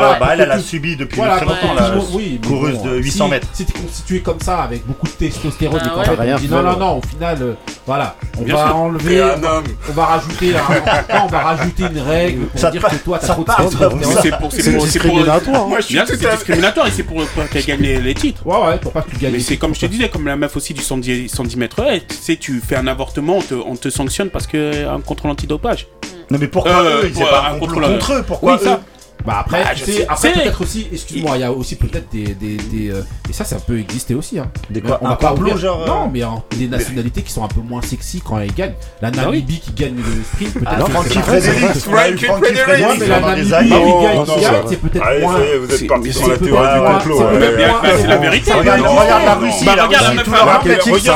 Elle, 0.54 0.60
a 0.60 0.62
subi 0.62 0.96
depuis 0.96 1.18
Voilà, 1.18 1.38
très 1.38 1.46
longtemps 1.46 1.74
la 1.76 1.92
oui, 2.14 2.40
coureuse 2.46 2.78
bon, 2.78 2.86
de 2.86 2.90
euh, 2.92 2.98
800 3.02 3.26
si- 3.26 3.32
mètres. 3.32 3.48
Si 3.54 3.66
t'es 3.66 3.80
constitué 3.80 4.20
comme 4.22 4.40
ça, 4.42 4.62
avec 4.64 4.86
beaucoup 4.86 5.08
de 5.08 5.12
testostérone, 5.14 5.80
et 5.80 5.90
qu'en 5.90 6.00
ouais. 6.00 6.06
fait, 6.06 6.34
on 6.34 6.38
dit 6.40 6.48
non, 6.50 6.62
non, 6.64 6.78
non, 6.78 6.98
au 6.98 7.02
final, 7.08 7.38
euh, 7.42 7.54
voilà, 7.86 8.16
on 8.38 8.44
Bien 8.44 8.56
va 8.56 8.66
sûr. 8.68 8.76
enlever, 8.76 9.22
on 9.22 9.26
un 9.26 9.36
va, 9.38 9.54
homme. 9.58 9.64
on 9.90 9.92
va 9.94 10.06
rajouter, 10.06 10.56
un- 10.56 11.20
on 11.24 11.28
va 11.28 11.40
rajouter 11.40 11.84
une 11.92 12.00
règle 12.00 12.46
pour 12.48 12.60
Ça 12.60 12.72
dire 12.72 12.82
pa- 12.82 12.90
que 12.90 12.96
toi, 12.98 13.20
ça 13.20 13.28
t'as 13.28 13.34
trop 13.34 13.70
de 13.70 13.72
c'est 13.72 13.90
pour, 13.90 14.02
c'est 14.12 14.22
C'est 14.22 14.32
pour, 14.38 14.52
c'est 14.52 14.72
pour- 14.72 14.84
discriminatoire. 14.86 15.68
Moi, 15.68 15.80
je 15.80 15.86
suis 15.86 15.94
Bien 15.96 16.06
tout 16.06 16.14
sûr, 16.16 16.20
c'est 16.30 16.36
discriminatoire 16.36 16.88
et 16.88 16.92
c'est 16.92 17.04
pour, 17.04 17.22
qu'elle 17.52 17.66
gagne 17.66 17.82
les, 17.82 18.00
les 18.02 18.14
titres. 18.14 18.46
Ouais, 18.46 18.68
ouais, 18.68 18.78
pour 18.78 18.92
pas 18.92 19.02
que 19.02 19.12
tu 19.12 19.18
gagnes. 19.18 19.34
Mais 19.34 19.40
c'est 19.40 19.58
comme 19.58 19.74
je 19.76 19.82
te 19.82 19.86
disais, 19.88 20.10
comme 20.10 20.26
la 20.28 20.36
meuf 20.36 20.56
aussi 20.56 20.74
du 20.74 20.82
110, 20.82 21.30
110 21.30 21.58
mètres, 21.58 21.82
tu 22.08 22.16
sais, 22.16 22.36
tu 22.38 22.62
fais 22.66 22.76
un 22.76 22.88
avortement, 22.88 23.38
on 23.38 23.42
te, 23.42 23.54
on 23.54 23.76
te 23.76 23.90
sanctionne 23.90 24.30
parce 24.30 24.48
que 24.48 24.88
un 24.88 25.00
contrôle 25.02 25.32
antidopage. 25.32 25.88
Non 26.30 26.38
mais 26.40 26.48
pourquoi 26.48 26.72
Euh, 26.72 26.98
eux 27.04 27.12
C'est 27.14 27.20
pour 27.20 27.30
pas 27.30 27.50
un 27.54 27.60
contrôleur. 27.60 27.90
contre 27.92 28.14
eux? 28.14 28.24
Pourquoi 28.26 28.54
Oui, 28.54 28.60
ça. 28.64 28.82
Bah 29.25 29.38
après, 29.41 29.63
Bah, 29.63 29.69
sais, 29.75 29.91
sais- 29.91 30.03
après 30.07 30.15
c'est- 30.34 30.34
peut-être 30.41 30.62
aussi, 30.62 30.88
excuse-moi, 30.91 31.31
il 31.38 31.41
y 31.41 31.43
a 31.43 31.51
aussi 31.51 31.75
peut-être 31.75 32.12
des, 32.12 32.23
des, 32.36 32.57
des 32.57 32.89
euh, 32.91 33.01
et 33.29 33.34
ça, 33.34 33.43
ça 33.45 33.57
peut 33.57 33.79
exister 33.79 34.15
aussi. 34.15 34.39
Hein. 34.39 34.47
Des 34.69 34.81
quoi 34.81 34.99
on 35.01 35.07
Un 35.07 35.10
va 35.12 35.15
pas 35.15 35.34
ouvrir- 35.34 35.57
genre 35.57 35.84
euh, 35.84 35.88
Non, 35.88 36.10
mais 36.12 36.21
hein, 36.23 36.41
des 36.57 36.67
nationalités 36.67 37.21
qui 37.21 37.31
sont 37.31 37.43
un 37.43 37.47
peu 37.47 37.62
moins 37.62 37.81
sexy 37.81 38.21
quand 38.21 38.39
elles 38.39 38.53
gagnent. 38.53 38.73
La 39.01 39.12
Bah 39.12 39.23
Namibie 39.23 39.60
qui 39.60 39.71
gagne 39.73 39.95
le 39.97 40.23
sprint, 40.23 40.53
peut-être. 40.53 40.71
Ah, 40.86 40.89
Frankie 40.89 41.19
Frédéric, 41.19 41.60
Frankie 41.79 42.25
Frédéric. 42.55 42.99
Mais 42.99 43.07
la 43.07 43.19
Namibie 43.19 43.43
qui 43.43 44.41
gagne, 44.41 44.65
c'est 44.67 44.79
peut-être 44.81 45.05
Allez, 45.05 45.21
moins. 45.21 45.34
vous 45.34 45.73
êtes 45.75 45.91
mais 46.03 46.12
sur 46.12 46.27
la 46.29 46.38
théorie 46.38 46.67
du 46.73 46.81
complot. 46.93 47.19
c'est 47.19 48.03
bah, 48.03 48.07
la 48.07 48.17
vérité. 48.17 48.51
Regarde, 48.53 48.81
la 49.25 49.36
Russie, 49.36 49.65
bah, 49.65 49.71
regarde 49.73 49.91
la 49.91 49.99
Russie, 49.99 50.15
meuf 50.15 50.25
tout 50.25 50.31
leur 50.31 50.49
athlétique, 50.49 50.93
c'est. 50.99 51.07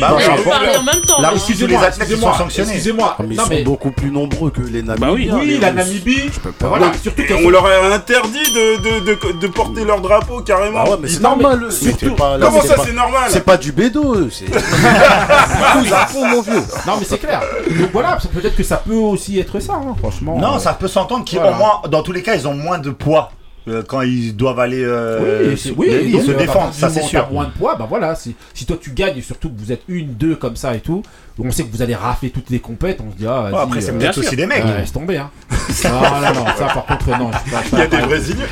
Bah, 0.00 0.08
Bah 0.10 0.14
oui, 0.16 0.22
oui. 0.26 0.76
en 0.78 0.82
même 0.82 1.02
temps. 1.06 1.20
La. 1.20 1.30
Russie, 1.30 1.54
les 1.54 1.74
athlètes 1.76 2.08
qui 2.08 2.16
sont 2.20 2.32
sanctionnés. 2.34 2.68
excusez-moi. 2.70 3.16
Ah, 3.18 3.22
mais 3.26 3.34
ils 3.34 3.40
sont 3.40 3.62
beaucoup 3.64 3.90
plus 3.90 4.10
nombreux 4.10 4.50
que 4.50 4.60
les 4.60 4.82
Bah 4.82 4.94
oui. 5.00 5.26
Namibiens. 5.26 5.36
oui, 5.38 5.46
les 5.46 5.58
la. 5.58 5.72
Namibie. 5.72 6.30
Voilà, 6.60 6.92
surtout 7.02 7.22
On 7.44 7.48
leur 7.50 7.66
a 7.66 7.94
interdit 7.94 8.38
de, 8.52 9.00
de, 9.00 9.04
de, 9.04 9.38
de 9.40 9.46
porter 9.48 9.84
leur 9.84 10.00
drapeau 10.00 10.40
carrément. 10.40 10.80
Ah 10.86 10.90
ouais, 10.90 10.96
mais 11.00 11.08
c'est 11.08 11.16
mais 11.16 11.22
normal. 11.22 11.66
surtout- 11.72 11.98
C'est 12.00 12.16
pas- 12.16 12.36
là, 12.38 12.46
Comment 12.46 12.60
c'est 12.62 12.68
ça, 12.68 12.74
pas- 12.76 12.82
c'est 12.86 12.92
normal 12.92 13.22
C'est 13.28 13.44
pas 13.44 13.56
du 13.56 13.72
bédo. 13.72 14.28
C'est 14.30 14.46
fond, 16.08 16.26
mon 16.26 16.42
vieux. 16.42 16.62
Non 16.86 16.94
mais 16.98 17.04
c'est 17.04 17.18
clair. 17.18 17.42
Donc 17.78 17.90
voilà, 17.92 18.18
peut-être 18.32 18.56
que 18.56 18.62
ça 18.62 18.76
peut 18.76 18.94
aussi 18.94 19.38
être 19.38 19.58
ça, 19.60 19.74
hein, 19.74 19.94
franchement. 19.98 20.38
Non, 20.38 20.56
Euh, 20.56 20.58
ça 20.58 20.72
peut 20.74 20.88
s'entendre 20.88 21.24
qu'ils 21.24 21.38
Voilà. 21.38 21.54
ont 21.54 21.58
moins, 21.58 21.80
dans 21.88 22.02
tous 22.02 22.12
les 22.12 22.22
cas, 22.22 22.34
ils 22.34 22.46
ont 22.48 22.54
moins 22.54 22.78
de 22.78 22.90
poids 22.90 23.30
euh, 23.66 23.82
quand 23.86 24.02
ils 24.02 24.36
doivent 24.36 24.60
aller 24.60 24.82
euh, 24.84 25.54
Oui, 25.76 26.12
donc, 26.12 26.22
se 26.22 26.30
partir 26.32 26.74
ça 26.74 26.90
c'est 26.90 27.02
sûr. 27.02 27.26
moins 27.32 27.46
de 27.46 27.50
poids, 27.52 27.76
bah 27.76 27.86
voilà, 27.88 28.14
si, 28.14 28.36
si 28.52 28.66
toi 28.66 28.76
tu 28.80 28.90
gagnes 28.90 29.16
et 29.16 29.22
surtout 29.22 29.48
que 29.48 29.58
vous 29.58 29.72
êtes 29.72 29.82
une, 29.88 30.12
deux 30.14 30.36
comme 30.36 30.54
ça 30.56 30.74
et 30.74 30.80
tout, 30.80 31.02
on 31.38 31.50
sait 31.50 31.64
que 31.64 31.72
vous 31.72 31.82
allez 31.82 31.94
rafler 31.94 32.30
toutes 32.30 32.50
les 32.50 32.60
compètes, 32.60 33.00
on 33.06 33.10
se 33.12 33.16
dit 33.16 33.26
ah 33.26 33.50
Ouais, 33.52 33.58
après, 33.60 33.80
c'est 33.80 33.90
euh, 33.90 33.98
peut-être 33.98 34.14
bien 34.14 34.22
aussi 34.24 34.36
des 34.36 34.46
mecs. 34.46 34.64
ouais, 34.64 34.78
laisse 34.78 34.92
tomber 34.92 35.16
hein. 35.18 35.30
non, 35.84 35.90
non, 35.90 36.34
non, 36.40 36.46
ça 36.56 36.66
par 36.66 36.86
contre 36.86 37.08
non, 37.18 37.30
je 37.46 37.50
pas- 37.50 37.62
Il 37.72 37.78
y 37.78 37.82
a 37.82 37.86
pas 37.86 37.96
des. 37.96 38.06
Brésiliens. 38.06 38.44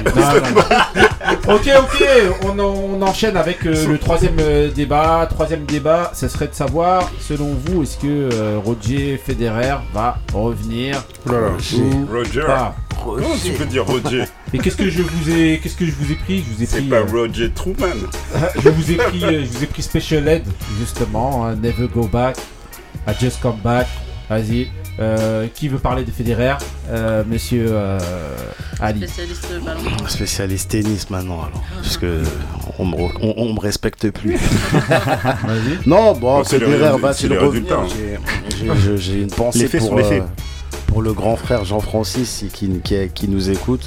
Ok, 1.48 1.68
ok, 1.78 2.04
on, 2.44 2.58
en- 2.58 2.62
on 2.98 3.02
enchaîne 3.02 3.36
avec 3.36 3.64
euh, 3.66 3.86
le 3.88 3.98
troisième 3.98 4.36
euh, 4.40 4.70
débat. 4.70 5.26
Troisième 5.30 5.64
débat, 5.64 6.10
ce 6.14 6.28
serait 6.28 6.48
de 6.48 6.54
savoir, 6.54 7.10
selon 7.20 7.54
vous, 7.66 7.82
est-ce 7.82 7.96
que 7.98 8.06
euh, 8.32 8.58
Roger 8.64 9.20
Federer 9.24 9.76
va 9.92 10.18
revenir 10.32 11.02
Voilà. 11.24 11.48
ou 11.76 12.06
Roger. 12.12 12.42
pas 12.46 12.74
Comment 13.04 13.26
tu 13.44 13.50
peux 13.52 13.64
dire 13.66 13.84
Roger 13.84 14.24
Et 14.52 14.58
qu'est-ce 14.58 14.76
que 14.76 14.88
je 14.88 15.02
vous 15.02 15.30
ai, 15.30 15.58
qu'est-ce 15.60 15.76
que 15.76 15.84
je 15.86 15.90
vous 15.92 16.12
ai 16.12 16.14
pris 16.14 16.38
Je 16.48 16.54
vous 16.56 16.62
ai 16.62 16.66
C'est 16.66 16.78
pris. 16.78 16.88
pas 16.88 16.96
euh, 16.96 17.06
Roger 17.10 17.50
Truman. 17.50 17.88
je 18.62 18.68
vous 18.68 18.90
ai 18.92 18.94
pris, 18.96 19.20
je 19.20 19.46
vous 19.58 19.64
ai 19.64 19.66
pris 19.66 19.82
Special 19.82 20.28
Ed 20.28 20.44
justement. 20.78 21.44
hein, 21.46 21.56
Never 21.56 21.88
Go 21.92 22.06
Back, 22.06 22.36
I 23.08 23.12
Just 23.20 23.40
Come 23.40 23.58
Back. 23.62 23.86
Vas-y. 24.28 24.68
Euh, 25.00 25.46
qui 25.54 25.68
veut 25.68 25.78
parler 25.78 26.04
de 26.04 26.10
Federer 26.10 26.54
Euh, 26.90 27.24
Monsieur 27.26 27.66
euh, 27.70 27.98
Ali. 28.80 29.00
Spécialiste 29.00 29.46
ballon. 29.64 29.80
Spécialiste 30.08 30.70
tennis 30.70 31.08
maintenant, 31.10 31.42
alors. 31.44 31.62
Parce 31.82 31.96
que 31.96 32.22
on 32.78 32.84
me, 32.86 32.94
re- 32.96 33.12
on, 33.22 33.34
on 33.38 33.54
me 33.54 33.60
respecte 33.60 34.10
plus. 34.10 34.36
Vas-y. 34.72 35.78
Non, 35.88 36.12
bon, 36.14 36.44
Federer 36.44 36.98
va-t-il 36.98 37.14
c'est 37.14 37.28
les 37.28 37.38
revenir. 37.38 37.78
J'ai- 37.88 38.18
j'ai- 38.84 38.96
J'ai 38.98 39.20
une 39.22 39.30
pensée 39.30 39.60
Les 39.60 39.68
faits 39.68 39.80
pour, 39.80 39.90
sont 39.90 39.96
les 39.96 40.04
euh, 40.04 40.08
faits. 40.08 40.22
pour 40.86 41.02
le 41.02 41.12
grand 41.14 41.36
frère 41.36 41.64
Jean-Francis 41.64 42.44
qui, 42.52 42.68
qui, 42.80 43.08
qui 43.14 43.28
nous 43.28 43.50
écoute. 43.50 43.86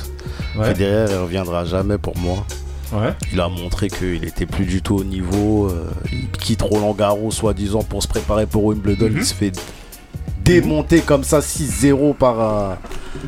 Ouais. 0.58 0.70
Federer, 0.70 1.12
il 1.12 1.18
reviendra 1.18 1.66
jamais 1.66 1.98
pour 2.00 2.18
moi. 2.18 2.46
Ouais. 2.94 3.14
Il 3.34 3.40
a 3.42 3.50
montré 3.50 3.90
qu'il 3.90 4.24
était 4.26 4.46
plus 4.46 4.66
du 4.66 4.82
tout 4.82 4.96
au 4.96 5.04
niveau. 5.04 5.68
euh, 5.70 5.86
il 6.12 6.28
quitte 6.30 6.62
Roland 6.62 6.94
Garros, 6.94 7.32
soi-disant, 7.32 7.84
pour 7.84 8.02
se 8.04 8.08
préparer 8.08 8.46
pour 8.46 8.64
Wimbledon. 8.66 9.10
Mhm. 9.10 9.18
Il 9.18 9.26
se 9.26 9.34
fait 9.34 9.52
démonter 10.44 11.00
comme 11.02 11.24
ça 11.24 11.40
6-0 11.42 12.14
par 12.16 12.78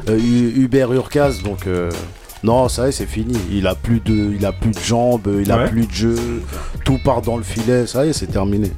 euh, 0.10 0.18
Hubert 0.20 0.94
Urkaz. 0.94 1.42
Donc, 1.44 1.66
euh, 1.68 1.90
non, 2.44 2.70
ça 2.70 2.86
y 2.86 2.90
est, 2.90 2.92
c'est 2.92 3.06
fini. 3.08 3.38
Il 3.52 3.66
a 3.68 3.76
plus 3.76 4.00
de, 4.00 4.34
il 4.38 4.46
a 4.46 4.52
plus 4.52 4.72
de 4.72 4.80
jambes, 4.80 5.28
il 5.42 5.52
a 5.52 5.58
Ouais. 5.58 5.70
plus 5.70 5.88
de 5.88 5.92
jeu. 5.92 6.16
Tout 6.86 7.00
part 7.04 7.22
dans 7.22 7.38
le 7.38 7.44
filet. 7.44 7.88
Ça 7.88 8.06
y 8.06 8.10
est, 8.10 8.14
c'est 8.14 8.28
terminé. 8.28 8.72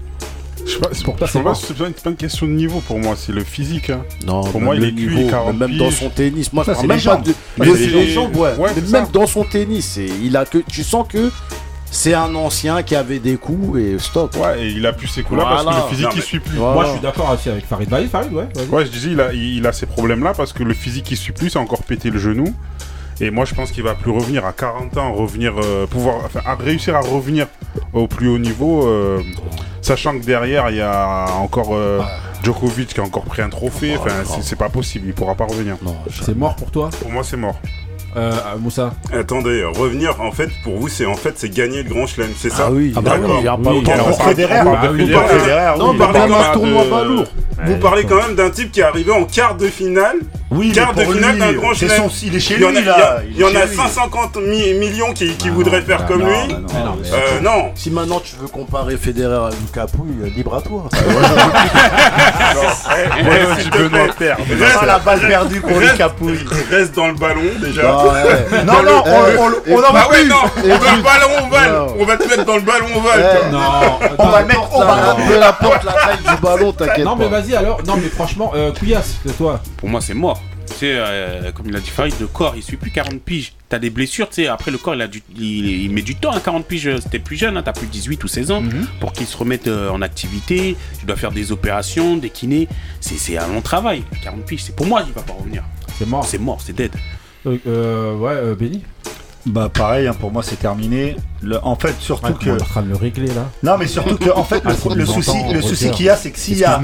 Je 0.69 0.75
sais 0.75 0.79
pas, 0.79 0.89
c'est 0.93 1.03
Pour 1.03 1.15
pas, 1.15 1.25
pas, 1.27 2.09
une 2.09 2.15
question 2.15 2.45
de 2.45 2.51
niveau 2.51 2.79
pour 2.81 2.99
moi, 2.99 3.15
c'est 3.17 3.31
le 3.31 3.43
physique. 3.43 3.89
hein. 3.89 4.03
Non, 4.27 4.43
Pour 4.43 4.61
moi, 4.61 4.75
il 4.75 4.83
est 4.83 4.93
cuit, 4.93 5.07
niveau, 5.07 5.27
40 5.29 5.57
même 5.57 5.77
dans 5.77 5.89
son 5.89 6.09
tennis. 6.09 6.53
Moi, 6.53 6.63
Ça, 6.63 6.75
c'est 6.75 6.85
même 6.85 6.97
les 6.97 7.03
pas 7.03 7.15
jambes. 7.15 7.23
de, 7.23 7.33
Mais 7.57 7.65
de- 7.65 7.75
c'est- 7.75 7.87
les 7.87 8.09
jambes, 8.09 8.35
ouais. 8.35 8.55
ouais, 8.55 8.69
Mais 8.75 8.81
c'est 8.85 8.91
même 8.91 9.05
ça. 9.05 9.11
dans 9.11 9.25
son 9.25 9.43
tennis, 9.43 9.97
il 10.21 10.37
a 10.37 10.45
que, 10.45 10.59
tu 10.59 10.83
sens 10.83 11.07
que 11.07 11.31
c'est 11.89 12.13
un 12.13 12.35
ancien 12.35 12.83
qui 12.83 12.95
avait 12.95 13.17
des 13.17 13.37
coups 13.37 13.79
et 13.79 13.97
stop. 13.97 14.35
Ouais, 14.37 14.61
et 14.63 14.67
il 14.69 14.85
a 14.85 14.93
plus 14.93 15.07
ses 15.07 15.23
coups 15.23 15.39
là 15.39 15.45
parce 15.45 15.65
que 15.65 15.69
le 15.83 15.89
physique 15.89 16.05
Non, 16.05 16.11
il 16.15 16.21
suit 16.21 16.39
plus. 16.39 16.57
Voilà. 16.57 16.73
Moi, 16.75 16.85
je 16.85 16.91
suis 16.91 16.99
d'accord 16.99 17.31
aussi 17.33 17.49
avec 17.49 17.65
Farid. 17.65 17.89
Vas-y, 17.89 18.07
Farid, 18.07 18.31
ouais. 18.31 18.47
Ouais, 18.69 18.85
je 18.85 18.91
disais, 18.91 19.09
il 19.11 19.19
a, 19.21 19.33
il 19.33 19.65
a 19.65 19.73
ces 19.73 19.87
problèmes-là 19.87 20.33
parce 20.37 20.53
que 20.53 20.61
le 20.61 20.75
physique 20.75 21.09
il 21.09 21.17
suit 21.17 21.33
plus, 21.33 21.49
c'est 21.49 21.57
encore 21.59 21.81
pété 21.81 22.11
le 22.11 22.19
genou. 22.19 22.53
Et 23.21 23.31
moi, 23.31 23.45
je 23.45 23.53
pense 23.53 23.71
qu'il 23.71 23.83
va 23.83 23.95
plus 23.95 24.11
revenir 24.11 24.45
à 24.45 24.53
40 24.53 24.97
ans, 24.97 25.13
revenir, 25.13 25.53
euh, 25.61 25.85
pouvoir, 25.85 26.17
enfin, 26.25 26.39
à 26.45 26.55
réussir 26.55 26.95
à 26.95 27.01
revenir 27.01 27.47
au 27.93 28.07
plus 28.07 28.29
haut 28.29 28.39
niveau, 28.39 28.87
euh, 28.87 29.19
sachant 29.81 30.17
que 30.17 30.23
derrière 30.23 30.69
il 30.69 30.77
y 30.77 30.81
a 30.81 31.25
encore 31.41 31.69
euh, 31.73 31.99
Djokovic 32.43 32.93
qui 32.93 32.99
a 32.99 33.03
encore 33.03 33.23
pris 33.23 33.41
un 33.41 33.49
trophée. 33.49 33.97
Enfin, 33.97 34.11
c'est- 34.25 34.41
c'est 34.41 34.55
pas 34.55 34.69
possible, 34.69 35.05
il 35.07 35.13
pourra 35.13 35.35
pas 35.35 35.45
revenir. 35.45 35.75
Non, 35.81 35.95
C'est 36.23 36.35
mort 36.37 36.55
pour 36.55 36.71
toi, 36.71 36.89
Pour 37.01 37.11
moi, 37.11 37.23
c'est 37.25 37.35
mort. 37.35 37.59
euh, 38.15 38.31
Moussa? 38.59 38.93
Attendez, 39.13 39.63
revenir, 39.65 40.19
en 40.21 40.31
fait, 40.31 40.49
pour 40.63 40.77
vous, 40.79 40.87
c'est 40.87 41.05
en 41.05 41.15
fait, 41.15 41.33
c'est 41.35 41.49
gagner 41.53 41.83
le 41.83 41.89
grand 41.89 42.07
chelem, 42.07 42.29
c'est 42.37 42.49
ça? 42.49 42.67
Ah 42.67 42.71
oui, 42.71 42.93
Ah 42.95 43.01
bah 43.01 43.17
oui, 43.21 43.29
il 43.39 43.43
y 43.45 43.47
a 43.49 43.57
pas 43.57 43.69
Oui, 43.71 43.79
autant 43.79 43.91
alors, 43.91 44.07
de- 44.07 44.13
Pour 44.13 44.23
Federer, 44.23 44.59
on 44.61 44.63
parle 44.71 44.97
Federer. 44.97 45.77
Non, 45.77 45.91
oui. 45.91 45.97
même 45.97 46.07
quand 46.13 46.19
un 46.21 46.27
même 46.27 46.51
tournoi 46.53 46.83
de- 46.85 46.89
pas 46.89 47.03
lourd. 47.03 47.25
Vous 47.65 47.75
parlez 47.77 48.05
quand 48.05 48.15
même 48.15 48.35
d'un 48.35 48.49
type 48.49 48.71
qui 48.71 48.79
est 48.79 48.83
arrivé 48.83 49.11
en 49.11 49.25
quart 49.25 49.55
de 49.57 49.67
finale 49.67 50.15
Oui, 50.51 50.71
quart 50.71 50.93
de 50.95 51.03
finale 51.03 51.37
d'un 51.37 51.53
grand 51.53 51.73
c'est 51.75 51.87
chelem. 51.87 52.09
son- 52.09 52.25
il 52.25 52.35
est 52.35 52.39
chez 52.39 52.55
Il 52.55 52.61
y 52.61 52.65
en 52.65 52.69
a- 52.69 52.71
lui, 52.79 52.83
là. 52.85 53.17
Il 53.29 53.37
y, 53.37 53.43
en 53.43 53.47
a 53.49 53.51
chez 53.61 53.67
lui. 53.67 53.75
150 53.75 54.37
mi- 54.37 54.73
millions 54.73 55.13
qui, 55.13 55.35
qui 55.35 55.49
voudraient 55.49 55.81
faire 55.83 56.07
comme 56.07 56.21
non, 56.23 56.27
lui. 56.27 56.53
non, 56.53 56.61
Ah, 56.73 56.79
non, 56.85 56.97
Euh, 57.13 57.39
non. 57.41 57.71
Si 57.75 57.91
maintenant 57.91 58.19
tu 58.19 58.35
veux 58.35 58.47
comparer 58.47 58.97
Federer 58.97 59.35
à 59.35 59.49
Lucas 59.51 59.85
Pouille, 59.95 60.15
euh, 60.23 60.29
libre 60.35 60.55
à 60.55 60.61
toi. 60.61 60.85
Eh, 63.19 63.61
s'il 63.61 63.69
te 63.71 63.77
plaît. 64.17 64.33
Reste- 64.59 64.77
Ah, 64.81 64.85
la 64.85 64.99
balle 64.99 65.19
perdue 65.27 65.61
pour 65.61 65.79
les 65.79 65.87
capouilles. 65.97 66.39
Reste 66.71 66.95
dans 66.95 67.07
le 67.07 67.13
ballon 67.13 67.41
déjà. 67.61 67.81
Ah 67.85 68.05
ouais. 68.05 68.63
Non, 68.65 68.83
non, 68.83 69.03
on, 69.05 69.41
on, 69.43 69.75
on 69.75 69.79
en 69.83 69.93
Bah 69.93 70.07
ouais, 70.11 70.23
plus. 70.23 70.31
on 70.33 70.67
va 70.69 70.77
puis- 70.77 70.97
le 70.97 71.03
ballon 71.03 71.47
ovale. 71.47 71.81
On 71.99 72.05
va 72.05 72.17
te 72.17 72.27
mettre 72.27 72.45
dans 72.45 72.55
le 72.55 72.61
ballon 72.61 72.87
ovale. 72.95 73.25
Eh. 73.47 73.51
Non, 73.51 73.59
On 74.17 74.27
va 74.27 74.41
le 74.41 74.47
mettre 74.47 74.75
au 74.75 74.79
Ça, 74.81 74.85
ballon. 74.85 75.27
peu 75.27 75.43
importe 75.43 75.83
la 75.83 75.91
taille 75.93 76.17
du 76.35 76.41
ballon, 76.41 76.71
t'inquiète 76.73 77.05
non, 77.05 77.15
mais 77.15 77.27
vas-y 77.27 77.55
alors. 77.55 77.79
Non, 77.85 77.95
mais 77.97 78.09
franchement, 78.09 78.51
euh, 78.55 78.71
Couillasse, 78.77 79.15
c'est 79.25 79.37
toi. 79.37 79.59
Pour 79.77 79.89
moi, 79.89 80.01
c'est 80.01 80.13
mort. 80.13 80.38
Tu 80.69 80.75
sais, 80.75 80.93
euh, 80.95 81.51
comme 81.51 81.67
il 81.67 81.75
a 81.75 81.79
dit 81.79 81.89
Farid, 81.89 82.13
le 82.19 82.27
corps, 82.27 82.53
il 82.55 82.63
suit 82.63 82.77
plus 82.77 82.91
40 82.91 83.21
piges. 83.21 83.53
T'as 83.67 83.79
des 83.79 83.89
blessures, 83.89 84.29
tu 84.29 84.35
sais, 84.35 84.47
après 84.47 84.71
le 84.71 84.77
corps, 84.77 84.95
il, 84.95 85.01
a 85.01 85.07
du, 85.07 85.21
il, 85.35 85.83
il 85.83 85.91
met 85.91 86.01
du 86.01 86.15
temps 86.15 86.31
à 86.31 86.39
40 86.39 86.65
piges. 86.65 86.97
C'était 86.99 87.19
plus 87.19 87.35
jeune, 87.35 87.57
hein, 87.57 87.63
t'as 87.63 87.73
plus 87.73 87.87
de 87.87 87.91
18 87.91 88.23
ou 88.23 88.27
16 88.27 88.51
ans, 88.51 88.63
pour 88.99 89.13
qu'il 89.13 89.27
se 89.27 89.35
remette 89.37 89.67
euh, 89.67 89.89
en 89.89 90.01
activité. 90.01 90.75
Tu 90.99 91.05
dois 91.05 91.15
faire 91.15 91.31
des 91.31 91.51
opérations, 91.51 92.17
des 92.17 92.29
kinés. 92.29 92.67
C'est 93.01 93.37
un 93.37 93.47
long 93.47 93.61
travail. 93.61 94.03
40 94.23 94.45
piges, 94.45 94.63
c'est 94.63 94.75
pour 94.75 94.85
moi, 94.85 95.03
il 95.05 95.13
va 95.13 95.21
pas 95.21 95.33
revenir. 95.33 95.63
C'est 95.97 96.07
mort. 96.07 96.25
C'est 96.25 96.39
mort, 96.39 96.61
c'est 96.61 96.73
dead. 96.73 96.91
Euh, 97.45 97.57
euh, 97.67 98.15
ouais, 98.15 98.31
euh, 98.33 98.55
Benny? 98.55 98.83
Bah 99.45 99.69
pareil, 99.73 100.07
hein, 100.07 100.13
pour 100.19 100.31
moi 100.31 100.43
c'est 100.43 100.57
terminé. 100.59 101.15
Le- 101.41 101.63
en 101.65 101.75
fait, 101.75 101.95
surtout 101.99 102.27
Ouais, 102.27 102.33
que 102.43 102.49
On 102.49 102.57
est 102.57 102.61
en 102.61 102.65
train 102.65 102.81
de 102.81 102.89
le 102.89 102.95
régler 102.97 103.27
là. 103.27 103.45
non, 103.63 103.77
mais 103.77 103.87
surtout 103.87 104.17
que 104.17 104.29
en 104.31 104.43
fait 104.43 104.61
Ah, 104.65 104.71
le, 104.95 105.05
souci, 105.05 105.37
le 105.53 105.61
souci 105.61 105.91
qu'il 105.91 106.05
y 106.07 106.09
a, 106.09 106.17
c'est 106.17 106.31
que 106.31 106.39
s'il 106.39 106.57
y 106.57 106.63
a 106.65 106.75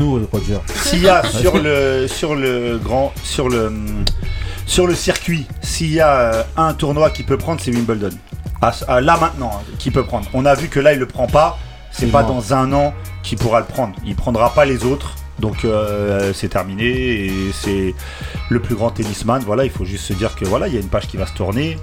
s'il 0.84 1.02
y 1.04 1.10
a 1.10 1.22
sur 1.42 1.58
le 1.58 2.08
sur 2.08 2.34
le 2.36 2.80
grand 2.82 3.12
sur 3.24 3.50
le 3.50 3.74
sur 4.66 4.88
le 4.88 4.96
circuit, 4.96 5.46
s'il 5.62 5.92
y 5.92 6.00
a 6.00 6.10
euh, 6.16 6.44
un 6.58 6.74
tournoi 6.74 7.10
qui 7.12 7.24
peut 7.24 7.38
prendre, 7.38 7.60
c'est 7.62 7.72
Wimbledon. 7.72 8.10
À 8.62 8.72
ce- 8.72 8.86
à 8.88 9.02
là 9.02 9.18
maintenant, 9.20 9.52
hein, 9.54 9.64
qui 9.78 9.92
peut 9.92 10.04
prendre. 10.04 10.28
On 10.34 10.46
a 10.46 10.56
vu 10.56 10.70
que 10.70 10.80
là 10.80 10.94
il 10.94 11.00
le 11.00 11.06
prend 11.08 11.28
pas. 11.28 11.58
C'est 11.92 12.08
pas 12.08 12.24
dans 12.24 12.54
un 12.54 12.74
an 12.74 12.94
qu'il 13.24 13.38
pourra 13.38 13.60
le 13.60 13.66
prendre. 13.66 13.94
Il 14.06 14.16
prendra 14.16 14.54
pas 14.54 14.66
les 14.66 14.84
autres. 14.86 15.16
Donc 15.40 15.66
euh, 15.66 16.32
c'est 16.34 16.48
terminé 16.50 16.86
et 16.86 17.32
c'est 17.54 17.94
le 18.50 18.60
plus 18.62 18.76
grand 18.76 18.90
tennisman. 18.90 19.42
Voilà, 19.46 19.66
il 19.66 19.70
faut 19.72 19.86
juste 19.86 20.06
se 20.06 20.14
dire 20.14 20.36
que 20.36 20.46
voilà, 20.46 20.68
il 20.68 20.74
y 20.74 20.78
a 20.78 20.80
une 20.82 20.88
page 20.90 21.08
qui 21.08 21.16
va 21.18 21.26
se 21.26 21.34
tourner 21.34 21.78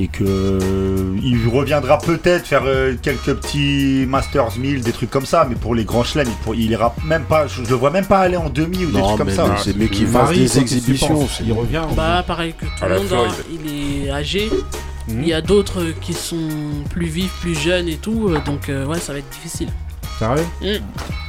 et 0.00 0.08
que 0.08 0.24
euh, 0.24 1.16
il 1.22 1.48
reviendra 1.48 1.98
peut-être 1.98 2.46
faire 2.46 2.62
euh, 2.64 2.94
quelques 3.00 3.34
petits 3.34 4.04
Masters 4.08 4.58
1000, 4.58 4.82
des 4.82 4.92
trucs 4.92 5.10
comme 5.10 5.26
ça, 5.26 5.46
mais 5.48 5.56
pour 5.56 5.74
les 5.74 5.84
grands 5.84 6.04
chelems, 6.04 6.28
il, 6.54 6.70
ira 6.70 6.94
même 7.04 7.24
pas, 7.24 7.46
je, 7.46 7.62
le 7.62 7.74
vois 7.74 7.90
même 7.90 8.06
pas 8.06 8.20
aller 8.20 8.36
en 8.36 8.48
demi 8.48 8.84
ou 8.84 8.90
des 8.90 8.98
Non, 8.98 9.06
trucs 9.06 9.18
comme 9.18 9.26
mais 9.28 9.34
ça. 9.34 9.56
c'est 9.58 9.76
mieux 9.76 9.88
qu'il 9.88 10.06
fasse 10.06 10.22
Marie, 10.22 10.40
des 10.40 10.58
exhibitions. 10.58 11.26
Il 11.44 11.52
revient. 11.52 11.82
Bah, 11.96 12.22
pareil 12.26 12.54
que 12.54 12.64
tout 12.64 12.84
le 12.88 12.98
monde, 12.98 13.28
hein, 13.28 13.34
il 13.50 14.06
est 14.06 14.10
âgé. 14.10 14.50
Il 15.10 15.26
y 15.26 15.32
a 15.32 15.40
d'autres 15.40 15.86
qui 16.00 16.12
sont 16.12 16.48
plus 16.90 17.06
vifs, 17.06 17.32
plus 17.40 17.54
jeunes 17.54 17.88
et 17.88 17.96
tout, 17.96 18.28
euh, 18.28 18.40
donc 18.44 18.68
euh, 18.68 18.84
ouais, 18.86 18.98
ça 18.98 19.12
va 19.12 19.20
être 19.20 19.30
difficile. 19.30 19.68
Sérieux 20.18 20.46
Mm. 20.60 20.66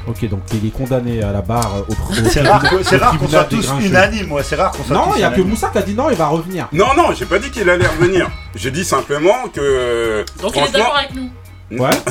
Ok, 0.08 0.28
donc 0.30 0.40
il 0.54 0.68
est 0.68 0.72
condamné 0.72 1.22
à 1.22 1.32
la 1.32 1.42
barre 1.42 1.72
au, 1.88 1.92
au- 1.92 2.30
C'est 2.30 2.42
rare, 2.42 2.64
qu'on 3.20 3.28
soit 3.28 3.44
tous 3.44 3.70
unanimes, 3.82 4.32
ouais, 4.32 4.42
c'est 4.44 4.56
rare 4.56 4.72
qu'on 4.72 4.84
soit 4.84 4.96
Non, 4.96 5.12
il 5.16 5.22
y 5.22 5.24
a 5.24 5.30
que. 5.30 5.42
Moussa 5.42 5.70
qui 5.70 5.78
a 5.78 5.82
dit 5.84 5.94
non, 5.94 6.10
il 6.10 6.16
va 6.16 6.28
revenir. 6.28 6.68
Non, 6.74 6.88
non, 6.98 7.14
j'ai 7.18 7.26
pas 7.26 7.38
dit 7.38 7.52
qu'il 7.52 7.70
allait 7.70 7.86
revenir. 7.86 8.28
J'ai 8.56 8.72
dit 8.72 8.84
simplement 8.84 9.48
que. 9.54 10.26
Donc 10.42 10.54
il 10.56 10.64
est 10.64 10.72
d'accord 10.72 10.98
avec 10.98 11.14
nous. 11.14 11.30
Ouais. 11.78 11.90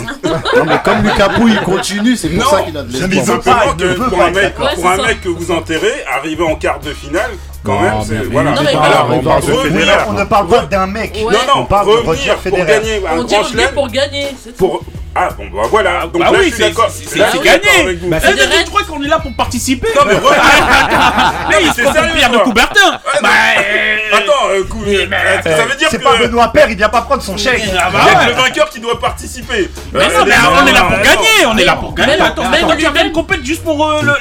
Non, 0.56 0.64
mais 0.66 0.78
comme 0.84 1.02
Lucas 1.02 1.28
Pouille 1.30 1.52
il 1.52 1.60
continue, 1.60 2.16
c'est 2.16 2.28
pour 2.28 2.44
Non, 2.44 2.50
ça 2.50 2.62
qu'il 2.62 2.76
a 2.76 2.82
de 2.82 2.92
l'espoir. 2.92 3.40
pas, 3.40 3.74
que 3.76 3.94
pour 3.94 4.16
pas 4.18 4.26
un 4.26 4.30
mec. 4.30 4.58
Ouais, 4.58 4.74
pour 4.76 4.88
un 4.90 4.96
ça. 4.96 5.02
mec 5.02 5.20
que 5.20 5.28
vous 5.28 5.50
enterrez, 5.50 6.04
arriver 6.16 6.44
en 6.44 6.54
quart 6.54 6.78
de 6.80 6.92
finale, 6.92 7.30
quand 7.64 7.74
Non, 7.74 7.80
même, 7.82 7.94
c'est. 8.06 8.24
Voilà. 8.30 8.52
Non, 8.52 8.60
mais 8.62 8.68
Alors, 8.70 8.80
voilà, 8.82 9.06
on 9.08 9.12
on 9.18 9.22
parle 9.22 9.24
parle 9.24 9.42
de 9.42 9.50
de 9.52 9.56
Federer. 9.68 9.84
Oui, 9.84 10.04
on 10.08 10.12
ne 10.12 10.24
parle 10.24 10.46
pas 10.48 10.66
d'un 10.66 10.86
mec. 10.86 11.14
Ouais. 11.16 11.22
Non, 11.32 11.38
non, 11.54 11.60
On 11.62 11.64
parle 11.64 11.86
de 11.86 11.90
Roger 11.90 12.06
revenir 12.30 12.34
pour 12.36 12.42
Federer. 12.42 12.66
gagner 12.66 13.06
un 13.08 13.18
On 13.18 13.24
dit 13.24 13.34
grand 13.34 13.42
revenir 13.42 13.62
chelem. 13.64 13.74
pour 13.74 13.88
gagner. 13.88 14.26
Pour... 14.56 14.80
Ah, 15.20 15.30
bon, 15.36 15.44
bah 15.52 15.62
voilà. 15.68 16.02
Donc 16.02 16.18
bah 16.22 16.30
là, 16.30 16.38
oui, 16.38 16.38
je 16.38 16.42
suis 16.44 16.52
c'est- 16.62 16.68
d'accord. 16.68 16.88
c'est- 16.90 17.18
Là, 17.18 17.26
c'est 17.32 17.42
gagné. 17.42 17.98
Bah, 18.04 18.18
Eh, 18.22 18.34
mais 18.34 18.64
tu 18.64 18.70
crois 18.70 18.82
qu'on 18.84 19.02
est 19.02 19.08
là 19.08 19.18
pour 19.18 19.32
participer 19.34 19.88
Non, 19.96 20.02
mais 20.06 20.14
revenir. 20.14 20.30
Là, 21.50 21.60
il 21.60 21.68
se 21.68 21.74
c'est 21.74 21.82
prend 21.82 21.92
Pierre 22.14 22.30
de. 22.30 22.38
Coubertin 22.38 23.00
Bah, 23.22 23.28
Attends, 24.12 24.48
euh, 24.50 24.64
cou- 24.64 24.84
euh, 24.86 25.06
ça 25.42 25.64
veut 25.64 25.74
dire 25.76 25.88
C'est 25.90 25.98
que. 25.98 26.04
pas 26.04 26.16
Benoît 26.16 26.48
Père, 26.52 26.70
il 26.70 26.76
vient 26.76 26.88
pas 26.88 27.02
prendre 27.02 27.22
son 27.22 27.36
chèque. 27.36 27.62
Ah 27.78 27.90
bah 27.92 27.98
Il 28.06 28.12
y 28.12 28.16
a 28.16 28.28
le 28.28 28.34
vainqueur 28.34 28.70
qui 28.70 28.80
doit 28.80 28.98
participer. 28.98 29.68
Mais 29.92 30.00
Euh, 30.04 30.18
non, 30.18 30.24
mais 30.24 30.32
on 30.62 30.66
est 30.66 30.72
là 30.72 30.82
pour 30.82 30.98
gagner, 30.98 31.46
on 31.46 31.58
est 31.58 31.64
là 31.64 31.76
pour 31.76 31.94
gagner. 31.94 32.12
Attends, 32.14 32.42
même 32.44 32.54
attends, 32.54 32.68
tu 32.70 32.76
lui-même- 32.76 32.94
viens 32.94 33.04
de 33.08 33.12
compète 33.12 33.44
juste 33.44 33.62
pour 33.64 33.76
le, 34.02 34.12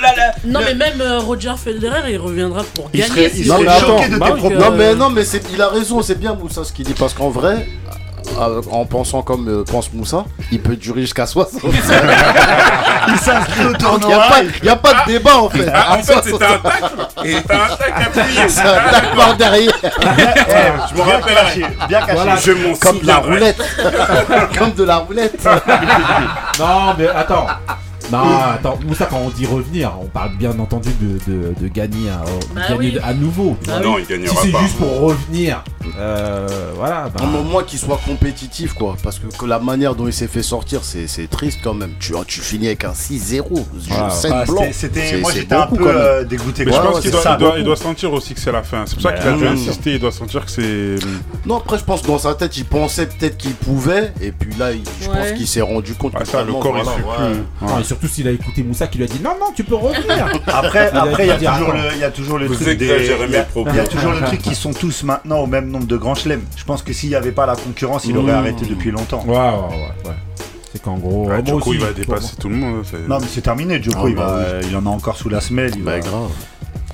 Non, 0.45 0.59
mais 0.65 0.73
même 0.73 1.01
Roger 1.19 1.53
Federer, 1.63 2.11
il 2.11 2.17
reviendra 2.17 2.63
pour 2.73 2.89
gagner. 2.91 3.05
il 3.35 3.47
Non, 3.47 3.55
serait 3.55 3.63
mais 3.65 3.71
attends, 3.71 3.97
choqué 3.97 4.09
de 4.09 4.17
bah 4.17 4.25
tes 4.27 4.31
oui, 4.33 4.39
propos. 4.39 4.55
Non, 4.55 4.71
mais 4.71 4.95
non, 4.95 5.09
mais 5.09 5.23
c'est, 5.23 5.41
il 5.53 5.61
a 5.61 5.69
raison, 5.69 6.01
c'est 6.01 6.19
bien 6.19 6.33
Moussa 6.33 6.63
ce 6.63 6.73
qu'il 6.73 6.85
dit 6.85 6.93
parce 6.93 7.13
qu'en 7.13 7.29
vrai, 7.29 7.67
en 8.71 8.85
pensant 8.85 9.21
comme 9.21 9.47
euh, 9.49 9.63
pense 9.63 9.91
Moussa, 9.93 10.25
il 10.51 10.61
peut 10.61 10.75
durer 10.75 11.01
jusqu'à 11.01 11.25
60. 11.25 11.61
Il 13.09 13.17
s'inscrit 13.19 13.65
au 13.65 13.69
Il 13.69 13.69
n'y 13.69 13.75
a, 13.75 13.77
tournoi. 13.77 14.17
pas- 14.27 14.65
y 14.65 14.69
a 14.69 14.75
pas 14.75 14.93
de 15.05 15.11
débat 15.11 15.37
en 15.37 15.49
fait. 15.49 15.71
Ah, 15.73 15.93
en 15.93 16.03
fait, 16.03 16.13
60, 16.13 16.23
c'était 16.25 16.45
un 16.45 16.57
tac. 16.57 16.73
C'était 17.23 17.53
un 17.53 17.67
tac 17.77 18.07
appuyé. 18.07 18.41
c'est 18.49 18.61
un 18.61 18.89
tac 18.91 19.15
par 19.15 19.35
derrière, 19.37 19.71
Je 19.81 20.95
me 21.01 21.33
caché, 21.35 21.65
bien 21.87 21.99
caché. 22.01 22.13
Voilà. 22.13 22.35
Je 22.35 22.51
m'en 22.51 22.75
comme 22.75 22.99
de 22.99 23.07
la 23.07 23.17
roulette. 23.17 23.61
comme 24.57 24.73
de 24.73 24.83
la 24.83 24.97
roulette. 24.97 25.47
Non, 26.59 26.93
mais 26.97 27.07
attends. 27.07 27.47
Non, 28.11 28.19
attends, 28.53 28.79
Moussa, 28.85 29.05
quand 29.05 29.17
on 29.25 29.29
dit 29.29 29.45
revenir, 29.45 29.91
on 30.01 30.05
parle 30.05 30.35
bien 30.37 30.57
entendu 30.59 30.89
de, 31.01 31.19
de, 31.31 31.53
de 31.59 31.67
gagner, 31.67 32.09
à, 32.09 32.23
de 32.25 32.55
Bah 32.55 32.61
gagner 32.69 32.77
oui. 32.93 32.99
à 33.03 33.13
nouveau. 33.13 33.57
Ah 33.69 33.79
Non, 33.81 33.95
oui. 33.95 34.01
il 34.01 34.05
Si 34.05 34.11
gagnera 34.13 34.41
c'est 34.43 34.51
pas. 34.51 34.59
juste 34.61 34.77
pour 34.77 34.99
revenir, 35.01 35.63
euh, 35.99 36.47
voilà. 36.75 37.09
bah, 37.13 37.23
Non, 37.25 37.31
mais 37.31 37.39
au 37.39 37.43
moins 37.43 37.63
qu'il 37.63 37.79
soit 37.79 37.99
compétitif 38.05 38.73
quoi. 38.73 38.95
Parce 39.03 39.19
que, 39.19 39.27
que 39.35 39.45
la 39.45 39.59
manière 39.59 39.93
dont 39.95 40.07
il 40.07 40.13
s'est 40.13 40.27
fait 40.27 40.41
sortir, 40.43 40.81
c'est, 40.83 41.07
c'est 41.07 41.27
triste 41.27 41.59
quand 41.63 41.73
même. 41.73 41.91
Tu, 41.99 42.13
tu 42.27 42.39
finis 42.39 42.67
avec 42.67 42.85
un 42.85 42.93
6-0. 42.93 43.43
Voilà. 43.89 44.09
7 44.09 44.31
Ah, 44.33 44.45
blancs. 44.45 44.65
c'était- 44.71 44.99
C'est- 45.07 45.17
moi 45.17 45.31
c'est 45.33 45.39
j'étais 45.41 45.55
un 45.55 45.67
peu 45.67 45.75
quand 45.77 45.85
même. 45.85 45.95
euh, 45.97 46.23
dégoûté. 46.23 46.65
Mais 46.65 46.71
je 46.71 46.77
pense 46.77 46.85
ouais, 46.87 47.01
qu'il 47.01 47.03
c'est 47.03 47.11
doit, 47.11 47.21
ça, 47.21 47.33
il 47.33 47.37
doit- 47.39 47.47
beaucoup. 47.49 47.59
il 47.59 47.65
doit 47.65 47.75
sentir 47.75 48.13
aussi 48.13 48.33
que 48.33 48.39
c'est 48.39 48.51
la 48.51 48.63
fin. 48.63 48.85
C'est 48.85 48.95
pour 48.95 49.03
ça 49.03 49.13
qu'il 49.13 49.27
a 49.27 49.31
Bah, 49.31 49.37
dû 49.37 49.47
insister. 49.47 49.93
Il 49.95 49.99
doit 49.99 50.11
sentir 50.11 50.45
que 50.45 50.51
c'est. 50.51 50.95
Non, 51.45 51.57
après, 51.57 51.77
je 51.77 51.83
pense 51.83 52.01
que 52.01 52.07
dans 52.07 52.17
sa 52.19 52.35
tête, 52.35 52.55
il 52.57 52.65
pensait 52.65 53.07
peut-être 53.07 53.37
qu'il 53.37 53.53
pouvait. 53.53 54.13
Et 54.21 54.31
puis 54.31 54.53
là, 54.57 54.71
il- 54.71 54.83
je 55.01 55.07
pense 55.07 55.31
qu'il 55.31 55.47
s'est 55.47 55.61
rendu 55.61 55.93
compte 55.95 56.13
Ah, 56.15 56.19
que 56.21 56.27
ça, 56.27 56.43
le 56.43 56.53
corps, 56.53 56.77
il 56.77 57.85
surtout 57.97 58.13
s'il 58.13 58.27
a 58.27 58.31
écouté 58.31 58.63
Moussa 58.63 58.87
qui 58.87 58.97
lui 58.99 59.05
a 59.05 59.07
dit 59.07 59.19
non, 59.23 59.31
non, 59.39 59.51
tu 59.55 59.63
peux 59.63 59.75
revenir. 59.75 60.27
Après, 60.47 60.89
Il 60.93 60.97
après, 60.97 61.25
il 61.25 61.29
y 61.29 61.31
a 61.31 61.37
dit, 61.37 61.45
toujours 61.45 61.69
attends. 61.69 61.77
le, 61.77 61.93
il 61.95 61.99
y 61.99 62.03
a 62.03 62.11
toujours 62.11 62.37
le 62.37 62.45
Vous 62.47 62.55
truc 62.55 62.77
des, 62.77 62.85
il 62.85 62.91
y 62.91 62.93
a- 62.93 63.83
y 63.83 63.87
toujours 63.89 64.11
le 64.11 64.21
truc 64.21 64.41
qui 64.41 64.55
sont 64.55 64.73
tous 64.73 65.03
maintenant 65.03 65.39
au 65.39 65.47
même 65.47 65.69
nombre 65.69 65.85
de 65.87 65.97
grands 65.97 66.15
chelems. 66.15 66.43
Je 66.55 66.63
pense 66.63 66.83
que 66.83 66.93
s'il 66.93 67.09
n'y 67.09 67.15
avait 67.15 67.31
pas 67.31 67.45
la 67.45 67.55
concurrence, 67.55 68.05
il 68.05 68.17
aurait 68.17 68.31
Mmh. 68.31 68.35
arrêté 68.35 68.65
depuis 68.65 68.91
longtemps. 68.91 69.23
Ouais, 69.25 69.35
ouais, 69.35 69.41
ouais. 69.41 70.09
ouais. 70.09 70.15
C'est 70.71 70.81
qu'en 70.81 70.97
gros. 70.97 71.23
Ouais, 71.27 71.37
moi 71.37 71.41
Djoko, 71.45 71.57
aussi, 71.71 71.79
il 71.79 71.79
va 71.79 71.93
dépasser 71.93 72.35
tout 72.35 72.49
le 72.49 72.55
monde. 72.55 72.83
c'est- 72.89 73.07
Non, 73.07 73.19
mais 73.19 73.27
c'est 73.29 73.41
terminé. 73.41 73.81
Joko, 73.81 73.99
Ah, 74.03 74.09
il, 74.09 74.15
bah 74.15 74.25
va, 74.27 74.59
oui. 74.59 74.67
il 74.69 74.75
en 74.75 74.85
a 74.85 74.89
encore 74.89 75.17
sous 75.17 75.29
la 75.29 75.41
semelle. 75.41 75.71
il 75.75 75.83
Bah, 75.83 75.93
va- 75.93 75.99
grave. 75.99 76.29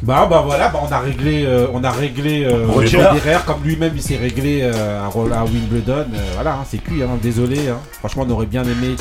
Bah, 0.03 0.27
bah 0.29 0.43
voilà, 0.45 0.67
bah, 0.67 0.81
on 0.85 0.91
a 0.91 0.99
réglé, 0.99 1.45
euh, 1.45 1.67
on 1.73 1.81
a 1.83 1.91
réglé 1.91 2.43
euh. 2.43 2.67
Federer 2.81 3.37
comme 3.45 3.63
lui-même 3.63 3.93
il 3.95 4.01
s'est 4.01 4.17
réglé 4.17 4.59
euh, 4.61 5.01
à, 5.01 5.05
à 5.05 5.43
Wimbledon. 5.45 5.93
euh, 6.13 6.31
voilà, 6.35 6.55
hein, 6.55 6.65
c'est 6.69 6.79
cuit, 6.79 7.01
hein, 7.01 7.17
désolé. 7.21 7.69
hein. 7.69 7.77
Franchement, 7.99 8.25
on 8.27 8.31
aurait 8.31 8.45
bien 8.45 8.63
aimé 8.63 8.95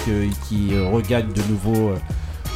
qu'il 0.49 0.79
regagne 0.93 1.27
de 1.35 1.43
nouveau 1.51 1.89
euh, 1.89 1.97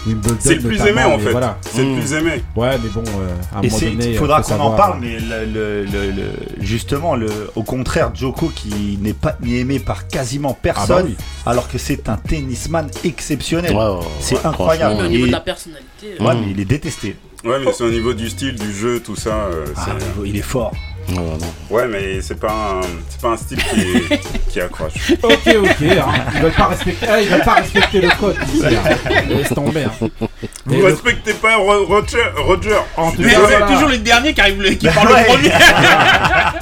Wimbledon. 0.07 0.37
C'est 0.39 0.55
le 0.55 0.61
plus 0.63 0.81
aimé 0.87 1.03
en 1.03 1.19
fait. 1.19 1.33
Voilà. 1.33 1.59
C'est 1.63 1.83
le 1.83 1.89
Mm. 1.97 1.99
plus 1.99 2.13
aimé. 2.13 2.43
Ouais, 2.55 2.79
mais 2.81 2.89
bon, 2.91 3.03
euh, 3.19 3.35
à 3.53 3.59
un 3.59 3.63
Et 3.63 3.69
moment 3.69 3.81
donné. 3.81 4.11
il 4.13 4.17
faudra 4.17 4.43
faut 4.45 4.55
qu'on 4.55 4.61
en 4.61 4.71
parle, 4.77 4.99
euh, 4.99 5.01
mais 5.01 5.19
le, 5.19 5.53
le- 5.53 5.85
le- 5.85 6.11
le- 6.13 6.33
justement, 6.65 7.17
le, 7.17 7.27
au 7.57 7.65
contraire, 7.65 8.13
Joko 8.15 8.53
qui 8.55 8.97
n'est 9.03 9.13
pas 9.13 9.37
ni 9.43 9.57
aimé 9.59 9.81
par 9.81 10.07
quasiment 10.07 10.55
personne, 10.55 10.97
Ah 11.01 11.03
bah 11.03 11.09
oui. 11.09 11.17
alors 11.47 11.69
que 11.69 11.79
c'est 11.79 12.09
un 12.09 12.17
tennisman 12.17 12.87
exceptionnel. 13.03 13.73
Ouais, 13.75 13.83
ouais, 13.89 14.05
c'est 14.21 14.37
ouais, 14.37 14.47
incroyable. 14.47 15.01
Au 15.03 15.05
Et- 15.07 15.09
niveau 15.09 15.27
de 15.27 15.33
la 15.33 15.41
personnalité. 15.41 16.15
Ouais, 16.21 16.35
mais 16.41 16.53
il 16.53 16.61
est 16.61 16.65
détesté. 16.65 17.17
Ouais, 17.45 17.59
mais 17.65 17.73
c'est 17.73 17.85
au 17.85 17.91
niveau 17.91 18.13
du 18.15 18.29
style, 18.29 18.55
du 18.57 18.73
jeu, 18.73 19.01
tout 19.01 19.17
ça. 19.17 19.47
euh, 19.47 19.67
Ah, 19.77 19.97
il 20.25 20.37
est 20.37 20.43
fort. 20.43 20.73
Ouais, 21.09 21.15
non. 21.17 21.77
Ouais, 21.77 21.87
mais 21.89 22.21
c'est 22.21 22.39
pas 22.41 22.81
un, 22.83 22.87
c'est 23.09 23.21
pas 23.21 23.29
un 23.31 23.37
style 23.37 23.59
qui, 23.59 24.19
qui 24.51 24.61
accroche. 24.61 25.13
Ok, 25.23 25.33
ok. 25.47 25.83
hein. 25.83 26.13
Ils 26.35 26.41
veulent 26.43 26.53
pas 26.53 26.67
respecter. 26.67 27.07
ah, 27.09 27.21
ils 27.21 27.29
veulent 27.29 27.43
pas 27.45 27.55
respecter 27.55 28.01
le 28.01 28.09
code. 28.19 28.37
ici, 28.55 28.65
hein. 28.67 29.21
Laisse 29.29 29.49
tomber. 29.51 29.85
hein. 29.85 30.07
Et 30.43 30.49
Vous 30.67 30.75
le- 30.81 30.85
respectez 30.87 31.33
pas 31.35 31.57
Ro- 31.57 31.85
Roger, 31.87 32.19
Roger. 32.37 32.77
En 32.97 33.11
tout 33.13 33.23
Mais 33.23 33.31
cas, 33.33 33.39
c'est 33.49 33.73
toujours 33.73 33.89
les 33.89 33.99
derniers 33.99 34.35
qui 34.35 34.41
arrivent, 34.41 34.63
le- 34.63 34.71
qui 34.71 34.89
parlent 34.89 35.09
le 35.09 35.25
premier. 35.27 35.51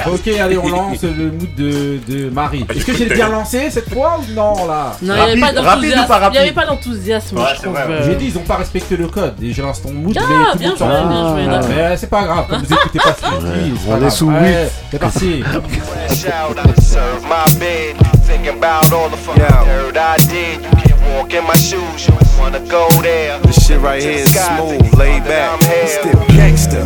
Ok, 0.07 0.29
allez, 0.39 0.59
on 0.59 0.69
lance 0.69 1.03
le 1.03 1.31
mood 1.31 1.55
de, 1.57 1.99
de 2.07 2.29
Marie. 2.29 2.67
Ah, 2.69 2.75
Est-ce 2.75 2.85
que 2.85 2.95
j'ai 2.95 3.07
bien 3.07 3.29
lancé 3.31 3.71
cette 3.71 3.91
fois 3.93 4.19
ou 4.21 4.35
non 4.35 4.67
là? 4.67 4.95
Non, 5.01 5.15
il 5.33 5.39
n'y 5.39 5.43
avait 5.47 5.61
Rapide- 5.61 6.55
pas 6.55 6.67
d'enthousiasme. 6.67 7.39
Ouais, 7.39 7.43
euh. 7.67 8.03
J'ai 8.05 8.15
dit 8.17 8.27
ils 8.27 8.37
ont 8.39 8.43
pas 8.43 8.57
respecté 8.57 8.97
le 8.99 9.07
code 9.09 9.35
et 9.43 9.53
je 9.53 9.63
lance 9.63 9.81
ton 9.83 9.93
mood. 9.93 10.15
Ah, 10.21 10.55
bien 10.57 10.75
joué, 10.77 10.87
bien 10.87 11.63
joué, 11.63 11.75
Ah, 11.83 11.97
c'est 11.97 12.11
pas 12.11 12.25
grave, 12.25 12.47
comme 12.49 12.63
vous 12.63 12.75
écoutez 12.75 12.99
pas 12.99 13.15
ce 13.15 13.23
que 13.23 13.47
je 13.47 13.61
dis, 13.63 13.73
On 13.89 14.07
est 14.07 14.11
sous 14.11 14.31
Ouais, 14.35 14.69
C'est 14.91 14.99
parti. 14.99 15.43
Fresh 15.43 16.27
out, 16.27 16.59
I 16.59 16.75
serve 16.81 17.23
my 17.23 17.45
bed. 17.61 17.97
Thinking 18.25 18.59
about 18.59 18.93
all 18.93 19.09
the 19.09 19.17
fucking 19.17 19.45
dirt 19.65 19.97
I 19.97 20.17
did. 20.29 20.61
You 20.61 20.71
can't 20.83 21.01
walk 21.15 21.33
in 21.33 21.45
my 21.47 21.55
shoes, 21.55 22.09
you 22.09 22.15
wanna 22.37 22.59
go 22.67 22.89
there. 23.01 23.39
This 23.43 23.65
shit 23.65 23.81
right 23.81 24.03
here 24.03 24.25
is 24.25 24.35
smooth, 24.35 24.93
laid 24.99 25.23
back, 25.23 25.63
still 25.87 26.27
gangster. 26.29 26.85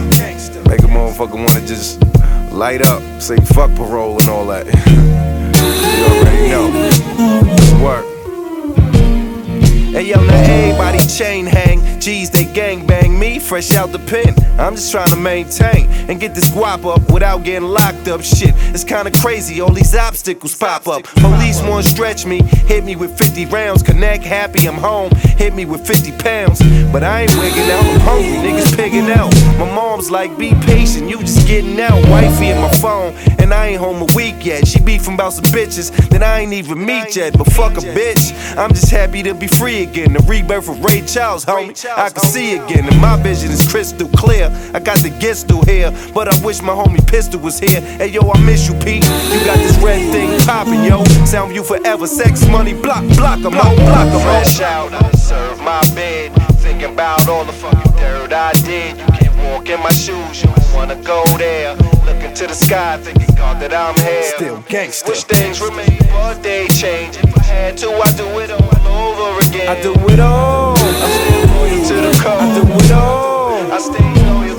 Make 0.69 0.81
a 0.81 0.89
motherfucker 0.89 1.37
wanna 1.37 1.67
just 1.67 2.03
light 2.53 2.87
up, 2.87 3.03
say 3.19 3.37
fuck 3.37 3.75
parole 3.77 4.21
and 4.21 4.29
all 4.29 4.45
that. 4.49 4.67
you 5.97 6.05
already 6.05 6.49
know. 6.51 6.69
Work. 7.83 8.05
Hey 9.95 10.03
yo, 10.03 10.23
now 10.23 10.35
everybody 10.35 10.99
chain 11.07 11.47
hang. 11.47 11.99
G's, 11.99 12.29
they 12.29 12.45
gang 12.45 12.87
bang 12.87 12.98
me 13.19 13.39
fresh 13.39 13.75
out 13.75 13.91
the 13.91 13.99
pen. 13.99 14.35
I'm 14.59 14.77
just 14.77 14.93
trying 14.93 15.09
to 15.09 15.17
maintain 15.17 15.91
and 16.09 16.21
get 16.21 16.35
this 16.35 16.49
guap 16.51 16.85
up 16.85 17.11
without 17.11 17.45
getting 17.45 17.69
locked 17.69 18.09
up. 18.09 18.23
Shit, 18.23 18.55
it's 18.75 18.85
kinda 18.85 19.11
crazy. 19.11 19.61
All 19.61 19.73
these 19.73 19.95
obstacles 19.95 20.55
pop 20.55 20.87
up. 20.87 21.05
Police 21.05 21.61
want 21.63 21.85
to 21.85 21.91
stretch 21.91 22.27
me, 22.27 22.43
hit 22.43 22.85
me 22.85 22.97
with 22.97 23.17
50 23.19 23.47
rounds. 23.47 23.83
Connect 23.83 24.25
happy, 24.25 24.67
I'm 24.67 24.77
home. 24.77 25.11
Hit 25.39 25.55
me 25.55 25.65
with 25.65 25.87
50 25.87 26.13
pounds. 26.19 26.61
But 26.93 27.05
I 27.05 27.23
ain't 27.23 27.37
wigging 27.39 27.71
out, 27.71 27.85
I'm 27.85 28.01
hungry, 28.01 28.39
niggas 28.39 28.75
pigging 28.77 29.11
out. 29.11 29.33
My 29.59 29.73
mom's 29.73 30.11
like, 30.11 30.37
be 30.37 30.55
patient, 30.67 31.09
you 31.09 31.21
just 31.21 31.47
getting 31.47 31.81
out. 31.81 32.03
Wifey 32.09 32.49
in 32.49 32.61
my 32.61 32.71
phone, 32.71 33.15
and 33.39 33.55
I 33.55 33.69
ain't 33.69 33.81
home 33.81 34.03
a 34.03 34.13
week 34.15 34.45
yet. 34.45 34.67
She 34.67 34.81
beefing 34.81 35.15
about 35.15 35.35
some 35.35 35.45
bitches 35.45 35.91
that 36.09 36.23
I 36.23 36.41
ain't 36.41 36.53
even 36.53 36.85
meet 36.85 37.15
yet. 37.15 37.37
But 37.37 37.53
fuck 37.53 37.73
a 37.73 37.81
bitch, 37.81 38.33
I'm 38.57 38.71
just 38.71 38.91
happy 38.91 39.23
to 39.23 39.35
be 39.35 39.47
free 39.47 39.83
again. 39.83 40.13
The 40.13 40.21
rebirth 40.21 40.69
of 40.69 40.83
Ray 40.83 41.03
Charles, 41.03 41.45
homie. 41.45 41.87
I 41.97 42.11
can 42.11 42.25
see 42.25 42.57
again, 42.57 42.87
and 42.87 43.01
my 43.01 43.17
vision 43.23 43.51
is 43.51 43.71
crystal 43.71 44.09
clear. 44.09 44.51
I 44.75 44.81
got 44.81 44.99
the 44.99 45.11
gets 45.11 45.45
through 45.45 45.63
here, 45.63 45.93
but 46.15 46.29
I 46.29 46.45
wish 46.45 46.63
my 46.63 46.73
homie 46.73 47.07
Pistol 47.07 47.41
was 47.41 47.59
here. 47.59 47.81
Hey 47.81 48.09
yo, 48.09 48.29
I 48.31 48.41
miss 48.41 48.69
you, 48.69 48.75
Pete. 48.81 49.05
You 49.05 49.45
got 49.45 49.57
this 49.59 49.77
red 49.79 50.11
thing 50.13 50.39
popping, 50.41 50.85
yo. 50.85 51.05
Sound 51.25 51.55
you 51.55 51.63
forever, 51.63 52.07
sex, 52.07 52.47
money, 52.49 52.75
block, 52.75 53.05
block 53.17 53.39
'em 53.39 53.55
out, 53.55 53.77
block 53.77 54.09
'em 54.09 54.15
oh. 54.15 54.31
out. 54.37 54.45
Fresh 54.45 54.61
out, 54.61 54.93
serve 55.29 55.61
my 55.61 55.83
bed. 55.95 56.33
Thinking 56.65 56.93
about 56.95 57.29
all 57.29 57.45
the 57.45 57.53
fucking 57.53 57.93
dirt 58.01 58.33
I 58.33 58.53
did. 58.65 58.97
You 58.99 59.07
can't 59.19 59.37
walk 59.45 59.69
in 59.69 59.81
my 59.81 59.93
shoes, 59.93 60.43
you 60.43 60.49
don't 60.49 60.73
wanna 60.75 60.97
go 61.03 61.23
there. 61.37 61.77
Looking 62.09 62.33
to 62.41 62.47
the 62.47 62.55
sky, 62.55 62.97
thinking 62.97 63.35
God 63.37 63.61
that 63.61 63.75
I'm 63.75 63.97
here. 64.07 64.33
Still 64.37 64.65
gangster. 64.69 65.11
Wish 65.11 65.25
things 65.25 65.61
remain, 65.61 65.99
but 66.13 66.43
they 66.43 66.67
change. 66.69 67.19
If 67.19 67.37
I 67.37 67.43
had 67.43 67.77
to, 67.79 67.89
I'd 68.07 68.17
do 68.17 68.29
it 68.43 68.51
all 68.51 68.87
over 69.05 69.31
again. 69.47 69.69
I 69.69 69.83
do 69.83 69.93
it 70.13 70.21
all. 70.21 70.75
I 70.77 71.09
stay 71.19 71.41
loyal 71.53 71.89
to 71.89 71.95
the 72.07 72.13
code. 72.25 72.41
I 72.41 72.61
do 72.61 72.85
it 72.85 72.93
all. 72.93 73.28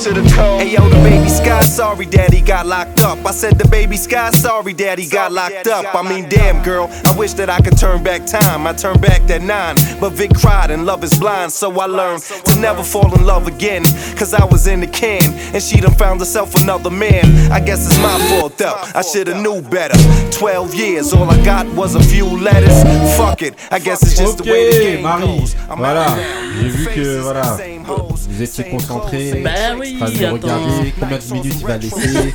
I 0.10 0.14
stay 0.14 0.16
loyal 0.16 0.16
to 0.16 0.22
the 0.22 0.36
code. 0.36 0.62
Hey 0.62 0.74
yo, 0.74 0.90
the 0.90 0.96
baby 1.04 1.30
Sky, 1.30 1.62
sorry 1.62 2.06
daddy 2.06 2.42
got 2.42 2.66
locked 2.66 3.00
up. 3.02 3.24
I 3.26 3.32
said 3.32 3.58
the 3.58 3.68
baby 3.68 3.98
Sky, 3.98 4.32
sorry 4.32 4.74
daddy 4.74 5.08
got 5.08 5.32
locked 5.32 5.68
up. 5.68 5.94
I 5.96 6.02
mean, 6.02 6.28
damn 6.30 6.64
girl, 6.64 6.90
I 7.06 7.16
wish 7.18 7.34
that 7.34 7.50
I 7.50 7.60
could 7.62 7.78
turn 7.78 8.04
back 8.04 8.26
time. 8.26 8.66
I 8.68 8.74
turned 8.74 9.02
back 9.02 9.22
that 9.28 9.42
nine, 9.42 9.76
but 10.00 10.12
Vic 10.12 10.32
cried 10.34 10.72
and 10.72 10.86
love 10.86 11.04
is 11.04 11.18
blind. 11.18 11.52
So 11.52 11.72
I 11.80 11.86
learned 11.86 12.24
to 12.24 12.56
never 12.60 12.84
fall 12.84 13.14
in 13.16 13.26
love 13.26 13.48
again. 13.48 13.84
Cause 14.18 14.34
I 14.34 14.44
was 14.46 14.68
in 14.68 14.80
the 14.82 14.88
can, 14.88 15.34
and 15.54 15.62
she 15.62 15.80
done 15.80 15.94
found 15.96 16.20
herself 16.20 16.56
another 16.56 16.90
man. 16.90 17.52
I 17.52 17.60
guess 17.60 17.86
it's 17.86 17.98
my 18.00 18.18
fault 18.30 18.58
though, 18.58 18.76
I 18.96 19.02
should've 19.02 19.38
knew 19.38 19.62
better. 19.62 19.98
12 20.32 20.74
years, 20.76 21.14
all 21.14 21.30
I 21.30 21.44
got 21.44 21.68
was 21.76 21.96
a 21.96 22.02
few 22.04 22.26
letters. 22.26 22.84
Fuck 23.18 23.42
it, 23.42 23.56
I 23.72 23.80
guess 23.80 24.02
it's 24.04 24.18
just 24.18 24.38
the 24.40 24.44
way 24.52 24.70
the 24.72 24.78
Ok, 24.78 24.84
game 24.84 25.02
Marie, 25.04 25.40
goes. 25.40 25.56
voilà, 25.78 26.18
j'ai 26.62 26.70
vu 26.70 26.86
que 26.88 27.20
voilà, 27.22 27.58
vous 27.86 28.42
étiez 28.42 28.70
concentré, 28.70 29.42
Bah 29.44 29.76
oui, 29.78 29.99
de 30.06 30.26
attends. 30.26 30.34
regarder 30.34 30.94
combien 31.00 31.18
de 31.18 31.34
minutes 31.34 31.56
il 31.60 31.66
va 31.68 31.78
laisser, 31.78 32.34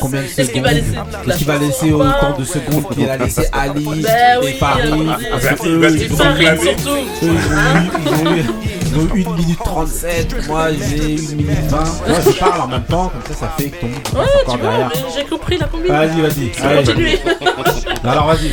combien 0.00 0.20
de 0.22 0.26
Qu'est-ce 0.26 0.36
qu'il 0.36 0.46
secondes, 0.46 0.64
va 0.64 0.72
laisser 0.72 0.92
qu'est-ce 1.26 1.38
qu'il 1.38 1.46
va 1.46 1.58
laisser 1.58 1.92
au 1.92 1.98
temps 2.02 2.38
de 2.38 2.44
secondes 2.44 2.88
qu'il 2.94 3.08
a 3.10 3.16
laissé 3.16 3.48
Ali 3.52 3.84
Bah 4.02 4.08
et 4.42 4.52
Paris, 4.54 4.82
attendez. 4.84 5.26
parce 5.30 5.46
que 5.60 5.66
Il 5.66 5.72
eux, 5.72 5.78
va 5.78 5.88
ils 5.90 6.12
ont 6.12 6.16
faire 6.16 6.32
eu- 6.32 6.38
rire, 6.38 6.62
surtout. 6.62 6.88
eux, 6.90 7.00
ils 7.22 7.28
ont 7.28 7.32
eu- 7.32 7.90
ils 8.04 8.28
ont 8.28 8.36
eu- 8.36 8.44
ils 8.84 8.98
ont 8.98 9.14
eu 9.16 9.24
1 9.26 9.36
minute 9.36 9.58
37, 9.64 10.48
moi 10.48 10.68
j'ai 10.72 10.96
1 10.96 11.34
minute 11.36 11.58
20, 11.68 11.78
moi 11.78 12.18
je 12.24 12.38
parle 12.38 12.60
en 12.62 12.68
même 12.68 12.84
temps, 12.84 13.08
comme 13.12 13.34
ça 13.34 13.40
ça 13.46 13.52
fait 13.58 13.68
que 13.70 13.80
ton 13.80 13.86
bout 13.86 13.94
Ouais, 14.18 14.26
tu 14.44 14.50
encore 14.50 14.58
vois, 14.58 14.70
derrière. 14.70 14.90
mais 14.94 15.00
j'ai 15.16 15.24
compris 15.24 15.58
la 15.58 15.66
combine. 15.66 15.88
Vas-y, 15.92 16.20
vas-y, 16.20 16.52
allez. 16.62 17.20
Alors 18.04 18.26
vas-y. 18.26 18.52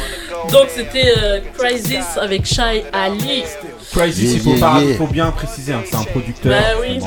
Donc 0.51 0.67
c'était 0.73 1.13
euh, 1.17 1.39
Crisis 1.57 2.17
avec 2.19 2.45
Shai 2.45 2.85
Ali. 2.93 3.43
Crisis, 3.91 4.33
il 4.33 4.39
faut, 4.41 4.53
pas- 4.59 4.79
faut 4.97 5.07
bien 5.07 5.31
préciser, 5.31 5.73
hein, 5.73 5.81
c'est 5.85 5.95
un 5.95 6.03
producteur. 6.03 6.51
Bah 6.51 6.79
oui. 6.81 6.99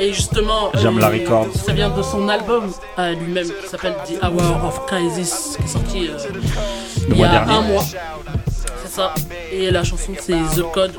Et 0.00 0.12
justement, 0.12 0.70
J'aime 0.74 0.98
la 0.98 1.08
record. 1.08 1.46
ça 1.54 1.72
vient 1.72 1.90
de 1.90 2.02
son 2.02 2.28
album 2.28 2.72
lui-même 2.98 3.46
qui 3.62 3.68
s'appelle 3.68 3.94
The 4.06 4.22
Hour 4.24 4.64
of 4.64 4.86
Crisis, 4.86 5.56
qui 5.58 5.64
est 5.64 5.68
sorti 5.68 6.08
euh, 6.08 6.18
il 7.10 7.16
y 7.18 7.24
a 7.24 7.28
dernier. 7.28 7.52
un 7.54 7.60
mois. 7.62 7.84
C'est 7.84 8.90
ça. 8.92 9.14
Et 9.52 9.70
la 9.70 9.84
chanson 9.84 10.12
c'est 10.20 10.32
The 10.56 10.62
Code. 10.72 10.94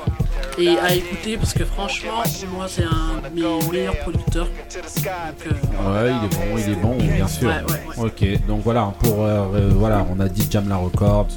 Et 0.59 0.69
à 0.69 0.93
écouter 0.93 1.37
parce 1.37 1.53
que 1.53 1.63
franchement, 1.65 2.23
moi 2.53 2.65
c'est 2.67 2.83
un 2.83 3.29
de 3.29 3.35
mes 3.35 3.71
meilleurs 3.71 3.97
producteurs. 3.99 4.45
Donc, 4.47 5.45
euh, 5.45 6.03
Ouais, 6.03 6.11
il 6.11 6.25
est 6.25 6.35
bon, 6.35 6.57
il 6.57 6.71
est 6.71 6.75
bon, 6.75 6.95
bien 6.97 7.27
sûr. 7.27 7.47
Ouais, 7.47 7.63
ouais, 7.69 8.05
Ok, 8.05 8.47
donc 8.47 8.61
voilà, 8.63 8.91
pour 8.99 9.23
euh, 9.23 9.45
euh, 9.53 9.69
voilà, 9.75 10.05
on 10.11 10.19
a 10.19 10.27
dit 10.27 10.47
Jamla 10.49 10.77
Records. 10.77 11.27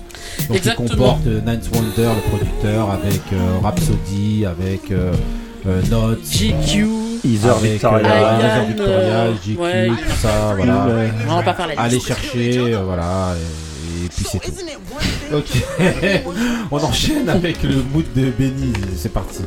Donc 0.48 0.56
Exactement. 0.56 0.86
il 0.86 0.90
comporte 0.90 1.26
euh, 1.26 1.40
Ninth 1.42 1.68
Wonder, 1.74 2.08
le 2.16 2.28
producteur, 2.30 2.90
avec 2.90 3.20
euh, 3.32 3.58
Rhapsody, 3.62 4.46
avec 4.46 4.90
Notes, 5.90 6.24
GQ, 6.24 6.86
Heather 7.24 7.58
Victoria. 7.58 8.64
Victoria, 8.66 9.32
GQ, 9.32 9.58
ouais. 9.60 9.88
tout 9.88 10.16
ça, 10.16 10.54
voilà. 10.56 10.86
Ouais. 10.86 11.10
On 11.28 11.40
va 11.42 11.52
pas 11.52 11.66
liste. 11.66 11.78
Allez 11.78 12.00
chercher, 12.00 12.74
euh, 12.74 12.82
voilà, 12.84 13.34
et, 13.36 13.69
et 14.04 14.08
puis 14.08 14.24
c'est 14.30 14.38
tout. 14.38 14.52
Ok, 15.32 15.50
on 16.70 16.78
enchaîne 16.78 17.28
avec 17.28 17.62
le 17.62 17.82
mood 17.82 18.04
de 18.14 18.30
Benny, 18.30 18.72
c'est 18.96 19.12
parti. 19.12 19.42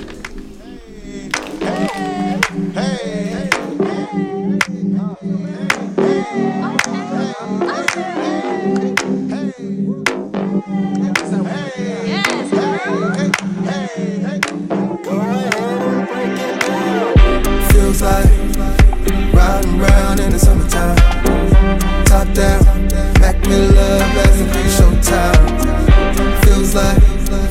Mac 23.44 23.50
Miller, 23.50 23.98
blasting 24.14 24.50
pre 24.50 24.62
showtime. 24.64 26.46
Feels 26.46 26.76
like 26.76 27.02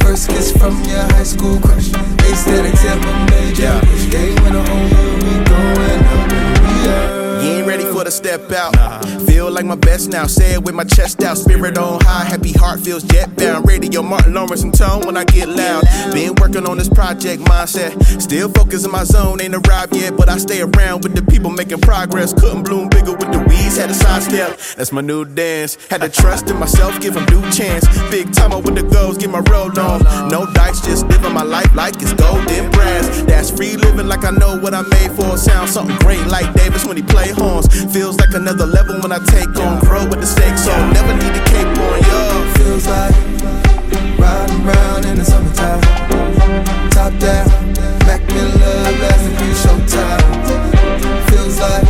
first 0.00 0.28
kiss 0.28 0.52
from 0.52 0.82
your 0.84 1.02
high 1.14 1.22
school 1.22 1.58
crush. 1.60 1.88
Aesthetics 2.20 2.84
in 2.84 2.98
my 3.00 3.30
major. 3.30 3.80
Wish 3.92 4.06
they 4.06 4.34
went 4.42 4.54
home, 4.54 4.90
we 5.18 5.44
going 5.44 6.04
up. 6.04 6.32
Yeah. 6.84 7.42
You 7.42 7.50
ain't 7.58 7.66
ready 7.66 7.84
for 7.84 8.04
the 8.04 8.10
step 8.10 8.50
out. 8.52 8.74
Feel 9.42 9.50
like 9.50 9.64
my 9.64 9.74
best 9.74 10.10
now. 10.10 10.28
Say 10.28 10.52
it 10.52 10.62
with 10.62 10.76
my 10.76 10.84
chest 10.84 11.20
out. 11.24 11.36
Spirit 11.36 11.76
on 11.76 11.98
high. 12.04 12.24
Happy 12.24 12.52
heart 12.52 12.78
feels 12.78 13.02
jet 13.02 13.34
bound. 13.36 13.66
Radio 13.66 14.00
Martin 14.00 14.34
Lawrence 14.34 14.62
and 14.62 14.72
tone 14.72 15.04
when 15.04 15.16
I 15.16 15.24
get 15.24 15.48
loud. 15.48 15.82
Been 16.12 16.36
working 16.36 16.64
on 16.64 16.78
this 16.78 16.88
project 16.88 17.42
mindset. 17.42 17.90
Still 18.22 18.48
focused 18.50 18.86
in 18.86 18.92
my 18.92 19.02
zone. 19.02 19.40
Ain't 19.40 19.56
arrived 19.56 19.96
yet, 19.96 20.16
but 20.16 20.28
I 20.28 20.38
stay 20.38 20.60
around 20.62 21.02
with 21.02 21.16
the 21.16 21.22
people 21.22 21.50
making 21.50 21.80
progress. 21.80 22.32
Couldn't 22.32 22.62
bloom 22.62 22.88
bigger 22.88 23.14
with 23.14 23.32
the 23.32 23.40
weeds. 23.48 23.78
Had 23.78 23.88
to 23.88 23.94
sidestep. 23.94 24.60
That's 24.76 24.92
my 24.92 25.00
new 25.00 25.24
dance. 25.24 25.76
Had 25.90 26.02
to 26.02 26.08
trust 26.08 26.48
in 26.48 26.56
myself. 26.60 27.00
Give 27.00 27.14
them 27.14 27.26
due 27.26 27.42
chance. 27.50 27.84
Big 28.12 28.32
timer 28.32 28.60
with 28.60 28.76
the 28.76 28.84
goals. 28.94 29.18
Get 29.18 29.30
my 29.30 29.42
roll 29.50 29.76
on. 29.76 30.28
No 30.28 30.46
dice. 30.54 30.80
Just 30.82 31.08
living 31.08 31.34
my 31.34 31.42
life 31.42 31.74
like 31.74 31.96
it's 31.96 32.12
golden 32.12 32.70
brass. 32.70 33.22
That's 33.22 33.50
free 33.50 33.74
living 33.74 34.06
like 34.06 34.24
I 34.24 34.30
know 34.30 34.56
what 34.60 34.72
I 34.72 34.82
made 34.82 35.10
for. 35.10 35.36
Sound 35.36 35.68
something 35.68 35.96
great 35.96 36.24
like 36.28 36.54
Davis 36.54 36.84
when 36.84 36.96
he 36.96 37.02
play 37.02 37.30
horns. 37.30 37.66
Feels 37.92 38.18
like 38.18 38.34
another 38.34 38.66
level 38.66 39.00
when 39.00 39.10
I 39.10 39.18
take 39.32 39.56
on. 39.58 39.80
Grow 39.80 40.04
with 40.04 40.20
the 40.20 40.26
stakes 40.26 40.68
on. 40.68 40.92
Never 40.92 41.14
need 41.16 41.34
a 41.34 41.44
cape 41.48 41.72
on, 41.86 41.98
yo. 42.08 42.20
Feels 42.56 42.86
like 42.86 43.14
riding 44.20 44.60
around 44.66 45.04
in 45.06 45.16
the 45.16 45.24
summertime. 45.24 45.80
Top 46.90 47.12
down, 47.18 47.48
Mac 48.06 48.22
Miller, 48.34 48.78
blasting 49.00 49.36
pre 49.40 49.50
showtime. 49.64 50.28
Feels 51.30 51.58
like 51.58 51.88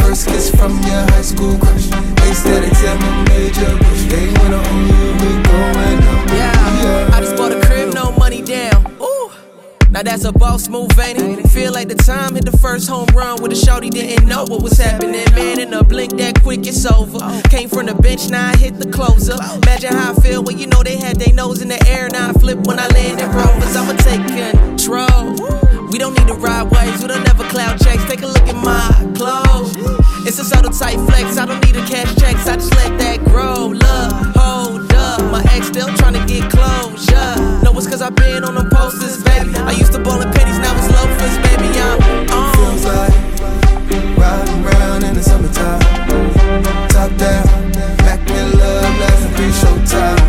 first 0.00 0.26
kiss 0.26 0.54
from 0.54 0.72
your 0.88 1.02
high 1.12 1.26
school 1.32 1.58
crush. 1.58 1.90
Aesthetics 2.30 2.82
in 2.82 2.98
my 3.02 3.12
major. 3.28 3.72
Wish 3.90 4.04
they 4.12 4.26
went 4.38 4.54
on 4.54 4.74
you, 4.88 5.02
we 5.20 5.30
going 5.50 6.00
up. 6.12 6.22
Yeah, 6.38 7.10
I 7.14 7.20
just 7.20 7.36
bought 7.36 7.52
a 7.52 7.63
Now 9.94 10.02
that's 10.02 10.24
a 10.24 10.32
boss 10.32 10.66
move, 10.68 10.90
ain't 10.98 11.20
it? 11.20 11.48
Feel 11.50 11.72
like 11.72 11.86
the 11.86 11.94
time 11.94 12.34
hit 12.34 12.44
the 12.44 12.58
first 12.58 12.88
home 12.88 13.06
run 13.14 13.40
with 13.40 13.52
a 13.52 13.54
shorty 13.54 13.90
didn't 13.90 14.26
know 14.26 14.44
what 14.44 14.60
was 14.60 14.76
happening. 14.76 15.24
Man, 15.36 15.60
in 15.60 15.72
a 15.72 15.84
blink 15.84 16.16
that 16.16 16.42
quick, 16.42 16.66
it's 16.66 16.84
over. 16.84 17.20
Came 17.48 17.68
from 17.68 17.86
the 17.86 17.94
bench, 17.94 18.28
now 18.28 18.50
I 18.50 18.56
hit 18.56 18.80
the 18.80 18.90
closer. 18.90 19.36
Imagine 19.62 19.92
how 19.92 20.10
I 20.10 20.14
feel 20.16 20.42
when 20.42 20.58
you 20.58 20.66
know 20.66 20.82
they 20.82 20.96
had 20.96 21.20
their 21.20 21.32
nose 21.32 21.62
in 21.62 21.68
the 21.68 21.80
air. 21.86 22.08
Now 22.08 22.30
I 22.30 22.32
flip 22.32 22.58
when 22.66 22.80
I 22.80 22.88
land 22.88 23.20
in 23.20 23.30
rovers. 23.30 23.76
I'ma 23.76 23.92
take 23.98 24.26
control. 24.26 25.73
We 25.94 25.98
don't 25.98 26.18
need 26.18 26.26
to 26.26 26.34
ride 26.34 26.72
waves, 26.72 27.02
we 27.02 27.06
don't 27.06 27.24
ever 27.28 27.44
cloud 27.44 27.78
checks. 27.78 28.02
Take 28.10 28.22
a 28.22 28.26
look 28.26 28.48
at 28.48 28.56
my 28.56 28.82
clothes. 29.14 29.76
It's 30.26 30.40
a 30.40 30.44
subtle 30.44 30.72
tight 30.72 30.98
flex, 31.06 31.38
I 31.38 31.46
don't 31.46 31.64
need 31.64 31.76
a 31.76 31.86
cash 31.86 32.12
checks, 32.16 32.48
I 32.48 32.56
just 32.56 32.74
let 32.74 32.98
that 32.98 33.22
grow. 33.24 33.68
Love, 33.68 34.34
hold 34.34 34.92
up, 34.92 35.22
my 35.30 35.40
ex 35.54 35.68
still 35.68 35.86
trying 35.94 36.14
to 36.14 36.24
get 36.26 36.50
closure. 36.50 37.62
No, 37.62 37.70
it's 37.78 37.86
cause 37.86 38.02
I've 38.02 38.16
been 38.16 38.42
on 38.42 38.56
the 38.56 38.66
posters, 38.74 39.22
baby. 39.22 39.54
I 39.54 39.70
used 39.70 39.92
to 39.92 40.00
ball 40.00 40.20
in 40.20 40.32
pennies, 40.32 40.58
now 40.58 40.74
it's 40.74 40.90
loafers, 40.90 41.38
baby. 41.46 41.70
I'm 41.78 42.02
on. 42.34 42.54
Feels 42.58 42.84
like 42.90 44.18
riding 44.18 44.66
around 44.66 45.04
in 45.04 45.14
the 45.14 45.22
summertime. 45.22 45.78
Top 46.88 47.16
down, 47.16 47.70
back 48.02 48.18
in 48.28 48.58
love, 48.58 48.98
last 48.98 49.30
free 49.36 49.52
showtime. 49.62 50.23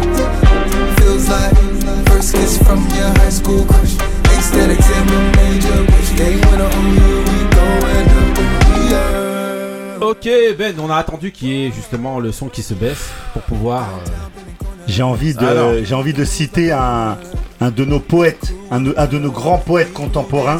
Ok, 10.12 10.30
Ben, 10.58 10.76
on 10.80 10.89
a 10.91 10.97
attendu 10.97 11.32
qu'il 11.32 11.47
y 11.49 11.66
ait 11.66 11.72
justement 11.72 12.20
le 12.20 12.32
son 12.32 12.47
qui 12.47 12.62
se 12.62 12.74
baisse 12.76 13.10
pour 13.34 13.41
pouvoir. 13.43 13.82
euh, 13.84 14.10
J'ai 14.88 15.01
envie, 15.03 15.34
de, 15.34 15.45
Alors. 15.45 15.72
j'ai 15.84 15.95
envie 15.95 16.14
de 16.14 16.24
citer 16.26 16.72
un, 16.72 17.18
un 17.60 17.72
de 17.72 17.86
nos 17.86 17.99
poètes, 17.99 18.53
un, 18.70 18.82
de- 18.82 18.93
un 18.97 19.06
de 19.08 19.18
nos 19.18 19.32
grands 19.32 19.58
poètes 19.58 19.93
contemporains, 19.93 20.60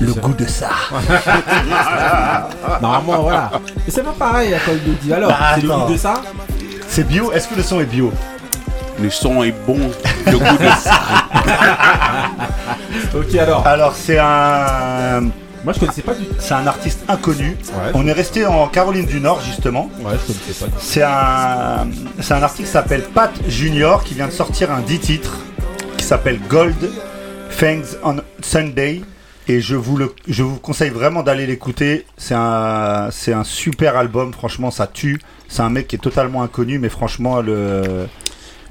le 0.00 0.12
goût 0.12 0.34
de 0.34 0.44
ça. 0.44 0.68
Normalement, 2.82 3.22
voilà. 3.22 3.52
Mais 3.76 3.82
c'est 3.88 4.02
pas 4.04 4.12
pareil 4.18 4.52
à 4.54 4.58
quoi 4.58 4.74
il 4.74 4.90
le 4.90 4.96
dit. 4.98 5.12
Alors, 5.14 5.30
Bah, 5.30 5.36
c'est 5.54 5.62
le 5.62 5.68
goût 5.68 5.92
de 5.92 5.96
ça 5.96 6.20
C'est 6.88 7.04
bio? 7.06 7.32
Est-ce 7.32 7.48
que 7.48 7.54
le 7.54 7.62
son 7.62 7.80
est 7.80 7.84
bio? 7.86 8.12
Le 9.00 9.08
son 9.10 9.42
est 9.42 9.54
bon. 9.66 9.78
Le 10.26 10.32
goût 10.38 10.58
de 10.62 10.68
ça. 10.78 10.92
Ok, 13.16 13.34
alors. 13.36 13.66
Alors, 13.66 13.94
c'est 13.94 14.18
un. 14.18 15.28
Moi, 15.64 15.72
je 15.72 15.80
connaissais 15.80 16.02
pas 16.02 16.14
du 16.14 16.26
tout. 16.26 16.34
C'est 16.38 16.52
un 16.52 16.66
artiste 16.66 17.04
inconnu. 17.08 17.56
Ouais. 17.68 17.90
On 17.94 18.06
est 18.06 18.12
resté 18.12 18.44
en 18.44 18.68
Caroline 18.68 19.06
du 19.06 19.18
Nord, 19.18 19.40
justement. 19.40 19.90
Ouais, 20.00 20.12
je 20.20 20.32
connaissais 20.32 20.64
pas. 20.66 20.76
C'est 20.78 21.02
un, 21.02 21.88
c'est 22.20 22.34
un 22.34 22.42
artiste 22.42 22.66
qui 22.66 22.72
s'appelle 22.72 23.02
Pat 23.02 23.32
Junior 23.48 24.04
qui 24.04 24.12
vient 24.14 24.26
de 24.26 24.32
sortir 24.32 24.70
un 24.70 24.80
10 24.80 24.98
titres 24.98 25.38
qui 25.96 26.04
s'appelle 26.04 26.38
Gold 26.48 26.90
Fangs 27.48 27.96
on 28.04 28.16
Sunday. 28.42 29.00
Et 29.48 29.60
je 29.60 29.74
vous, 29.76 29.96
le, 29.96 30.14
je 30.28 30.42
vous 30.42 30.56
conseille 30.56 30.90
vraiment 30.90 31.22
d'aller 31.22 31.46
l'écouter. 31.46 32.04
C'est 32.18 32.34
un, 32.34 33.08
c'est 33.10 33.32
un 33.32 33.44
super 33.44 33.96
album. 33.96 34.32
Franchement, 34.34 34.70
ça 34.70 34.86
tue. 34.86 35.20
C'est 35.48 35.62
un 35.62 35.70
mec 35.70 35.88
qui 35.88 35.96
est 35.96 35.98
totalement 35.98 36.42
inconnu, 36.42 36.78
mais 36.78 36.88
franchement, 36.90 37.40
le. 37.40 38.06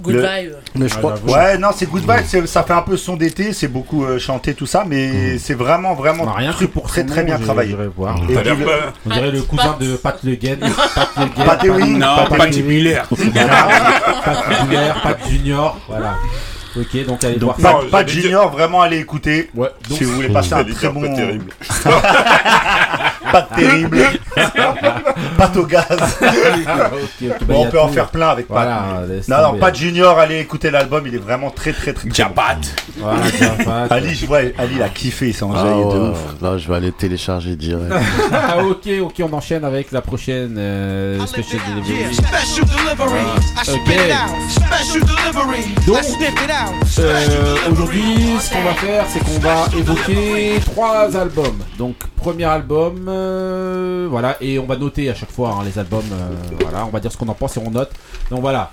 Good 0.01 0.15
le- 0.15 0.21
vibe. 0.21 0.53
Mais 0.75 0.87
je 0.87 0.97
crois. 0.97 1.15
Ouais, 1.27 1.57
non, 1.57 1.69
c'est 1.75 1.89
Good 1.89 2.01
Vibe, 2.01 2.45
ça 2.45 2.63
fait 2.63 2.73
un 2.73 2.81
peu 2.81 2.97
son 2.97 3.15
d'été, 3.15 3.53
c'est 3.53 3.67
beaucoup 3.67 4.03
euh, 4.05 4.19
chanté, 4.19 4.53
tout 4.53 4.65
ça, 4.65 4.83
mais 4.87 5.37
c'est 5.37 5.53
vraiment, 5.53 5.93
vraiment 5.93 6.23
On 6.25 6.29
a 6.29 6.33
rien 6.33 6.51
truc 6.51 6.71
pour 6.71 6.83
très, 6.83 7.05
très 7.05 7.23
bien 7.23 7.37
travaillé. 7.37 7.75
voir. 7.95 8.17
Et 8.29 8.35
On 9.05 9.09
dirait 9.09 9.31
le 9.31 9.41
cousin 9.43 9.75
de 9.79 9.95
Pat 9.95 10.17
Le 10.23 10.35
Guen. 10.35 10.59
Pat 11.45 11.63
Le 11.63 11.71
Guen. 11.73 11.99
Pat. 11.99 11.99
Non, 11.99 12.37
Pat. 12.37 12.55
Muller. 12.57 13.01
Pat 13.09 14.67
Muller, 14.67 14.91
Pat 15.03 15.17
Junior. 15.29 15.77
Voilà. 15.87 16.15
Ok, 16.75 17.05
donc 17.05 17.23
allez 17.23 17.37
voir 17.37 17.55
Donc, 17.55 17.61
ça. 17.65 17.71
Pat, 17.73 17.83
Non, 17.83 17.89
Pat 17.89 18.07
j'allais 18.07 18.21
Junior, 18.21 18.51
vraiment 18.51 18.81
allez 18.81 18.97
écouter. 18.97 19.49
Ouais, 19.55 19.69
donc 19.89 19.97
si 19.97 20.03
vous 20.05 20.13
voulez 20.13 20.29
passer 20.29 20.53
un 20.53 20.63
très 20.63 20.89
bon. 20.89 21.01
pas 21.13 21.13
terrible. 21.15 21.47
Pas 23.31 23.41
terrible. 23.47 23.97
Pat 25.37 25.57
au 25.57 25.65
gaz. 25.65 25.85
Bah, 25.89 26.91
Bon, 27.45 27.65
on 27.65 27.69
peut 27.69 27.79
en 27.79 27.87
tout. 27.87 27.93
faire 27.93 28.07
plein 28.09 28.29
avec 28.29 28.47
Pat. 28.47 28.55
Voilà, 28.57 29.05
laisse 29.07 29.27
Non, 29.27 29.37
non. 29.53 29.59
Pat 29.59 29.75
Junior, 29.75 30.17
allez 30.17 30.39
écouter 30.39 30.71
l'album, 30.71 31.03
il 31.07 31.15
est 31.15 31.19
vraiment 31.19 31.49
très, 31.51 31.71
très, 31.73 31.93
très. 31.93 32.09
très 32.09 32.15
Jabat. 32.15 32.57
Voilà, 32.97 33.19
Pat. 33.65 33.91
Ali, 33.91 34.15
je 34.15 34.25
vois, 34.25 34.39
Ali, 34.57 34.75
il 34.75 34.81
a 34.83 34.89
kiffé, 34.89 35.27
il 35.29 35.33
s'est 35.33 35.43
Ah 35.43 35.47
enjaillé 35.47 35.83
de 35.83 35.99
ouf. 36.11 36.17
Là, 36.41 36.57
je 36.57 36.67
vais 36.67 36.75
aller 36.75 36.91
télécharger 36.91 37.55
direct. 37.55 37.93
Ah, 38.31 38.57
ok, 38.63 38.87
ok, 39.01 39.13
on 39.21 39.33
enchaîne 39.33 39.63
avec 39.65 39.91
la 39.91 40.01
prochaine 40.01 40.55
euh, 40.57 41.25
special 41.27 41.59
delivery. 41.67 42.13
Special 42.13 42.65
delivery. 42.65 43.21
I 43.57 43.65
spit 43.65 43.73
Ok. 43.79 43.89
it 43.89 44.11
out. 44.11 44.49
Special 44.49 45.01
delivery. 45.01 45.75
Donc, 45.87 45.97
Euh, 46.99 47.55
Aujourd'hui, 47.71 48.37
ce 48.39 48.53
qu'on 48.53 48.61
va 48.63 48.73
faire, 48.75 49.05
c'est 49.09 49.19
qu'on 49.19 49.39
va 49.39 49.65
évoquer 49.77 50.59
trois 50.65 51.15
albums. 51.17 51.59
Donc, 51.77 51.95
premier 52.15 52.43
album, 52.45 53.05
euh, 53.07 54.07
voilà, 54.09 54.37
et 54.41 54.59
on 54.59 54.65
va 54.65 54.75
noter 54.77 55.09
à 55.09 55.15
chaque 55.15 55.31
fois 55.31 55.57
hein, 55.59 55.63
les 55.65 55.77
albums. 55.79 56.05
euh, 56.11 56.55
voilà, 56.61 56.85
on 56.85 56.89
va 56.89 56.99
dire 56.99 57.11
ce 57.11 57.17
qu'on 57.17 57.27
en 57.27 57.33
pense 57.33 57.57
et 57.57 57.61
on 57.65 57.71
note. 57.71 57.91
Donc 58.29 58.41
voilà, 58.41 58.71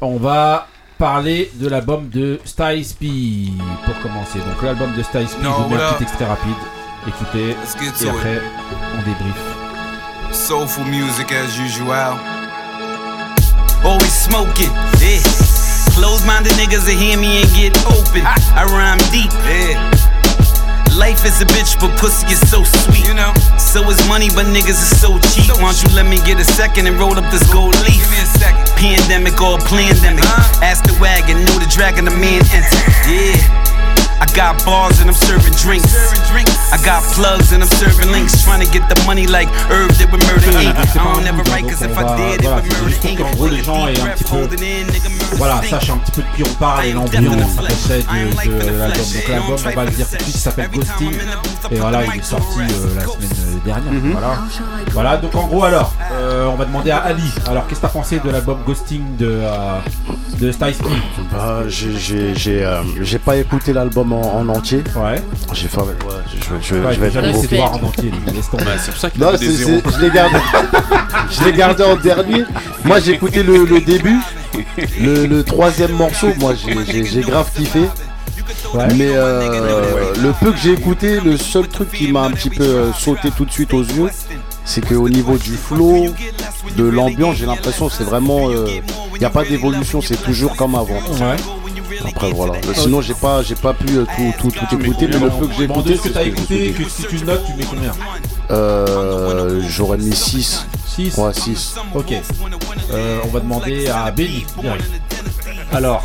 on 0.00 0.16
va 0.16 0.66
parler 0.98 1.50
de 1.54 1.68
l'album 1.68 2.08
de 2.08 2.40
Styles 2.44 2.86
P 2.98 3.50
pour 3.84 3.98
commencer. 4.00 4.38
Donc 4.38 4.62
l'album 4.62 4.92
de 4.96 5.02
Styles 5.02 5.26
P, 5.26 5.36
je 5.42 5.48
vous 5.48 5.68
mets 5.68 5.82
un 5.82 5.92
petit 5.92 6.02
extrait 6.04 6.26
rapide. 6.26 6.54
Écoutez, 7.06 7.50
et 7.50 8.08
après 8.08 8.40
on 8.94 8.98
débrief. 8.98 9.36
Soulful 10.32 10.84
music 10.86 11.32
as 11.32 11.56
usual. 11.58 12.14
Always 13.84 14.10
smoking, 14.10 14.70
yeah. 15.00 15.45
Close-minded 15.96 16.52
niggas 16.60 16.84
that 16.84 16.92
hear 16.92 17.16
me 17.16 17.40
and 17.40 17.48
get 17.56 17.72
open. 17.88 18.20
I 18.28 18.68
rhyme 18.68 19.00
deep, 19.08 19.32
yeah. 19.48 19.80
Life 20.92 21.24
is 21.24 21.40
a 21.40 21.48
bitch, 21.48 21.80
but 21.80 21.92
pussy 21.98 22.28
is 22.32 22.40
so 22.48 22.64
sweet. 22.64 23.08
You 23.08 23.14
know, 23.14 23.32
so 23.56 23.84
is 23.88 24.00
money, 24.08 24.28
but 24.32 24.46
niggas 24.46 24.76
is 24.76 25.00
so 25.00 25.16
cheap. 25.32 25.52
Why 25.56 25.72
don't 25.72 25.80
you 25.80 25.88
let 25.96 26.04
me 26.04 26.16
get 26.24 26.40
a 26.40 26.44
second 26.44 26.86
and 26.86 26.98
roll 27.00 27.16
up 27.16 27.30
this 27.32 27.44
gold 27.52 27.76
leaf? 27.84 28.00
Give 28.00 28.10
me 28.12 28.20
a 28.20 28.28
second. 28.28 28.64
Pandemic 28.76 29.40
or 29.40 29.58
pandemic. 29.68 30.24
Uh-huh. 30.24 30.64
Ask 30.64 30.84
the 30.84 30.96
wagon, 31.00 31.44
knew 31.44 31.58
the 31.60 31.68
dragon, 31.68 32.04
the 32.04 32.12
man 32.12 32.44
entered. 32.52 32.92
Yeah. 33.08 33.65
I 34.20 34.26
got 34.34 34.64
bars 34.64 35.00
and 35.00 35.08
I'm 35.10 35.14
serving 35.16 35.52
drinks. 35.54 35.92
I 36.72 36.78
got 36.84 37.02
plugs 37.14 37.52
and 37.52 37.62
I'm 37.62 37.68
serving 37.68 38.10
links. 38.10 38.42
Trying 38.44 38.64
to 38.64 38.70
get 38.72 38.88
the 38.88 39.00
money 39.06 39.26
like 39.26 39.48
Herb 39.70 39.92
did 39.96 40.10
with 40.10 40.24
Murder 40.26 40.58
Inc. 40.58 40.74
I 40.74 41.14
don't 41.14 41.26
ever 41.32 41.42
write 41.50 41.64
cause 41.68 41.82
if 41.82 41.96
I 41.96 42.16
did 42.16 42.40
it 42.40 42.46
c'est 42.46 42.82
Murder 42.82 43.08
Inc. 43.08 43.18
qu'en 43.18 43.30
gros 43.32 43.48
les 43.48 43.62
gens 43.62 43.86
aient 43.88 44.00
un 44.00 44.06
petit 44.08 44.24
peu, 44.24 45.36
voilà, 45.36 45.62
sachent 45.68 45.90
un 45.90 45.98
petit 45.98 46.12
peu 46.12 46.22
de 46.22 46.36
qui 46.36 46.50
on 46.50 46.54
parle 46.54 46.86
et 46.86 46.92
l'ambiance 46.92 47.58
à 47.58 47.62
peu 47.62 47.74
près 47.84 47.98
de, 48.46 48.62
de 48.62 48.78
l'album. 48.78 49.04
Donc 49.14 49.28
l'album, 49.28 49.56
on 49.66 49.76
va 49.76 49.84
le 49.84 49.90
dire 49.90 50.06
tout 50.08 50.16
de 50.16 50.22
suite, 50.22 50.34
il 50.34 50.40
s'appelle 50.40 50.70
Ghosting 50.70 51.12
et 51.70 51.76
voilà, 51.76 52.04
il 52.04 52.20
est 52.20 52.24
sorti 52.24 52.60
euh, 52.60 52.94
la 52.94 53.02
semaine 53.02 53.30
euh, 53.38 53.64
dernière. 53.64 53.92
Mhm. 53.92 54.12
Voilà. 54.12 54.38
Voilà, 54.92 55.16
donc 55.18 55.34
en 55.34 55.46
gros 55.46 55.64
alors, 55.64 55.92
euh, 56.12 56.46
on 56.46 56.54
va 56.56 56.64
demander 56.64 56.90
à 56.90 56.98
Ali. 56.98 57.30
Alors 57.48 57.66
qu'est-ce 57.66 57.80
que 57.80 57.86
t'as 57.86 57.92
pensé 57.92 58.18
de 58.20 58.30
l'album 58.30 58.58
Ghosting 58.66 59.16
de 59.16 59.40
euh, 59.42 59.78
de 60.38 60.52
Styles 60.52 60.74
P 60.74 60.84
Bah, 61.32 61.62
euh, 61.62 61.68
j'ai 61.68 63.18
pas 63.18 63.36
écouté 63.36 63.72
l'album 63.72 64.05
en, 64.12 64.38
en 64.40 64.48
entier. 64.48 64.82
Ouais. 64.96 65.22
J'ai 65.52 65.68
fait. 65.68 65.78
Ouais, 65.80 65.86
je, 66.32 66.36
je, 66.36 66.44
je, 66.62 66.74
Ouais, 66.82 66.94
je 66.94 67.00
vais 67.00 67.10
jamais 67.10 67.28
être 67.30 67.36
essayé 67.44 67.48
de 67.48 67.62
beau. 67.62 67.68
voir 67.68 67.74
en 67.84 67.86
entier, 67.88 68.10
lui, 68.10 68.34
laisse 68.34 68.50
tomber. 68.50 68.64
Bah, 68.64 68.70
c'est 68.78 68.90
pour 68.90 69.00
ça 69.00 69.10
qu'il 69.10 69.20
Non, 69.20 69.32
des 69.32 69.48
zéros. 69.50 69.80
je 69.96 70.00
l'ai 70.04 70.10
gardé. 70.10 70.36
je 71.30 71.44
l'ai 71.44 71.52
gardé 71.52 71.82
en 71.84 71.96
dernier. 71.96 72.44
Moi, 72.84 73.00
j'ai 73.00 73.12
écouté 73.12 73.42
le, 73.42 73.64
le 73.64 73.80
début, 73.80 74.18
le, 75.00 75.26
le 75.26 75.42
troisième 75.44 75.92
morceau. 75.92 76.28
Moi, 76.38 76.54
j'ai- 76.54 77.20
grave 77.22 77.50
kiffé. 77.54 77.80
Mais 78.96 79.10
euh, 79.14 80.12
le 80.22 80.32
peu 80.32 80.52
que 80.52 80.58
j'ai 80.58 80.72
écouté, 80.72 81.20
le 81.20 81.36
seul 81.36 81.66
truc 81.68 81.90
qui 81.92 82.10
m'a 82.12 82.22
un 82.22 82.30
petit 82.30 82.50
peu 82.50 82.62
euh, 82.62 82.92
sauté 82.92 83.30
tout 83.30 83.44
de 83.44 83.50
suite 83.50 83.72
aux 83.72 83.82
yeux, 83.82 84.10
c'est 84.64 84.84
qu'au 84.86 85.08
niveau 85.08 85.38
du 85.38 85.52
flow, 85.52 86.06
de 86.76 86.84
l'ambiance, 86.84 87.36
j'ai 87.36 87.46
l'impression 87.46 87.88
que 87.88 87.94
c'est 87.94 88.04
vraiment. 88.04 88.50
Il 89.14 89.18
n'y 89.20 89.24
a 89.24 89.30
pas 89.30 89.44
d'évolution, 89.44 90.00
c'est 90.02 90.20
toujours 90.22 90.56
comme 90.56 90.74
avant. 90.74 90.94
Ouais. 91.20 91.36
Après 92.04 92.30
voilà. 92.32 92.54
Euh, 92.54 92.74
Sinon 92.74 93.00
j'ai 93.00 93.14
pas 93.14 93.42
j'ai 93.42 93.54
pas 93.54 93.74
pu 93.74 93.96
euh, 93.98 94.04
tout, 94.16 94.50
tout, 94.50 94.66
tout 94.66 94.80
écouter, 94.80 95.06
mais 95.08 95.18
le 95.18 95.30
peu 95.30 95.46
que 95.46 95.54
j'ai 95.54 95.64
écouté. 95.64 95.96
ce 95.96 96.02
que 96.02 96.08
t'as 96.08 96.22
écouté, 96.24 96.72
que 96.72 96.88
si 96.88 97.04
tu 97.08 97.24
notes, 97.24 97.44
tu 97.46 97.54
mets 97.54 97.64
combien 97.64 97.92
Euh, 98.50 99.60
J'aurais 99.68 99.98
mis 99.98 100.14
6. 100.14 100.66
6 100.86 101.16
Ouais, 101.18 101.32
6. 101.34 101.74
Ok. 101.94 102.14
Euh, 102.92 103.18
on 103.24 103.28
va 103.28 103.40
demander 103.40 103.88
à 103.88 104.10
Benny. 104.10 104.46
Alors, 105.72 106.02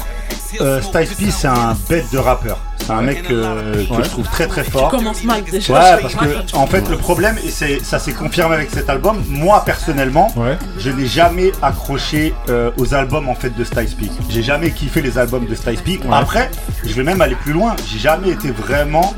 euh, 0.59 0.81
Styles 0.81 1.07
P, 1.17 1.31
c'est 1.31 1.47
un 1.47 1.77
bête 1.89 2.11
de 2.11 2.17
rappeur. 2.17 2.59
C'est 2.85 2.91
un 2.91 3.01
mec 3.01 3.23
euh, 3.29 3.85
que 3.85 3.93
Ouais. 3.93 4.03
je 4.03 4.09
trouve 4.09 4.27
très 4.27 4.47
très 4.47 4.63
fort. 4.63 4.89
Tu 4.89 4.97
commences 4.97 5.23
mal 5.23 5.43
déjà. 5.43 5.73
Ouais, 5.73 6.01
parce 6.01 6.15
que 6.15 6.55
en 6.55 6.67
fait 6.67 6.89
le 6.89 6.97
problème 6.97 7.37
et 7.45 7.49
c'est 7.49 7.83
ça 7.83 7.99
s'est 7.99 8.13
confirmé 8.13 8.55
avec 8.55 8.69
cet 8.71 8.89
album. 8.89 9.23
Moi 9.29 9.63
personnellement, 9.65 10.33
je 10.77 10.89
n'ai 10.89 11.05
jamais 11.05 11.51
accroché 11.61 12.33
euh, 12.49 12.71
aux 12.77 12.93
albums 12.93 13.29
en 13.29 13.35
fait 13.35 13.55
de 13.57 13.63
Styles 13.63 13.95
P. 13.97 14.09
J'ai 14.29 14.43
jamais 14.43 14.71
kiffé 14.71 15.01
les 15.01 15.17
albums 15.17 15.45
de 15.45 15.55
Styles 15.55 15.79
P. 15.83 15.99
Après, 16.11 16.49
je 16.85 16.93
vais 16.93 17.03
même 17.03 17.21
aller 17.21 17.35
plus 17.35 17.53
loin. 17.53 17.75
J'ai 17.91 17.99
jamais 17.99 18.29
été 18.29 18.51
vraiment 18.51 19.13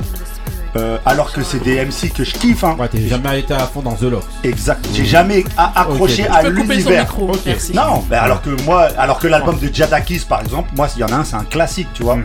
euh, 0.76 0.98
alors 1.06 1.32
que 1.32 1.44
c'est 1.44 1.60
des 1.64 1.76
MC 1.86 2.12
que 2.14 2.24
je 2.24 2.34
kiffe. 2.34 2.64
Hein. 2.64 2.76
Ouais, 2.80 2.88
t'es 2.88 3.08
jamais 3.08 3.40
été 3.40 3.54
à 3.54 3.60
fond 3.68 3.82
dans 3.82 3.94
The 3.94 4.04
Lox. 4.04 4.26
Exact. 4.44 4.86
J'ai 4.94 5.06
jamais 5.06 5.44
a- 5.58 5.82
accroché 5.82 6.26
à 6.28 6.44
l'univers. 6.50 7.02
micro, 7.04 7.30
Ok. 7.32 7.40
merci. 7.46 7.74
Non, 7.74 8.04
ben 8.10 8.18
alors 8.20 8.42
que 8.42 8.50
moi, 8.64 8.88
alors 8.98 9.20
que 9.20 9.28
l'album 9.28 9.58
de 9.60 9.70
Jadakis 9.74 10.26
par 10.28 10.42
exemple, 10.42 10.70
moi 10.76 10.88
s'il 10.88 11.02
y 11.02 11.04
en 11.04 11.10
a 11.12 11.16
un, 11.18 11.24
c'est 11.24 11.36
un 11.36 11.44
classique, 11.44 11.88
tu 11.94 12.04
vois. 12.04 12.18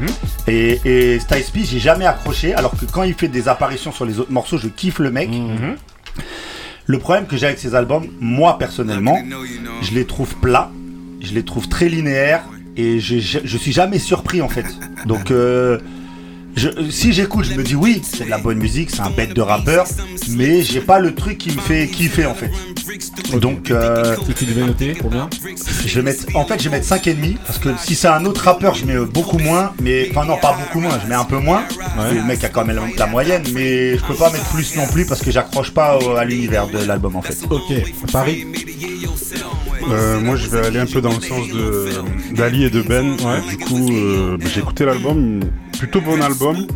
Et, 0.47 0.81
et 0.85 1.21
Styles 1.21 1.45
P, 1.53 1.61
j'ai 1.65 1.79
jamais 1.79 2.07
accroché, 2.07 2.55
alors 2.55 2.71
que 2.73 2.85
quand 2.87 3.03
il 3.03 3.15
fait 3.15 3.29
des 3.29 3.49
apparitions 3.49 3.93
sur 3.93 4.05
les 4.07 4.19
autres 4.19 4.33
morceaux, 4.33 4.59
je 4.59 4.69
kiffe 4.69 4.99
le 4.99 5.11
mec. 5.11 5.29
Le 6.87 6.99
problème 6.99 7.27
que 7.27 7.37
j'ai 7.37 7.47
avec 7.47 7.59
ces 7.59 7.75
albums, 7.75 8.07
moi 8.21 8.57
personnellement, 8.59 9.19
je 9.83 9.91
les 9.93 10.07
trouve 10.07 10.35
plats, 10.37 10.71
je 11.21 11.33
les 11.35 11.45
trouve 11.45 11.69
très 11.69 11.89
linéaires 11.89 12.45
et 12.79 12.99
je, 12.99 13.19
je, 13.19 13.41
je 13.45 13.57
suis 13.59 13.73
jamais 13.73 13.99
surpris 13.99 14.41
en 14.41 14.49
fait. 14.49 14.65
Donc 15.05 15.31
euh, 15.31 15.79
je, 16.59 16.69
si 16.91 17.13
j'écoute, 17.13 17.45
je 17.45 17.55
me 17.55 17.63
dis 17.63 17.75
oui, 17.75 18.03
c'est 18.03 18.25
de 18.25 18.31
la 18.31 18.39
bonne 18.39 18.59
musique, 18.59 18.91
c'est 18.91 19.01
un 19.01 19.11
bête 19.11 19.35
de 19.35 19.41
rappeur, 19.41 19.87
mais 20.31 20.63
j'ai 20.63 20.81
pas 20.81 20.99
le 20.99 21.15
truc 21.15 21.39
qui 21.39 21.51
me 21.51 21.61
fait 21.61 21.89
kiffer 21.89 22.27
en 22.27 22.35
fait. 22.35 22.51
Donc 23.39 23.71
euh, 23.71 24.17
Si 24.27 24.35
tu 24.35 24.45
devais 24.47 24.65
noter, 24.67 24.95
combien 25.01 25.29
je 25.87 25.95
vais 25.97 26.03
mettre, 26.03 26.25
en 26.35 26.45
fait, 26.45 26.59
je 26.63 26.69
vais 26.69 26.77
mettre 26.79 26.89
5,5 26.89 27.37
parce 27.47 27.59
que 27.59 27.69
si 27.79 27.95
c'est 27.95 28.09
un 28.09 28.25
autre 28.25 28.43
rappeur, 28.45 28.75
je 28.75 28.85
mets 28.85 28.95
euh, 28.97 29.05
beaucoup 29.05 29.39
moins, 29.39 29.73
mais 29.81 30.09
enfin 30.11 30.25
non, 30.27 30.37
pas 30.39 30.57
beaucoup 30.59 30.81
moins, 30.81 30.99
je 31.03 31.09
mets 31.09 31.15
un 31.15 31.25
peu 31.25 31.39
moins. 31.39 31.63
Ouais. 31.99 32.15
Le 32.15 32.25
mec 32.25 32.43
a 32.45 32.49
quand 32.49 32.65
même 32.65 32.77
la, 32.77 32.83
la 32.97 33.07
moyenne, 33.07 33.43
mais 33.55 33.97
je 33.97 34.03
peux 34.05 34.15
pas 34.15 34.31
mettre 34.31 34.49
plus 34.51 34.77
non 34.77 34.87
plus 34.87 35.07
parce 35.07 35.21
que 35.23 35.31
j'accroche 35.31 35.71
pas 35.73 35.99
au- 35.99 36.17
à 36.17 36.25
l'univers 36.25 36.67
de 36.69 36.79
l'album 36.85 37.17
en 37.17 37.23
fait. 37.23 37.37
Ok, 37.51 37.73
Paris. 38.13 38.45
Euh, 39.91 40.21
moi, 40.21 40.37
je 40.37 40.49
vais 40.49 40.67
aller 40.67 40.79
un 40.81 40.87
peu 40.87 41.01
dans 41.01 41.15
le 41.15 41.21
sens 41.21 41.49
de 41.49 41.89
d'Ali 42.35 42.65
et 42.65 42.71
de 42.71 42.83
Ben. 42.83 43.17
Du 43.49 43.57
coup, 43.59 43.89
euh, 43.93 44.37
j'ai 44.53 44.61
écouté 44.61 44.85
l'album, 44.85 45.41
plutôt 45.79 46.01
bon 46.01 46.21
album. 46.21 46.67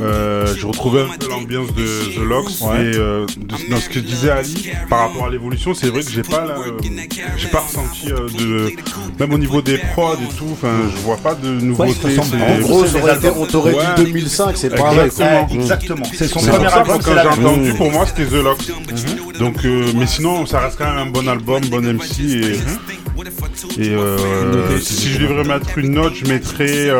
euh, 0.00 0.46
je 0.56 0.66
retrouvais 0.66 1.02
un 1.02 1.16
peu 1.18 1.28
l'ambiance 1.28 1.72
de 1.74 1.84
The 2.16 2.24
Locks 2.26 2.60
Ouais. 2.62 2.76
et 2.86 2.96
euh, 2.96 3.26
de- 3.36 3.70
dans 3.70 3.76
ce 3.78 3.88
que 3.88 3.98
disait 4.00 4.30
Ali 4.30 4.70
par 4.88 5.00
rapport 5.00 5.26
à 5.26 5.30
l'évolution, 5.30 5.74
c'est 5.74 5.88
vrai 5.88 6.02
que 6.02 6.10
j'ai 6.10 6.22
pas 6.22 6.44
la- 6.44 6.54
euh, 6.58 6.78
j'ai 7.36 7.48
pas 7.48 7.60
ressenti 7.60 8.10
euh, 8.10 8.26
de 8.36 8.72
même 9.20 9.32
au 9.34 9.38
niveau 9.38 9.60
des 9.62 9.78
prods 9.78 10.14
et 10.14 10.34
tout, 10.36 10.46
enfin 10.52 10.70
je 10.96 11.00
vois 11.02 11.18
pas 11.18 11.34
de 11.34 11.48
ressemble. 12.08 12.26
c'est- 12.30 12.42
En 12.42 12.58
gros, 12.60 12.86
ça 12.86 12.98
aurait 12.98 13.16
été- 13.16 13.28
on 13.28 13.46
t'aurait 13.46 13.72
dit 13.72 13.78
Ouais. 13.78 14.04
2005, 14.04 14.56
c'est 14.56 14.74
quoi. 14.76 14.92
Exactement. 14.92 15.46
Ouais, 15.48 15.54
exactement. 15.54 16.06
C'est 16.16 16.28
son 16.28 16.40
premier 16.40 16.66
album, 16.72 17.00
la 17.14 17.22
j'ai 17.22 17.28
entendu, 17.28 17.70
Mhm. 17.70 17.76
pour 17.76 17.90
moi, 17.92 18.06
c'était 18.06 18.24
The 18.28 18.42
Locks. 18.42 18.72
Donc, 19.38 19.64
euh, 19.64 19.92
mais 19.94 20.06
sinon, 20.06 20.46
ça 20.46 20.60
reste 20.60 20.78
quand 20.78 20.86
même 20.88 20.98
un 21.08 21.10
bon 21.10 21.28
album, 21.28 21.60
bon 21.66 21.84
MC 21.86 22.22
et. 22.22 22.52
Et 23.78 23.90
euh, 23.90 24.78
si 24.80 25.12
je 25.12 25.18
devrais 25.20 25.44
mettre 25.44 25.78
une 25.78 25.92
note, 25.92 26.14
je 26.14 26.26
mettrais. 26.26 26.90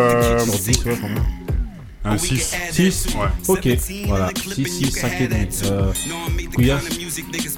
Un 2.05 2.18
6. 2.18 2.57
6 2.72 3.07
Ouais. 3.14 3.26
Ok, 3.48 3.68
voilà. 4.09 4.30
6, 4.34 4.66
6, 4.66 4.90
5 4.90 5.20
et 5.20 5.28
demi. 5.28 5.46
Euh, 5.66 5.92
Couillasse 6.55 6.84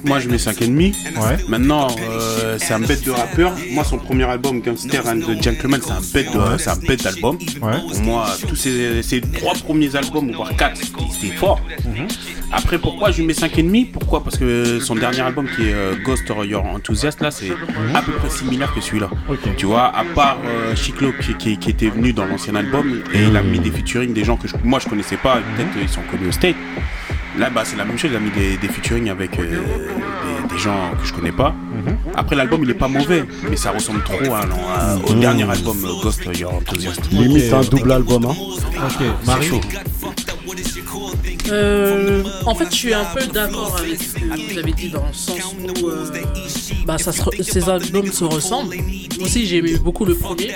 Moi 0.03 0.19
je 0.19 0.29
mets 0.29 0.37
5,5. 0.37 0.93
Ouais. 1.17 1.37
Maintenant, 1.47 1.87
euh, 1.99 2.57
c'est 2.59 2.73
un 2.73 2.79
bête 2.79 3.03
de 3.03 3.11
rappeur. 3.11 3.53
Moi, 3.71 3.83
son 3.83 3.97
premier 3.97 4.25
album, 4.25 4.61
Gangster 4.61 5.01
and 5.07 5.19
the 5.21 5.41
Gentleman, 5.43 5.81
c'est 5.83 5.91
un 5.91 6.01
bête 6.13 6.31
de- 6.31 6.37
Ouais. 6.37 6.57
c'est 6.59 6.69
un 6.69 6.75
bête 6.75 7.03
d'album. 7.03 7.37
Ouais. 7.61 7.79
Pour 7.89 8.01
moi, 8.01 8.27
tous 8.47 8.55
ces, 8.55 9.01
ces 9.01 9.21
trois 9.21 9.53
premiers 9.55 9.95
albums, 9.95 10.31
voire 10.31 10.55
quatre, 10.55 10.79
c'était 10.79 11.33
fort. 11.35 11.59
Mhm. 11.85 12.07
Après, 12.51 12.77
pourquoi 12.77 13.11
je 13.11 13.17
lui 13.17 13.25
mets 13.25 13.33
5,5 13.33 13.91
Pourquoi? 13.91 14.23
Parce 14.23 14.37
que 14.37 14.79
son 14.79 14.95
dernier 14.95 15.21
album 15.21 15.47
qui 15.55 15.63
est 15.63 15.73
euh, 15.73 15.95
Ghost 16.05 16.29
or 16.29 16.45
Your 16.45 16.63
Enthusiast, 16.65 17.19
là, 17.21 17.31
c'est 17.31 17.49
à 17.95 18.01
peu 18.03 18.11
près 18.13 18.29
similaire 18.29 18.73
que 18.73 18.79
celui-là. 18.81 19.09
Tu 19.57 19.65
vois, 19.65 19.85
à 19.87 20.03
part 20.13 20.37
euh, 20.45 20.75
Chiclo 20.75 21.11
qui, 21.19 21.33
qui- 21.33 21.57
qui 21.57 21.69
était 21.71 21.89
venu 21.89 22.13
dans 22.13 22.25
l'ancien 22.25 22.53
album 22.55 23.01
et 23.13 23.23
il 23.23 23.35
a 23.35 23.41
mis 23.41 23.59
des 23.59 23.71
featuring 23.71 24.13
des 24.13 24.23
gens 24.23 24.34
que 24.37 24.47
je- 24.47 24.55
moi 24.63 24.79
je 24.79 24.87
connaissais 24.87 25.17
pas, 25.17 25.35
peut-être 25.55 25.69
ils 25.81 25.89
sont 25.89 26.01
connus 26.11 26.27
au 26.29 26.31
State. 26.31 26.55
Là, 27.37 27.49
bah, 27.49 27.63
c'est 27.65 27.75
la 27.75 27.83
même 27.83 27.97
chose, 27.97 28.11
il 28.13 28.15
a 28.15 28.19
mis 28.21 28.29
des, 28.31 28.55
des 28.55 28.69
featuring 28.69 29.09
avec 29.09 29.37
euh, 29.39 29.43
des, 30.47 30.53
des 30.53 30.57
gens 30.57 30.91
que 30.97 31.05
je 31.05 31.11
connais 31.13 31.33
pas. 31.33 31.53
Après, 32.15 32.33
l'album 32.33 32.61
il 32.63 32.69
est 32.69 32.73
pas 32.75 32.87
mauvais, 32.87 33.25
mais 33.49 33.57
ça 33.57 33.71
ressemble 33.71 34.01
trop 34.03 34.33
à- 34.33 34.39
à- 34.39 34.95
au 34.95 35.11
Mhm. 35.13 35.19
dernier 35.19 35.49
album 35.49 35.77
euh, 35.83 36.01
Ghost 36.01 36.21
Your 36.39 36.53
Enthusiast. 36.53 37.11
Limite 37.11 37.51
un 37.51 37.61
double 37.61 37.91
album, 37.91 38.23
hein. 38.25 38.35
Ok, 38.87 39.05
Marie 39.25 39.51
Euh, 41.49 42.23
en 42.45 42.55
fait, 42.55 42.67
je 42.71 42.75
suis 42.75 42.93
un 42.93 43.05
peu 43.05 43.25
d'accord 43.27 43.75
avec 43.79 44.01
ce 44.01 44.13
que 44.15 44.53
vous 44.53 44.57
avez 44.57 44.71
dit 44.71 44.89
dans 44.89 45.05
le 45.05 45.13
sens 45.13 45.53
où 45.83 45.87
euh, 45.87 46.09
bah, 46.85 46.97
ça 46.97 47.11
se 47.11 47.21
re- 47.21 47.43
ces 47.43 47.69
albums 47.69 48.11
se 48.11 48.23
ressemblent. 48.23 48.75
Moi 49.17 49.25
aussi, 49.27 49.45
j'ai 49.45 49.57
aimé 49.57 49.77
beaucoup 49.77 50.05
le 50.05 50.15
premier. 50.15 50.51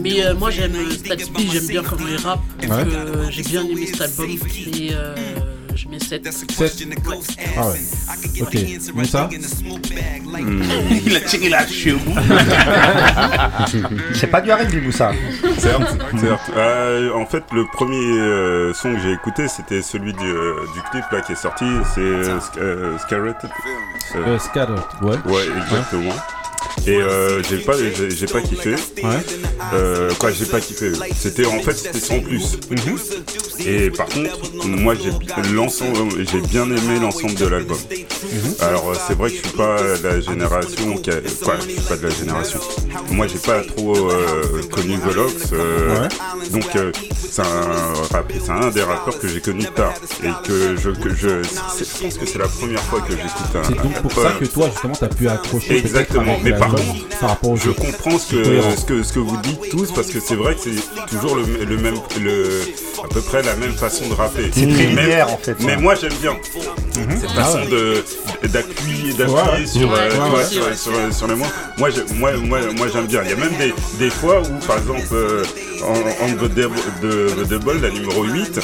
Mais 0.00 0.24
euh, 0.24 0.34
moi, 0.34 0.50
j'aime 0.50 0.74
Static 0.90 1.32
P, 1.32 1.46
j'aime 1.52 1.66
bien 1.66 1.82
comment 1.82 2.08
il 2.08 2.16
rappe. 2.16 2.40
Donc, 2.60 2.70
Ouais. 2.70 2.84
euh, 2.94 3.26
j'ai 3.30 3.42
bien 3.42 3.64
aimé 3.64 3.86
cet 3.86 4.00
album. 4.02 4.30
Et 4.30 4.90
euh, 4.92 5.14
je 5.74 5.88
mets 5.88 5.98
7. 5.98 6.32
7 6.32 6.86
Ah 7.56 7.68
ouais. 7.68 7.80
Ok, 8.42 8.56
Moussa 8.94 9.28
Il 11.06 11.16
a 11.16 11.20
tiré 11.20 11.48
la 11.48 11.66
cheveux. 11.66 11.98
C'est 14.14 14.26
pas 14.28 14.40
du 14.40 14.52
R&B, 14.52 14.82
Moussa. 14.84 15.12
Certes, 15.58 15.96
certes. 16.20 16.50
Euh, 16.56 17.12
en 17.14 17.26
fait, 17.26 17.44
le 17.52 17.64
premier 17.72 17.96
euh, 18.18 18.72
son 18.74 18.94
que 18.94 19.00
j'ai 19.00 19.12
écouté, 19.12 19.48
c'était 19.48 19.82
celui 19.82 20.12
du, 20.12 20.24
euh, 20.26 20.54
du 20.74 20.80
clip 20.90 21.04
là 21.10 21.20
qui 21.20 21.32
est 21.32 21.36
sorti, 21.36 21.64
c'est 21.94 22.00
euh, 22.00 22.38
Sc- 22.38 22.58
euh, 22.58 22.98
Scarlet. 22.98 23.34
Euh, 24.16 24.38
Scarlet, 24.38 24.80
ouais. 25.02 25.16
Ouais, 25.26 25.44
exactement. 25.64 26.14
Et 26.86 26.96
euh, 26.96 27.42
j'ai 27.44 27.58
pas, 27.58 27.74
j'ai 27.76 28.26
pas 28.26 28.40
kiffé. 28.40 28.74
Euh, 29.72 30.10
quoi, 30.18 30.30
j'ai 30.32 30.46
pas 30.46 30.60
kiffé. 30.60 30.92
C'était 31.16 31.46
en 31.46 31.60
fait, 31.60 31.74
c'était 31.74 32.00
sans 32.00 32.20
plus. 32.20 32.58
Et 33.64 33.90
par 33.90 34.06
contre, 34.06 34.66
moi 34.66 34.94
j'ai 34.94 35.52
l'ensemble, 35.52 36.26
j'ai 36.30 36.40
bien 36.40 36.64
aimé 36.64 36.98
l'ensemble 37.00 37.34
de 37.34 37.46
l'album. 37.46 37.78
Alors 38.60 38.90
euh, 38.90 38.94
c'est 39.06 39.16
vrai 39.16 39.30
que 39.30 39.36
je 39.36 39.42
suis 39.42 39.56
pas 39.56 39.76
de 39.76 40.08
la 40.08 40.20
génération 40.20 40.94
qui 40.96 41.10
a, 41.10 41.14
quoi, 41.42 41.54
je 41.60 41.70
suis 41.70 41.80
pas 41.82 41.96
de 41.96 42.06
la 42.08 42.14
génération. 42.14 42.58
Moi 43.10 43.26
j'ai 43.28 43.38
pas 43.38 43.62
trop 43.62 43.96
euh, 44.10 44.62
connu 44.70 44.98
The 44.98 45.14
Locks, 45.14 45.52
euh, 45.52 46.08
donc 46.50 46.64
c'est 47.30 47.42
un, 47.42 47.94
c'est 48.44 48.50
un 48.50 48.70
des 48.70 48.82
rappeurs 48.82 49.18
que 49.18 49.28
j'ai 49.28 49.40
connu 49.40 49.64
tard 49.66 49.94
et 50.22 50.30
que 50.46 50.76
je, 50.76 50.90
que 50.90 51.10
je, 51.14 51.42
je 51.42 52.02
pense 52.02 52.18
que 52.18 52.26
c'est 52.26 52.38
la 52.38 52.48
première 52.48 52.82
fois 52.82 53.00
que 53.00 53.12
j'écoute 53.12 53.54
un. 53.54 53.62
C'est 53.64 53.82
donc 53.82 54.02
pour 54.02 54.12
ça 54.12 54.32
que 54.40 54.44
toi, 54.46 54.68
justement, 54.70 54.94
t'as 54.98 55.08
pu 55.08 55.28
accrocher 55.28 55.76
Exactement. 55.78 56.36
Mais 56.52 56.58
par 57.20 57.38
contre, 57.40 57.62
je 57.62 57.70
comprends 57.70 58.18
ce 58.18 58.32
que, 58.34 58.44
ce 58.76 58.84
que 58.84 59.02
ce 59.02 59.12
que 59.12 59.18
vous 59.20 59.36
dites 59.42 59.70
tous 59.70 59.92
parce 59.92 60.08
que 60.08 60.20
c'est 60.20 60.34
vrai 60.34 60.54
que 60.54 60.60
c'est 60.62 61.06
toujours 61.06 61.36
le, 61.36 61.44
le 61.64 61.76
même, 61.76 61.94
le, 62.20 62.60
à 63.04 63.08
peu 63.08 63.20
près 63.20 63.42
la 63.42 63.54
même 63.56 63.72
façon 63.74 64.08
de 64.08 64.14
rapper. 64.14 64.50
C'est 64.52 64.66
très 64.66 64.86
Mais- 64.86 64.86
linéaire, 65.02 65.32
en 65.32 65.36
fait, 65.38 65.56
Mais 65.60 65.66
ouais. 65.66 65.76
moi 65.76 65.94
j'aime 65.94 66.12
bien 66.20 66.36
cette 66.94 67.30
Ah 67.36 67.44
façon 67.44 67.58
ouais. 67.60 68.48
d'appuyer, 68.48 69.12
d'appuyer 69.14 69.60
Ouais. 69.60 69.66
sur, 69.66 69.90
Ouais, 69.90 69.98
euh, 69.98 70.44
sur, 70.44 70.64
sur- 70.76 71.14
sur 71.14 71.26
les 71.28 71.34
mots. 71.34 71.46
Moi, 71.78 71.90
je- 71.90 72.14
moi, 72.14 72.32
moi, 72.36 72.58
moi 72.76 72.86
j'aime 72.92 73.06
bien. 73.06 73.22
Il 73.24 73.30
y 73.30 73.32
a 73.32 73.36
même 73.36 73.56
des, 73.58 73.72
des 73.98 74.10
fois 74.10 74.40
où, 74.42 74.66
par 74.66 74.78
exemple, 74.78 75.02
euh, 75.12 75.44
en, 75.82 75.92
en 76.24 76.32
The 76.36 76.52
de, 77.02 77.80
la 77.82 77.90
numéro 77.90 78.24
8, 78.24 78.60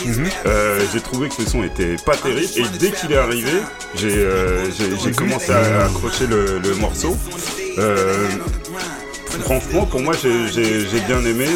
euh, 0.47 0.80
j'ai 0.93 1.01
trouvé 1.01 1.28
que 1.28 1.43
le 1.43 1.49
son 1.49 1.62
était 1.64 1.97
pas 2.05 2.16
terrible. 2.16 2.47
Et 2.57 2.78
dès 2.78 2.91
qu'il 2.91 3.12
est 3.12 3.16
arrivé, 3.16 3.51
j'ai 3.95 4.09
euh, 4.12 4.64
j'ai- 4.76 4.97
j'ai 5.03 5.12
commencé 5.12 5.51
à 5.53 5.84
accrocher 5.86 6.26
le, 6.26 6.59
le 6.59 6.74
morceau. 6.76 7.16
Euh, 7.79 8.29
franchement, 9.45 9.87
pour 9.87 10.01
moi, 10.01 10.14
j'ai- 10.20 10.49
j'ai 10.53 10.89
j'ai 10.89 11.01
bien 11.01 11.24
aimé. 11.24 11.47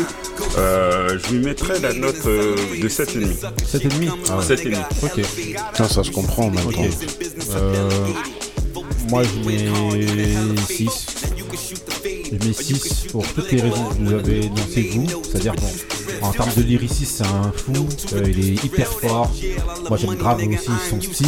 Euh, 0.58 1.18
je 1.24 1.32
lui 1.34 1.44
mettrais 1.44 1.78
la 1.80 1.92
note 1.92 2.26
euh, 2.26 2.56
de 2.80 2.88
7,5. 2.88 3.36
7,5 3.66 4.10
ah 4.30 4.38
ouais. 4.38 4.44
7,5. 4.44 4.84
Ok. 5.02 5.20
Putain, 5.72 5.88
ça 5.88 6.02
je 6.02 6.10
comprends 6.10 6.44
en 6.46 6.50
même 6.50 6.66
Ok. 6.66 6.74
temps. 6.74 6.82
Euh, 7.54 7.88
moi 9.08 9.22
je 9.22 9.46
mets 9.46 9.68
6. 10.68 11.06
Je 12.42 12.48
mets 12.48 12.54
6 12.54 13.06
pour 13.12 13.26
toutes 13.34 13.52
les 13.52 13.60
raisons 13.60 13.84
que 13.90 14.02
vous 14.02 14.12
avez 14.14 14.46
énoncées 14.46 14.90
vous. 14.94 15.06
C'est-à-dire 15.22 15.54
bon, 15.54 16.26
en 16.26 16.32
termes 16.32 16.52
de 16.56 16.62
lyricisme 16.62 17.24
c'est 17.24 17.26
un 17.26 17.52
fou, 17.52 17.86
euh, 18.14 18.22
il 18.26 18.50
est 18.50 18.64
hyper 18.64 18.88
fort. 18.88 19.30
Moi 19.88 19.96
j'aime 19.96 20.14
grave 20.14 20.40
aussi 20.48 20.70
son 20.90 21.00
style. 21.00 21.26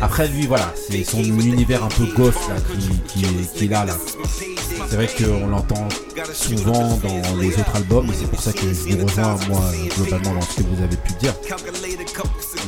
Après 0.00 0.26
lui 0.28 0.46
voilà, 0.46 0.72
c'est 0.88 1.04
son 1.04 1.22
univers 1.22 1.84
un 1.84 1.88
peu 1.88 2.06
goth 2.16 2.34
là 2.48 2.56
qui, 2.56 2.88
qui 3.20 3.24
est, 3.24 3.54
qui 3.54 3.64
est 3.66 3.68
là 3.68 3.84
là. 3.84 3.96
C'est 4.88 4.96
vrai 4.96 5.08
qu'on 5.08 5.46
l'entend 5.46 5.88
souvent 6.32 6.98
dans 7.02 7.36
les 7.40 7.48
autres 7.48 7.76
albums 7.76 8.06
et 8.10 8.14
c'est 8.18 8.28
pour 8.28 8.40
ça 8.40 8.52
que 8.52 8.60
je 8.60 8.96
vous 8.96 9.06
rejoins 9.06 9.36
moi 9.48 9.60
globalement 9.96 10.34
dans 10.34 10.40
ce 10.42 10.56
que 10.56 10.62
vous 10.62 10.82
avez 10.82 10.96
pu 10.96 11.12
dire. 11.20 11.34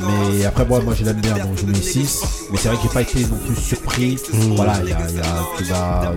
Mais 0.01 0.45
après 0.45 0.65
moi, 0.65 0.79
moi 0.81 0.93
je 0.93 1.03
l'aime 1.05 1.21
bien 1.21 1.33
donc 1.37 1.57
je 1.57 1.65
mets 1.65 1.81
6. 1.81 2.21
Mais 2.51 2.57
c'est 2.57 2.67
vrai 2.67 2.77
que 2.77 2.83
j'ai 2.83 2.89
pas 2.89 3.01
été 3.01 3.21
non 3.25 3.37
plus 3.45 3.55
surpris. 3.55 4.17
Voilà, 4.55 4.73
il 4.83 4.89
y 4.89 4.93
a, 4.93 4.97
il 5.09 5.15
y 5.15 5.19
a- 5.19 5.23
tu 5.57 5.63
vas 5.65 6.13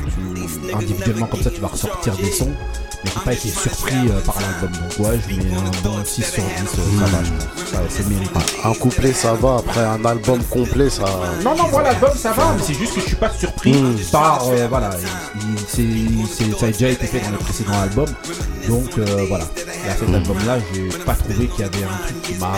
tu- 0.69 0.75
individuellement 0.75 1.27
comme 1.27 1.43
ça 1.43 1.51
tu 1.51 1.61
vas 1.61 1.69
ressortir 1.69 2.15
des 2.17 2.31
sons. 2.33 2.51
Mais 3.05 3.11
j'ai 3.15 3.21
pas 3.25 3.33
été 3.33 3.49
surpris 3.49 3.95
euh, 4.09 4.21
par 4.27 4.35
l'album. 4.41 4.73
Donc 4.73 5.07
ouais 5.07 5.21
je 5.29 5.37
mets 5.37 5.55
un 5.55 5.71
bon 5.85 6.05
6 6.05 6.23
sur 6.25 6.43
10, 6.43 6.49
euh, 6.51 6.99
ça 6.99 7.07
va 7.07 7.23
je 7.23 7.31
pense. 7.31 7.73
Ouais, 7.73 7.87
c'est 7.89 8.09
mérité. 8.09 8.31
Un 8.65 8.75
couplet 8.75 9.13
ça 9.13 9.35
va, 9.35 9.57
après 9.59 9.85
un 9.85 10.05
album 10.05 10.43
complet 10.51 10.91
ça. 10.91 11.05
Non, 11.45 11.55
non, 11.57 11.69
moi 11.71 11.83
l'album 11.85 12.11
ça 12.17 12.33
va, 12.33 12.55
mais 12.57 12.63
c'est 12.67 12.75
juste 12.75 12.95
que 12.97 13.01
je 13.01 13.07
suis 13.07 13.15
pas 13.17 13.31
surpris 13.31 13.73
Mm. 13.73 13.95
par. 14.11 14.49
euh, 14.49 14.67
voilà, 14.69 14.91
il- 15.37 15.41
il- 15.43 15.59
c'est- 16.29 16.35
c'est- 16.45 16.59
ça 16.59 16.67
a 16.67 16.71
déjà 16.73 16.89
été 16.89 17.07
fait 17.07 17.21
dans 17.21 17.31
le 17.31 17.37
précédent 17.39 17.79
album. 17.81 18.07
Donc 18.69 18.99
euh, 18.99 19.25
voilà. 19.29 19.45
Et 19.87 19.89
à 19.91 19.95
cet 19.97 20.13
album 20.13 20.37
là, 20.45 20.59
j'ai 20.75 20.89
pas 21.05 21.15
trouvé 21.15 21.47
qu'il 21.47 21.61
y 21.61 21.69
avait 21.69 21.85
un 21.85 21.99
truc 22.05 22.21
qui 22.23 22.35
m'a. 22.35 22.49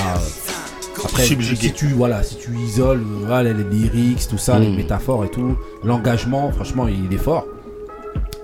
Après, 1.05 1.25
Subjugué. 1.25 1.69
si 1.69 1.73
tu, 1.73 1.87
voilà, 1.89 2.23
si 2.23 2.37
tu 2.37 2.55
isoles 2.57 3.01
euh, 3.01 3.25
voilà, 3.27 3.53
les 3.53 3.65
lyrics, 3.65 4.27
tout 4.29 4.39
ça, 4.39 4.59
les 4.59 4.69
Mm. 4.69 4.77
métaphores 4.77 5.25
et 5.25 5.29
tout, 5.31 5.57
l'engagement, 5.85 6.51
franchement, 6.53 6.87
il 6.89 7.13
est 7.15 7.19
fort. 7.23 7.47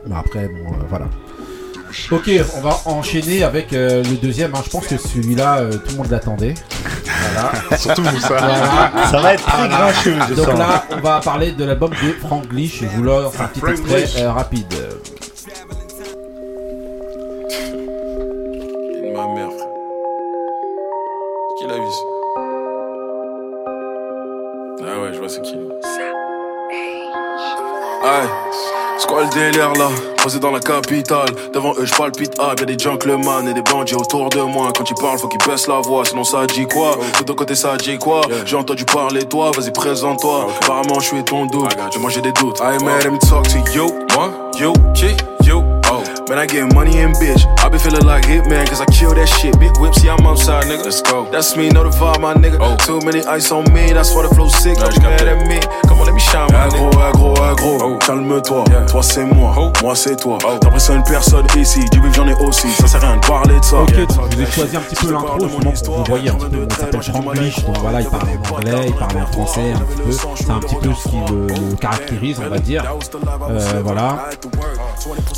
Mais 0.07 0.14
après, 0.16 0.46
bon, 0.48 0.72
euh, 0.72 0.84
voilà. 0.88 1.07
Ok, 2.11 2.30
on 2.57 2.61
va 2.61 2.76
enchaîner 2.86 3.42
avec 3.42 3.72
euh, 3.72 4.02
le 4.02 4.16
deuxième. 4.16 4.54
hein. 4.54 4.61
Je 4.64 4.70
pense 4.70 4.86
que 4.86 4.96
celui-là, 4.98 5.59
euh, 5.59 5.72
tout 5.72 5.92
le 5.92 5.96
monde 5.96 6.11
l'attendait. 6.11 6.54
Voilà. 7.32 7.76
Surtout 7.78 8.02
vous, 8.02 8.20
ça. 8.20 8.28
Voilà. 8.28 9.07
Ça 9.11 9.20
va 9.20 9.34
être 9.34 9.44
très 9.46 9.57
Voilà. 9.68 9.76
grincheux, 9.92 10.16
je 10.28 10.34
Donc 10.34 10.46
sens. 10.46 10.59
là, 10.59 10.84
on 10.90 11.00
va 11.00 11.20
parler 11.20 11.52
de 11.52 11.64
l'album 11.64 11.90
de 11.90 12.12
Frank 12.26 12.46
Glish. 12.48 12.80
Je 12.82 12.86
vous 12.86 13.02
lance 13.02 13.32
un 13.40 13.44
petit 13.46 13.61
extrait 13.70 14.22
euh, 14.22 14.32
rapide. 14.32 14.66
Aïe, 28.07 28.28
c'est 28.98 29.09
quoi 29.09 29.24
le 29.24 29.28
délire 29.30 29.72
là? 29.72 29.88
Posé 30.22 30.38
dans 30.38 30.52
la 30.52 30.61
capitale, 30.61 31.26
devant 31.52 31.72
eux 31.76 31.84
je 31.84 31.92
palpite 31.92 32.34
ah, 32.38 32.54
y'a 32.57 32.64
des 32.64 32.78
gentlemen 32.78 33.48
et 33.48 33.52
des 33.52 33.62
bandits 33.62 33.96
autour 33.96 34.28
de 34.28 34.40
moi. 34.42 34.68
Quand 34.76 34.88
ils 34.88 34.94
parlent 34.94 35.18
faut 35.18 35.26
qu'ils 35.26 35.44
baissent 35.44 35.66
la 35.66 35.80
voix, 35.80 36.04
sinon 36.04 36.22
ça 36.22 36.46
dit 36.46 36.66
quoi? 36.66 36.92
De 37.18 37.24
ton 37.24 37.34
côté 37.34 37.57
ça 37.57 37.76
dit 37.76 37.98
quoi? 37.98 38.20
J'ai 38.44 38.54
entendu 38.54 38.84
parler 38.84 39.24
toi, 39.24 39.50
vas-y 39.50 39.72
présente-toi. 39.72 40.46
Apparemment 40.62 41.00
je 41.00 41.07
suis 41.07 41.24
ton 41.24 41.46
doute, 41.46 41.76
j'ai 41.92 41.98
mangé 41.98 42.20
des 42.20 42.32
doutes. 42.32 42.61
I 42.61 42.80
made 42.84 43.02
him 43.02 43.18
talk 43.18 43.48
to 43.48 43.59
you, 43.74 43.92
moi, 44.14 44.30
you, 44.57 44.72
qui, 44.94 45.16
you, 45.44 45.64
Man, 46.29 46.39
I 46.39 46.47
get 46.47 46.74
money 46.74 46.99
and 46.99 47.14
bitch. 47.14 47.47
I 47.62 47.68
been 47.68 47.79
feeling 47.79 48.05
like 48.05 48.24
Hitman, 48.24 48.66
cause 48.66 48.81
I 48.81 48.87
kill 48.87 49.14
that 49.14 49.29
shit. 49.29 49.57
Big 49.61 49.70
whip, 49.79 49.95
see, 49.95 50.09
I'm 50.11 50.27
outside, 50.27 50.64
nigga. 50.64 50.83
Let's 50.85 51.01
go. 51.01 51.31
That's 51.31 51.57
me, 51.57 51.68
know 51.68 51.85
the 51.85 51.91
vibe, 51.91 52.20
my 52.20 52.35
nigga. 52.35 52.59
Too 52.85 52.99
many 53.07 53.24
ice 53.27 53.53
on 53.53 53.62
me, 53.72 53.93
that's 53.93 54.12
why 54.12 54.27
the 54.27 54.35
flow 54.35 54.49
sick. 54.49 54.77
Don't 54.77 54.93
be 54.93 55.01
mad 55.03 55.22
at 55.22 55.47
me. 55.47 55.61
Come 55.87 56.01
on, 56.01 56.07
let 56.07 56.14
me 56.14 56.20
shine, 56.20 56.51
my 56.51 56.66
Agro, 56.66 56.91
agro, 56.99 57.35
agro, 57.37 57.99
calme-toi. 57.99 58.64
Toi 58.89 59.03
c'est 59.05 59.24
moi, 59.24 59.72
moi 59.81 59.95
c'est 59.95 60.16
toi. 60.16 60.39
T'impressionnes 60.61 61.05
personne 61.05 61.47
ici, 61.57 61.85
du 61.93 62.01
bif 62.01 62.12
j'en 62.14 62.27
ai 62.27 62.35
aussi. 62.43 62.72
Ça 62.72 62.89
sert 62.89 63.05
à 63.05 63.12
rien 63.12 63.20
de 63.20 63.27
parler 63.27 63.61
de 63.61 63.64
ça. 63.64 63.77
Ok, 63.83 63.95
donc 63.95 64.31
je 64.33 64.37
vous 64.37 64.43
ai 64.43 64.47
choisi 64.51 64.77
un 64.77 64.81
petit 64.81 64.97
peu 64.97 65.12
l'intro 65.12 65.39
justement 65.39 65.70
pour 65.70 65.95
que 65.95 65.99
vous 65.99 66.05
voyez 66.09 66.31
un 66.31 66.35
petit 66.35 66.51
peu. 66.51 66.66
Il 66.68 66.77
s'appelle 66.77 67.03
Franglish, 67.03 67.64
donc 67.64 67.79
voilà, 67.79 68.01
il 68.01 68.09
parle 68.09 68.29
en 68.29 68.57
anglais, 68.57 68.87
il 68.89 68.95
parle 68.95 69.16
en 69.22 69.27
français 69.27 69.72
un 69.72 69.79
petit 69.79 70.03
peu. 70.03 70.12
C'est 70.35 70.51
un 70.51 70.59
petit 70.59 70.74
peu 70.74 70.91
ce 70.93 71.09
qui 71.09 71.16
le, 71.31 71.47
le 71.47 71.77
caractérise, 71.77 72.41
on 72.45 72.49
va 72.51 72.59
dire. 72.59 72.83
Euh, 73.49 73.81
voilà. 73.85 74.29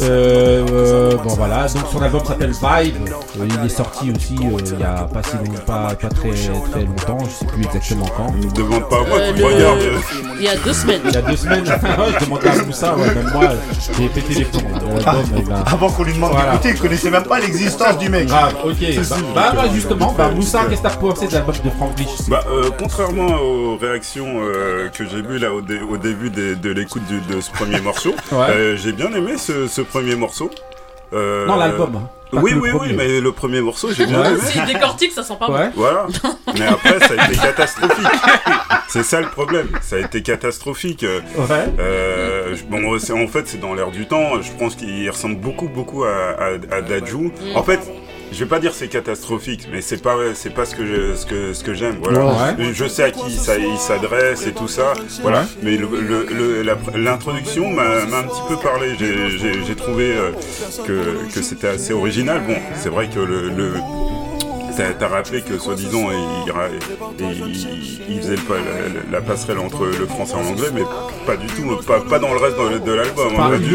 Euh, 0.00 0.77
euh, 0.78 1.16
bon 1.16 1.30
voilà, 1.34 1.66
donc 1.68 1.84
son 1.92 2.00
album 2.02 2.24
s'appelle 2.24 2.50
Vibe. 2.52 2.96
Euh, 3.40 3.46
il 3.60 3.66
est 3.66 3.68
sorti 3.68 4.12
aussi 4.16 4.36
euh, 4.40 4.58
il 4.72 4.80
y 4.80 4.82
a 4.82 5.08
pas 5.12 5.22
si 5.22 5.36
long, 5.36 5.54
pas, 5.66 5.94
pas 5.94 6.08
très, 6.08 6.30
très 6.30 6.84
longtemps, 6.84 7.18
je 7.24 7.30
sais 7.34 7.44
plus 7.46 7.64
exactement 7.64 8.06
quand. 8.16 8.32
Ne 8.34 8.50
demande 8.52 8.88
pas 8.88 8.96
à 8.96 9.04
moi, 9.06 9.18
Euh, 9.18 9.32
tu 9.34 9.42
me 9.42 9.48
le- 9.48 9.54
regardes. 9.54 9.78
Il 10.38 10.44
y 10.44 10.48
a 10.48 10.56
deux 10.56 10.72
semaines. 10.72 11.00
Il 11.04 11.12
y 11.12 11.16
a 11.16 11.22
deux 11.22 11.36
semaines, 11.36 11.64
je 12.20 12.24
demandais 12.24 12.48
à 12.48 12.64
Moussa, 12.64 12.96
ouais, 12.96 13.14
même 13.14 13.30
moi, 13.32 13.48
j'ai 13.98 14.08
pété 14.08 14.34
les 14.34 14.44
plombs. 14.44 14.60
L'album, 15.04 15.24
eh 15.36 15.42
ben, 15.42 15.64
Avant 15.66 15.90
qu'on 15.90 16.04
lui 16.04 16.12
demande 16.14 16.32
Voilà. 16.32 16.52
d'écouter, 16.52 16.70
il 16.70 16.78
connaissait 16.80 17.10
même 17.10 17.24
pas 17.24 17.40
l'existence 17.40 17.98
du 17.98 18.08
mec. 18.08 18.26
Grave, 18.28 18.54
ok. 18.64 18.74
C'est 18.80 18.96
Bah, 18.96 19.04
ça. 19.04 19.16
bah, 19.34 19.52
bah, 19.54 19.62
justement, 19.74 20.14
bah, 20.16 20.30
Moussa, 20.30 20.64
qu'est-ce 20.68 20.82
que 20.82 20.88
t'as 20.88 20.96
pensé 20.96 21.26
de 21.26 21.32
l'album 21.32 21.54
de 21.64 21.70
Franglish 21.70 22.28
Bah, 22.28 22.44
euh, 22.50 22.70
contrairement 22.78 23.26
aux 23.40 23.76
réactions 23.76 24.26
euh, 24.40 24.88
que 24.90 25.04
j'ai 25.08 25.22
vues 25.22 25.38
là 25.38 25.52
au, 25.52 25.60
dé- 25.60 25.80
au 25.80 25.96
début 25.96 26.30
des- 26.30 26.54
de 26.56 26.70
l'écoute 26.70 27.02
de 27.08 27.40
ce 27.40 27.50
premier 27.50 27.80
morceau, 27.80 28.10
Ouais. 28.32 28.46
euh, 28.50 28.76
j'ai 28.76 28.92
bien 28.92 29.12
aimé 29.12 29.32
ce, 29.38 29.66
ce 29.66 29.80
premier 29.80 30.14
morceau. 30.14 30.50
Euh, 31.12 31.46
Non, 31.46 31.56
l'album, 31.56 31.96
hein. 31.96 32.08
Pas 32.30 32.40
Oui, 32.42 32.52
oui, 32.60 32.68
oui, 32.78 32.92
mais 32.94 33.20
le 33.22 33.32
premier 33.32 33.62
morceau, 33.62 33.90
j'ai 33.90 34.04
bien 34.04 34.20
Ouais. 34.20 34.28
aimé. 34.32 34.40
S'il 34.42 34.62
décortique, 34.66 35.12
ça 35.12 35.22
sent 35.22 35.32
pas 35.40 35.46
bon. 35.46 35.70
Voilà. 35.76 36.06
Mais 36.58 36.66
après, 36.66 36.98
ça 37.00 37.14
a 37.16 37.26
été 37.30 37.38
catastrophique. 37.40 38.06
C'est 38.88 39.02
ça 39.02 39.20
le 39.22 39.28
problème. 39.30 39.68
Ça 39.80 39.96
a 39.96 40.00
été 40.00 40.20
catastrophique. 40.22 41.04
Ouais. 41.04 41.64
euh, 41.78 42.54
bon, 42.68 42.98
c'est- 42.98 43.14
en 43.14 43.26
fait, 43.28 43.48
c'est 43.48 43.58
dans 43.60 43.72
l'air 43.74 43.90
du 43.90 44.06
temps. 44.06 44.42
Je 44.42 44.52
pense 44.58 44.74
qu'il 44.76 45.08
ressemble 45.08 45.36
beaucoup, 45.36 45.68
beaucoup 45.68 46.04
à, 46.04 46.10
à, 46.38 46.76
à 46.76 46.80
Dadju. 46.82 47.32
En 47.54 47.62
fait. 47.62 47.80
Je 48.32 48.38
vais 48.44 48.46
pas 48.48 48.60
dire 48.60 48.72
c'est 48.74 48.88
catastrophique, 48.88 49.68
mais 49.72 49.80
c'est 49.80 50.02
pas 50.02 50.16
c'est 50.34 50.52
pas 50.54 50.64
ce 50.64 50.74
que 50.76 50.84
je, 50.86 51.16
ce 51.16 51.26
que 51.26 51.52
ce 51.54 51.64
que 51.64 51.74
j'aime. 51.74 51.96
Voilà. 52.02 52.26
Ouais. 52.56 52.72
Je 52.72 52.86
sais 52.86 53.02
à 53.04 53.10
qui 53.10 53.32
ça, 53.36 53.56
il 53.58 53.78
s'adresse 53.78 54.46
et 54.46 54.52
tout 54.52 54.68
ça. 54.68 54.92
Voilà. 55.22 55.40
Ouais. 55.40 55.44
Mais 55.62 55.76
le- 55.76 55.88
le- 56.00 56.62
le- 56.62 56.98
l'introduction 57.02 57.70
m'a 57.70 57.82
un 58.02 58.22
petit 58.24 58.42
peu 58.48 58.56
parlé. 58.56 58.94
J'ai- 58.98 59.74
trouvé 59.78 60.12
euh, 60.16 60.32
que, 60.86 61.32
que 61.32 61.40
c'était 61.42 61.68
assez 61.68 61.92
original. 61.92 62.42
Bon, 62.46 62.56
c'est 62.74 62.88
vrai 62.88 63.08
que 63.08 63.20
le, 63.20 63.48
le 63.48 63.74
T'as 64.98 65.08
rappelé 65.08 65.42
que 65.42 65.58
soi-disant 65.58 66.06
il, 66.12 66.52
il- 67.20 68.00
il 68.10 68.18
faisait 68.20 68.36
le 68.36 68.42
la, 69.10 69.18
la 69.18 69.20
passerelle 69.20 69.58
entre 69.58 69.86
le 69.86 70.06
français 70.06 70.34
et 70.38 70.42
l'anglais, 70.44 70.68
mais 70.72 70.82
pas 71.26 71.36
du 71.36 71.46
tout, 71.48 71.76
pas, 71.86 72.00
pas 72.00 72.18
dans 72.18 72.32
le 72.32 72.38
reste 72.38 72.56
de, 72.56 72.78
de 72.78 72.92
l'album. 72.92 73.28
Enfin, 73.32 73.50
hein, 73.52 73.58
il 73.60 73.68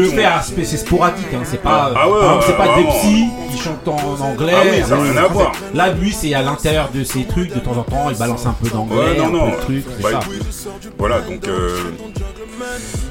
c'est 0.64 0.76
sporadique, 0.78 1.26
hein, 1.34 1.42
c'est 1.44 1.60
pas, 1.62 1.92
Ah 1.94 2.08
ouais, 2.08 2.16
exemple, 2.18 2.44
c'est 2.46 2.56
pas 2.56 2.66
vraiment. 2.66 2.90
Depsy 2.92 3.24
qui 3.52 3.58
chante 3.62 3.86
en 3.88 4.20
anglais. 4.20 4.52
Ah 4.56 4.62
oui, 4.64 4.82
ça 4.86 4.96
rien 4.96 5.16
à 5.16 5.26
voir. 5.28 5.52
Là, 5.74 5.92
lui, 5.92 6.12
c'est 6.12 6.32
à 6.34 6.42
l'intérieur 6.42 6.90
de 6.94 7.04
ses 7.04 7.24
trucs, 7.24 7.52
de 7.54 7.60
temps 7.60 7.76
en 7.76 7.82
temps, 7.82 8.08
il 8.10 8.16
balance 8.16 8.46
un 8.46 8.52
peu 8.62 8.68
d'anglais, 8.70 8.96
Ouais, 8.98 9.16
non, 9.18 9.26
un 9.26 9.30
non. 9.30 9.50
peu 9.50 9.56
de 9.56 9.60
trucs, 9.82 10.00
Bah, 10.02 10.08
ça. 10.12 10.20
Voilà, 10.98 11.20
donc 11.20 11.46
euh, 11.48 11.76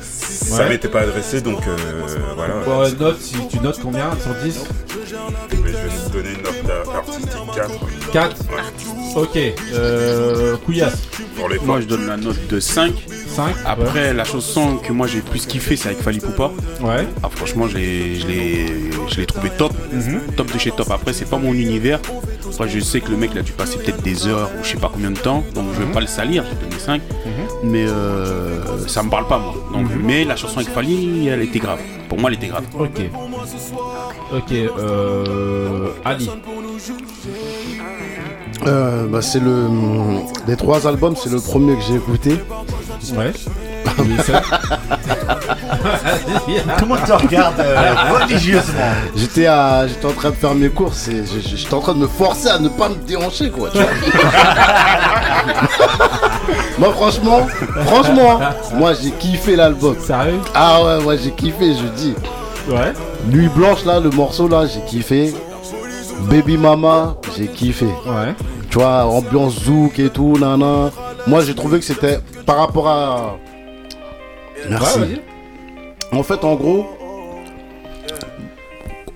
ça 0.02 0.64
Ouais. 0.64 0.70
m'était 0.70 0.88
pas 0.90 1.02
adressé, 1.02 1.42
donc 1.42 1.60
euh, 1.68 1.76
voilà. 2.36 2.54
Bon, 2.66 3.04
note, 3.04 3.22
si 3.22 3.36
tu 3.48 3.60
notes 3.60 3.80
combien 3.82 4.10
sur 4.22 4.34
10 4.44 4.66
Mais 5.04 5.72
je 5.72 5.78
vais 5.78 6.08
te 6.08 6.14
donner 6.14 6.30
une 6.30 6.42
note 6.44 6.96
artistique 6.96 7.30
4. 7.56 8.12
4 8.14 8.36
Ok, 9.16 9.38
euh, 9.74 10.56
Couillasse. 10.66 11.02
Pour 11.36 11.50
les 11.50 11.60
Moi, 11.60 11.82
je 11.82 11.86
donne 11.88 12.08
la 12.08 12.18
note 12.18 12.48
de 12.48 12.60
5. 12.60 12.94
5 13.28 13.56
Après, 13.66 14.14
la 14.14 14.24
chanson 14.24 14.78
que 14.78 14.94
moi 14.94 15.08
j'ai 15.08 15.22
plus 15.22 15.46
kiffé, 15.46 15.76
c'est 15.76 15.90
avec 15.90 16.02
Fali 16.02 16.20
Poupa. 16.20 16.52
Ouais. 16.82 17.08
Ah, 17.24 17.30
franchement, 17.30 17.68
je 17.68 17.78
l'ai- 17.78 18.16
je 18.20 18.28
l'ai 18.28 18.66
je 19.10 19.18
l'ai 19.20 19.26
trouvé 19.26 19.50
top. 19.58 19.74
Mhm. 19.92 20.22
Top 20.38 20.52
de 20.54 20.58
chez 20.58 20.72
top. 20.72 20.90
Après, 20.92 21.14
c'est 21.14 21.30
pas 21.30 21.38
mon 21.38 21.54
univers. 21.54 22.00
Après, 22.54 22.70
je 22.70 22.80
sais 22.80 23.02
que 23.02 23.10
le 23.12 23.18
mec, 23.18 23.32
il 23.34 23.40
a 23.40 23.42
dû 23.42 23.52
passer 23.52 23.78
peut-être 23.78 24.02
des 24.04 24.28
heures 24.28 24.50
ou 24.60 24.64
je 24.64 24.70
sais 24.70 24.78
pas 24.78 24.90
combien 24.94 25.12
de 25.12 25.18
temps. 25.20 25.44
Donc, 25.56 25.66
je 25.74 25.80
vais 25.80 25.86
Mhm. 25.86 25.92
pas 25.92 26.02
le 26.02 26.08
salir. 26.08 26.44
J'ai 26.50 26.56
donné 26.70 26.80
5. 26.80 27.02
Mais 27.64 27.86
euh, 27.88 28.62
ça 28.88 29.02
me 29.04 29.10
parle 29.10 29.28
pas, 29.28 29.38
moi. 29.40 29.54
Donc, 29.74 29.90
Mhm. 29.90 30.02
Mais 30.04 30.24
la 30.26 30.36
chanson 30.36 30.58
avec 30.60 30.70
Fali, 30.70 31.28
elle 31.28 31.42
était 31.42 31.60
grave. 31.60 31.80
Pour 32.10 32.20
moi, 32.20 32.30
elle 32.30 32.38
était 32.38 32.48
grave. 32.48 32.66
Ok. 32.78 33.00
Ok, 34.34 34.52
euh. 34.52 35.88
Ali. 36.06 36.30
Euh, 38.66 39.08
bah, 39.08 39.22
c'est 39.22 39.40
le. 39.40 39.68
Des 40.48 40.56
trois 40.56 40.88
albums, 40.88 41.16
c'est 41.22 41.30
le 41.32 41.40
premier 41.40 41.76
que 41.76 41.82
j'ai 41.82 41.96
écouté. 41.96 42.40
Ouais. 43.16 43.34
Tout 43.96 44.04
le 46.82 46.86
monde 46.86 47.04
te 47.06 47.12
regarde 47.12 47.60
euh, 47.60 47.94
religieusement. 48.12 48.92
J'étais 49.16 49.46
à, 49.46 49.88
j'étais 49.88 50.06
en 50.06 50.14
train 50.14 50.30
de 50.32 50.36
faire 50.36 50.56
mes 50.56 50.70
courses 50.70 51.10
et 51.10 51.24
j'étais 51.26 51.74
en 51.74 51.80
train 51.82 51.94
de 51.94 52.00
me 52.00 52.08
forcer 52.08 52.50
à 52.50 52.58
ne 52.60 52.70
pas 52.70 52.90
me 52.90 52.96
déhancher 52.96 53.52
quoi. 53.52 53.70
tu 53.70 53.78
vois. 53.78 53.88
moi 56.80 56.92
franchement, 56.94 57.48
franchement, 57.86 58.40
moi 58.74 58.94
j'ai 58.94 59.12
kiffé 59.12 59.56
l'album. 59.56 59.96
Sérieux? 60.00 60.40
Ah 60.56 60.82
ouais, 60.84 61.04
ouais 61.04 61.18
j'ai 61.22 61.32
kiffé, 61.32 61.74
je 61.76 61.86
dis. 61.96 62.16
Ouais. 62.70 62.94
Nuit 63.30 63.50
blanche 63.50 63.84
là, 63.86 64.00
le 64.00 64.10
morceau 64.10 64.48
là, 64.48 64.66
j'ai 64.66 64.82
kiffé. 64.82 65.34
Baby 66.30 66.58
Mama, 66.58 67.18
j'ai 67.38 67.48
kiffé. 67.48 67.86
Ouais. 67.86 68.34
Tu 68.70 68.78
vois, 68.78 69.06
ambiance 69.06 69.60
zouk 69.64 70.00
et 70.00 70.10
tout, 70.10 70.38
nana. 70.40 70.90
Moi 71.28 71.42
j'ai 71.42 71.54
trouvé 71.56 71.80
que 71.80 71.86
c'était 71.86 72.20
par 72.46 72.58
rapport 72.58 72.88
à. 72.88 73.38
Merci. 74.70 75.00
Ouais. 75.00 75.22
En 76.14 76.24
fait, 76.24 76.44
en 76.44 76.56
gros, 76.56 76.86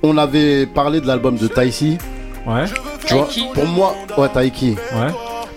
on 0.03 0.17
avait 0.17 0.65
parlé 0.65 1.01
de 1.01 1.07
l'album 1.07 1.37
de 1.37 1.47
Taïsi. 1.47 1.97
Ouais. 2.45 2.65
Tu 3.05 3.13
vois, 3.13 3.25
Taiki. 3.25 3.45
pour 3.53 3.65
moi, 3.65 3.95
ouais, 4.17 4.29
Taiki. 4.29 4.71
Ouais. 4.93 5.11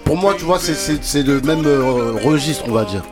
Pour 0.05 0.17
moi, 0.17 0.35
tu 0.39 0.45
vois, 0.45 0.59
c'est- 0.59 0.75
c'est 0.75 1.03
c'est 1.05 1.23
le 1.23 1.41
même 1.41 1.65
euh, 1.67 2.13
registre, 2.25 2.65
on 2.69 2.73
va 2.73 2.85
dire. 2.85 3.03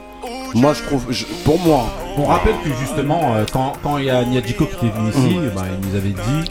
Moi, 0.54 0.72
je 0.74 0.82
trouve, 0.82 1.04
je- 1.10 1.24
pour 1.44 1.58
moi, 1.60 1.84
On 2.20 2.24
rappelle 2.24 2.54
que 2.64 2.70
justement, 2.80 3.34
euh, 3.36 3.44
quand, 3.52 3.74
quand 3.80 3.96
il 3.98 4.06
y 4.06 4.10
a 4.10 4.24
Niadjiko 4.24 4.64
qui 4.64 4.86
était 4.86 4.96
venu 4.96 5.10
ici, 5.10 5.36
Mm. 5.38 5.50
bah, 5.54 5.62
il 5.70 5.88
nous 5.88 5.94
avait 5.96 6.08
dit 6.08 6.50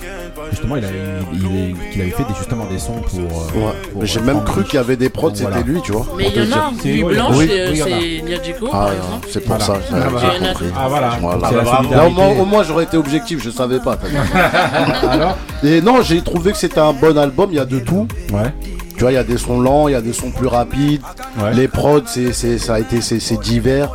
justement 0.49 0.77
il 0.77 0.85
avait, 0.85 0.95
il, 1.33 1.39
il- 1.43 1.89
qu'il 1.91 2.01
avait 2.03 2.11
fait 2.11 2.23
des, 2.23 2.33
justement 2.37 2.63
des 2.71 2.79
sons 2.79 2.93
pour. 3.01 3.19
euh, 3.19 3.65
ouais. 3.65 3.73
pour, 3.91 4.05
j'ai 4.05 4.21
même 4.21 4.45
cru 4.45 4.63
qu'il 4.63 4.75
y 4.75 4.77
avait 4.77 4.95
des 4.95 5.09
prods, 5.09 5.31
c'était 5.33 5.49
voilà. 5.49 5.61
lui, 5.63 5.81
tu 5.81 5.91
vois. 5.91 6.05
Mais 6.17 6.27
il 6.27 6.29
y 6.29 6.33
te 6.33 6.39
en 6.39 6.41
a, 6.43 6.71
dire. 6.71 6.79
C'est- 6.81 7.93
oui, 7.93 8.23
Niadjiko, 8.25 8.67
Ah, 8.67 8.71
par 8.71 8.81
non, 8.83 8.93
exemple. 8.95 9.27
c'est 9.29 9.39
pour 9.41 9.57
Voilà. 9.57 9.65
ça, 9.65 9.73
Ah, 9.75 9.81
j'ai 10.03 10.09
voilà. 10.09 10.31
j'ai 10.39 10.47
compris. 10.47 10.65
Ah, 10.77 10.85
voilà. 10.87 11.09
Voilà. 11.21 11.49
C'est 11.49 11.55
la 11.55 11.63
Là, 11.63 11.77
solidarité. 11.77 12.07
au 12.07 12.13
moins, 12.15 12.29
au 12.41 12.45
moins, 12.45 12.63
j'aurais 12.63 12.83
été 12.85 12.95
objectif, 12.97 13.43
je 13.43 13.49
savais 13.49 13.79
pas. 13.79 13.97
Alors 15.09 15.37
Et 15.65 15.81
non, 15.81 16.01
j'ai 16.01 16.21
trouvé 16.21 16.51
que 16.53 16.57
c'était 16.57 16.79
un 16.79 16.93
bon 16.93 17.17
album, 17.17 17.49
il 17.51 17.57
y 17.57 17.59
a 17.59 17.65
de 17.65 17.79
tout. 17.79 18.07
Ouais. 18.31 18.53
Tu 18.97 19.03
vois, 19.03 19.11
il 19.11 19.15
y 19.15 19.19
a 19.19 19.23
des 19.23 19.37
sons 19.37 19.61
lents, 19.61 19.87
il 19.87 19.91
y 19.91 19.95
a 19.95 20.01
des 20.01 20.11
sons 20.11 20.31
plus 20.31 20.47
rapides. 20.47 21.03
Ouais. 21.39 21.53
Les 21.53 21.67
prods, 21.67 22.01
c'est, 22.07 22.33
c'est- 22.33 22.57
ça 22.57 22.75
a 22.75 22.79
été, 22.79 22.99
c'est, 23.01 23.19
c'est 23.19 23.39
divers. 23.39 23.91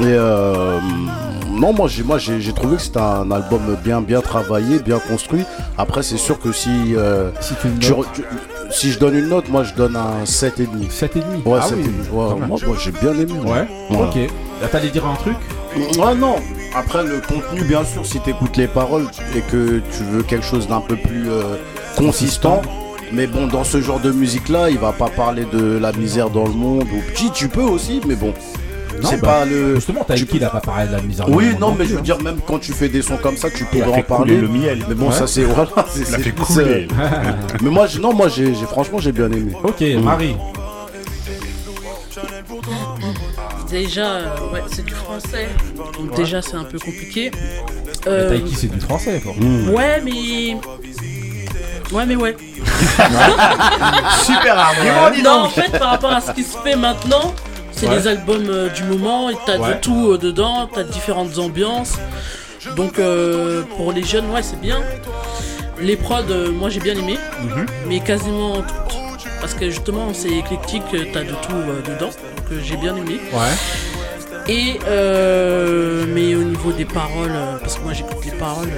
Et 0.00 0.02
euh, 0.04 0.78
non, 1.50 1.72
moi, 1.72 1.86
j'ai, 1.88 2.02
moi, 2.02 2.18
j'ai, 2.18 2.40
j'ai 2.40 2.52
trouvé 2.52 2.76
que 2.76 2.82
c'était 2.82 2.98
un 2.98 3.30
album 3.30 3.60
bien, 3.84 4.00
bien 4.00 4.20
travaillé, 4.20 4.80
bien 4.80 4.98
construit. 4.98 5.44
Après, 5.78 6.02
c'est 6.02 6.16
sûr 6.16 6.40
que 6.40 6.50
si, 6.50 6.96
euh, 6.96 7.30
Si 7.40 7.54
tu 7.54 7.68
si 8.70 8.90
je 8.90 8.98
donne 8.98 9.14
une 9.14 9.28
note, 9.28 9.48
moi, 9.48 9.62
je 9.62 9.72
donne 9.74 9.94
un 9.94 10.24
7,5. 10.24 10.90
7,5 10.90 11.46
Ouais, 11.46 11.60
ah 11.62 11.66
7,5. 11.68 11.74
oui. 11.76 11.84
Ouais, 12.10 12.34
moi, 12.48 12.58
moi, 12.66 12.76
j'ai 12.82 12.90
bien 12.90 13.12
aimé. 13.12 13.32
Ouais. 13.44 13.68
Voilà. 13.90 14.08
Ok. 14.10 14.16
Là, 14.60 14.68
t'allais 14.72 14.88
dire 14.90 15.06
un 15.06 15.14
truc 15.14 15.36
Ouais, 15.76 16.14
non. 16.16 16.36
Après, 16.76 17.04
le 17.04 17.20
contenu, 17.20 17.62
bien 17.62 17.84
sûr, 17.84 18.04
si 18.04 18.18
tu 18.20 18.30
écoutes 18.30 18.56
les 18.56 18.66
paroles 18.66 19.06
et 19.36 19.40
que 19.42 19.80
tu 19.96 20.02
veux 20.10 20.24
quelque 20.24 20.44
chose 20.44 20.66
d'un 20.66 20.80
peu 20.80 20.96
plus 20.96 21.28
euh, 21.30 21.56
consistant. 21.96 22.60
Mais 23.14 23.26
bon, 23.26 23.46
dans 23.46 23.64
ce 23.64 23.80
genre 23.80 24.00
de 24.00 24.10
musique-là, 24.10 24.70
il 24.70 24.78
va 24.78 24.92
pas 24.92 25.08
parler 25.08 25.44
de 25.52 25.78
la 25.78 25.92
misère 25.92 26.30
dans 26.30 26.44
le 26.46 26.52
monde. 26.52 26.84
Ou 26.92 27.00
petit, 27.12 27.30
tu 27.30 27.48
peux 27.48 27.62
aussi, 27.62 28.00
mais 28.06 28.16
bon. 28.16 28.32
C'est 29.02 29.20
bah, 29.20 29.26
pas 29.40 29.44
le. 29.44 29.74
Justement, 29.76 30.04
t'as 30.06 30.14
tu- 30.14 30.24
qui 30.26 30.36
il 30.36 30.44
a 30.44 30.50
pas 30.50 30.60
parlé 30.60 30.86
de 30.86 30.92
la 30.92 31.00
misère 31.02 31.28
Oui, 31.28 31.34
dans 31.34 31.40
le 31.44 31.50
monde 31.52 31.60
non, 31.60 31.70
mais 31.72 31.76
plus, 31.78 31.86
je 31.88 31.92
veux 31.94 31.98
hein. 31.98 32.02
dire, 32.02 32.22
même 32.22 32.38
quand 32.46 32.58
tu 32.58 32.72
fais 32.72 32.88
des 32.88 33.02
sons 33.02 33.18
comme 33.22 33.36
ça, 33.36 33.50
tu 33.50 33.64
peux 33.66 33.82
en 33.82 34.02
parler. 34.02 34.36
le 34.36 34.48
miel. 34.48 34.84
Mais 34.88 34.94
bon, 34.94 35.08
Ouais. 35.08 35.12
ça 35.14 35.26
c'est. 35.26 35.42
Voilà, 35.44 35.70
c'est. 35.90 36.04
Fait 36.04 36.30
couler. 36.30 36.88
mais 37.62 37.70
moi, 37.70 37.86
non, 38.00 38.14
moi, 38.14 38.28
j'ai, 38.28 38.52
franchement, 38.54 38.98
j'ai 38.98 39.12
bien 39.12 39.30
aimé. 39.30 39.52
Ok. 39.62 39.82
Marie. 40.02 40.36
Déjà, 43.70 44.06
euh, 44.06 44.24
ouais, 44.52 44.62
c'est 44.72 44.84
du 44.84 44.92
français. 44.92 45.48
Donc 45.98 46.14
déjà, 46.14 46.40
c'est 46.40 46.54
un 46.54 46.64
peu 46.64 46.78
compliqué. 46.78 47.30
Mais 48.06 48.10
Euh, 48.12 48.28
Taiki, 48.30 48.54
c'est 48.54 48.68
du 48.70 48.80
français, 48.80 49.20
quoi. 49.24 49.32
ouais, 49.72 50.00
mais... 50.04 50.56
Ouais, 51.94 52.04
mais 52.06 52.16
ouais. 52.16 52.36
Super 54.24 54.58
argument, 54.58 55.10
dis 55.14 55.22
Non, 55.22 55.30
en 55.30 55.42
donc. 55.44 55.52
fait, 55.52 55.78
par 55.78 55.90
rapport 55.90 56.10
à 56.12 56.20
ce 56.20 56.32
qui 56.32 56.42
se 56.42 56.56
fait 56.58 56.76
maintenant, 56.76 57.32
c'est 57.72 57.88
Ouais. 57.88 57.96
les 57.96 58.08
albums 58.08 58.46
euh, 58.48 58.68
du 58.68 58.82
moment 58.84 59.30
et 59.30 59.36
t'as 59.46 59.58
Ouais. 59.58 59.74
de 59.74 59.80
tout 59.80 60.10
euh, 60.12 60.18
dedans, 60.18 60.68
t'as 60.72 60.82
différentes 60.84 61.38
ambiances. 61.38 61.94
Donc 62.76 62.98
euh, 62.98 63.62
pour 63.76 63.92
les 63.92 64.02
jeunes, 64.02 64.30
ouais, 64.30 64.42
c'est 64.42 64.60
bien. 64.60 64.78
Les 65.80 65.96
prods, 65.96 66.22
euh, 66.30 66.50
moi 66.50 66.68
j'ai 66.70 66.80
bien 66.80 66.94
aimé, 66.94 67.18
Mhm. 67.42 67.66
mais 67.88 68.00
quasiment 68.00 68.54
toutes. 68.88 69.26
Parce 69.40 69.54
que 69.54 69.68
justement, 69.70 70.08
c'est 70.14 70.30
éclectique, 70.30 70.82
t'as 71.12 71.20
de 71.22 71.28
tout 71.28 71.52
euh, 71.54 71.82
dedans. 71.82 72.06
Donc 72.36 72.52
euh, 72.52 72.60
j'ai 72.62 72.76
bien 72.76 72.96
aimé. 72.96 73.20
Ouais. 73.32 73.54
Et 74.48 74.78
euh, 74.88 76.04
mais 76.08 76.34
au 76.34 76.42
niveau 76.42 76.72
des 76.72 76.84
paroles, 76.86 77.32
parce 77.60 77.76
que 77.76 77.82
moi 77.82 77.92
j'écoute 77.92 78.24
les 78.24 78.32
paroles, 78.32 78.70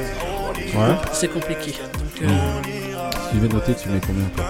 Ouais. 0.75 0.95
c'est 1.13 1.29
compliqué. 1.29 1.75
Donc 1.95 2.23
euh, 2.23 2.27
Tu 3.37 3.43
vais 3.43 3.49
noter, 3.49 3.75
tu 3.75 3.91
mets 3.91 4.01
combien 4.01 4.25
toi 4.35 4.45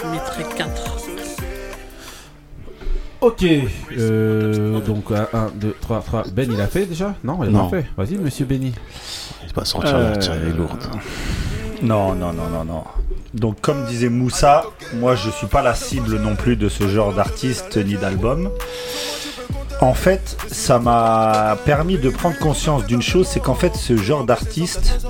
je 0.00 0.06
mettrais 0.08 0.44
4. 0.56 0.96
Ok, 3.20 3.44
euh, 3.98 4.78
donc 4.78 5.06
1, 5.10 5.50
2, 5.56 5.74
3, 5.80 6.00
3. 6.02 6.22
Ben, 6.32 6.48
il 6.52 6.60
a 6.60 6.68
fait 6.68 6.86
déjà 6.86 7.16
Non, 7.24 7.40
il 7.42 7.48
a 7.48 7.50
Non. 7.50 7.70
fait. 7.70 7.86
Vas-y, 7.96 8.18
monsieur 8.18 8.44
Benny. 8.46 8.72
C'est 9.44 9.52
pas 9.52 9.64
sortir 9.64 9.98
la 9.98 10.16
tirée 10.16 10.52
lourde. 10.56 10.78
Non, 11.82 12.14
non, 12.14 12.32
non, 12.32 12.48
non, 12.48 12.64
non. 12.64 12.84
Donc, 13.32 13.60
comme 13.60 13.84
disait 13.86 14.08
Moussa, 14.08 14.62
moi 14.94 15.16
je 15.16 15.30
suis 15.30 15.48
pas 15.48 15.60
la 15.62 15.74
cible 15.74 16.20
non 16.20 16.36
plus 16.36 16.54
de 16.54 16.68
ce 16.68 16.86
genre 16.88 17.12
d'artiste 17.14 17.76
ni 17.78 17.96
d'album. 17.96 18.48
En 19.80 19.94
fait, 19.94 20.36
ça 20.52 20.78
m'a 20.78 21.58
permis 21.64 21.98
de 21.98 22.10
prendre 22.10 22.38
conscience 22.38 22.84
d'une 22.86 23.02
chose, 23.02 23.26
c'est 23.26 23.40
qu'en 23.40 23.56
fait, 23.56 23.74
ce 23.74 23.96
genre 23.96 24.22
d'artiste, 24.24 25.04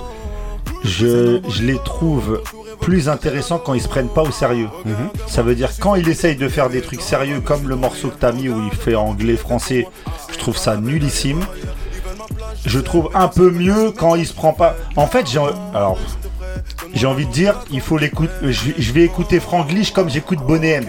je, 0.85 1.41
je 1.49 1.63
les 1.63 1.79
trouve 1.85 2.43
plus 2.81 3.09
intéressants 3.09 3.59
quand 3.59 3.75
ils 3.75 3.81
se 3.81 3.89
prennent 3.89 4.09
pas 4.09 4.23
au 4.23 4.31
sérieux. 4.31 4.69
Ça 5.27 5.43
veut 5.43 5.55
dire 5.55 5.71
quand 5.81 5.95
il 5.95 6.09
essaye 6.09 6.37
de 6.37 6.49
faire 6.49 6.69
des 6.69 6.83
trucs 6.83 7.01
sérieux 7.01 7.41
comme 7.41 7.69
le 7.69 7.77
morceau 7.77 8.09
que 8.09 8.19
t'as 8.19 8.33
mis 8.33 8.49
où 8.49 8.63
il 8.67 8.73
fait 8.73 8.95
anglais-français, 8.95 9.89
je 10.33 10.39
trouve 10.39 10.57
ça 10.57 10.77
nullissime. 10.77 11.45
Je 12.67 12.79
trouve 12.79 13.11
un 13.15 13.29
peu 13.29 13.51
mieux 13.51 13.91
quand 13.91 14.15
il 14.15 14.27
se 14.27 14.33
prend 14.33 14.53
pas. 14.53 14.77
En 14.97 15.07
fait, 15.07 15.29
j'ai 15.29 15.41
alors 15.75 15.99
j'ai 16.95 17.07
envie 17.07 17.27
de 17.27 17.33
dire, 17.33 17.61
il 17.71 17.81
faut 17.81 17.99
l'écouter. 17.99 18.33
Je, 18.43 18.71
je 18.79 18.93
vais 18.93 19.03
écouter 19.03 19.41
Franglish 19.41 19.93
comme 19.93 20.09
j'écoute 20.09 20.39
Bonnet 20.41 20.81
M. 20.83 20.87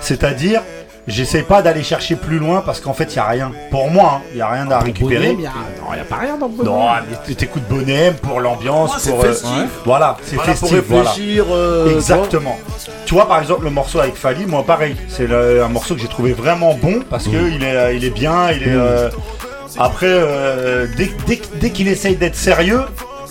C'est-à-dire, 0.00 0.62
j'essaie 1.08 1.42
pas 1.42 1.62
d'aller 1.62 1.82
chercher 1.82 2.14
plus 2.16 2.38
loin 2.38 2.62
parce 2.64 2.80
qu'en 2.80 2.92
fait, 2.92 3.12
il 3.12 3.16
y 3.16 3.18
a 3.18 3.26
rien. 3.26 3.50
Pour 3.70 3.90
moi, 3.90 4.20
il 4.32 4.38
y 4.38 4.40
a 4.42 4.48
rien 4.48 4.70
à 4.70 4.78
récupérer. 4.78 5.32
Y 5.32 5.46
a- 5.46 5.50
Non, 5.50 5.92
il 5.94 5.98
y 5.98 6.00
a 6.00 6.04
pas 6.04 6.16
rien 6.16 6.36
dans 6.36 6.48
Bonnet 6.48 6.68
Non, 6.70 6.86
mais 7.28 7.34
t'écoutes 7.34 7.64
Bonnet 7.68 7.94
M 8.08 8.14
pour 8.14 8.40
l'ambiance, 8.40 8.92
Ouais, 8.94 8.98
c'est 9.00 9.10
pour 9.10 9.24
euh, 9.24 9.28
ouais. 9.32 9.66
voilà, 9.84 10.16
c'est 10.22 10.36
Voilà, 10.36 10.52
pour 10.52 10.68
festif. 10.68 10.84
voilà. 10.88 11.10
réfléchir, 11.10 11.44
euh, 11.50 11.94
Exactement. 11.96 12.56
Tu 13.06 13.14
vois, 13.14 13.26
par 13.26 13.40
exemple, 13.40 13.64
le 13.64 13.70
morceau 13.70 14.00
avec 14.00 14.16
Fali, 14.16 14.44
moi, 14.46 14.62
pareil. 14.64 14.96
C'est 15.08 15.26
un 15.32 15.68
morceau 15.68 15.94
que 15.94 16.00
j'ai 16.00 16.08
trouvé 16.08 16.32
vraiment 16.32 16.74
bon 16.74 17.00
parce 17.08 17.24
que 17.26 17.36
Mm. 17.36 17.52
il 17.54 17.64
est, 17.64 17.76
euh, 17.76 17.92
il 17.94 18.04
est 18.04 18.10
bien, 18.10 18.50
il 18.52 18.62
est. 18.64 18.66
euh, 18.68 19.08
Après, 19.78 20.06
euh, 20.08 20.86
dès, 20.96 21.10
dès, 21.26 21.40
dès 21.60 21.70
qu'il 21.70 21.88
essaye 21.88 22.16
d'être 22.16 22.34
sérieux, 22.36 22.80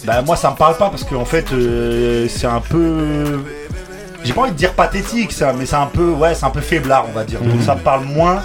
bah 0.05 0.21
moi, 0.25 0.36
ça 0.36 0.51
me 0.51 0.55
parle 0.55 0.78
pas 0.78 0.89
parce 0.89 1.03
qu'en 1.03 1.25
fait, 1.25 1.45
euh, 1.51 2.28
c'est 2.30 2.47
un 2.47 2.61
peu. 2.61 3.43
J'ai 4.28 4.34
pas 4.34 4.41
envie 4.41 4.51
de 4.51 4.57
dire 4.57 4.73
pathétique, 4.73 5.32
ça, 5.32 5.53
mais 5.57 5.65
c'est 5.65 5.75
un 5.78 5.86
peu, 5.86 6.09
ouais, 6.11 6.36
c'est 6.36 6.45
un 6.45 6.49
peu 6.49 6.59
faiblard, 6.61 7.05
on 7.09 7.13
va 7.13 7.23
dire. 7.23 7.39
Donc 7.39 7.55
Mhm. 7.55 7.61
ça 7.61 7.75
parle 7.75 8.03
moins. 8.05 8.41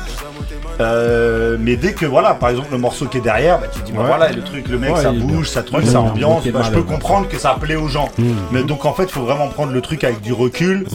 Euh, 0.81 1.57
mais 1.61 1.77
dès 1.77 1.93
que 1.93 2.07
voilà, 2.07 2.35
par 2.35 2.49
exemple 2.49 2.69
le 2.73 2.79
morceau 2.79 3.07
qui 3.07 3.19
est 3.19 3.21
derrière, 3.21 3.59
bah, 3.59 3.67
tu 3.73 3.81
te 3.81 3.87
dis 3.87 3.93
bah, 3.93 4.01
Ouais. 4.01 4.07
voilà 4.07 4.31
le 4.33 4.43
truc, 4.43 4.69
le 4.69 4.79
mec 4.79 4.95
Ouais, 4.95 5.03
ça 5.03 5.13
bouge, 5.13 5.49
ça 5.49 5.63
truc, 5.63 5.87
ça 5.87 6.01
ambiance, 6.01 6.47
bah, 6.49 6.61
je 6.65 6.71
peux 6.71 6.83
comprendre 6.83 7.29
que 7.29 7.39
ça 7.39 7.57
plaît 7.61 7.77
aux 7.77 7.89
gens. 7.89 8.09
Mhm. 8.19 8.35
Mais 8.53 8.63
donc 8.63 8.85
en 8.85 8.93
fait, 8.95 9.11
faut 9.11 9.23
vraiment 9.23 9.49
prendre 9.49 9.73
le 9.73 9.81
truc 9.81 10.03
avec 10.05 10.21
du 10.23 10.33
recul. 10.33 10.87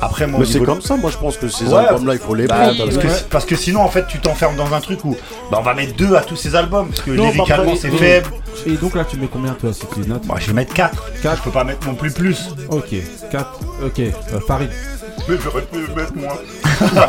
Après, 0.00 0.26
moi, 0.26 0.40
Mais 0.40 0.46
c'est 0.46 0.60
de- 0.60 0.64
comme 0.64 0.80
ça, 0.80 0.96
moi 0.96 1.10
je 1.10 1.16
pense 1.16 1.36
que 1.36 1.48
ces 1.48 1.64
Ouais, 1.66 1.84
albums-là, 1.86 2.12
il 2.14 2.20
faut 2.20 2.34
les 2.34 2.46
bah, 2.46 2.54
prendre. 2.56 2.84
parce, 2.84 2.96
que, 2.98 3.06
Ouais. 3.06 3.12
parce 3.30 3.44
que 3.44 3.56
sinon, 3.56 3.80
en 3.80 3.88
fait, 3.88 4.06
tu 4.06 4.18
t'enfermes 4.20 4.56
dans 4.56 4.72
un 4.72 4.80
truc 4.80 5.04
où 5.04 5.16
bah, 5.50 5.58
on 5.60 5.62
va 5.62 5.74
mettre 5.74 5.94
deux 5.96 6.14
à 6.14 6.20
tous 6.20 6.36
ces 6.36 6.54
albums 6.54 6.88
parce 6.88 7.00
que 7.02 7.10
Non, 7.10 7.24
lyricalement 7.30 7.72
bah, 7.72 7.78
c'est 7.80 7.90
faible. 7.90 8.30
Et 8.66 8.72
donc 8.76 8.94
là, 8.94 9.04
tu 9.04 9.16
mets 9.16 9.28
combien 9.32 9.52
toi 9.52 9.72
si 9.72 9.84
tu 9.92 10.08
notes? 10.08 10.24
Moi, 10.26 10.36
je 10.40 10.46
vais 10.48 10.52
mettre 10.52 10.74
4. 10.74 11.02
4, 11.22 11.36
je 11.38 11.42
peux 11.42 11.50
pas 11.50 11.64
mettre 11.64 11.86
non 11.86 11.94
plus 11.94 12.12
plus. 12.12 12.48
Ok, 12.70 12.94
4. 13.30 13.60
Ok, 13.84 13.98
euh, 14.00 14.12
Farid. 14.46 14.70
Mais 15.28 15.36
j'aurais 15.42 15.62
pu 15.62 15.78
mettre 15.96 16.14
moins. 16.16 16.34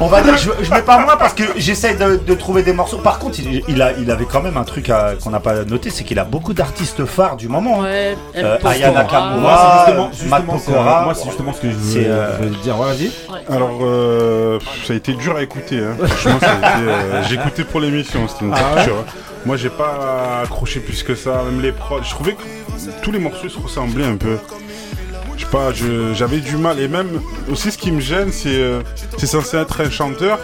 On 0.00 0.06
va 0.06 0.22
dire 0.22 0.36
je, 0.36 0.50
je 0.62 0.70
mets 0.70 0.82
pas 0.82 0.98
moins 0.98 1.16
parce 1.16 1.34
que 1.34 1.42
j'essaye 1.56 1.96
de, 1.96 2.16
de 2.16 2.34
trouver 2.34 2.62
des 2.62 2.72
morceaux. 2.72 2.98
Par 2.98 3.18
contre, 3.18 3.38
il, 3.40 3.62
il 3.68 3.82
a, 3.82 3.92
il 3.92 4.10
avait 4.10 4.24
quand 4.24 4.42
même 4.42 4.56
un 4.56 4.64
truc 4.64 4.90
qu'on 5.22 5.30
n'a 5.30 5.40
pas 5.40 5.64
noté, 5.64 5.90
c'est 5.90 6.04
qu'il 6.04 6.18
a 6.18 6.24
beaucoup 6.24 6.52
d'artistes 6.54 7.04
phares 7.04 7.36
du 7.36 7.48
moment. 7.48 7.80
hein. 7.82 7.84
Ouais, 7.84 8.16
Euh, 8.36 8.56
M. 8.58 8.66
Aya 8.66 8.88
Pokora. 8.88 9.02
Nakamura, 9.04 9.38
Moi, 9.40 10.08
c'est 10.12 10.18
justement, 10.18 10.30
Matt 10.30 10.46
Pokora. 10.46 11.02
moi, 11.04 11.14
c'est 11.14 11.24
justement 11.26 11.52
ce 11.52 11.60
que 11.68 11.70
je 11.72 11.76
voulais, 11.76 12.06
euh, 12.08 12.38
je 12.38 12.46
voulais 12.46 12.58
dire. 12.62 12.78
Ouais, 12.80 12.86
vas-y. 12.86 13.10
Alors, 13.54 13.78
euh, 13.82 14.58
ça 14.86 14.92
a 14.92 14.96
été 14.96 15.12
dur 15.14 15.36
à 15.36 15.42
écouter. 15.42 15.78
Hein. 15.78 15.96
Franchement, 16.06 16.38
ça 16.40 16.52
a 16.52 16.58
été, 16.78 16.88
euh, 16.90 17.22
j'ai 17.28 17.34
écouté 17.34 17.64
pour 17.64 17.80
l'émission, 17.80 18.26
c'était 18.28 18.44
une 18.46 18.54
Ah 18.54 18.74
torture. 18.76 19.04
Moi, 19.46 19.56
j'ai 19.56 19.70
pas 19.70 20.40
accroché 20.44 20.80
plus 20.80 21.02
que 21.02 21.14
ça, 21.14 21.42
même 21.44 21.60
les 21.60 21.72
prods. 21.72 22.02
Je 22.02 22.10
trouvais 22.10 22.32
que 22.32 22.42
tous 23.02 23.12
les 23.12 23.18
morceaux 23.18 23.48
se 23.48 23.58
ressemblaient 23.58 24.06
un 24.06 24.16
peu. 24.16 24.38
Je 25.36 25.44
sais 25.44 25.50
pas, 25.50 25.72
je- 25.72 26.14
j'avais 26.14 26.38
du 26.38 26.56
mal. 26.56 26.78
Et 26.80 26.88
même, 26.88 27.20
aussi, 27.50 27.70
ce 27.70 27.76
qui 27.78 27.90
me 27.92 28.00
gêne, 28.00 28.30
c'est 28.32 28.48
euh, 28.54 28.80
c'est 29.18 29.26
censé 29.26 29.56
être 29.56 29.80
un 29.80 29.90
chanteur. 29.90 30.38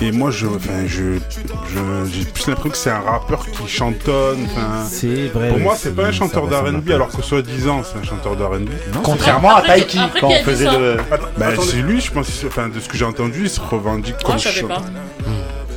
Et 0.00 0.10
moi, 0.12 0.30
je, 0.30 0.46
enfin, 0.46 0.86
je, 0.86 1.14
je- 1.18 2.10
j'ai 2.12 2.24
plus 2.24 2.46
l'impression 2.48 2.70
que 2.70 2.76
c'est 2.76 2.90
un 2.90 3.00
rappeur 3.00 3.46
qui 3.46 3.68
chantonne. 3.68 4.46
enfin. 4.46 4.84
C'est 4.88 5.28
vrai. 5.28 5.48
Pour 5.50 5.58
moi, 5.58 5.74
c'est 5.78 5.94
pas 5.94 6.06
un 6.06 6.12
chanteur 6.12 6.46
d'R&B, 6.48 6.90
alors 6.90 7.08
que 7.08 7.22
soi-disant, 7.22 7.82
c'est 7.84 7.98
un 7.98 8.02
chanteur 8.04 8.36
d'R&B. 8.36 8.68
Contrairement 9.02 9.56
à 9.56 9.62
Taiki, 9.62 9.98
après, 9.98 10.20
quand 10.20 10.28
on 10.28 10.44
faisait 10.44 10.70
le. 10.70 10.96
Bah, 11.36 11.46
c'est 11.62 11.76
lui, 11.82 12.00
je 12.00 12.10
pense, 12.10 12.44
enfin, 12.46 12.68
de 12.68 12.80
ce 12.80 12.88
que 12.88 12.96
j'ai 12.96 13.04
entendu, 13.04 13.42
il 13.44 13.50
se 13.50 13.60
revendique 13.60 14.14
Moi, 14.22 14.32
comme 14.32 14.38
je 14.38 14.44
savais 14.44 14.60
chan- 14.60 14.68
pas. 14.68 14.82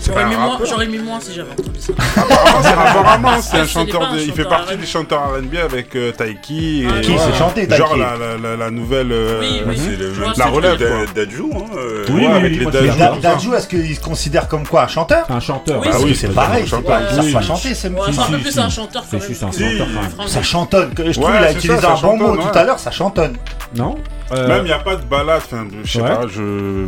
C'est 0.06 0.12
J'aurais 0.12 0.24
pas 0.24 0.30
mis, 0.30 0.36
moins, 0.36 0.60
j'aurais 0.64 0.86
mis 0.88 0.98
moins 1.00 1.20
si 1.20 1.34
j'avais 1.34 1.50
entendu 1.52 1.80
ça. 1.80 1.94
Apparemment, 1.98 2.62
c'est- 2.62 2.70
apparemment, 2.70 3.42
c'est 3.42 3.58
un 3.58 3.66
chanteur 3.66 4.00
pas 4.02 4.06
un 4.10 4.16
de, 4.16 4.20
il 4.22 4.34
fait 4.34 4.44
partie 4.46 4.78
des 4.78 4.86
chanteurs 4.86 5.22
R&B 5.34 5.56
avec 5.64 5.96
euh, 5.96 6.12
Taiki. 6.12 6.84
et- 6.86 7.02
Qui, 7.02 7.18
c'est 7.18 7.34
chanté, 7.36 7.68
Taiki 7.68 7.82
Genre 7.82 7.98
la, 7.98 8.16
la, 8.16 8.38
la, 8.38 8.56
la 8.56 8.70
nouvelle, 8.70 9.12
euh, 9.12 9.40
Oui, 9.42 9.62
oui. 9.66 9.76
C'est 9.84 9.98
le 9.98 10.14
Je 10.14 10.20
vois 10.20 10.26
même 10.28 10.34
ce 10.36 10.40
la 10.40 10.46
relève. 10.46 11.12
Dadju, 11.16 11.42
hein. 11.54 11.58
euh, 11.76 12.06
Oui, 12.10 12.14
oui, 12.20 12.26
avec 12.28 12.52
oui, 12.54 12.60
les 12.60 13.20
Dadju. 13.20 13.54
Est-ce 13.56 13.68
qu'il 13.68 13.96
se 13.96 14.00
considère 14.02 14.48
comme 14.48 14.68
quoi 14.68 14.84
Un 14.84 14.88
chanteur 14.88 15.26
Un 15.30 15.40
chanteur. 15.40 15.80
Oui, 15.82 15.88
Bah 15.90 15.98
c'est- 15.98 16.04
oui, 16.04 16.16
c'est 16.16 16.28
pareil, 16.36 16.68
savent 16.68 16.82
Oui, 16.86 17.32
pas 17.34 17.42
chanter, 17.42 17.74
c'est 17.74 17.88
un 17.88 17.92
peu 18.32 18.38
plus 18.38 18.60
un 18.60 18.70
chanteur 18.70 19.06
que-. 19.10 20.28
Ça 20.28 20.44
chantonne. 20.44 20.92
Je 20.98 21.12
trouve 21.20 21.26
qu'il 21.26 21.36
a 21.44 21.48
c'est 21.48 21.54
utilisé 21.56 21.80
ça, 21.82 21.94
un 21.94 22.02
bon 22.02 22.18
mot 22.18 22.38
tout 22.38 22.58
à 22.58 22.64
l'heure, 22.64 22.78
ça 22.80 22.92
chantonne. 22.92 23.34
Non 23.76 23.96
Euh, 24.32 24.48
Même 24.48 24.62
il 24.62 24.66
n'y 24.66 24.72
a 24.72 24.80
pas 24.80 24.96
de 24.96 25.04
balade, 25.04 25.38
enfin, 25.46 25.68
je 25.84 25.92
sais 25.92 26.02
Ouais. 26.02 26.10
pas, 26.10 26.22
je. 26.28 26.88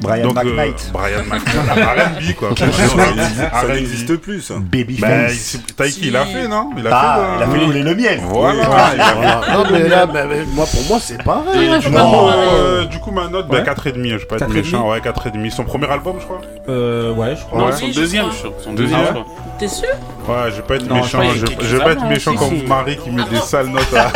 Brian 0.00 0.26
Donc, 0.28 0.38
euh, 0.38 0.42
McKnight. 0.42 0.90
Brian 0.92 1.22
McKnight, 1.30 1.78
R&B 1.78 2.34
quoi. 2.36 2.48
Ça 2.56 3.66
n'existe 3.72 4.16
plus, 4.16 4.40
ça. 4.40 4.54
Bah, 4.54 4.60
Babyface. 4.72 5.32
c'est- 5.34 5.76
Taiki, 5.76 6.08
il 6.08 6.16
a 6.16 6.24
fait, 6.26 6.48
non? 6.48 6.70
Il 6.76 6.86
a 6.86 6.90
Ah, 6.92 7.16
fait. 7.16 7.36
il 7.36 7.42
a 7.42 7.46
fait 7.58 7.64
rouler 7.66 7.82
le 7.84 7.94
miel. 7.94 8.20
Voilà. 8.24 8.54
il 8.94 9.00
a 9.00 9.04
fait- 9.04 9.14
Voilà. 9.14 9.40
Non, 9.52 9.64
mais 9.70 9.88
là, 9.88 10.06
mais 10.12 10.44
moi, 10.54 10.66
pour 10.66 10.82
moi, 10.88 10.98
c'est 11.00 11.22
pareil. 11.22 11.68
Ouais, 11.70 11.78
voir, 11.78 12.34
euh, 12.54 12.84
du 12.86 12.98
coup, 12.98 13.12
ma 13.12 13.28
note, 13.28 13.46
bah, 13.48 13.58
Ouais. 13.58 13.62
4,5, 13.64 14.12
je 14.14 14.16
vais 14.18 14.24
pas 14.26 14.34
être 14.36 14.46
4,5. 14.46 14.54
méchant, 14.54 14.90
ouais, 14.90 15.00
4,5. 15.00 15.50
Son 15.52 15.64
premier 15.64 15.88
album, 15.88 16.16
je 16.18 16.24
crois. 16.24 16.40
Euh, 16.68 17.12
ouais, 17.12 17.36
je 17.36 17.42
crois. 17.44 17.58
Non, 17.60 17.66
Ouais. 17.66 17.72
son 17.72 17.86
Oui, 17.86 17.92
deuxième, 17.92 18.26
je 18.32 18.48
crois. 18.48 18.58
Son 18.64 18.72
Deuxième. 18.72 18.98
deuxième, 18.98 19.16
je 19.16 19.20
crois. 19.22 19.42
T'es 19.58 19.68
sûr? 19.68 19.88
Ouais, 20.28 20.50
je 20.50 20.56
vais 20.56 20.62
pas 20.62 20.74
être 20.74 20.86
Non, 20.88 20.96
méchant, 20.96 21.20
je, 21.34 21.46
vais 21.46 21.78
pas 21.82 21.92
être 21.92 22.00
quelques 22.00 22.10
méchant 22.10 22.34
comme 22.34 22.50
si, 22.50 22.60
si. 22.60 22.66
Marie 22.66 22.96
qui 22.98 23.10
met 23.10 23.22
des 23.24 23.38
sales 23.38 23.68
notes 23.68 23.82
à. 23.94 24.08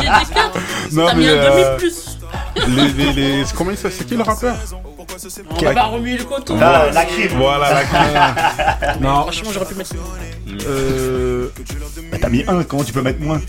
J'ai 0.00 0.08
dit 0.08 0.32
4. 0.34 0.58
Non, 0.92 1.06
mais, 1.16 1.24
plus. 1.86 2.18
les, 2.68 2.88
les, 2.92 3.12
les- 3.12 3.44
comment 3.56 3.70
il 3.70 3.76
s'appelle? 3.76 3.92
C'est 3.98 4.04
qui 4.06 4.16
le 4.16 4.22
rappeur? 4.22 4.56
On 5.50 5.64
va 5.64 5.72
pas 5.74 5.82
remuer 5.84 6.16
le 6.16 6.24
coton. 6.24 6.56
Ah, 6.60 6.86
la 6.92 7.04
crime. 7.04 7.30
Voilà, 7.36 7.74
la 7.74 8.96
Non, 9.00 9.22
Franchement, 9.22 9.50
j'aurais 9.52 9.66
pu 9.66 9.74
mettre 9.74 9.94
euh, 10.66 11.48
Bah, 12.10 12.18
T'as 12.20 12.28
mis 12.28 12.44
1, 12.46 12.64
comment 12.64 12.84
tu 12.84 12.92
peux 12.92 13.02
mettre 13.02 13.20
moins? 13.20 13.40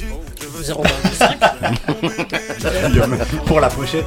0,25. 0.61 3.43
Pour 3.45 3.59
la 3.59 3.69
pochette. 3.69 4.05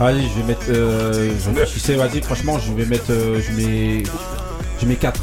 Allez, 0.00 0.22
je 0.22 0.40
vais 0.40 0.46
mettre. 0.46 0.66
Euh, 0.68 1.30
je 1.42 1.50
réfléchissais, 1.58 1.94
vas-y, 1.96 2.20
franchement, 2.22 2.58
je 2.58 2.72
vais 2.72 2.84
mettre. 2.86 3.10
euh, 3.10 3.40
je 3.40 3.52
mets. 3.52 4.02
Je 4.80 4.86
mets 4.86 4.96
4. 4.96 5.20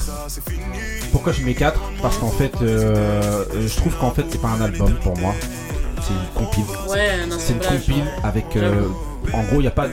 Pourquoi 1.11 1.31
je 1.31 1.43
mets 1.43 1.53
4 1.53 1.79
Parce 2.01 2.17
qu'en 2.17 2.31
fait, 2.31 2.51
euh, 2.63 3.45
je 3.67 3.75
trouve 3.75 3.93
qu'en 3.97 4.09
fait, 4.11 4.25
c'est 4.31 4.41
pas 4.41 4.47
un 4.49 4.61
album 4.61 4.93
pour 5.03 5.15
moi. 5.19 5.35
C'est 6.03 6.13
une 6.13 6.45
compile. 6.45 6.63
Ouais, 6.89 7.09
C'est 7.39 7.53
une 7.53 7.59
compile 7.59 8.03
avec. 8.23 8.45
En 9.33 9.43
gros, 9.43 9.55
il 9.55 9.61
n'y 9.61 9.67
a 9.67 9.71
pas. 9.71 9.87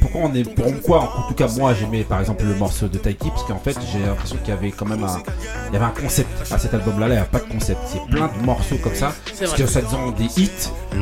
Pourquoi 0.00 0.22
on 0.24 0.34
est. 0.34 0.44
Pourquoi, 0.44 1.00
en 1.02 1.28
tout 1.28 1.34
cas, 1.34 1.48
moi, 1.56 1.74
j'aimais 1.74 2.02
par 2.02 2.20
exemple 2.20 2.44
le 2.44 2.54
morceau 2.54 2.88
de 2.88 2.98
Taiki 2.98 3.30
Parce 3.30 3.44
qu'en 3.44 3.58
fait, 3.58 3.76
j'ai 3.92 4.00
l'impression 4.00 4.36
qu'il 4.38 4.54
y 4.54 4.56
avait 4.56 4.70
quand 4.70 4.86
même 4.86 5.04
un. 5.04 5.18
Il 5.68 5.74
y 5.74 5.76
avait 5.76 5.84
un 5.84 5.90
concept 6.00 6.28
à 6.52 6.58
cet 6.58 6.74
album-là. 6.74 7.08
Là, 7.08 7.14
il 7.14 7.18
n'y 7.18 7.22
a 7.22 7.26
pas 7.26 7.38
de 7.38 7.52
concept. 7.52 7.80
C'est 7.86 8.04
plein 8.10 8.28
de 8.38 8.44
morceaux 8.44 8.76
comme 8.82 8.94
ça. 8.94 9.12
C'est 9.32 9.44
Parce 9.46 9.56
que 9.56 9.66
ça 9.66 9.80
disons 9.80 10.10
des 10.10 10.24
hits 10.40 10.50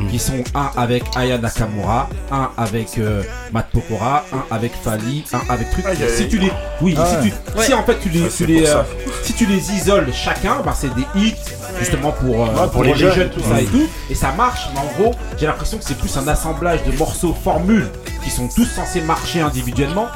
qui 0.09 0.19
sont 0.19 0.43
un 0.53 0.71
avec 0.77 1.03
Aya 1.15 1.37
Nakamura, 1.37 2.09
un 2.31 2.49
avec 2.57 2.97
euh, 2.97 3.23
Matt 3.51 3.69
Pokora, 3.71 4.25
un 4.33 4.55
avec 4.55 4.73
Fali, 4.83 5.23
un 5.33 5.53
avec 5.53 5.69
truc. 5.71 5.85
Si 6.15 6.27
tu 6.27 6.37
les, 6.37 6.51
oui, 6.81 6.95
Ah 6.97 7.05
si, 7.05 7.29
tu, 7.29 7.57
ouais. 7.57 7.65
si 7.65 7.73
en 7.73 7.83
fait 7.83 7.99
tu 7.99 8.09
les, 8.09 8.27
tu 8.29 8.65
euh, 8.67 8.83
si 9.23 9.33
tu 9.33 9.45
les 9.45 9.71
isoles 9.71 10.11
chacun, 10.13 10.61
bah, 10.65 10.73
c'est 10.75 10.93
des 10.93 11.05
hits 11.15 11.35
justement 11.79 12.11
pour, 12.11 12.45
euh, 12.45 12.67
pour 12.67 12.83
les 12.83 12.95
jeunes. 12.95 13.29
tout 13.29 13.41
ça 13.41 13.61
et 13.61 13.65
tout, 13.65 13.87
et 14.09 14.15
ça 14.15 14.31
marche. 14.31 14.67
Mais 14.73 14.79
en 14.79 15.01
gros, 15.01 15.15
j'ai 15.37 15.45
l'impression 15.45 15.77
que 15.77 15.83
c'est 15.83 15.97
plus 15.97 16.15
un 16.17 16.27
assemblage 16.27 16.83
de 16.83 16.91
morceaux 16.97 17.33
formules 17.65 17.87
qui 18.23 18.29
sont 18.29 18.47
tous 18.47 18.65
censés 18.65 19.01
marcher 19.01 19.41
individuellement 19.41 20.07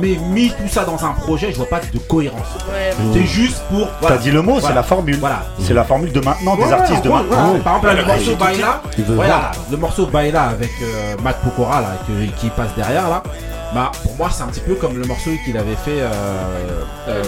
Mais 0.00 0.16
mis 0.30 0.50
tout 0.50 0.68
ça 0.68 0.84
dans 0.84 1.04
un 1.04 1.10
projet, 1.12 1.50
je 1.50 1.56
vois 1.56 1.68
pas 1.68 1.80
de 1.80 1.98
cohérence. 1.98 2.46
Ouais, 2.72 2.90
Mmh. 2.96 3.12
C'est 3.12 3.24
juste 3.26 3.60
pour. 3.70 3.88
T'as 4.00 4.18
dit 4.18 4.30
le 4.30 4.40
mot, 4.42 4.60
c'est 4.60 4.72
la 4.72 4.82
formule. 4.84 5.16
Voilà. 5.18 5.42
C'est 5.58 5.74
la 5.74 5.82
formule 5.84 6.12
de 6.12 6.20
maintenant, 6.20 6.54
des 6.56 6.62
Ouais, 6.62 6.72
artistes 6.72 7.02
de 7.02 7.08
ouais, 7.08 7.14
maintenant. 7.16 7.52
ouais. 7.54 7.58
Par 7.60 7.76
exemple, 7.78 7.86
là, 7.88 7.94
le 7.94 8.04
morceau 8.06 8.36
Baila, 8.36 8.82
voilà, 9.08 9.50
le 9.70 9.76
morceau 9.76 10.06
Baila 10.06 10.42
avec 10.44 10.70
euh, 10.82 11.16
Matt 11.24 11.40
Pokora 11.42 11.80
là, 11.80 11.88
que- 12.06 12.40
qui 12.40 12.50
passe 12.50 12.72
derrière 12.76 13.08
là, 13.08 13.22
bah 13.74 13.90
pour 14.02 14.14
moi 14.16 14.28
c'est 14.32 14.42
un 14.42 14.46
petit 14.48 14.60
peu 14.60 14.74
comme 14.74 14.96
le 14.98 15.04
morceau 15.06 15.30
qu'il 15.44 15.56
avait 15.56 15.74
fait. 15.84 16.00
euh, 16.02 16.08
euh, 17.08 17.22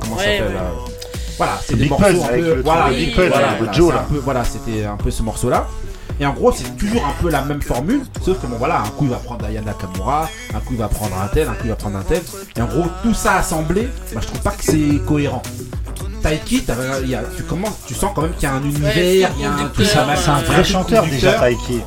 comment 0.00 0.16
ça 0.16 0.22
Ouais, 0.22 0.38
s'appelle 0.38 0.54
ouais. 0.54 0.60
euh, 0.60 0.90
Voilà, 1.36 1.52
c'est 1.66 1.76
des 1.76 1.88
morceaux 1.88 2.04
peu. 2.06 2.60
Voilà, 2.64 2.88
Big 2.90 3.14
Puzz, 3.14 3.32
Joe, 3.72 3.92
là. 3.92 4.00
un 4.00 4.12
peu- 4.12 4.18
Voilà, 4.24 4.44
c'était 4.44 4.84
un 4.86 4.96
peu 4.96 5.10
ce 5.10 5.22
morceau 5.22 5.50
là. 5.50 5.66
Et 6.20 6.26
en 6.26 6.34
gros, 6.34 6.52
c'est 6.52 6.76
toujours 6.76 7.02
un 7.06 7.22
peu 7.22 7.30
la 7.30 7.40
même 7.42 7.62
formule, 7.62 8.02
sauf 8.22 8.38
que 8.40 8.46
bon 8.46 8.56
voilà, 8.58 8.80
un 8.80 8.88
coup 8.90 9.04
il 9.04 9.10
va 9.10 9.16
prendre 9.16 9.42
Ayana 9.46 9.72
Kamura, 9.72 10.28
un 10.54 10.58
coup 10.60 10.72
il 10.72 10.76
va 10.76 10.88
prendre 10.88 11.16
un 11.18 11.26
tel, 11.28 11.48
un 11.48 11.52
coup 11.52 11.62
il 11.64 11.70
va 11.70 11.76
prendre 11.76 11.96
un 11.96 12.02
tel. 12.02 12.20
Et 12.56 12.60
en 12.60 12.66
gros, 12.66 12.84
tout 13.02 13.14
ça 13.14 13.36
assemblé, 13.36 13.88
bah, 14.14 14.20
je 14.20 14.26
trouve 14.26 14.40
pas 14.40 14.50
que 14.50 14.62
c'est 14.62 15.00
cohérent. 15.06 15.42
Taiki, 16.22 16.62
y 17.06 17.14
a- 17.14 17.22
tu, 17.34 17.42
commences, 17.44 17.78
tu 17.86 17.94
sens 17.94 18.10
quand 18.14 18.20
même 18.20 18.34
qu'il 18.34 18.42
y 18.42 18.46
a 18.46 18.52
un 18.52 18.62
univers, 18.62 19.30
il 19.36 19.40
y 19.42 19.44
a 19.46 19.52
un 19.54 19.68
tout 19.68 19.82
ça. 19.84 20.06
C'est 20.16 20.28
un 20.28 20.40
vrai 20.40 20.62
chanteur 20.62 21.06
déjà, 21.06 21.32
Taiki. 21.32 21.80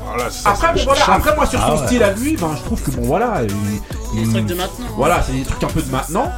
Après, 0.45 0.73
bon, 0.73 0.81
voilà, 0.85 1.01
après 1.13 1.35
moi 1.35 1.45
sur 1.45 1.59
Ah 1.61 1.67
son 1.67 1.79
ouais. 1.81 1.85
style 1.87 2.03
à 2.03 2.13
lui, 2.13 2.35
ben, 2.35 2.49
je 2.57 2.63
trouve 2.63 2.81
que 2.81 2.89
bon 2.89 3.03
voilà, 3.03 3.41
il, 3.43 3.47
Des 3.47 4.21
il- 4.23 4.29
trucs 4.33 4.45
de 4.47 4.55
maintenant. 4.55 4.85
Voilà, 4.97 5.21
c'est 5.23 5.33
des 5.33 5.43
trucs 5.43 5.63
un 5.63 5.67
peu 5.67 5.81
de 5.83 5.91
maintenant. 5.91 6.31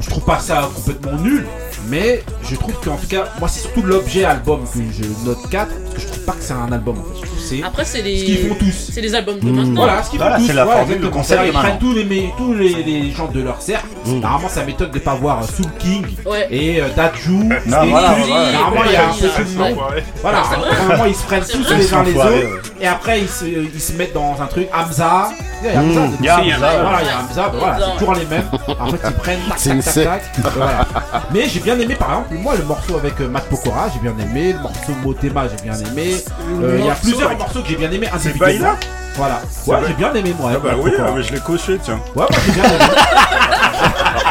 Je 0.00 0.10
trouve 0.10 0.24
pas 0.24 0.40
ça 0.40 0.68
complètement 0.74 1.16
nul, 1.20 1.46
mais 1.88 2.22
je 2.48 2.54
trouve 2.56 2.74
qu'en 2.84 2.96
tout 2.96 3.06
cas, 3.08 3.24
moi 3.38 3.48
c'est 3.48 3.60
surtout 3.60 3.82
l'objet 3.82 4.24
album 4.24 4.60
que 4.72 4.78
je 4.92 5.04
note 5.26 5.48
4 5.50 5.68
parce 5.68 5.94
que 5.94 6.00
je 6.00 6.06
trouve 6.06 6.24
pas 6.24 6.32
que 6.32 6.42
c'est 6.42 6.52
un 6.52 6.70
album. 6.72 6.96
En 6.98 7.02
fait. 7.02 7.20
Je 7.20 7.26
trouve 7.26 7.36
que 7.38 7.42
c'est 7.42 7.62
Après, 7.62 7.84
c'est 7.84 8.02
les. 8.02 8.18
ce 8.18 8.24
qu'ils 8.24 8.48
font 8.48 8.54
tous. 8.56 8.90
C'est 8.92 9.00
les 9.00 9.14
albums 9.14 9.38
de 9.38 9.46
Mmh. 9.46 9.54
maintenant. 9.56 9.74
Voilà, 9.82 10.02
ce 10.02 10.10
qu'ils 10.10 10.18
Voilà, 10.18 10.34
font 10.36 10.40
tous. 10.42 10.46
c'est 10.48 10.52
la 10.54 10.64
voilà, 10.64 10.80
formule, 10.80 10.98
le 11.00 11.06
exactement. 11.06 11.22
concept 11.22 11.40
C'est-à-dire, 11.40 11.52
de 11.52 11.58
Ils 11.58 11.68
prennent 11.70 11.78
tous 11.78 11.94
les, 11.94 12.04
mais, 12.04 12.32
tous 12.36 12.54
les, 12.54 12.82
les 12.82 13.10
gens 13.12 13.26
de 13.28 13.40
leur 13.42 13.62
cercle. 13.62 13.86
Normalement, 14.06 14.48
ça 14.48 14.64
m'étonne 14.64 14.90
de 14.90 14.98
pas 14.98 15.14
voir 15.14 15.42
euh, 15.42 15.46
Soul 15.46 15.66
King 15.78 16.06
Ouais. 16.24 16.46
et 16.50 16.80
euh, 16.80 16.88
Daju. 16.96 17.32
Non, 17.32 17.82
et 17.82 17.88
voilà, 17.88 18.14
voilà. 18.16 18.52
Normalement, 18.52 18.82
il 18.86 18.92
y 18.92 18.96
a 18.96 19.08
un 19.08 19.12
peu 19.12 19.28
tout 19.28 19.42
le 19.58 19.58
monde. 19.64 19.76
Voilà, 20.22 20.42
C'est 20.50 20.56
normalement, 20.80 21.04
ils 21.06 21.14
se 21.14 21.22
prennent 21.24 21.42
C'est 21.44 21.52
tous 21.58 21.70
les 21.74 21.94
uns 21.94 22.02
les 22.02 22.14
autres. 22.16 22.72
Et 22.80 22.86
après, 22.86 23.20
ils 23.20 23.28
se, 23.28 23.44
ils 23.46 23.80
se 23.80 23.92
mettent 23.94 24.12
dans 24.14 24.36
un 24.40 24.46
truc. 24.46 24.68
Hamza. 24.74 25.30
Il 25.62 25.72
y 25.72 25.74
a 25.74 25.80
Hamza. 25.80 26.00
Mmh, 26.00 26.10
dedans. 26.10 26.16
il 26.20 26.24
y 26.24 26.28
a 26.28 26.36
Hamza, 26.56 26.56
Voilà, 26.82 26.98
il 27.02 27.06
y 27.06 27.10
a 27.10 27.18
Hamza. 27.20 27.52
Voilà, 27.58 27.78
c'est 27.80 27.98
toujours 27.98 28.14
les 28.14 28.26
mêmes. 28.26 28.44
En 28.78 28.86
fait, 28.90 28.98
ils 29.08 29.12
prennent 29.14 29.38
tac, 29.48 29.58
C'est 29.58 29.68
tac, 29.70 29.76
une 29.76 29.82
tac, 29.82 30.32
tac. 30.42 30.52
Voilà. 30.56 30.86
Mais 31.32 31.48
j'ai 31.48 31.60
bien 31.60 31.75
aimé, 31.80 31.94
par 31.94 32.08
exemple, 32.10 32.34
moi, 32.34 32.54
le 32.56 32.64
morceau 32.64 32.96
avec 32.96 33.20
euh, 33.20 33.28
Matt 33.28 33.44
Pokora, 33.48 33.88
j'ai 33.92 34.00
bien 34.00 34.14
aimé. 34.18 34.52
Le 34.52 34.58
morceau 34.60 34.92
Motema, 35.04 35.44
j'ai 35.48 35.62
bien 35.62 35.78
aimé. 35.78 36.22
Euh, 36.62 36.76
Il 36.78 36.84
y 36.86 36.90
a 36.90 36.94
plusieurs 36.94 37.26
avec- 37.28 37.38
morceaux 37.38 37.62
que 37.62 37.68
j'ai 37.68 37.76
bien 37.76 37.90
aimé. 37.90 38.08
C'est. 38.18 38.36
Baila 38.38 38.76
Voilà. 39.14 39.40
Ouais, 39.66 39.76
j'ai 39.86 39.94
bien 39.94 40.12
aimé, 40.14 40.34
moi. 40.38 40.52
Ah 40.54 40.58
bah 40.58 40.70
oui, 40.78 40.90
mais 41.14 41.22
je 41.22 41.32
l'ai 41.32 41.40
coché, 41.40 41.78
tiens. 41.82 42.00
Ouais, 42.14 42.24
moi 42.28 42.38
j'ai 42.46 42.52
bien 42.52 42.64
aimé. 42.64 42.84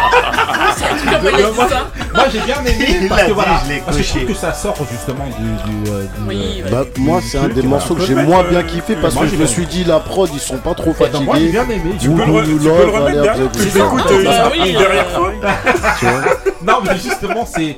Dit 0.75 1.05
moi, 2.13 2.25
j'ai 2.31 2.39
bien 2.41 2.63
aimé 2.65 3.07
parce 3.09 3.23
que 3.23 3.31
voilà, 3.31 3.61
je 3.67 3.79
parce 3.83 3.97
que 3.97 4.03
je 4.03 4.09
trouve 4.09 4.25
que 4.25 4.33
ça 4.33 4.53
sort 4.53 4.75
justement 4.89 5.25
du, 5.25 5.33
du, 5.83 5.91
euh, 5.91 6.03
du, 6.03 6.27
Oui, 6.27 6.63
euh. 6.65 6.69
Bah, 6.71 6.83
moi, 6.97 7.19
c'est 7.21 7.37
un 7.37 7.49
des 7.49 7.61
là. 7.61 7.67
morceaux 7.67 7.95
que 7.95 8.03
j'ai 8.05 8.15
moins 8.15 8.43
euh, 8.43 8.49
bien 8.49 8.63
kiffé 8.63 8.95
parce 8.95 9.15
que 9.15 9.27
je 9.27 9.35
me 9.35 9.45
suis 9.45 9.65
dit, 9.65 9.83
la 9.83 9.99
prod, 9.99 10.29
ils 10.33 10.39
sont 10.39 10.57
pas 10.57 10.73
trop 10.73 10.93
moi 10.97 11.07
j'ai 11.09 11.11
fatigués. 11.11 11.51
bien 11.51 11.63
aimé. 11.63 11.95
Tu 11.99 12.09
peux 12.09 12.15
le, 12.15 12.31
remettre 12.31 13.51
Tu 13.51 13.65
l'écoutes 13.65 14.11
euh, 14.11 14.23
Bah 14.23 14.49
derrière 14.55 15.05
euh, 15.19 15.31
toi 15.99 16.11
Non, 16.65 16.79
mais 16.83 16.97
justement, 16.97 17.45
c'est 17.45 17.75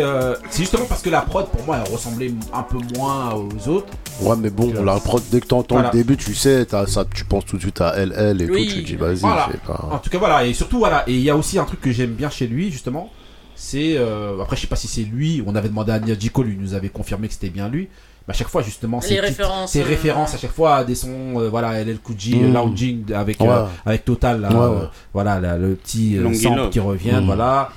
euh, 0.00 0.34
justement 0.56 0.84
parce 0.88 1.02
que 1.02 1.10
la 1.10 1.20
prod 1.20 1.46
pour 1.46 1.64
moi 1.66 1.78
elle 1.84 1.92
ressemblait 1.92 2.32
un 2.52 2.62
peu 2.62 2.78
moins 2.96 3.34
aux 3.34 3.68
autres. 3.68 3.86
Ouais, 4.20 4.36
mais 4.38 4.50
bon, 4.50 4.72
la 4.82 4.94
prod, 4.94 5.22
dès 5.30 5.40
que 5.40 5.46
t'entends 5.46 5.82
le 5.82 5.90
début, 5.90 6.16
tu 6.16 6.34
sais, 6.34 6.64
t'as 6.64 6.86
ça, 6.86 7.04
tu 7.12 7.24
penses 7.24 7.44
tout 7.46 7.56
de 7.56 7.62
suite 7.62 7.80
à 7.80 7.94
LL 7.96 8.42
et 8.42 8.46
tout, 8.46 8.54
tu 8.54 8.82
dis, 8.82 8.96
vas-y, 8.96 9.18
c'est 9.18 9.60
pas. 9.62 9.88
En 9.90 9.98
tout 9.98 10.10
cas, 10.10 10.18
voilà, 10.18 10.44
et 10.44 10.54
surtout, 10.54 10.78
voilà, 10.78 11.04
et 11.06 11.12
il 11.12 11.20
y 11.20 11.30
a 11.30 11.36
aussi 11.36 11.53
un 11.58 11.64
truc 11.64 11.80
que 11.80 11.92
j'aime 11.92 12.12
bien 12.14 12.30
chez 12.30 12.46
lui, 12.46 12.70
justement, 12.70 13.10
c'est. 13.54 13.96
euh, 13.96 14.40
après, 14.42 14.56
je 14.56 14.62
sais 14.62 14.66
pas 14.66 14.76
si 14.76 14.88
c'est 14.88 15.02
lui, 15.02 15.42
on 15.46 15.54
avait 15.54 15.68
demandé 15.68 15.92
à 15.92 15.98
Nia 16.00 16.14
Djiko, 16.18 16.42
lui 16.42 16.56
nous 16.58 16.74
avait 16.74 16.88
confirmé 16.88 17.28
que 17.28 17.34
c'était 17.34 17.50
bien 17.50 17.68
lui. 17.68 17.88
Mais 18.26 18.32
à 18.32 18.36
chaque 18.36 18.48
fois, 18.48 18.62
justement, 18.62 19.00
petites- 19.00 19.20
références, 19.20 19.72
ces 19.72 19.82
euh, 19.82 19.84
références 19.84 20.34
à 20.34 20.38
chaque 20.38 20.52
fois 20.52 20.76
à 20.76 20.84
des 20.84 20.94
sons, 20.94 21.34
euh, 21.38 21.48
voilà, 21.50 21.78
LL 21.82 21.98
Cool 21.98 22.16
J, 22.18 22.36
Mm. 22.36 22.52
Lounging 22.54 23.12
avec, 23.12 23.38
Ouais. 23.40 23.48
euh, 23.50 23.66
avec 23.84 24.04
Total, 24.06 24.40
là, 24.40 24.48
Ouais, 24.48 24.56
euh, 24.56 24.80
ouais. 24.80 24.86
voilà, 25.12 25.40
là, 25.40 25.58
le 25.58 25.74
petit 25.74 26.16
euh, 26.16 26.32
sample 26.32 26.70
qui 26.70 26.80
revient, 26.80 27.18
Mm. 27.20 27.26
voilà. 27.26 27.70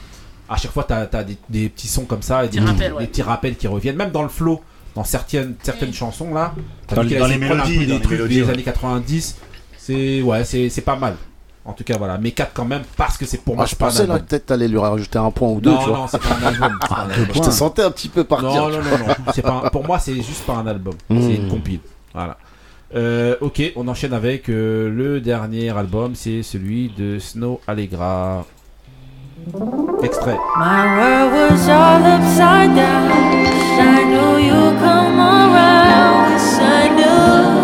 À 0.50 0.56
chaque 0.56 0.72
fois, 0.72 0.86
t'as 0.86 1.06
as 1.12 1.24
des, 1.26 1.38
des 1.50 1.68
petits 1.68 1.90
sons 1.90 2.06
comme 2.06 2.22
ça, 2.22 2.46
et 2.46 2.48
des, 2.48 2.60
Petits 2.60 2.66
rappels, 2.66 2.92
des 2.92 2.98
ouais. 2.98 3.08
petits 3.08 3.22
rappels 3.22 3.56
qui 3.58 3.68
reviennent, 3.68 3.98
même 3.98 4.12
dans 4.12 4.24
le 4.24 4.30
flow, 4.30 4.62
dans 4.96 5.04
certaines, 5.04 5.56
certaines 5.62 5.94
chansons, 5.94 6.34
là. 6.34 6.56
Dans 6.96 7.02
les- 7.02 7.18
dans 7.18 7.28
mélodies, 7.28 7.80
des 7.80 7.86
les 7.86 8.00
trucs 8.00 8.12
mélodies, 8.12 8.36
des 8.38 8.44
ouais. 8.44 8.54
années 8.54 8.64
90. 8.64 9.36
C'est 9.78 10.22
ouais, 10.22 10.46
c'est 10.46 10.70
c'est 10.70 10.82
pas 10.82 10.96
mal. 10.96 11.16
En 11.68 11.74
tout 11.74 11.84
cas, 11.84 11.98
voilà. 11.98 12.18
Mais 12.18 12.32
4 12.32 12.52
quand 12.54 12.64
même, 12.66 12.84
parce 12.96 13.18
que 13.18 13.26
c'est 13.26 13.40
pour 13.44 13.56
moi. 13.56 13.64
Ah, 13.64 13.68
je 13.68 13.72
c'est 13.72 13.80
pas 13.80 13.86
un 13.86 13.90
pensais 13.90 14.08
là 14.08 14.20
peut-être 14.20 14.46
t'allais 14.48 14.70
lui 14.70 14.78
rajouter 14.78 15.20
un 15.20 15.30
point 15.32 15.50
ou 15.50 15.60
deux, 15.60 15.70
Non, 15.70 15.78
tu 15.80 15.90
vois. 15.90 15.98
non, 15.98 16.08
c'est 16.08 16.22
pas 16.22 16.36
un 16.42 16.48
album. 16.48 16.80
pas 16.90 16.96
un 17.06 17.10
album. 17.10 17.28
Je 17.36 17.42
te 17.42 17.50
sentais 17.52 17.84
un 17.84 17.92
petit 17.92 18.08
peu 18.08 18.24
partir. 18.24 18.48
Non, 18.50 18.70
non, 18.70 18.78
non, 18.78 18.98
non. 19.08 19.14
C'est 19.36 19.42
pas 19.42 19.62
un- 19.66 19.70
Pour 19.70 19.86
moi, 19.86 20.00
c'est 20.00 20.16
juste 20.16 20.46
pas 20.46 20.54
un 20.54 20.66
album. 20.68 20.94
Mm. 21.10 21.22
C'est 21.22 21.36
une 21.36 21.48
compile. 21.50 21.80
Voilà. 22.14 22.38
Euh, 22.96 23.36
ok, 23.42 23.62
on 23.76 23.86
enchaîne 23.90 24.14
avec 24.14 24.48
euh, 24.50 24.90
le 24.90 25.20
dernier 25.20 25.70
album, 25.78 26.16
c'est 26.16 26.42
celui 26.42 26.90
de 26.98 27.20
Snow 27.20 27.60
Allegra. 27.68 28.46
Extrait. 30.04 30.38
My 30.58 30.86
world 30.98 31.52
was 31.52 31.70
all 31.70 32.02
upside 32.02 32.74
down. 32.76 33.12
I 33.80 34.04
knew 34.06 34.38
you'd 34.40 34.80
come 34.80 35.20
around. 35.20 36.32
Yes, 36.32 36.60
I 36.60 36.90
knew. 36.96 37.57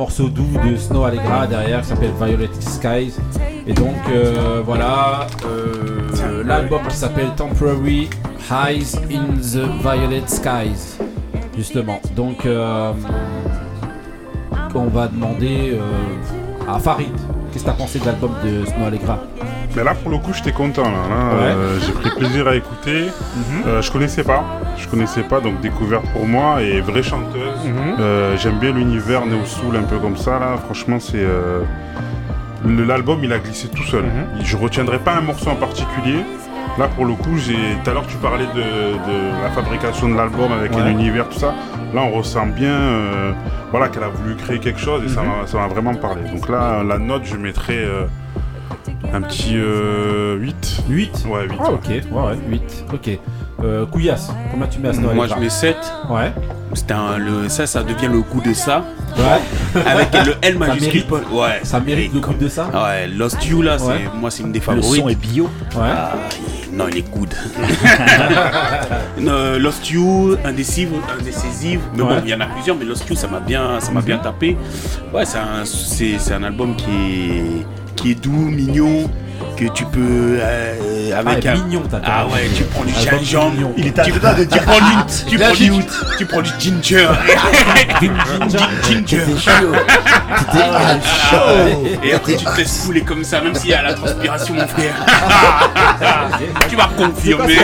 Morceau 0.00 0.30
doux 0.30 0.48
de 0.64 0.76
Snow 0.76 1.04
Allegra 1.04 1.46
derrière 1.46 1.82
qui 1.82 1.88
s'appelle 1.88 2.14
Violet 2.18 2.48
Skies. 2.58 3.12
Et 3.66 3.74
donc 3.74 3.98
euh, 4.08 4.62
voilà 4.64 5.26
euh, 5.44 6.42
l'album 6.42 6.80
qui 6.88 6.96
s'appelle 6.96 7.28
Temporary 7.36 8.08
Highs 8.50 8.96
in 9.10 9.26
the 9.36 9.68
Violet 9.82 10.22
Skies. 10.26 10.96
Justement. 11.54 12.00
Donc 12.16 12.46
euh, 12.46 12.94
on 14.74 14.86
va 14.86 15.08
demander 15.08 15.78
à 16.66 16.78
Farid, 16.78 17.12
qu'est-ce 17.52 17.64
que 17.64 17.70
t'as 17.70 17.76
pensé 17.76 17.98
de 17.98 18.06
l'album 18.06 18.30
de 18.44 18.64
Snow 18.66 18.86
Allegra 18.86 19.18
Mais 19.76 19.84
là, 19.84 19.94
pour 19.94 20.10
le 20.10 20.18
coup, 20.18 20.32
j'étais 20.32 20.52
content. 20.52 20.84
Là, 20.84 20.90
Là, 20.90 21.34
Ouais. 21.36 21.42
euh, 21.56 21.78
j'ai 21.80 21.92
pris 21.92 22.10
plaisir 22.10 22.48
à 22.48 22.54
écouter. 22.56 23.06
Euh, 23.66 23.82
je 23.82 23.90
connaissais 23.90 24.24
pas. 24.24 24.42
Je 24.76 24.88
connaissais 24.88 25.22
pas, 25.22 25.40
donc 25.40 25.60
découverte 25.60 26.04
pour 26.12 26.26
moi 26.26 26.62
et 26.62 26.80
vraie 26.80 27.02
chanteuse. 27.02 27.64
Mhm. 27.64 27.96
Euh, 28.00 28.36
J'aime 28.36 28.58
bien 28.58 28.72
l'univers 28.72 29.26
néo 29.26 29.44
soul 29.44 29.76
un 29.76 29.82
peu 29.82 29.98
comme 29.98 30.16
ça. 30.16 30.38
Là, 30.38 30.56
franchement, 30.64 30.98
c'est 31.00 31.24
l'album, 32.66 33.20
il 33.22 33.32
a 33.32 33.38
glissé 33.38 33.68
tout 33.68 33.82
seul. 33.84 34.04
Mhm. 34.04 34.44
Je 34.44 34.56
retiendrai 34.56 34.98
pas 34.98 35.14
un 35.16 35.20
morceau 35.22 35.50
en 35.50 35.56
particulier. 35.56 36.20
Là, 36.78 36.88
pour 36.88 37.04
le 37.04 37.14
coup, 37.14 37.36
j'ai. 37.36 37.56
Tout 37.82 37.90
à 37.90 37.94
l'heure, 37.94 38.06
tu 38.06 38.16
parlais 38.18 38.46
de, 38.46 38.60
de 38.60 39.42
la 39.42 39.50
fabrication 39.50 40.08
de 40.08 40.14
l'album 40.16 40.52
avec 40.52 40.72
Ouais. 40.74 40.84
l'univers, 40.84 41.28
tout 41.28 41.38
ça. 41.38 41.52
Là, 41.94 42.02
on 42.02 42.10
ressent 42.16 42.46
bien, 42.46 42.70
euh, 42.72 43.32
voilà, 43.70 43.88
qu'elle 43.88 44.04
a 44.04 44.08
voulu 44.08 44.36
créer 44.36 44.58
quelque 44.58 44.78
chose 44.80 45.02
et 45.04 45.08
ça 45.08 45.22
Mhm. 45.22 45.28
m'a- 45.28 45.46
ça 45.46 45.58
m'a 45.58 45.66
vraiment 45.68 45.94
parlé. 45.94 46.22
Donc 46.32 46.48
là, 46.48 46.82
la 46.84 46.98
note, 46.98 47.22
je 47.24 47.36
mettrais 47.36 47.78
euh, 47.78 48.06
un 49.12 49.20
petit 49.22 49.54
euh, 49.56 50.36
8. 50.36 50.82
8 50.88 51.24
Ouais, 51.28 51.48
8. 51.48 51.58
Ah, 51.60 51.72
ok, 51.72 51.80
ouais, 51.88 52.00
ouais, 52.12 52.38
8. 52.48 52.84
Ok. 52.92 53.18
Euh, 53.62 53.84
Couillasse, 53.86 54.32
combien 54.50 54.66
tu 54.68 54.78
mets 54.78 54.88
à 54.88 54.92
Snow 54.94 55.12
Moi 55.12 55.26
je 55.26 55.34
mets 55.34 55.48
7. 55.50 55.76
Ouais. 56.08 56.32
C'était 56.72 56.94
un, 56.94 57.18
le, 57.18 57.48
ça, 57.48 57.66
ça 57.66 57.82
devient 57.82 58.06
le 58.06 58.20
goût 58.20 58.40
de 58.40 58.54
ça. 58.54 58.84
Ouais. 59.16 59.82
Avec 59.86 60.12
le 60.26 60.34
L 60.42 60.52
Ça 60.52 60.58
majuscule. 60.58 61.04
mérite- 61.10 61.30
ouais. 61.32 61.60
Ça 61.62 61.80
mérite 61.80 62.14
le 62.14 62.20
goût 62.20 62.34
de 62.34 62.48
ça 62.48 62.68
Ouais, 62.72 63.06
Lost 63.08 63.44
You 63.46 63.62
là, 63.62 63.78
c'est, 63.78 63.84
Ouais. 63.86 64.08
moi 64.14 64.30
c'est 64.30 64.42
une 64.42 64.52
des 64.52 64.58
Le 64.58 64.64
favorites. 64.64 65.02
son 65.02 65.08
est 65.08 65.14
bio. 65.14 65.44
Ouais. 65.74 65.80
Ah, 65.92 66.12
non, 66.72 66.86
il 66.90 66.98
est 66.98 67.10
good. 67.10 67.28
Non, 69.20 69.58
Lost 69.58 69.90
You, 69.90 70.36
Indécive, 70.44 70.90
Indécisive. 71.18 71.80
Mais 71.94 72.02
Ouais. 72.02 72.08
bon, 72.16 72.22
il 72.24 72.30
y 72.30 72.34
en 72.34 72.40
a 72.40 72.46
plusieurs, 72.46 72.76
mais 72.76 72.84
Lost 72.84 73.08
You, 73.08 73.16
ça 73.16 73.26
m'a 73.28 73.40
bien, 73.40 73.80
ça 73.80 73.90
m'a 73.92 74.00
bien 74.00 74.18
tapé. 74.18 74.56
Ouais, 75.12 75.24
c'est 75.24 75.38
un, 75.38 76.42
album 76.42 76.74
qui 76.76 76.90
est, 76.90 77.66
qui 77.96 78.10
est 78.12 78.14
doux, 78.14 78.30
mignon. 78.30 79.10
Que 79.56 79.64
tu 79.72 79.84
peux 79.86 80.38
euh, 80.40 81.18
avec 81.18 81.44
Ah, 81.46 81.50
un 81.50 81.54
mignon, 81.54 81.82
t'as 81.90 82.00
Ah 82.04 82.26
ouais, 82.26 82.48
tu 82.54 82.62
prends 82.64 82.84
du 82.84 82.92
gingembre. 82.94 83.52
mignon. 83.54 83.72
Il 83.76 83.86
est 83.88 83.98
à 83.98 84.04
tu, 84.04 84.12
dire 84.12 84.20
prends 84.20 84.32
du, 84.34 84.46
tu 84.46 85.38
prends 85.38 85.52
du, 85.52 85.70
tu 86.18 86.26
prends 86.26 86.40
du 86.42 86.50
ginger. 86.58 87.06
ginger. 88.88 89.26
Et 92.02 92.14
après 92.14 92.36
tu 92.36 92.44
te 92.44 92.56
laisses 92.56 92.82
couler 92.86 93.02
comme 93.02 93.24
ça, 93.24 93.40
même 93.40 93.54
s'il 93.54 93.70
y 93.70 93.74
a 93.74 93.82
la 93.82 93.94
transpiration, 93.94 94.54
mon 94.54 94.66
frère. 94.66 94.94
tu 96.68 96.76
vas 96.76 96.88
confirmer. 96.96 97.56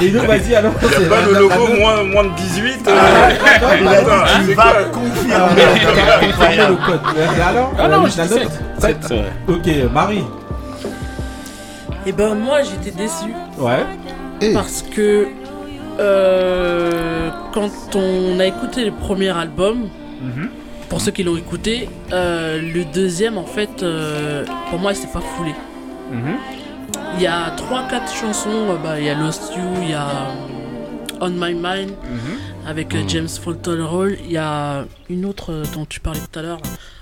Et 0.00 0.10
nous, 0.10 0.22
vas-y 0.22 0.54
alors. 0.54 0.72
A 0.72 1.08
pas 1.08 1.20
le 1.26 1.38
logo 1.38 1.68
moins, 1.78 2.02
moins 2.04 2.24
de 2.24 2.30
18 2.36 2.88
euh, 2.88 2.90
Il 3.80 3.86
a 3.88 3.94
dit 3.94 4.04
putain, 4.04 4.24
tu 4.40 4.46
c'est 4.46 4.54
vas 4.54 4.72
confirmer. 4.92 5.62
Le 6.68 6.86
code. 6.86 7.00
Alors 7.48 7.72
Ah 7.78 7.88
non, 7.88 8.06
je 8.06 8.67
ouais. 8.82 8.96
Ok, 9.48 9.92
Marie. 9.92 10.24
Et 12.06 12.12
ben 12.12 12.34
moi 12.34 12.62
j'étais 12.62 12.90
déçu 12.96 13.32
Ouais. 13.58 13.84
parce 14.54 14.82
que 14.82 15.26
euh, 15.98 17.30
quand 17.52 17.70
on 17.96 18.38
a 18.40 18.46
écouté 18.46 18.84
le 18.84 18.92
premier 18.92 19.30
album, 19.30 19.88
Mhm. 20.22 20.48
pour 20.88 21.00
ceux 21.00 21.10
qui 21.10 21.22
l'ont 21.22 21.36
écouté, 21.36 21.88
euh, 22.12 22.60
le 22.60 22.84
deuxième 22.84 23.36
en 23.38 23.44
fait, 23.46 23.82
euh, 23.82 24.44
pour 24.70 24.78
moi 24.78 24.92
il 24.92 24.96
s'est 24.96 25.12
pas 25.12 25.20
foulé. 25.20 25.54
Mhm. 26.12 26.36
Il 27.16 27.22
y 27.22 27.26
a 27.26 27.50
3-4 27.56 28.12
chansons, 28.14 28.70
euh, 28.70 28.76
bah, 28.82 28.98
il 28.98 29.06
y 29.06 29.10
a 29.10 29.14
Lost 29.14 29.52
You, 29.56 29.62
il 29.82 29.90
y 29.90 29.94
a 29.94 30.06
euh, 30.08 31.20
On 31.20 31.30
My 31.30 31.52
Mind 31.54 31.90
avec 32.66 32.94
euh, 32.94 33.02
James 33.08 33.28
Fulton 33.28 33.80
Hall, 33.92 34.16
il 34.24 34.32
y 34.32 34.36
a 34.38 34.84
une 35.10 35.24
autre 35.24 35.52
euh, 35.52 35.64
dont 35.74 35.84
tu 35.84 36.00
parlais 36.00 36.20
tout 36.20 36.38
à 36.38 36.42
l'heure. 36.42 36.60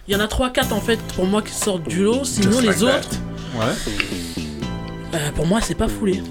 Il 0.08 0.14
y 0.14 0.16
en 0.16 0.20
a 0.20 0.26
3-4 0.26 0.72
en 0.72 0.80
fait 0.80 0.98
pour 1.14 1.26
moi 1.26 1.42
qui 1.42 1.52
sortent 1.52 1.88
du 1.88 2.04
lot, 2.04 2.24
sinon 2.24 2.50
Just 2.52 2.62
les 2.62 2.68
like 2.68 2.82
autres, 2.82 3.10
Ouais. 3.56 3.94
euh, 5.14 5.30
pour 5.34 5.46
moi 5.46 5.60
c'est 5.60 5.74
pas 5.74 5.88
foulé. 5.88 6.22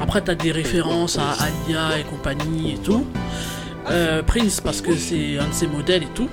Après 0.00 0.20
t'as 0.20 0.34
des 0.34 0.52
références 0.52 1.18
à 1.18 1.30
Alia 1.42 1.98
et 1.98 2.02
compagnie 2.04 2.72
et 2.74 2.78
tout. 2.78 3.06
Euh, 3.90 4.22
Prince 4.22 4.60
parce 4.60 4.80
que 4.80 4.94
c'est 4.96 5.38
un 5.38 5.48
de 5.48 5.52
ses 5.52 5.66
modèles 5.66 6.02
et 6.02 6.08
tout. 6.14 6.28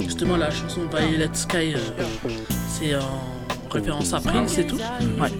Justement 0.00 0.36
la 0.36 0.50
chanson 0.50 0.80
Violet 0.92 1.28
Sky 1.32 1.74
euh, 1.74 2.28
c'est 2.68 2.94
en 2.96 3.70
référence 3.70 4.12
à 4.14 4.20
Prince 4.20 4.58
et 4.58 4.66
tout. 4.66 4.78
Ouais. 5.20 5.30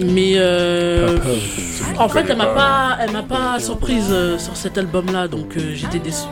Mais 0.00 0.32
euh, 0.36 1.18
en 1.98 2.08
fait 2.08 2.24
elle 2.28 2.36
m'a 2.38 2.46
pas, 2.46 2.96
elle 3.00 3.12
m'a 3.12 3.22
pas 3.22 3.58
surprise 3.60 4.06
euh, 4.10 4.38
sur 4.38 4.56
cet 4.56 4.78
album 4.78 5.12
là 5.12 5.28
donc 5.28 5.56
euh, 5.56 5.72
j'étais 5.74 5.98
déçu. 5.98 6.26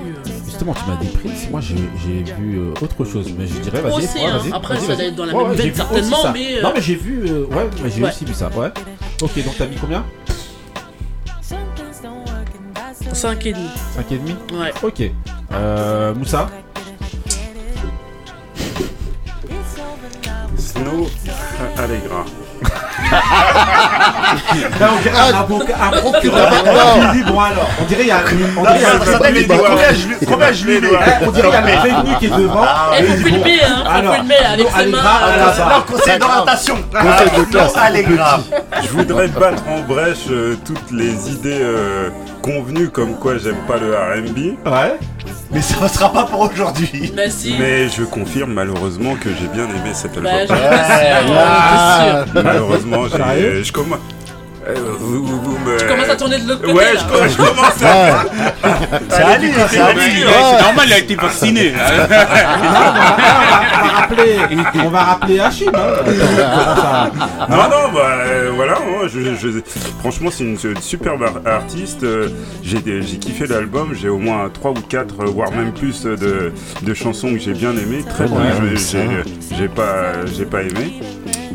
Justement, 0.61 0.75
tu 0.75 0.91
m'as 0.91 0.97
dit 0.97 1.09
Prince. 1.17 1.49
Moi, 1.51 1.61
j'ai 1.63 2.23
vu 2.35 2.59
euh, 2.59 2.75
autre 2.83 3.03
chose, 3.07 3.33
mais 3.39 3.47
je 3.47 3.61
dirais, 3.61 3.81
vas-y. 3.81 3.93
Ouais, 4.05 4.27
hein. 4.27 4.37
vas-y, 4.37 4.53
Après, 4.53 4.79
ça 4.79 4.95
doit 4.95 5.05
être 5.05 5.15
dans 5.15 5.25
la 5.25 5.33
Ouais, 5.35 5.43
même 5.45 5.51
ouais, 5.53 5.57
veine, 5.57 5.75
certainement, 5.75 6.19
mais, 6.35 6.59
euh, 6.59 6.63
Non, 6.63 6.73
mais 6.75 6.83
j'ai 6.83 6.97
vu. 6.97 7.25
euh, 7.27 7.47
ouais, 7.47 7.71
mais 7.83 7.89
j'ai 7.91 8.03
Ouais. 8.03 8.11
aussi 8.11 8.27
vu 8.27 8.35
ça. 8.35 8.51
Ouais. 8.55 8.69
Ok, 9.23 9.43
donc 9.43 9.55
t'as 9.57 9.67
mis 9.67 9.77
combien? 9.77 10.05
5 13.15 13.47
et 13.47 13.53
demi. 13.55 13.69
5 13.97 14.13
et 14.13 14.19
demi? 14.19 14.37
Ouais. 14.53 14.71
Ok. 14.83 15.03
Euh, 15.53 16.15
Moussa? 16.15 16.51
Snow 20.59 21.09
Allegra. 21.79 22.27
Dirait 24.53 25.19
un 25.19 25.35
avocat, 25.41 25.75
un 25.83 25.91
procureur. 25.99 26.51
Non. 26.65 27.11
Qui 27.13 27.19
dit, 27.19 27.25
bon 27.25 27.41
alors, 27.41 27.69
on 27.81 27.85
dirait 27.85 28.03
il 28.03 28.09
y 28.09 28.11
a, 28.11 28.21
on 28.57 28.63
dirait 28.63 28.77
il 28.77 28.83
y 28.83 29.53
a 29.53 29.57
combien 30.27 30.53
je 30.53 30.65
lui-. 30.67 30.77
Eh, 30.83 31.27
on 31.27 31.31
dirait 31.31 31.49
qu'il 31.49 31.55
y 31.55 31.57
a 31.57 31.61
le 31.61 31.79
prévenu 31.81 32.17
qui 32.19 32.27
est 32.27 32.29
devant. 32.31 32.65
Eh, 32.93 33.03
Et 33.03 33.07
il 33.09 33.17
dit, 33.17 33.31
bon, 33.31 33.45
filmer, 33.45 33.61
hein, 33.67 34.53
avec 34.53 34.69
ses 34.71 34.87
mains. 34.87 34.99
Ah, 35.05 35.85
conseil 35.91 36.19
d'orientation. 36.19 36.77
Conseil 36.93 37.31
de 37.39 37.45
classe. 37.51 37.77
Allez, 37.77 38.03
grave. 38.05 38.43
Je 38.83 38.89
voudrais 38.89 39.29
battre 39.29 39.63
en 39.69 39.81
brèche 39.81 40.29
euh, 40.31 40.57
toutes 40.65 40.91
les 40.93 41.31
idées 41.31 41.61
convenues 42.41 42.89
comme 42.91 43.15
quoi 43.17 43.39
j'aime 43.39 43.61
pas 43.69 43.79
le 43.79 43.95
RB. 43.95 44.37
Ouais. 44.67 44.97
Mais 45.53 45.61
ça 45.63 45.83
ne 45.83 45.89
sera 45.89 46.13
pas 46.13 46.25
pour 46.25 46.41
aujourd'hui. 46.41 47.13
Bah 47.17 47.29
si. 47.29 47.55
Mais 47.59 47.89
je 47.89 48.03
confirme 48.05 48.53
malheureusement 48.53 49.17
que 49.17 49.31
j'ai 49.31 49.49
bien 49.49 49.65
aimé 49.65 49.91
cet 49.93 50.17
album. 50.17 50.33
Bah, 50.49 50.55
Ah. 51.39 52.25
sûr. 52.33 52.43
Malheureusement, 52.43 53.03
j'ai, 53.09 53.65
je 53.65 53.73
commence. 53.73 53.99
Euh, 54.77 54.95
vous, 54.99 55.25
vous- 55.25 55.41
vous 55.41 55.59
me- 55.59 55.77
Tu 55.79 55.87
commences 55.87 56.09
à 56.09 56.17
tourner 56.17 56.39
de 56.39 56.49
l'autre 56.49 56.61
côté. 56.63 56.73
Ouais, 56.73 56.95
là. 56.95 57.01
je, 57.01 57.13
com- 57.13 57.29
je 57.29 57.37
commence 57.37 57.83
à. 57.83 58.25
C'est 59.09 59.23
Ali, 59.23 59.51
hein, 59.59 59.67
c'est 59.71 59.79
normal, 59.79 60.85
il 60.87 60.93
a 60.93 60.99
été 60.99 61.15
vacciné. 61.15 61.71
Là, 61.73 61.79
on 62.63 62.71
va, 62.73 63.91
rappeler, 64.01 64.37
on 64.85 64.89
va 64.89 65.01
rappeler 65.05 65.41
Hachim. 65.41 65.71
Hein. 65.75 65.81
Ça 66.07 67.11
Non, 67.49 67.57
non, 67.57 67.93
bah 67.95 68.01
euh, 68.27 68.51
voilà, 68.55 68.79
moi, 68.81 69.07
je, 69.09 69.21
je- 69.21 69.61
franchement, 70.01 70.31
c'est 70.33 70.45
une, 70.45 70.59
une 70.63 70.81
superbe 70.83 71.23
ar- 71.23 71.53
artiste. 71.53 72.03
euh, 72.03 72.29
J'ai 72.63 72.81
kiffé 73.19 73.47
l'album, 73.47 73.95
j'ai 73.95 74.09
au 74.09 74.19
moins 74.19 74.49
3 74.53 74.71
ou 74.73 74.75
4, 74.89 75.15
euh, 75.21 75.25
voire 75.27 75.51
même 75.53 75.73
plus 75.73 76.03
de, 76.05 76.53
de 76.83 76.95
chansons 76.95 77.33
que 77.33 77.39
j'ai 77.39 77.53
bien 77.55 77.73
aimées. 77.73 78.05
Très 78.09 78.27
ça. 78.27 78.35
j'ai 78.99 79.57
j'ai 79.57 79.69
pas, 79.69 80.13
j'ai 80.37 80.45
pas 80.45 80.63
aimé. 80.63 81.01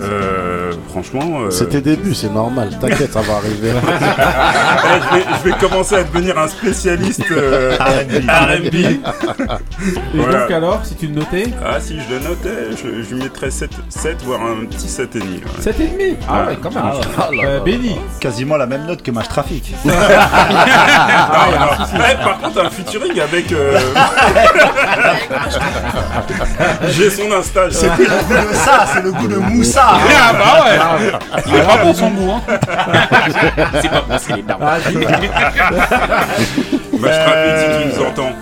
Euh, 0.02 0.74
franchement. 0.90 1.40
euh, 1.42 1.50
C'est 1.52 1.70
tes 1.70 1.82
débuts, 1.82 2.14
c'est 2.14 2.32
normal. 2.34 2.70
T'inquiète, 2.82 3.14
ça 3.14 3.22
va 3.22 3.36
arriver. 3.38 3.72
eh, 3.72 5.02
je, 5.02 5.16
vais, 5.16 5.26
je 5.44 5.50
vais 5.50 5.56
commencer 5.58 5.96
à 5.96 6.04
devenir 6.04 6.38
un 6.38 6.48
spécialiste 6.48 7.24
euh, 7.32 7.76
R&B. 7.80 8.76
Et 8.76 9.00
Voilà. 10.14 10.42
donc 10.42 10.52
alors, 10.52 10.86
si 10.86 10.96
tu 10.96 11.08
le 11.08 11.14
notais 11.16 11.46
Ah, 11.66 11.80
si 11.80 11.98
je 12.00 12.14
le 12.14 12.20
notais, 12.20 12.72
je, 12.72 13.04
je 13.04 13.16
lui 13.16 13.24
mettrais 13.24 13.50
7, 13.52 13.72
7 13.90 14.22
voire 14.24 14.42
un 14.42 14.66
petit 14.66 14.88
7,5. 14.88 15.24
Ouais. 15.24 15.42
7 15.62 15.80
et 15.80 15.88
demi 15.88 16.16
Ah 16.30 16.46
ouais, 16.48 16.58
quand 16.62 16.74
même. 16.74 16.84
Euh, 17.44 17.60
Benny 17.62 17.96
Quasiment 18.20 18.58
la 18.58 18.68
même 18.68 18.86
note 18.86 19.02
que 19.02 19.12
Match. 19.12 19.26
Ah, 19.36 19.42
a 19.42 19.44
un 21.74 21.78
souci. 21.86 21.96
Ouais, 21.98 22.16
par 22.24 22.38
contre, 22.40 22.64
un 22.66 22.70
featuring 22.70 23.20
avec. 23.20 23.52
euh, 23.52 23.80
J'ai 26.90 27.10
son 27.10 27.32
Insta. 27.32 27.62
C'est 27.72 27.90
plus 27.92 28.06
le 28.06 28.24
goût 28.24 28.34
de 28.50 28.54
ça, 28.56 28.86
c'est 28.94 29.02
le 29.02 29.12
goût 29.12 29.28
de 29.28 29.36
Moussa. 29.38 29.85
Ah 29.88 30.34
bah 30.34 30.66
ouais. 30.66 30.78
Il 31.48 31.56
est 31.56 31.62
pas 31.62 31.78
bon 31.78 31.94
son 31.94 32.10
goût. 32.10 32.32
Hein. 32.32 32.42
C'est 33.82 33.90
pas 33.90 34.02
bon, 34.02 34.18
c'est 34.18 34.36
les 34.36 34.42
dames. 34.42 34.58
Ah, 34.62 34.78
si 34.84 34.92
tu 34.94 34.98
nous 38.00 38.06
entends. 38.06 38.34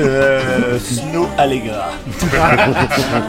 Euh, 0.00 0.78
Snow 0.78 1.28
Allegra. 1.36 1.88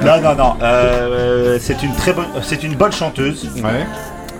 non, 0.06 0.22
non, 0.22 0.36
non. 0.36 0.56
euh, 0.62 1.58
c'est 1.60 1.82
une 1.84 1.94
très 1.94 2.14
bonne, 2.14 2.28
c'est 2.42 2.64
une 2.64 2.76
bonne 2.76 2.94
chanteuse. 2.94 3.50
Ouais. 3.58 3.86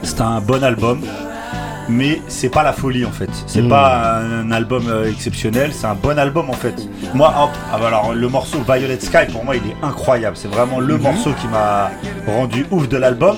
C'est 0.04 0.22
un 0.22 0.40
bon 0.40 0.64
album, 0.64 1.02
mais 1.90 2.22
c'est 2.28 2.50
pas 2.50 2.64
la 2.64 2.74
folie 2.74 3.06
en 3.06 3.12
fait. 3.12 3.30
C'est 3.48 3.62
Mm. 3.62 3.70
pas 3.70 4.18
un 4.20 4.52
album 4.52 4.88
euh, 4.90 5.10
exceptionnel, 5.10 5.72
c'est 5.74 5.88
un 5.88 5.96
bon 5.96 6.18
album 6.20 6.50
en 6.50 6.54
fait. 6.54 6.76
Moi, 7.14 7.34
hop, 7.38 7.50
ah 7.74 7.78
bah 7.80 7.88
alors 7.88 8.14
le 8.14 8.28
morceau 8.30 8.60
Violet 8.68 9.00
Sky 9.00 9.32
pour 9.32 9.44
moi 9.46 9.56
il 9.56 9.64
est 9.72 9.76
incroyable. 9.84 10.36
C'est 10.38 10.48
vraiment 10.48 10.80
le 10.80 10.96
Mhm. 10.98 11.02
morceau 11.04 11.32
qui 11.40 11.48
m'a 11.48 11.92
rendu 12.28 12.66
ouf 12.72 12.88
de 12.90 12.98
l'album. 12.98 13.36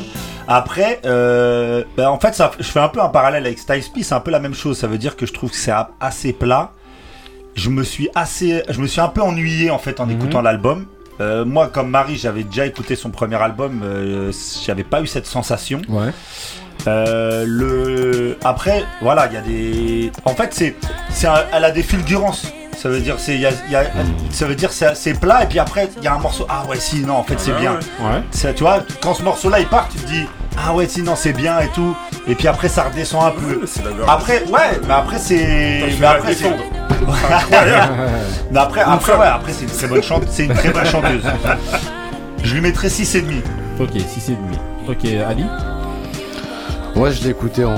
Après, 0.47 0.99
euh, 1.05 1.83
bah, 1.95 2.11
en 2.11 2.19
fait, 2.19 2.33
ça, 2.33 2.49
je 2.59 2.63
fais 2.65 2.79
un 2.79 2.87
peu 2.87 2.99
un 3.01 3.09
parallèle 3.09 3.45
avec 3.45 3.59
Styles 3.59 3.83
P, 3.93 4.01
c'est 4.01 4.15
un 4.15 4.19
peu 4.19 4.31
la 4.31 4.39
même 4.39 4.55
chose. 4.55 4.79
Ça 4.79 4.87
veut 4.87 4.97
dire 4.97 5.15
que 5.15 5.27
je 5.27 5.33
trouve 5.33 5.51
que 5.51 5.55
c'est 5.55 5.71
assez 5.99 6.33
plat. 6.33 6.71
Je 7.53 7.69
me 7.69 7.83
suis 7.83 8.09
assez, 8.15 8.63
je 8.67 8.81
me 8.81 8.87
suis 8.87 8.99
un 9.01 9.09
peu 9.09 9.21
ennuyé 9.21 9.69
en 9.69 9.77
fait 9.77 9.99
en 9.99 10.09
écoutant 10.09 10.41
l'album. 10.41 10.87
Euh, 11.21 11.45
moi, 11.45 11.67
comme 11.67 11.89
Marie, 11.89 12.15
j'avais 12.15 12.43
déjà 12.43 12.65
écouté 12.65 12.95
son 12.95 13.09
premier 13.11 13.35
album, 13.35 13.81
euh, 13.83 14.31
j'avais 14.65 14.85
pas 14.85 15.01
eu 15.01 15.07
cette 15.07 15.27
sensation. 15.27 15.81
Ouais. 15.89 16.11
Euh, 16.87 17.43
le 17.47 18.37
après 18.43 18.83
voilà 19.01 19.27
il 19.27 19.33
y 19.33 19.37
a 19.37 19.41
des 19.41 20.11
en 20.23 20.33
fait 20.33 20.49
c'est 20.53 20.75
c'est 21.09 21.27
un- 21.27 21.43
elle 21.53 21.65
a 21.65 21.71
des 21.71 21.83
fulgurances. 21.83 22.45
Ça 22.77 22.87
veut 22.87 23.01
dire 23.01 23.15
c'est 23.17 23.35
il 23.35 23.41
y 23.41 23.45
a- 23.45 23.51
y 23.69 23.75
a- 23.75 23.83
ça 24.31 24.45
veut 24.45 24.55
dire 24.55 24.71
c'est 24.71 24.95
c'est 24.95 25.13
plat 25.13 25.43
et 25.43 25.47
puis 25.47 25.59
après 25.59 25.89
il 25.97 26.03
y 26.03 26.07
a 26.07 26.13
un 26.13 26.19
morceau 26.19 26.45
ah 26.47 26.63
ouais 26.69 26.79
si 26.79 27.01
non 27.01 27.15
en 27.15 27.23
fait 27.23 27.35
c'est 27.37 27.51
Ouais, 27.51 27.59
bien. 27.59 27.71
ouais. 27.73 28.05
Ouais. 28.05 28.23
Ça, 28.31 28.53
tu 28.53 28.63
vois 28.63 28.79
quand 29.01 29.13
ce 29.13 29.23
morceau 29.23 29.49
là 29.49 29.59
il 29.59 29.67
part 29.67 29.89
tu 29.89 29.97
te 29.97 30.07
dis 30.07 30.23
ah 30.57 30.73
ouais 30.73 30.87
si 30.87 31.01
non 31.01 31.15
c'est 31.17 31.33
bien 31.33 31.59
et 31.59 31.67
tout. 31.69 31.95
Et 32.27 32.35
puis 32.35 32.47
après 32.47 32.69
ça 32.69 32.83
redescend 32.83 33.25
un 33.25 33.31
peu. 33.31 33.61
Après 34.07 34.43
ouais 34.45 34.79
mais 34.87 34.93
après 34.93 35.19
c'est 35.19 35.83
mais 35.99 36.05
après 36.05 36.33
c'est 36.33 36.49
mais 38.51 38.59
après 38.59 38.81
après 38.81 39.13
ouais 39.17 39.27
après 39.27 39.53
c'est 39.53 39.63
une 39.65 39.71
très 39.71 39.87
bonne 39.87 40.03
chante 40.03 40.23
c'est 40.29 40.45
une 40.45 40.53
très 40.53 40.69
bonne 40.69 40.85
chanteuse. 40.85 41.23
Je 42.43 42.53
lui 42.53 42.61
mettrais 42.61 42.89
6 42.89 43.15
et 43.15 43.21
demi. 43.21 43.41
Ok, 43.79 43.89
6 44.07 44.29
et 44.31 44.35
demi. 44.35 44.57
Ok, 44.87 45.05
Ali 45.29 45.45
Moi, 46.95 47.11
je 47.11 47.29
écouté 47.29 47.63
en, 47.63 47.73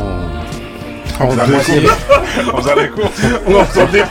En 1.22 1.45
deuxième. 1.48 1.84
On 2.53 2.57
faisait 2.61 2.76
les 2.81 2.89
courses, 2.89 3.22
on 3.48 3.56
en 3.56 3.65
faisait 3.65 3.88
des 3.88 4.03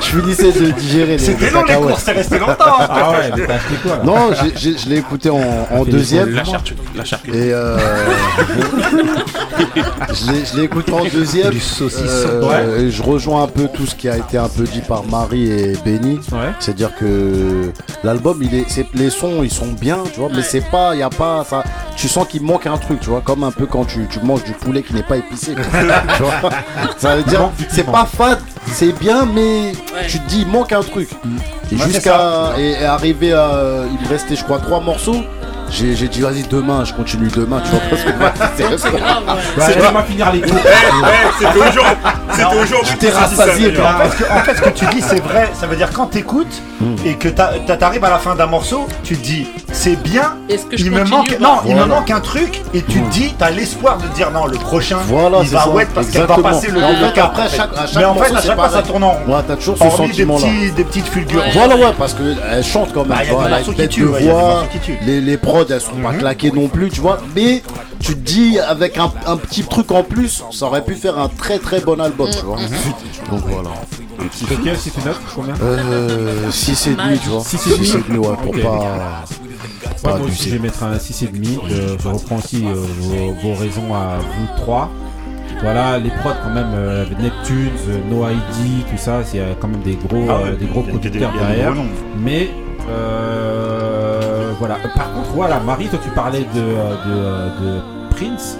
Je 0.00 0.06
finissais 0.06 0.52
de 0.52 0.70
digérer 0.72 1.12
les 1.12 1.18
C'était 1.18 1.46
les 1.46 1.50
long 1.50 1.64
les 1.64 1.74
courses, 1.74 2.02
c'est 2.04 2.12
resté 2.12 2.38
longtemps. 2.38 2.54
Ah 2.58 3.10
ouais, 3.12 3.30
mais 3.36 3.46
t'as 3.46 3.54
acheté 3.54 3.74
quoi 3.82 3.98
Non, 4.04 4.30
je 4.56 4.88
l'ai 4.88 4.96
écouté 4.98 5.30
en, 5.30 5.66
en 5.70 5.84
deuxième. 5.84 6.30
La 6.30 6.44
charcuterie. 6.44 6.86
La 6.96 7.04
charcuterie. 7.04 7.38
Et 7.38 7.52
euh, 7.52 7.76
je 10.14 10.56
l'ai- 10.56 10.64
écouté 10.64 10.92
en 10.92 11.04
deuxième. 11.04 11.50
Du 11.50 11.60
saucisson. 11.60 12.08
Euh, 12.42 12.86
et 12.86 12.90
je 12.90 13.02
rejoins 13.02 13.44
un 13.44 13.48
peu 13.48 13.68
tout 13.72 13.86
ce 13.86 13.94
qui 13.94 14.08
a 14.08 14.16
été 14.16 14.38
un 14.38 14.48
peu 14.48 14.64
dit 14.64 14.80
par 14.80 15.04
Marie 15.04 15.50
et 15.50 15.76
Benny. 15.84 16.20
C'est-à-dire 16.60 16.90
que 16.98 17.70
l'album, 18.04 18.38
il 18.42 18.54
est, 18.54 18.64
c'est- 18.68 18.86
les 18.94 19.10
sons, 19.10 19.42
ils 19.42 19.50
sont 19.52 19.68
bien, 19.80 19.98
tu 20.12 20.20
vois, 20.20 20.30
mais 20.34 20.42
c'est 20.42 20.60
pas, 20.70 20.94
il 20.94 21.00
y 21.00 21.02
a 21.02 21.10
pas, 21.10 21.44
ça, 21.48 21.62
tu 21.96 22.08
sens 22.08 22.26
qu'il 22.26 22.42
manque 22.42 22.66
un 22.66 22.76
truc, 22.78 23.00
tu 23.00 23.10
vois, 23.10 23.20
comme 23.20 23.44
un 23.44 23.50
peu 23.52 23.66
quand 23.66 23.84
tu, 23.84 24.06
tu 24.10 24.20
manges 24.20 24.44
du 24.44 24.52
poulet 24.52 24.77
qui 24.82 24.94
n'est 24.94 25.02
pas 25.02 25.16
épicé. 25.16 25.54
ça 26.98 27.16
veut 27.16 27.22
dire, 27.24 27.50
c'est 27.70 27.84
pas 27.84 28.04
fade, 28.06 28.40
c'est 28.66 28.92
bien, 28.98 29.26
mais 29.26 29.72
tu 30.08 30.18
te 30.20 30.28
dis, 30.28 30.40
il 30.42 30.48
manque 30.48 30.72
un 30.72 30.82
truc. 30.82 31.08
Et 31.70 31.76
Ouais, 31.76 31.84
jusqu'à 31.86 32.52
et, 32.58 32.70
et 32.72 32.84
arriver 32.84 33.32
à, 33.32 33.82
il 34.00 34.08
restait, 34.08 34.36
je 34.36 34.44
crois, 34.44 34.58
trois 34.58 34.80
morceaux. 34.80 35.22
J'ai 35.70 35.94
j'ai 35.94 36.08
dit 36.08 36.20
vas-y 36.20 36.42
demain, 36.44 36.84
je 36.84 36.92
continue 36.92 37.28
demain, 37.28 37.60
tu 37.64 37.70
vois 37.70 37.80
parce 37.90 38.02
que 38.02 38.10
c'est 38.56 38.78
C'est 38.78 38.96
grave, 38.98 39.22
elle 39.58 39.94
va 39.94 40.02
finir 40.02 40.32
les 40.32 40.40
cours. 40.40 40.58
C'était 41.38 41.58
aujourd'hui. 41.58 41.96
C'était 42.32 42.44
aujourd'hui. 42.62 42.90
Tu 42.90 42.96
t'es 42.98 43.10
rassasié, 43.10 43.74
En 43.78 43.98
fait, 43.98 44.10
ce 44.10 44.16
que- 44.16 44.32
en 44.32 44.38
fait, 44.44 44.54
ce 44.56 44.62
que 44.62 44.70
tu 44.70 44.86
dis, 44.86 45.02
c'est 45.02 45.20
vrai. 45.22 45.50
Ça 45.58 45.66
veut 45.66 45.76
dire 45.76 45.90
quand 45.92 46.06
t'écoutes 46.06 46.62
et 47.04 47.14
que 47.14 47.28
t'a- 47.28 47.52
t'a- 47.66 47.76
t'arrives 47.76 48.04
à 48.04 48.10
la 48.10 48.18
fin 48.18 48.34
d'un 48.34 48.46
morceau, 48.46 48.86
tu 49.04 49.16
te 49.16 49.22
dis 49.24 49.46
c'est 49.72 49.96
bien. 50.02 50.34
Est-ce 50.48 50.66
que 50.66 50.76
je 50.76 50.84
il 50.86 50.90
me 50.90 51.04
manque, 51.04 51.36
non, 51.40 51.58
il 51.66 51.76
me 51.76 51.84
manque 51.84 52.10
un 52.10 52.20
truc 52.20 52.62
et 52.72 52.82
tu 52.82 53.00
te 53.02 53.10
dis, 53.10 53.34
t'as 53.38 53.50
l'espoir 53.50 53.98
de 53.98 54.06
dire 54.08 54.30
non, 54.30 54.46
le 54.46 54.56
prochain, 54.56 54.98
Voilà, 55.06 55.38
il 55.42 55.48
c'est 55.48 55.54
va 55.54 55.64
ça, 55.64 55.70
ouais 55.70 55.86
parce 55.94 56.06
qu'elle 56.08 56.24
va 56.26 56.36
passer 56.36 56.70
le, 56.70 56.80
cap. 57.12 57.26
après, 57.26 57.42
en 57.42 57.48
fait. 57.48 57.56
chaque- 57.56 57.70
à 57.76 57.86
chaque 57.86 57.96
Mais 57.96 58.04
en 58.04 58.14
fait, 58.14 58.34
à 58.34 58.40
c'est 58.40 58.46
chaque 58.48 58.56
fois, 58.58 58.68
ça 58.70 58.82
tourne 58.82 59.04
en 59.04 59.10
rond. 59.12 59.18
Ouais, 59.34 59.40
t'as 59.46 59.56
toujours 59.56 59.76
ce 59.78 59.90
sentiment-là. 59.90 60.46
des 60.76 60.84
petites 60.84 61.06
fulgurances. 61.08 61.52
Voilà, 61.52 61.76
ouais, 61.76 61.92
parce 61.98 62.14
qu'elle 62.14 62.64
chante 62.64 62.92
quand 62.94 63.04
même. 63.04 63.08
Bah, 63.18 63.24
y 63.24 63.28
a 63.28 63.30
des 63.44 63.50
morceaux 63.50 63.72
qui 63.72 63.88
tuent, 63.88 64.04
ouais, 64.06 64.12
y 64.12 64.16
a 64.16 64.20
des 64.26 64.30
voix, 64.30 64.42
morceaux 64.42 64.66
qui 64.72 64.78
tuent. 64.78 64.98
les, 65.04 65.20
les 65.20 65.36
prods, 65.64 65.72
elles 65.72 65.80
sont 65.80 65.96
pas 66.02 66.12
claquées 66.14 66.50
non 66.50 66.68
plus, 66.68 66.88
tu 66.90 67.00
vois. 67.00 67.18
Mais 67.34 67.62
tu 68.00 68.14
te 68.14 68.20
dis, 68.20 68.58
avec 68.58 68.96
un, 68.98 69.12
un 69.26 69.36
petit 69.36 69.62
truc 69.64 69.90
en 69.92 70.02
plus, 70.02 70.44
ça 70.52 70.66
aurait 70.66 70.84
pu 70.84 70.94
faire 70.94 71.18
un 71.18 71.28
très 71.28 71.58
très 71.58 71.80
bon 71.80 72.00
album, 72.00 72.28
tu 72.30 72.44
vois. 72.44 72.56
Donc 73.30 73.40
voilà. 73.46 73.70
Lequel, 74.50 74.76
si 74.76 74.90
tu 74.90 75.00
notes 75.06 75.20
Combien 75.34 75.54
Euh, 75.62 76.50
6,5, 76.50 77.18
tu 77.22 77.28
vois. 77.28 77.40
6,5 77.40 78.16
ouais, 78.16 78.36
pour 78.42 78.52
pas. 78.52 78.78
Ouais, 78.78 80.02
pas 80.02 80.16
moi 80.18 80.26
aussi, 80.26 80.48
je 80.50 80.54
vais 80.56 80.58
mettre 80.60 80.82
un 80.82 80.96
6,5. 80.96 81.28
Je, 81.68 81.74
je 82.02 82.08
reprends 82.08 82.36
aussi 82.36 82.64
euh, 82.66 82.74
vos, 83.00 83.32
vos 83.42 83.54
raisons 83.54 83.94
à 83.94 84.18
vous 84.18 84.62
trois. 84.62 84.90
Voilà, 85.62 85.98
les 85.98 86.10
prods 86.10 86.34
quand 86.44 86.50
même, 86.54 86.70
euh, 86.74 87.04
Neptune, 87.20 87.70
euh, 87.88 87.98
No 88.10 88.28
ID, 88.28 88.84
tout 88.90 88.96
ça, 88.96 89.22
il 89.32 89.40
y 89.40 89.42
a 89.42 89.46
quand 89.60 89.66
même 89.68 89.80
des 89.82 89.94
gros, 89.96 90.24
Ah 90.28 90.42
ouais, 90.42 90.50
euh, 90.50 90.56
des 90.56 90.66
gros 90.66 90.82
des- 90.82 90.90
producteurs 90.90 91.32
des 91.32 91.38
derrière. 91.38 91.74
gros. 91.74 91.82
Mais 92.16 92.50
euh, 92.88 93.87
voilà. 94.58 94.76
Euh, 94.76 94.88
Par 94.94 95.12
contre, 95.12 95.30
voilà, 95.34 95.60
Marie, 95.60 95.88
toi 95.88 95.98
tu 96.02 96.10
parlais 96.10 96.40
de, 96.40 96.60
euh, 96.60 96.94
de, 97.06 97.10
euh, 97.10 97.48
de 98.08 98.14
Prince. 98.14 98.58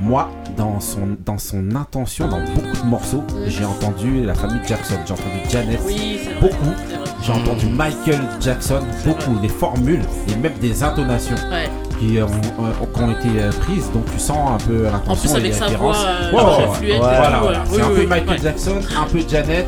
Moi, 0.00 0.28
dans 0.56 0.78
son, 0.78 1.16
dans 1.24 1.38
son 1.38 1.74
intention, 1.74 2.28
dans 2.28 2.38
beaucoup 2.54 2.76
de 2.82 2.86
morceaux, 2.86 3.24
j'ai 3.46 3.64
entendu 3.64 4.24
la 4.24 4.34
famille 4.34 4.60
Jackson, 4.66 4.94
j'ai 5.04 5.12
entendu 5.12 5.40
Janet, 5.50 5.80
Oui, 5.84 6.20
beaucoup. 6.40 6.72
J'ai 7.20 7.32
entendu 7.32 7.66
Michael 7.66 8.20
Jackson, 8.40 8.80
beaucoup, 9.04 9.34
des 9.40 9.48
formules 9.48 10.02
et 10.28 10.36
même 10.36 10.52
des 10.60 10.84
intonations 10.84 11.34
Ouais. 11.50 11.68
Qui, 11.98 12.18
ont, 12.20 12.26
euh, 12.26 12.86
qui 12.94 13.02
ont 13.02 13.10
été 13.10 13.28
euh, 13.40 13.50
prises, 13.60 13.90
donc 13.92 14.04
tu 14.12 14.18
sens 14.18 14.60
un 14.62 14.66
peu 14.66 14.84
l'intention. 14.84 15.12
En 15.12 15.16
plus, 15.16 15.40
avec 15.40 15.52
et 15.52 15.54
sa 15.54 15.66
voix, 15.68 15.96
euh, 15.96 16.32
ouais, 16.32 16.74
fluette 16.74 16.98
Voilà, 16.98 17.38
voilà. 17.40 17.64
C'est 17.66 17.76
Oui, 17.76 17.82
un 17.82 17.88
oui, 17.88 17.94
peu 17.94 18.00
oui. 18.00 18.06
Michael 18.06 18.28
Ouais. 18.30 18.38
Jackson, 18.42 18.80
un 18.98 19.04
peu 19.04 19.18
Janet. 19.28 19.66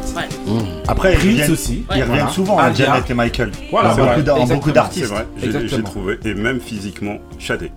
Après, 0.89 1.12
ils 1.12 1.16
Prince 1.19 1.24
reviennent, 1.31 1.51
aussi. 1.52 1.86
ils 1.94 2.02
reviennent 2.02 2.28
souvent, 2.28 2.59
hein, 2.59 2.65
Adia. 2.66 2.86
Janet 2.86 3.11
et 3.11 3.15
Michael. 3.15 3.52
Voilà, 3.70 3.94
en 4.35 4.47
beaucoup 4.47 4.70
d'artistes. 4.73 5.07
C'est 5.07 5.47
vrai, 5.48 5.66
j'ai- 5.69 5.82
trouvé. 5.82 6.19
Et 6.24 6.35
même 6.35 6.61
physiquement, 6.61 7.16
Shadé. 7.39 7.73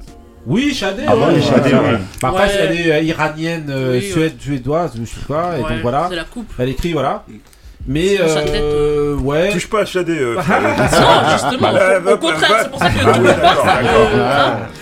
Oui, 0.45 0.73
Shadé. 0.73 1.03
Ah 1.07 1.15
bah 1.15 1.27
ouais, 1.30 1.35
oui, 1.38 1.41
Shadé, 1.41 1.69
ouais. 1.73 1.80
ouais. 1.80 1.97
Bah, 2.21 2.30
après, 2.30 2.43
Ouais. 2.47 2.51
elle 2.59 2.80
est 2.80 2.91
euh, 2.91 2.99
iranienne, 3.01 3.67
euh, 3.69 3.93
Oui, 3.99 4.11
suède, 4.11 4.34
suédoise, 4.39 4.91
ou 4.99 5.05
je 5.05 5.09
sais 5.11 5.25
pas, 5.25 5.57
et 5.57 5.61
Ouais, 5.63 5.69
donc 5.69 5.81
voilà. 5.81 6.07
c'est 6.09 6.17
la 6.17 6.25
coupe. 6.25 6.51
Elle 6.59 6.67
écrit, 6.69 6.91
voilà. 6.91 7.23
Mais, 7.85 8.15
euh, 8.19 9.15
ouais. 9.18 9.49
Touche 9.51 9.69
pas 9.69 9.81
à 9.81 9.85
Shadé. 9.85 10.18
euh, 10.18 10.35
Non, 10.35 10.41
justement, 11.34 11.69
au- 11.72 12.14
au 12.14 12.18
contraire, 12.18 12.60
c'est 12.64 12.69
pour 12.69 12.80
ça 12.80 12.89
que- 12.89 12.95
Ah 13.05 13.19
d'accord, 13.19 13.65
Euh, 13.68 14.18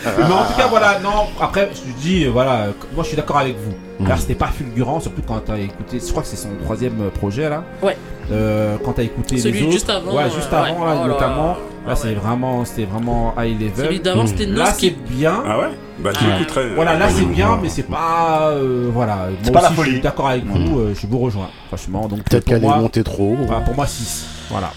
d'accord. 0.06 0.28
Mais 0.30 0.34
en 0.36 0.46
tout 0.46 0.54
cas, 0.58 0.68
voilà, 0.70 1.00
non, 1.00 1.10
après, 1.42 1.70
je 1.74 1.80
te 1.92 2.00
dis, 2.00 2.26
euh, 2.26 2.30
voilà, 2.30 2.68
moi 2.94 3.04
je 3.04 3.08
suis 3.08 3.18
d'accord 3.18 3.40
avec 3.40 3.56
vous. 3.58 3.74
Mm. 4.04 4.08
Car 4.08 4.20
c'était 4.20 4.36
pas 4.36 4.48
fulgurant, 4.48 5.00
surtout 5.00 5.22
quand 5.28 5.40
t'as 5.46 5.58
écouté, 5.58 6.00
je 6.00 6.12
crois 6.12 6.22
que 6.24 6.30
c'est 6.30 6.36
son 6.36 6.50
troisième 6.64 7.02
euh, 7.02 7.10
projet 7.10 7.50
là. 7.50 7.64
Ouais. 7.82 7.98
Euh, 8.32 8.78
quand 8.86 8.94
t'as 8.94 9.04
écouté 9.04 9.38
Celui 9.40 9.60
les 9.60 9.64
autres. 9.66 9.72
juste 9.74 9.90
avant, 9.90 10.16
Ouais, 10.16 10.24
euh, 10.24 10.30
juste 10.36 10.54
avant, 10.54 10.80
ouais. 10.82 10.86
là, 10.86 11.02
Oh 11.04 11.08
là 11.08 11.14
notamment. 11.14 11.58
Là. 11.86 11.90
Là, 11.90 11.96
c'est 11.96 12.14
vraiment, 12.14 12.64
c'était 12.66 12.86
vraiment 12.86 13.34
high 13.38 13.60
level. 13.60 13.86
Celui 13.86 14.00
d'avant, 14.00 14.28
c'était 14.28 14.46
Là, 14.46 14.74
c'est 14.78 14.90
bien. 15.10 15.44
Ah 15.46 15.60
ouais? 15.60 15.70
Bah, 16.00 16.10
Ouais. 16.12 16.16
j'écouterai. 16.40 16.74
Voilà, 16.76 16.98
là, 16.98 17.10
c'est 17.10 17.26
bien, 17.26 17.58
mais 17.62 17.70
c'est 17.70 17.84
pas. 17.84 18.50
euh, 18.52 18.90
voilà. 18.94 19.28
C'est 19.44 19.52
Moi 19.52 19.62
pas 19.62 19.62
la 19.62 19.68
aussi, 19.68 19.76
Je 19.78 19.82
folie. 19.82 19.92
suis 19.94 20.02
d'accord 20.02 20.28
avec 20.30 20.46
vous, 20.46 20.80
euh, 20.80 20.94
je 21.00 21.08
vous 21.08 21.20
rejoins, 21.20 21.50
franchement. 21.68 22.08
Donc, 22.08 22.24
Peut-être 22.24 22.46
qu'elle 22.46 22.64
est 22.64 22.68
montée 22.68 23.04
trop 23.04 23.34
haut. 23.34 23.46
voilà, 23.46 23.62
pour 23.62 23.76
moi, 23.76 23.86
6. 23.88 24.26
Voilà. 24.50 24.72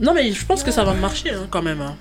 Non, 0.00 0.12
mais 0.14 0.32
je 0.32 0.44
pense 0.44 0.62
que 0.64 0.70
ça 0.72 0.82
va 0.84 0.92
marcher 0.94 1.30
hein, 1.30 1.46
quand 1.50 1.62
même. 1.62 1.80
hein. 1.80 1.94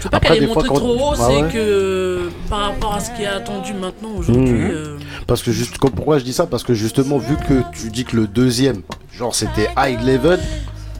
C'est 0.00 0.10
pas 0.10 0.16
Après, 0.18 0.34
qu'elle 0.34 0.44
est 0.44 0.46
montée 0.46 0.66
trop 0.68 0.96
haut, 0.96 1.12
Ah 1.12 1.16
c'est 1.28 1.42
ouais. 1.42 1.48
que 1.52 2.28
par 2.48 2.60
rapport 2.60 2.94
à 2.94 3.00
ce 3.00 3.10
qui 3.12 3.22
est 3.22 3.26
attendu 3.26 3.72
maintenant 3.74 4.10
aujourd'hui. 4.16 4.50
Euh, 4.70 4.98
Parce 5.26 5.42
que 5.42 5.52
juste, 5.52 5.78
comme- 5.78 5.90
pourquoi 5.92 6.18
je 6.18 6.24
dis 6.24 6.32
ça? 6.32 6.46
Parce 6.46 6.62
que 6.62 6.72
justement, 6.74 7.18
vu 7.18 7.36
que 7.36 7.62
tu 7.72 7.90
dis 7.90 8.04
que 8.04 8.16
le 8.16 8.26
deuxième, 8.26 8.82
genre 9.16 9.34
c'était 9.34 9.68
high 9.78 10.00
level, 10.02 10.40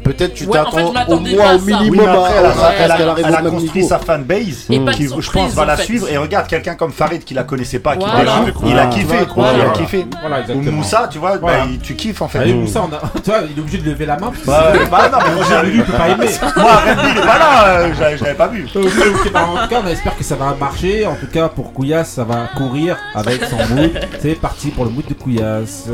peut-être 0.03 0.35
tu 0.35 0.45
Ouais, 0.47 0.59
en 0.59 0.71
fait, 0.71 0.87
je 0.87 0.93
t'attends 0.93 1.13
au 1.15 1.21
moins 1.21 1.55
au 1.55 1.59
minimum 1.61 1.91
Oui, 1.91 2.01
après, 2.01 2.33
elle 2.81 2.91
a, 2.91 2.97
elle 3.19 3.37
elle 3.45 3.51
construit 3.51 3.85
sa 3.85 3.99
fanbase 3.99 4.67
de 4.69 4.91
qui, 4.93 5.09
je 5.19 5.31
pense, 5.31 5.53
va 5.55 5.65
la 5.65 5.77
fait. 5.77 5.85
suivre. 5.85 6.09
Et 6.11 6.17
regarde, 6.17 6.47
quelqu'un 6.47 6.75
comme 6.75 6.93
Farid 6.93 7.25
qui 7.25 7.35
la 7.35 7.45
connaissait 7.45 7.79
pas, 7.79 7.97
qui 7.97 8.05
Voilà. 8.09 8.41
découvre, 8.45 8.71
il 8.71 8.79
a 8.79 8.87
kiffé. 8.87 9.17
Voilà, 9.35 9.53
il 9.53 9.61
a 9.61 9.65
voilà. 9.65 9.79
kiffé. 9.79 10.07
Voilà, 10.21 10.37
Ou 10.37 10.41
exactement. 10.41 10.73
Moussa, 10.73 11.09
tu 11.11 11.19
vois, 11.19 11.33
bah, 11.33 11.39
Voilà. 11.43 11.65
il- 11.71 11.79
tu 11.79 11.95
kiffes 11.95 12.23
en 12.23 12.29
fait. 12.29 12.39
Ah, 12.43 12.47
et 12.47 12.55
Moussa, 12.55 12.83
on 12.89 12.95
a... 12.95 13.01
tu 13.23 13.31
vois, 13.31 13.41
il 13.51 13.57
est 13.57 13.61
obligé 13.61 13.79
de 13.79 13.91
lever 13.91 14.07
la 14.07 14.17
main. 14.19 14.33
parce 14.33 14.41
que 14.41 14.47
Bah, 14.47 14.73
bah 14.91 15.09
non, 15.13 15.19
mais 15.27 15.35
moi, 15.35 15.45
J'ai 15.63 15.71
lu, 15.71 15.77
il 15.79 15.85
peut 15.85 15.93
pas 15.93 16.09
aimer. 16.09 16.27
Moi, 16.57 16.71
est 16.87 17.21
pas 17.27 17.39
là, 17.39 17.67
euh, 17.69 17.93
je 17.95 18.23
l'avais 18.25 18.35
pas 18.37 18.49
vu. 18.49 18.67
Bah, 19.33 19.47
en 19.49 19.63
tout 19.63 19.69
cas, 19.69 19.83
on 19.85 19.89
espère 19.89 20.17
que 20.17 20.25
ça 20.25 20.37
va 20.37 20.55
marcher. 20.59 21.07
En 21.07 21.15
tout 21.15 21.27
cas, 21.33 21.49
pour 21.49 21.73
Couillasse, 21.73 22.11
ça 22.11 22.25
va 22.25 22.49
courir 22.57 22.97
avec 23.15 23.43
son 23.45 23.57
mood. 23.75 23.91
C'est 24.21 24.35
parti 24.35 24.69
pour 24.71 24.85
le 24.85 24.91
mood 24.91 25.05
de 25.07 25.15
Couillasse. 25.15 25.87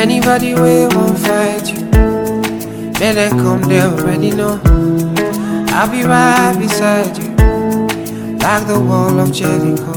Anybody 0.00 0.54
will 0.54 0.88
won't 0.94 1.18
fight 1.18 1.74
you. 1.74 1.84
Better 2.98 3.28
come, 3.28 3.60
they 3.60 3.82
already 3.82 4.30
know. 4.30 4.58
I'll 5.68 5.90
be 5.90 6.04
right 6.04 6.56
beside 6.58 7.18
you, 7.18 7.28
like 8.38 8.66
the 8.66 8.80
wall 8.80 9.20
of 9.20 9.30
Jericho. 9.30 9.92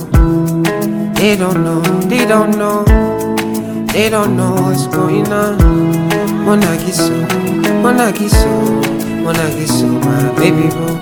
They 1.13 1.37
don't 1.37 1.63
know, 1.63 1.79
they 2.09 2.25
don't 2.25 2.51
know, 2.57 2.83
they 3.93 4.09
don't 4.09 4.35
know 4.35 4.51
what's 4.55 4.87
going 4.87 5.31
on. 5.31 5.57
Monagiso, 6.45 7.25
Monagiso, 7.81 8.51
Monagiso, 9.23 9.87
my 10.03 10.35
baby 10.35 10.67
boy. 10.75 10.99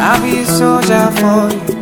I'll 0.00 0.20
be 0.20 0.40
a 0.40 0.46
soldier 0.46 1.06
for 1.14 1.46
you. 1.54 1.80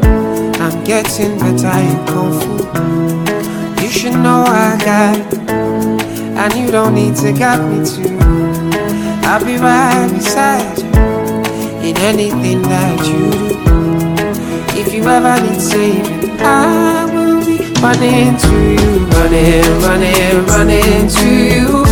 I'm 0.61 0.85
getting 0.85 1.39
better 1.39 1.79
in 1.89 2.07
fu. 2.07 3.83
You 3.83 3.89
should 3.89 4.13
know 4.13 4.45
I 4.47 4.79
got 4.85 5.33
it 5.33 5.68
and 6.39 6.55
you 6.55 6.71
don't 6.71 6.95
need 6.95 7.17
to 7.17 7.33
guide 7.33 7.61
me 7.69 7.85
to. 7.85 8.17
I'll 9.25 9.45
be 9.45 9.57
right 9.57 10.09
beside 10.13 10.79
you 10.79 10.87
in 11.83 11.97
anything 11.99 12.63
that 12.63 12.99
you 13.07 13.31
do. 13.67 14.81
If 14.81 14.95
you 14.95 15.03
ever 15.03 15.35
need 15.45 15.61
saving, 15.61 16.41
I 16.41 17.05
will 17.13 17.45
be 17.45 17.59
running 17.83 18.37
to 18.39 18.55
you, 18.79 19.07
running, 19.19 19.67
running, 19.83 20.47
running 20.47 21.09
to 21.17 21.29
you. 21.53 21.85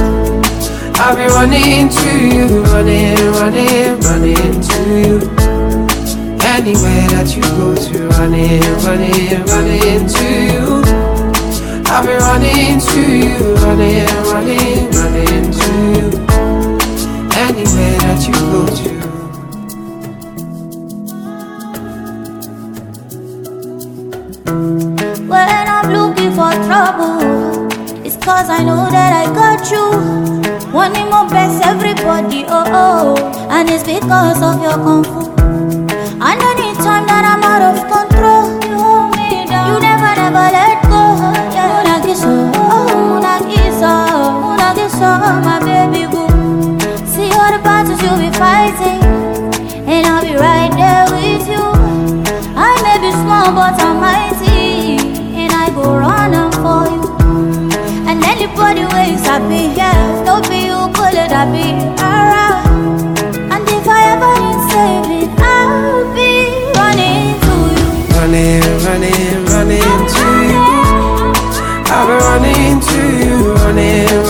I'll 0.94 1.16
be 1.16 1.26
running 1.26 1.88
to 1.88 2.10
you, 2.34 2.62
running, 2.70 3.16
running, 3.40 4.00
running 4.00 4.60
to 4.70 4.78
you. 5.04 5.16
Anywhere 6.54 7.08
that 7.10 7.34
you 7.34 7.42
go 7.42 7.74
to, 7.74 8.08
running, 8.16 8.62
running, 8.86 9.44
running 9.44 10.06
to 10.06 10.24
you. 10.52 10.75
I'll 11.88 12.02
be 12.04 12.12
running 12.12 12.80
to 12.80 13.00
you, 13.16 13.54
running, 13.64 14.06
running, 14.32 14.90
running 14.90 15.50
to 15.52 15.68
you. 15.94 16.06
Anywhere 17.44 17.98
that 18.04 18.20
you 18.26 18.34
go 18.52 18.66
to. 18.66 18.90
When 25.26 25.68
I'm 25.68 25.92
looking 25.92 26.32
for 26.32 26.50
trouble, 26.66 27.68
it's 28.04 28.16
cause 28.16 28.50
I 28.50 28.62
know 28.64 28.88
that 28.90 29.12
I 29.12 29.26
got 29.34 29.70
you. 29.70 29.86
Wanting 30.72 31.08
more 31.10 31.28
best 31.28 31.64
everybody, 31.64 32.44
oh 32.48 32.64
oh. 32.66 33.48
And 33.50 33.70
it's 33.70 33.84
because 33.84 34.42
of 34.42 34.60
your 34.60 34.74
kung 34.84 35.04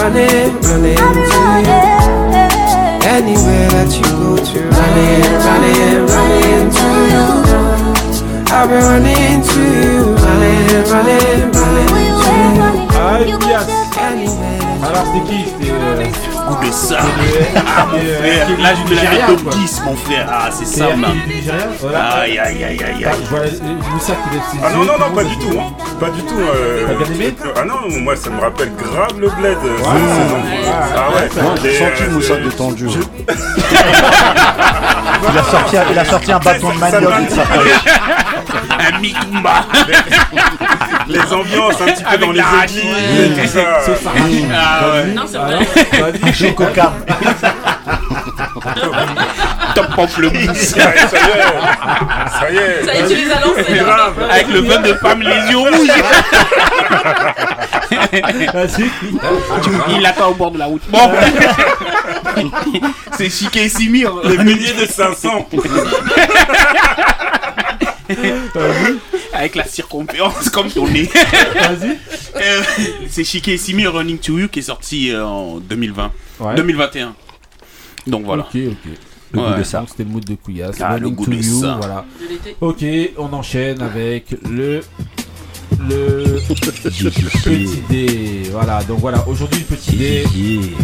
running, 0.06 0.54
running, 0.62 0.96
to 0.96 1.40
you. 1.66 1.78
Anywhere 3.06 3.68
that 3.74 3.90
you 3.96 4.06
go 4.22 4.36
to, 4.36 4.58
running, 4.70 5.26
running, 5.46 6.06
running 6.06 6.70
to 6.70 6.86
you. 7.10 7.26
I've 8.54 8.68
been 8.70 8.82
running 8.86 9.42
to 9.42 9.60
you, 9.60 10.14
running, 10.14 10.84
running, 10.90 11.50
running 11.52 12.14
to 12.22 12.32
you. 12.46 12.66
Alors, 14.86 15.04
c'était 15.06 15.26
qui 15.26 15.44
C'était. 15.44 15.70
euh, 15.72 16.66
de 16.66 16.72
ça. 16.72 16.98
euh, 17.00 17.02
Ah, 17.56 17.86
mon 17.90 17.98
euh, 17.98 18.18
frère. 18.18 18.46
Là, 18.60 18.68
je 18.74 18.82
me 18.84 18.94
Nigeria, 18.94 19.26
top 19.26 19.42
quoi. 19.42 19.52
10, 19.52 19.82
mon 19.84 19.96
frère. 19.96 20.26
Ah, 20.30 20.48
c'est 20.52 20.66
ça, 20.66 20.86
voilà. 21.80 21.98
Aïe, 22.20 22.38
aïe, 22.38 22.64
aïe, 22.64 22.84
aïe, 22.84 23.04
Bah, 23.04 23.10
aïe. 23.10 23.24
Euh, 23.32 23.48
Ah 24.64 24.70
non, 24.72 24.84
non, 24.84 24.92
non, 24.98 25.10
pas 25.14 25.24
du 25.24 25.36
tout. 25.38 25.58
hein. 25.58 25.72
Pas 26.00 26.10
du 26.10 26.22
tout. 26.22 26.38
euh, 26.38 26.86
T'as 26.86 27.04
bien 27.04 27.14
aimé 27.14 27.34
Ah 27.56 27.64
non, 27.64 27.88
moi 28.02 28.14
ça 28.16 28.28
me 28.30 28.40
rappelle 28.40 28.70
grave 28.76 29.18
le 29.18 29.28
bled. 29.30 29.56
euh. 29.64 29.78
Ah 29.84 31.08
ouais. 31.14 31.42
Moi, 31.42 31.54
j'ai 31.62 31.70
Et, 31.74 31.78
senti 31.78 32.02
euh, 32.02 32.10
Moussa 32.10 32.34
c'est- 32.34 32.42
détendu. 32.42 32.86
Il 35.32 35.38
a 35.38 35.42
sorti, 35.42 35.76
un- 35.76 35.84
il 35.90 35.98
a 35.98 36.04
sorti 36.04 36.32
un 36.32 36.38
bâton 36.38 36.70
de 36.70 36.78
manioc. 36.78 37.12
il 37.28 37.34
s'appelle. 37.34 37.72
Un 38.78 38.98
mitumba. 39.00 39.64
Les 41.08 41.18
ambiances 41.32 41.80
un 41.80 41.84
petit 41.86 42.02
peu 42.02 42.08
Avec 42.08 42.20
dans 42.20 42.32
les 42.32 42.38
la 42.38 42.44
églises 42.64 42.82
racine. 42.82 43.32
et 43.38 43.40
tout 43.42 43.48
ça. 43.48 43.60
C'est 43.84 44.02
ça. 44.02 44.10
Ah 44.54 44.88
ouais. 44.92 45.04
Non, 45.14 45.22
c'est 45.26 45.38
vrai. 45.38 46.32
Chococam. 46.32 46.92
Pamplemousse. 49.96 50.58
Ça 50.58 50.78
y 50.78 50.82
est, 50.94 51.08
ça 51.08 51.18
y 51.18 51.30
est. 51.30 51.42
Ça 52.38 52.50
y 52.50 52.56
est. 52.56 52.84
Ça 52.84 52.94
y 52.94 52.98
est, 52.98 53.08
tu 53.08 53.14
les 53.16 53.30
as 53.32 53.40
lancés. 53.40 53.64
Grave. 53.78 54.22
Avec 54.30 54.48
le 54.48 54.60
vin 54.60 54.80
de 54.82 54.92
femme, 54.94 55.22
les 55.22 55.50
yeux 55.50 55.56
rouges. 55.58 55.88
Vas-y. 58.52 58.90
Il 59.90 60.00
l'attend 60.02 60.28
au 60.30 60.34
bord 60.34 60.50
de 60.50 60.58
la 60.58 60.66
route. 60.66 60.82
Bon. 60.88 61.10
C'est 63.16 63.30
Chiquet 63.30 63.64
et 63.64 63.68
Simir. 63.70 64.12
Les 64.24 64.36
milliers 64.38 64.74
de 64.74 64.84
500. 64.86 65.48
Avec 69.32 69.54
la 69.56 69.64
circonférence 69.64 70.48
comme 70.50 70.70
ton 70.70 70.86
nez. 70.88 71.08
Vas-y. 71.54 71.98
Euh, 72.36 72.62
C'est 73.08 73.24
Chiquet 73.24 73.54
et 73.54 73.58
Simir 73.58 73.92
Running 73.94 74.18
to 74.18 74.38
You 74.38 74.48
qui 74.48 74.58
est 74.60 74.62
sorti 74.62 75.10
euh, 75.10 75.24
en 75.24 75.56
2020. 75.56 76.12
Ouais. 76.40 76.54
2021. 76.54 77.14
Donc 78.06 78.24
voilà. 78.24 78.42
Ok, 78.42 78.54
ok. 78.54 78.92
Le 79.32 79.40
goût 79.40 79.46
Ouais. 79.46 79.58
de 79.58 79.62
ça. 79.64 79.80
Donc 79.80 79.88
c'était 79.90 80.04
le 80.04 80.10
mood 80.10 80.24
de 80.24 80.34
Couillasse. 80.34 80.76
Ah, 80.80 80.98
le 80.98 81.10
goût 81.10 81.24
to 81.24 81.30
de 81.32 81.36
you, 81.36 81.60
ça. 81.60 81.76
voilà. 81.78 82.04
Ok, 82.60 82.84
on 83.18 83.32
enchaîne 83.32 83.82
avec 83.82 84.36
le 84.48 84.80
le 85.88 86.40
petit 87.44 87.82
dé. 87.88 88.42
Voilà, 88.52 88.80
donc 88.84 88.98
voilà, 89.00 89.24
aujourd'hui 89.28 89.64
le 89.68 89.76
petit 89.76 89.96
dé. 89.96 90.24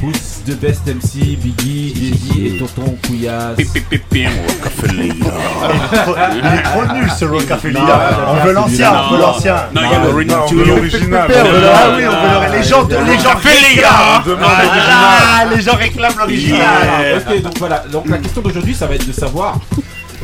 Pousse 0.01 0.41
de 0.47 0.55
Best 0.55 0.87
MC, 0.87 1.37
Biggie, 1.37 1.95
Jay-Z 1.97 2.47
et 2.55 2.59
Tonton 2.59 2.97
Couillasse. 3.07 3.57
Pip, 3.57 3.73
pip, 3.73 3.89
pip, 3.89 4.03
pip, 4.11 4.29
Rockefeller. 4.49 5.09
Il 6.35 6.47
est 6.47 6.63
trop 6.63 6.95
nul 6.95 7.11
ce 7.19 7.25
Rockefeller. 7.25 7.81
On 8.29 8.45
veut 8.45 8.53
l'ancien, 8.53 8.93
on 8.93 9.11
veut 9.13 9.19
non. 9.19 9.27
l'ancien. 9.27 9.57
Non, 9.75 9.81
il 9.85 9.91
y 9.91 9.95
a 9.95 10.49
You. 10.51 10.65
l'original. 10.65 11.31
On 11.31 11.51
veut 11.53 11.61
le- 11.61 11.67
Ah 11.67 11.95
oui, 11.97 12.03
on 12.07 12.11
veut 12.11 12.51
le- 12.51 12.59
les 12.59 12.63
gens, 12.65 12.89
les 12.89 13.19
gens 13.19 13.37
réclament. 13.37 13.93
Ah, 13.95 14.23
l'original. 14.27 15.57
les 15.57 15.63
gens 15.63 15.77
réclament 15.77 16.19
l'original. 16.19 16.61
Yeah. 17.01 17.17
Ok, 17.19 17.43
donc 17.43 17.59
voilà, 17.59 17.85
donc 17.91 18.09
la 18.09 18.19
question 18.19 18.43
d'aujourd'hui 18.43 18.75
ça 18.75 18.87
va 18.87 18.95
être 18.97 19.07
de 19.07 19.13
savoir 19.13 19.59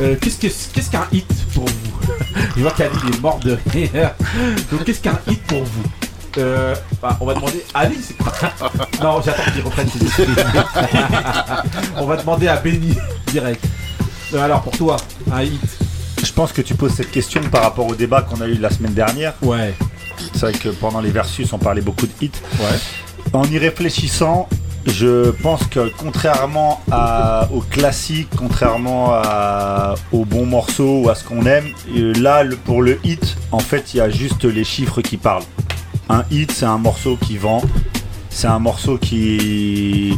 euh, 0.01 0.15
qu'est-ce 0.21 0.37
que- 0.37 0.73
qu'est-ce 0.73 0.89
qu'un 0.89 1.05
hit 1.11 1.27
pour 1.53 1.65
vous 1.65 2.13
Je 2.55 2.61
vois 2.61 2.71
qu'Ali 2.71 2.91
est 3.13 3.19
mort 3.21 3.39
de 3.39 3.57
rire. 3.71 4.11
Donc 4.71 4.83
qu'est-ce 4.85 5.01
qu'un 5.01 5.19
hit 5.27 5.41
pour 5.43 5.63
vous 5.63 5.83
euh, 6.37 6.75
bah, 7.01 7.17
on 7.19 7.25
va 7.25 7.33
demander 7.33 7.65
à 7.73 7.79
Ali, 7.79 7.97
c'est 8.01 8.15
quoi 8.15 8.31
Non, 9.01 9.19
j'attends 9.25 9.51
qu'il 9.51 9.61
reprenne 9.63 9.89
ses 9.89 10.05
esprits. 10.05 10.25
on 11.97 12.05
va 12.05 12.17
demander 12.17 12.47
à 12.47 12.57
Benny 12.57 12.95
direct. 13.31 13.63
Euh, 14.33 14.41
alors 14.43 14.61
pour 14.61 14.77
toi, 14.77 14.97
un 15.31 15.41
hit 15.41 15.59
Je 16.23 16.31
pense 16.31 16.53
que 16.53 16.61
tu 16.61 16.75
poses 16.75 16.93
cette 16.93 17.09
question 17.11 17.41
par 17.51 17.63
rapport 17.63 17.87
au 17.87 17.95
débat 17.95 18.21
qu'on 18.21 18.39
a 18.41 18.47
eu 18.47 18.55
la 18.59 18.69
semaine 18.69 18.93
dernière. 18.93 19.33
Ouais. 19.41 19.73
C'est 20.33 20.41
vrai 20.41 20.53
que 20.53 20.69
pendant 20.69 21.01
les 21.01 21.09
versus, 21.09 21.51
on 21.51 21.57
parlait 21.57 21.81
beaucoup 21.81 22.05
de 22.05 22.11
hits. 22.21 22.31
Ouais. 22.59 22.77
En 23.33 23.43
y 23.45 23.57
réfléchissant, 23.57 24.47
je 24.89 25.31
pense 25.31 25.65
que 25.67 25.91
contrairement 25.97 26.81
à, 26.91 27.47
aux 27.53 27.61
classiques, 27.61 28.29
contrairement 28.37 29.11
à, 29.13 29.95
aux 30.11 30.25
bons 30.25 30.45
morceaux 30.45 31.01
ou 31.03 31.09
à 31.09 31.15
ce 31.15 31.23
qu'on 31.23 31.45
aime, 31.45 31.65
euh, 31.95 32.13
là, 32.19 32.43
pour 32.65 32.81
le 32.81 32.99
hit, 33.03 33.37
en 33.51 33.59
fait, 33.59 33.93
il 33.93 33.97
y 33.97 34.01
a 34.01 34.09
juste 34.09 34.43
les 34.45 34.63
chiffres 34.63 35.01
qui 35.01 35.17
parlent. 35.17 35.43
Un 36.09 36.23
hit, 36.31 36.51
c'est 36.51 36.65
un 36.65 36.77
morceau 36.77 37.17
qui 37.17 37.37
vend. 37.37 37.61
C'est 38.31 38.47
un 38.47 38.59
morceau 38.59 38.97
qui. 38.97 40.17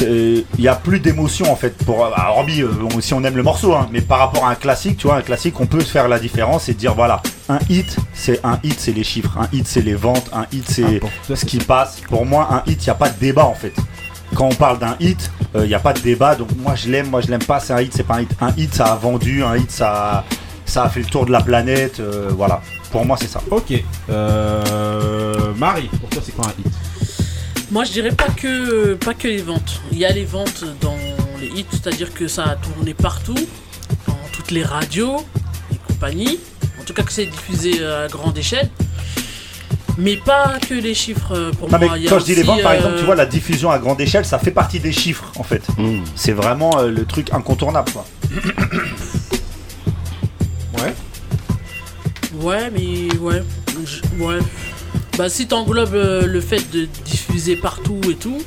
Il 0.00 0.44
n'y 0.58 0.66
a 0.66 0.74
plus 0.74 0.98
d'émotion 0.98 1.52
en 1.52 1.56
fait. 1.56 1.76
Pour, 1.84 2.06
alors, 2.06 2.38
hormis, 2.38 2.62
euh, 2.62 2.70
on- 2.94 3.00
si 3.02 3.12
on 3.12 3.22
aime 3.22 3.36
le 3.36 3.42
morceau, 3.42 3.74
hein, 3.74 3.86
mais 3.92 4.00
par 4.00 4.18
rapport 4.18 4.46
à 4.46 4.50
un 4.50 4.54
classique, 4.54 4.96
tu 4.96 5.06
vois, 5.06 5.16
un 5.16 5.20
classique, 5.22 5.60
on 5.60 5.66
peut 5.66 5.80
faire 5.80 6.08
la 6.08 6.18
différence 6.18 6.70
et 6.70 6.74
dire 6.74 6.94
voilà, 6.94 7.22
un 7.50 7.58
hit, 7.68 7.96
c'est 8.14 8.40
un 8.44 8.58
hit, 8.64 8.80
c'est 8.80 8.92
les 8.92 9.04
chiffres. 9.04 9.36
Un 9.38 9.46
hit, 9.52 9.66
c'est 9.68 9.82
les 9.82 9.94
ventes. 9.94 10.30
Un 10.32 10.46
hit, 10.52 10.64
c'est 10.68 11.00
Ah, 11.30 11.36
ce 11.36 11.44
qui 11.44 11.58
passe. 11.58 12.00
Pour 12.08 12.24
moi, 12.24 12.48
un 12.50 12.62
hit, 12.70 12.82
il 12.82 12.86
n'y 12.86 12.90
a 12.90 12.94
pas 12.94 13.10
de 13.10 13.18
débat 13.20 13.44
en 13.44 13.54
fait. 13.54 13.74
Quand 14.34 14.46
on 14.46 14.54
parle 14.54 14.78
d'un 14.78 14.96
hit, 15.00 15.30
il 15.54 15.62
n'y 15.62 15.74
a 15.74 15.78
pas 15.78 15.92
de 15.92 16.00
débat. 16.00 16.34
Donc 16.34 16.48
moi, 16.56 16.74
je 16.74 16.88
l'aime, 16.88 17.08
moi, 17.08 17.20
je 17.20 17.28
l'aime 17.28 17.44
pas. 17.44 17.60
C'est 17.60 17.72
un 17.72 17.80
hit, 17.80 17.92
c'est 17.94 18.02
pas 18.02 18.16
un 18.16 18.22
hit. 18.22 18.30
Un 18.40 18.52
hit, 18.56 18.74
ça 18.74 18.86
a 18.86 18.96
vendu. 18.96 19.42
Un 19.44 19.56
hit, 19.56 19.70
ça, 19.70 20.24
ça 20.66 20.84
a 20.84 20.88
fait 20.88 21.00
le 21.00 21.06
tour 21.06 21.26
de 21.26 21.32
la 21.32 21.40
planète. 21.40 22.00
euh, 22.00 22.30
voilà. 22.36 22.60
Pour 22.90 23.04
moi, 23.04 23.16
c'est 23.20 23.28
ça. 23.28 23.40
Ok. 23.50 23.72
Euh, 24.10 25.52
Marie, 25.56 25.88
pour 26.00 26.08
toi 26.10 26.22
c'est 26.24 26.32
quoi 26.32 26.46
un 26.46 26.60
hit? 26.60 26.66
Moi, 27.70 27.84
je 27.84 27.92
dirais 27.92 28.12
pas 28.12 28.28
que, 28.36 28.94
pas 28.94 29.14
que 29.14 29.26
les 29.26 29.42
ventes. 29.42 29.80
Il 29.90 29.98
y 29.98 30.04
a 30.04 30.12
les 30.12 30.24
ventes 30.24 30.64
dans 30.80 30.96
les 31.40 31.48
hits, 31.48 31.66
c'est-à-dire 31.70 32.12
que 32.14 32.28
ça 32.28 32.44
a 32.44 32.56
tourné 32.56 32.94
partout, 32.94 33.34
dans 34.06 34.18
toutes 34.32 34.50
les 34.52 34.62
radios 34.62 35.24
et 35.72 35.76
compagnie. 35.88 36.38
En 36.80 36.84
tout 36.84 36.92
cas, 36.92 37.02
que 37.02 37.12
c'est 37.12 37.26
diffusé 37.26 37.84
à 37.84 38.06
grande 38.08 38.36
échelle. 38.38 38.70
Mais 39.96 40.16
pas 40.16 40.58
que 40.68 40.74
les 40.74 40.92
chiffres 40.94 41.32
euh, 41.32 41.52
pour 41.52 41.70
Non 41.70 41.78
moi. 41.78 41.96
Quand 42.08 42.18
je 42.18 42.24
dis 42.24 42.34
les 42.34 42.42
ventes, 42.42 42.62
par 42.62 42.72
euh, 42.72 42.76
exemple, 42.76 42.98
tu 42.98 43.04
vois, 43.04 43.14
la 43.14 43.26
diffusion 43.26 43.70
à 43.70 43.78
grande 43.78 44.00
échelle, 44.00 44.24
ça 44.24 44.38
fait 44.40 44.50
partie 44.50 44.80
des 44.80 44.92
chiffres, 44.92 45.30
en 45.36 45.44
fait. 45.44 45.62
C'est 46.16 46.32
vraiment 46.32 46.78
euh, 46.78 46.90
le 46.90 47.04
truc 47.04 47.32
incontournable, 47.32 47.90
quoi. 47.92 48.04
Ouais. 50.78 50.94
Ouais, 52.40 52.70
mais 52.72 53.14
ouais. 53.18 53.42
je- 53.86 54.22
ouais. 54.22 54.38
Bah, 55.16 55.28
si 55.28 55.46
t'englobes 55.46 55.94
euh, 55.94 56.26
le 56.26 56.40
fait 56.40 56.68
de 56.72 56.86
diffuser 57.04 57.54
partout 57.56 58.00
et 58.10 58.16
tout, 58.16 58.42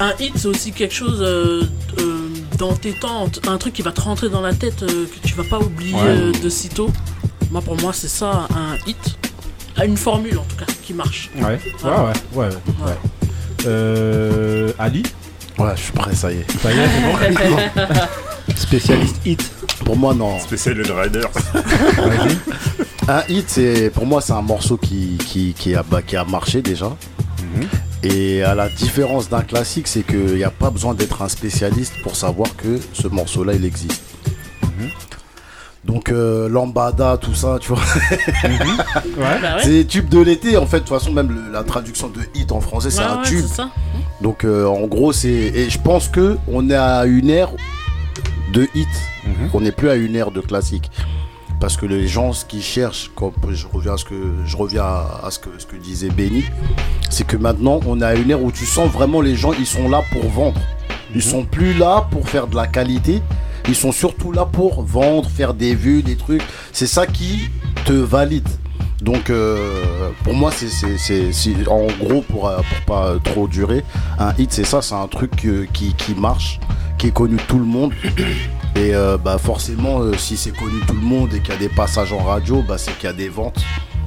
un 0.00 0.12
hit 0.18 0.32
c'est 0.36 0.46
aussi 0.48 0.72
quelque 0.72 0.94
chose 0.94 1.20
euh, 1.22 1.62
euh, 2.00 2.28
dans 2.58 2.72
tes 2.74 2.92
temps, 2.92 3.28
un 3.46 3.56
truc 3.58 3.74
qui 3.74 3.82
va 3.82 3.92
te 3.92 4.00
rentrer 4.00 4.28
dans 4.28 4.40
la 4.40 4.52
tête, 4.52 4.82
euh, 4.82 5.06
que 5.06 5.26
tu 5.26 5.34
vas 5.34 5.44
pas 5.44 5.60
oublier 5.60 5.94
Ouais. 5.94 6.00
euh, 6.04 6.32
de 6.32 6.48
sitôt. 6.48 6.90
Moi, 7.52 7.62
pour 7.62 7.80
moi, 7.80 7.92
c'est 7.92 8.08
ça 8.08 8.48
un 8.56 8.76
hit. 8.88 9.16
Ah, 9.76 9.84
Une 9.84 9.96
formule 9.96 10.38
en 10.38 10.42
tout 10.44 10.56
cas 10.56 10.66
qui 10.82 10.94
marche. 10.94 11.30
Ouais, 11.36 11.42
ouais, 11.42 11.58
ouais, 11.84 12.16
ouais. 12.34 12.46
ouais. 12.46 12.94
Euh, 13.66 14.72
Ali 14.78 15.02
Ouais, 15.58 15.70
je 15.76 15.82
suis 15.82 15.92
prêt, 15.92 16.14
ça 16.14 16.32
y 16.32 16.38
est. 16.38 16.50
Ça 16.60 16.72
y 16.72 16.78
est, 16.78 16.86
c'est 16.86 17.48
bon 17.48 18.56
Spécialiste 18.56 19.16
hit. 19.24 19.50
Pour 19.84 19.96
moi, 19.96 20.14
non. 20.14 20.38
Spécial 20.40 20.74
le 20.76 20.92
Riders. 20.92 21.30
Vas-y. 21.54 22.36
Un 23.08 23.22
hit, 23.28 23.44
c'est 23.48 23.90
pour 23.90 24.06
moi, 24.06 24.20
c'est 24.20 24.32
un 24.32 24.42
morceau 24.42 24.76
qui, 24.76 25.16
qui, 25.26 25.54
qui, 25.56 25.74
a, 25.74 25.82
bah, 25.82 26.02
qui 26.02 26.16
a 26.16 26.24
marché 26.24 26.60
déjà. 26.62 26.86
Mhm. 26.86 27.68
Et 28.02 28.42
à 28.42 28.54
la 28.54 28.68
différence 28.68 29.28
d'un 29.28 29.42
classique, 29.42 29.88
c'est 29.88 30.02
qu'il 30.02 30.34
n'y 30.36 30.44
a 30.44 30.50
pas 30.50 30.70
besoin 30.70 30.94
d'être 30.94 31.22
un 31.22 31.28
spécialiste 31.28 31.94
pour 32.02 32.16
savoir 32.16 32.54
que 32.56 32.78
ce 32.92 33.08
morceau-là, 33.08 33.54
il 33.54 33.64
existe. 33.64 34.02
Mhm. 35.86 35.94
Donc, 35.94 36.10
euh, 36.10 36.48
Lambada, 36.48 37.16
tout 37.20 37.34
ça, 37.34 37.58
tu 37.60 37.68
vois. 37.68 37.78
Ouais. 37.78 39.40
Bah 39.42 39.56
ouais. 39.56 39.62
C'est 39.62 39.84
tube 39.86 40.08
de 40.08 40.20
l'été, 40.20 40.56
en 40.56 40.66
fait. 40.66 40.78
De 40.80 40.84
toute 40.84 40.98
façon, 40.98 41.12
même 41.12 41.28
le- 41.30 41.52
la 41.52 41.62
traduction 41.62 42.08
de 42.08 42.20
hit 42.34 42.52
en 42.52 42.60
français, 42.60 42.90
c'est 42.90 43.00
Ouais, 43.00 43.04
un 43.06 43.18
ouais, 43.22 43.28
tube. 43.28 43.44
ça. 43.46 43.68
Donc 44.20 44.44
euh, 44.44 44.64
en 44.66 44.86
gros, 44.86 45.12
c'est 45.12 45.28
et 45.28 45.68
je 45.68 45.78
pense 45.78 46.08
que 46.08 46.36
on 46.48 46.70
est 46.70 46.74
à 46.76 47.04
une 47.04 47.28
ère 47.28 47.50
de 48.52 48.66
hit. 48.74 48.88
On 49.52 49.60
n'est 49.60 49.72
plus 49.72 49.88
à 49.90 49.94
une 49.96 50.14
ère 50.16 50.30
de 50.30 50.40
classique. 50.40 50.90
Parce 51.60 51.76
que 51.76 51.86
les 51.86 52.06
gens, 52.06 52.32
ce 52.32 52.44
qu'ils 52.44 52.62
cherchent, 52.62 53.10
comme 53.14 53.32
je 53.50 53.66
reviens 53.72 53.94
à 53.94 53.96
ce 53.96 54.04
que 54.04 54.14
je 54.44 54.56
reviens 54.56 54.82
à, 54.82 55.20
à 55.24 55.30
ce 55.30 55.38
que 55.38 55.48
ce 55.58 55.66
que 55.66 55.76
disait 55.76 56.08
Benny, 56.10 56.44
c'est 57.10 57.26
que 57.26 57.36
maintenant 57.36 57.80
on 57.86 58.00
est 58.00 58.04
à 58.04 58.14
une 58.14 58.30
ère 58.30 58.42
où 58.42 58.52
tu 58.52 58.66
sens 58.66 58.90
vraiment 58.90 59.20
les 59.20 59.34
gens, 59.34 59.52
ils 59.52 59.66
sont 59.66 59.88
là 59.88 60.02
pour 60.12 60.28
vendre. 60.28 60.60
Ils 61.14 61.22
sont 61.22 61.44
plus 61.44 61.72
là 61.74 62.06
pour 62.10 62.28
faire 62.28 62.46
de 62.46 62.56
la 62.56 62.66
qualité. 62.66 63.22
Ils 63.68 63.74
sont 63.74 63.92
surtout 63.92 64.32
là 64.32 64.44
pour 64.44 64.82
vendre, 64.82 65.28
faire 65.28 65.54
des 65.54 65.74
vues, 65.74 66.02
des 66.02 66.16
trucs. 66.16 66.42
C'est 66.72 66.86
ça 66.86 67.06
qui 67.06 67.48
te 67.84 67.92
valide. 67.92 68.48
Donc 69.00 69.28
euh, 69.28 70.10
pour 70.22 70.34
moi, 70.34 70.50
c'est 70.50 71.68
en 71.68 71.86
gros 71.98 72.22
pour, 72.22 72.48
euh, 72.48 72.56
pour 72.56 72.80
pas 72.86 73.14
trop 73.22 73.46
durer, 73.46 73.84
un 74.18 74.32
hit 74.38 74.50
c'est 74.52 74.64
ça, 74.64 74.80
c'est 74.80 74.94
un 74.94 75.08
truc 75.08 75.44
euh, 75.44 75.66
qui, 75.72 75.94
qui 75.94 76.14
marche, 76.14 76.58
qui 76.96 77.08
est 77.08 77.12
connu 77.12 77.36
de 77.36 77.42
tout 77.42 77.58
le 77.58 77.66
monde. 77.66 77.92
Et 78.76 78.94
euh, 78.94 79.18
bah 79.18 79.38
forcément, 79.38 80.00
si 80.18 80.36
c'est 80.36 80.50
connu 80.50 80.80
de 80.80 80.86
tout 80.86 80.94
le 80.94 81.00
monde 81.00 81.32
et 81.32 81.40
qu'il 81.40 81.54
y 81.54 81.56
a 81.56 81.60
des 81.60 81.68
passages 81.68 82.12
en 82.12 82.18
radio, 82.18 82.64
bah 82.66 82.76
c'est 82.76 82.92
qu'il 82.94 83.04
y 83.04 83.06
a 83.06 83.12
des 83.12 83.28
ventes. 83.28 83.62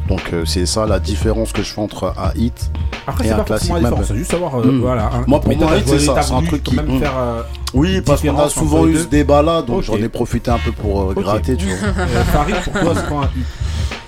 Donc 0.08 0.22
euh, 0.34 0.44
c'est 0.46 0.66
ça 0.66 0.86
la 0.86 1.00
différence 1.00 1.52
que 1.52 1.62
je 1.64 1.74
fais 1.74 1.82
entre 1.82 2.14
un 2.18 2.32
hit 2.36 2.72
Après, 3.08 3.28
et 3.28 3.32
un 3.32 3.38
pas 3.38 3.44
classique. 3.44 3.74
même. 3.74 3.94
c'est 4.04 4.16
juste 4.16 4.32
savoir, 4.32 4.56
euh, 4.60 4.66
Mm. 4.72 4.80
voilà, 4.82 5.06
un- 5.14 5.24
Moi 5.28 5.42
pour 5.42 5.56
moi, 5.58 5.68
t'as- 5.70 5.76
un 5.76 5.78
hit 5.80 5.88
c'est 5.88 6.00
ça, 6.00 6.22
c'est 6.22 6.34
un 6.34 6.42
truc 6.44 6.64
qui. 6.64 6.76
même 6.76 6.86
mm. 6.96 7.00
faire, 7.00 7.18
euh, 7.18 7.42
oui, 7.74 8.02
parce 8.02 8.22
qu'on 8.22 8.38
a 8.40 8.50
souvent 8.50 8.88
eu 8.88 8.96
ce 8.98 9.06
débat-là, 9.08 9.62
donc 9.64 9.80
Ok. 9.80 9.84
j'en 9.84 9.98
ai 9.98 10.08
profité 10.10 10.50
un 10.52 10.60
peu 10.60 10.72
pour 10.72 11.12
euh, 11.12 11.14
gratter, 11.14 11.56
tu 11.58 11.66
vois. 11.66 11.76
Euh, 11.98 12.24
Farid, 12.32 12.56
pour 12.64 12.74
toi, 12.74 12.94
c'est 12.96 13.08
quoi 13.08 13.22
un 13.22 13.24
hit? 13.38 13.46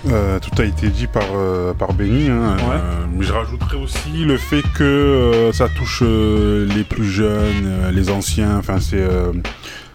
Euh, 0.09 0.39
tout 0.39 0.61
a 0.61 0.65
été 0.65 0.87
dit 0.87 1.07
par, 1.07 1.23
euh, 1.35 1.73
par 1.73 1.91
Benny. 1.91 2.29
hein. 2.29 2.55
Ouais. 2.57 2.75
Euh, 2.75 3.05
mais 3.13 3.25
je 3.25 3.33
rajouterais 3.33 3.75
aussi 3.75 4.23
le 4.23 4.37
fait 4.37 4.61
que 4.73 4.83
euh, 4.83 5.51
ça 5.51 5.67
touche 5.67 6.01
euh, 6.05 6.65
les 6.73 6.85
plus 6.85 7.03
jeunes, 7.03 7.65
euh, 7.65 7.91
les 7.91 8.09
anciens. 8.09 8.57
Enfin, 8.57 8.77
c'est 8.79 8.95
euh, 8.95 9.33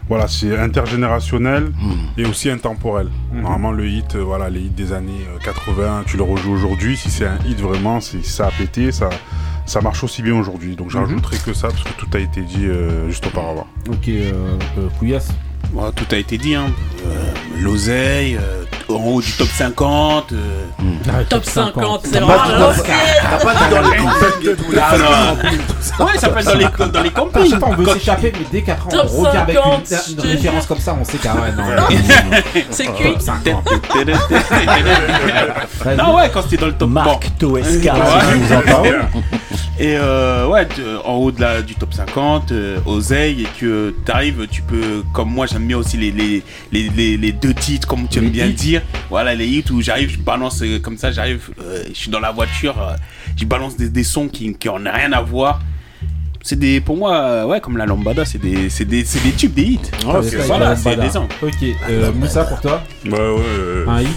voilà, 0.08 0.28
c'est 0.28 0.56
intergénérationnel 0.58 1.72
et 2.18 2.24
aussi 2.26 2.50
intemporel. 2.50 3.08
Normalement, 3.32 3.72
le 3.72 3.86
hit, 3.86 4.14
euh, 4.16 4.22
voilà, 4.22 4.50
les 4.50 4.60
hits 4.60 4.68
des 4.70 4.92
années 4.92 5.26
euh, 5.34 5.38
80, 5.44 6.04
tu 6.06 6.16
le 6.16 6.22
rejoues 6.22 6.52
aujourd'hui. 6.52 6.96
Si 6.96 7.10
c'est 7.10 7.26
un 7.26 7.38
hit 7.46 7.58
vraiment, 7.60 8.00
c'est 8.00 8.24
ça 8.24 8.46
a 8.46 8.50
pété, 8.50 8.92
ça. 8.92 9.08
Ça 9.66 9.80
marche 9.80 10.04
aussi 10.04 10.20
bien 10.20 10.34
aujourd'hui, 10.34 10.76
donc 10.76 10.90
je 10.90 10.98
Mhm. 10.98 11.04
rajouterai 11.04 11.38
que 11.38 11.54
ça 11.54 11.68
parce 11.68 11.82
que 11.84 11.92
tout 11.98 12.08
a 12.12 12.18
été 12.18 12.42
dit 12.42 12.66
euh, 12.66 13.08
juste 13.08 13.26
auparavant. 13.26 13.66
Ok, 13.88 14.08
euh, 14.08 14.58
euh. 14.76 14.88
Ouais, 15.72 15.90
tout 15.96 16.06
a 16.12 16.16
été 16.16 16.38
dit, 16.38 16.54
hein. 16.54 16.66
Euh, 17.06 17.10
L'oseille, 17.60 18.36
euh, 18.36 18.64
en 18.88 18.94
haut 19.04 19.20
du 19.20 19.30
top 19.32 19.48
50. 19.48 20.32
euh, 20.32 20.64
Top 21.28 21.44
50, 21.44 22.00
c'est 22.04 22.18
vraiment 22.20 22.38
t'as 22.38 23.44
pas 23.44 23.54
dit 23.54 23.70
dans 23.70 23.80
les 23.90 23.96
campagnes 23.96 24.56
Ah, 24.80 24.96
non. 24.98 26.04
Ouais, 26.06 26.18
ça 26.18 26.28
être 26.40 26.44
dans 26.46 26.54
les, 26.54 26.90
dans 26.92 27.02
les 27.02 27.08
Je 27.10 27.14
campagnes. 27.14 27.50
sais 27.50 27.56
pas, 27.58 27.66
on 27.68 27.74
veut 27.76 27.84
Quand- 27.84 27.92
s'échapper, 27.94 28.32
mais 28.38 28.46
dès 28.50 28.62
qu'après 28.62 28.86
on 28.86 29.02
Top 29.02 29.10
revient 29.10 29.36
avec 29.36 29.56
50, 29.56 29.80
une, 29.90 29.96
je 30.06 30.10
une 30.10 30.16
te 30.16 30.26
référence 30.26 30.66
comme 30.66 30.78
ça, 30.78 30.96
on 31.00 31.04
sait 31.04 31.18
qu'à 31.18 31.34
ouais, 31.34 31.52
non. 31.56 31.62
C'est 32.70 32.86
cuit. 32.86 33.12
top 33.12 33.20
50. 33.20 33.64
non, 35.98 36.14
ouais, 36.16 36.30
quand 36.32 36.42
c'était 36.42 36.56
dans 36.56 36.66
le 36.66 36.72
top 36.74 36.90
Marc 36.90 37.30
Toesca, 37.38 37.94
Ouais. 37.94 38.00
si 38.32 38.38
vous 38.38 38.52
entendez. 38.54 38.92
Et 39.78 39.96
euh, 39.96 40.46
ouais, 40.46 40.68
tu- 40.68 40.82
en 41.04 41.14
haut 41.14 41.32
de 41.32 41.40
la, 41.40 41.60
du 41.60 41.74
top 41.74 41.92
50, 41.94 42.52
euh, 42.52 42.78
oseille, 42.86 43.42
et 43.42 43.48
que 43.60 43.92
t'arrives, 44.04 44.46
tu 44.48 44.62
peux, 44.62 45.02
comme 45.12 45.30
moi 45.32 45.46
j'aime 45.46 45.66
bien 45.66 45.76
aussi 45.78 45.96
les, 45.96 46.12
les, 46.12 46.44
les, 46.70 46.88
les, 46.90 47.16
les 47.16 47.32
deux 47.32 47.52
titres, 47.54 47.88
comme 47.88 48.06
tu 48.06 48.20
aimes 48.20 48.30
bien 48.30 48.46
le 48.46 48.52
dire. 48.52 48.82
Voilà, 49.10 49.34
les 49.34 49.48
hits 49.48 49.64
où 49.72 49.82
j'arrive, 49.82 50.10
je 50.10 50.18
balance 50.18 50.62
euh, 50.62 50.78
comme 50.78 50.96
ça, 50.96 51.10
j'arrive, 51.10 51.50
euh, 51.60 51.82
je 51.88 51.94
suis 51.94 52.10
dans 52.10 52.20
la 52.20 52.30
voiture, 52.30 52.80
euh, 52.80 52.94
je 53.36 53.44
balance 53.44 53.76
des, 53.76 53.88
des 53.88 54.04
sons 54.04 54.28
qui, 54.28 54.54
qui 54.54 54.68
ont 54.68 54.76
rien 54.76 55.12
à 55.12 55.20
voir. 55.22 55.60
C'est 56.40 56.58
des, 56.58 56.80
pour 56.80 56.96
moi, 56.96 57.16
euh, 57.16 57.44
ouais, 57.46 57.60
comme 57.60 57.76
la 57.76 57.86
lambada, 57.86 58.24
c'est 58.24 58.38
des, 58.38 58.68
c'est 58.70 58.84
des, 58.84 59.04
c'est 59.04 59.22
des 59.24 59.32
tubes, 59.32 59.54
des 59.54 59.62
hits. 59.62 59.80
Ah, 60.06 60.20
c'est 60.22 60.36
euh, 60.36 60.40
ça, 60.42 60.46
voilà, 60.46 60.76
c'est 60.76 60.94
des 60.96 61.16
ans. 61.16 61.26
Ok, 61.42 61.54
euh, 61.90 62.12
Moussa 62.12 62.44
pour 62.44 62.60
toi 62.60 62.80
Bah 63.06 63.16
ouais. 63.16 63.40
euh, 63.44 63.86
Un 63.88 64.02
hit 64.02 64.08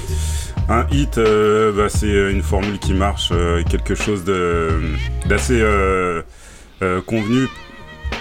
Un 0.70 0.86
hit, 0.92 1.18
euh, 1.18 1.72
bah, 1.72 1.88
c'est 1.88 2.32
une 2.32 2.42
formule 2.44 2.78
qui 2.80 2.94
marche, 2.94 3.30
euh, 3.32 3.64
quelque 3.64 3.96
chose 3.96 4.26
d'assez 5.26 5.60
euh, 5.62 6.22
euh, 6.82 7.02
convenu, 7.02 7.48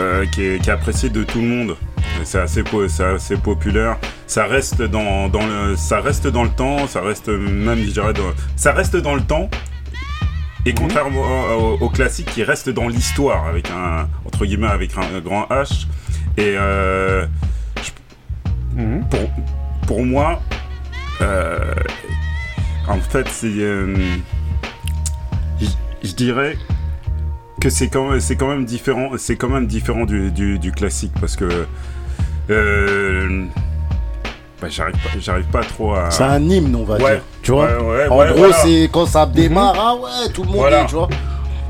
euh, 0.01 0.25
qui, 0.27 0.43
est, 0.45 0.63
qui 0.63 0.71
est 0.71 0.73
apprécié 0.73 1.09
de 1.09 1.25
tout 1.25 1.41
le 1.41 1.49
monde. 1.49 1.77
C'est 2.25 2.39
assez, 2.39 2.63
assez 3.03 3.37
populaire. 3.37 3.97
Ça 4.29 4.47
reste 4.47 4.81
dans, 4.81 5.29
dans 5.29 5.45
le, 5.47 5.77
ça 5.77 6.01
reste 6.01 6.27
dans 6.29 6.45
le 6.45 6.51
temps. 6.51 6.87
Ça 6.87 7.01
reste 7.03 7.29
même, 7.29 7.79
je 7.85 7.91
dirais, 7.91 8.13
dans, 8.13 8.33
ça 8.57 8.73
reste 8.73 8.97
dans 8.97 9.15
le 9.15 9.21
temps. 9.23 9.51
Et 10.65 10.73
contrairement 10.75 11.21
au, 11.57 11.61
au- 11.75 11.79
au 11.85 11.89
classique 11.91 12.27
qui 12.27 12.43
reste 12.43 12.69
dans 12.71 12.89
l'histoire 12.89 13.47
avec 13.47 13.71
un 13.71 14.09
entre 14.25 14.45
guillemets 14.47 14.67
avec 14.69 14.93
un, 14.97 15.21
grand 15.21 15.47
H. 15.51 15.87
Et 16.39 16.55
euh, 16.57 17.27
je- 17.83 19.03
pour, 19.11 19.31
pour 19.87 20.05
moi, 20.05 20.41
euh, 21.21 21.61
en 22.89 22.99
fait, 23.01 23.27
c'est. 23.29 23.47
euh, 23.59 23.95
je 26.03 26.13
dirais 26.13 26.57
que 27.61 27.71
c'est 27.71 27.89
quand, 27.89 28.21
c'est 28.21 28.37
quand 28.37 28.49
même 28.49 28.65
différent. 28.65 29.11
C'est 29.19 29.37
quand 29.37 29.49
même 29.49 29.67
différent 29.67 30.05
du, 30.05 30.31
du- 30.31 30.59
du 30.59 30.73
classique 30.73 31.13
parce 31.21 31.37
que. 31.37 31.67
euh, 32.51 33.45
bah, 34.61 34.69
j'arrive 34.71 34.95
pas, 34.95 35.11
j'arrive 35.19 35.47
pas 35.47 35.63
trop 35.65 35.95
à. 35.95 36.11
C'est 36.11 36.23
un 36.23 36.41
hymne, 36.43 36.75
on 36.77 36.85
va 36.85 36.97
Ouais. 36.97 37.13
dire. 37.15 37.23
Tu 37.43 37.51
vois 37.53 37.67
Ouais, 37.67 37.83
ouais, 37.83 38.09
En 38.09 38.25
gros, 38.27 38.37
voilà. 38.39 38.55
c'est 38.63 38.89
quand 38.93 39.07
ça 39.07 39.27
démarre, 39.27 39.75
ah 39.79 39.95
ouais, 39.97 40.33
tout 40.33 40.43
le 40.43 40.49
monde 40.49 40.57
Voilà. 40.59 40.83
est, 40.83 40.87
tu 40.87 40.95
vois. 40.95 41.09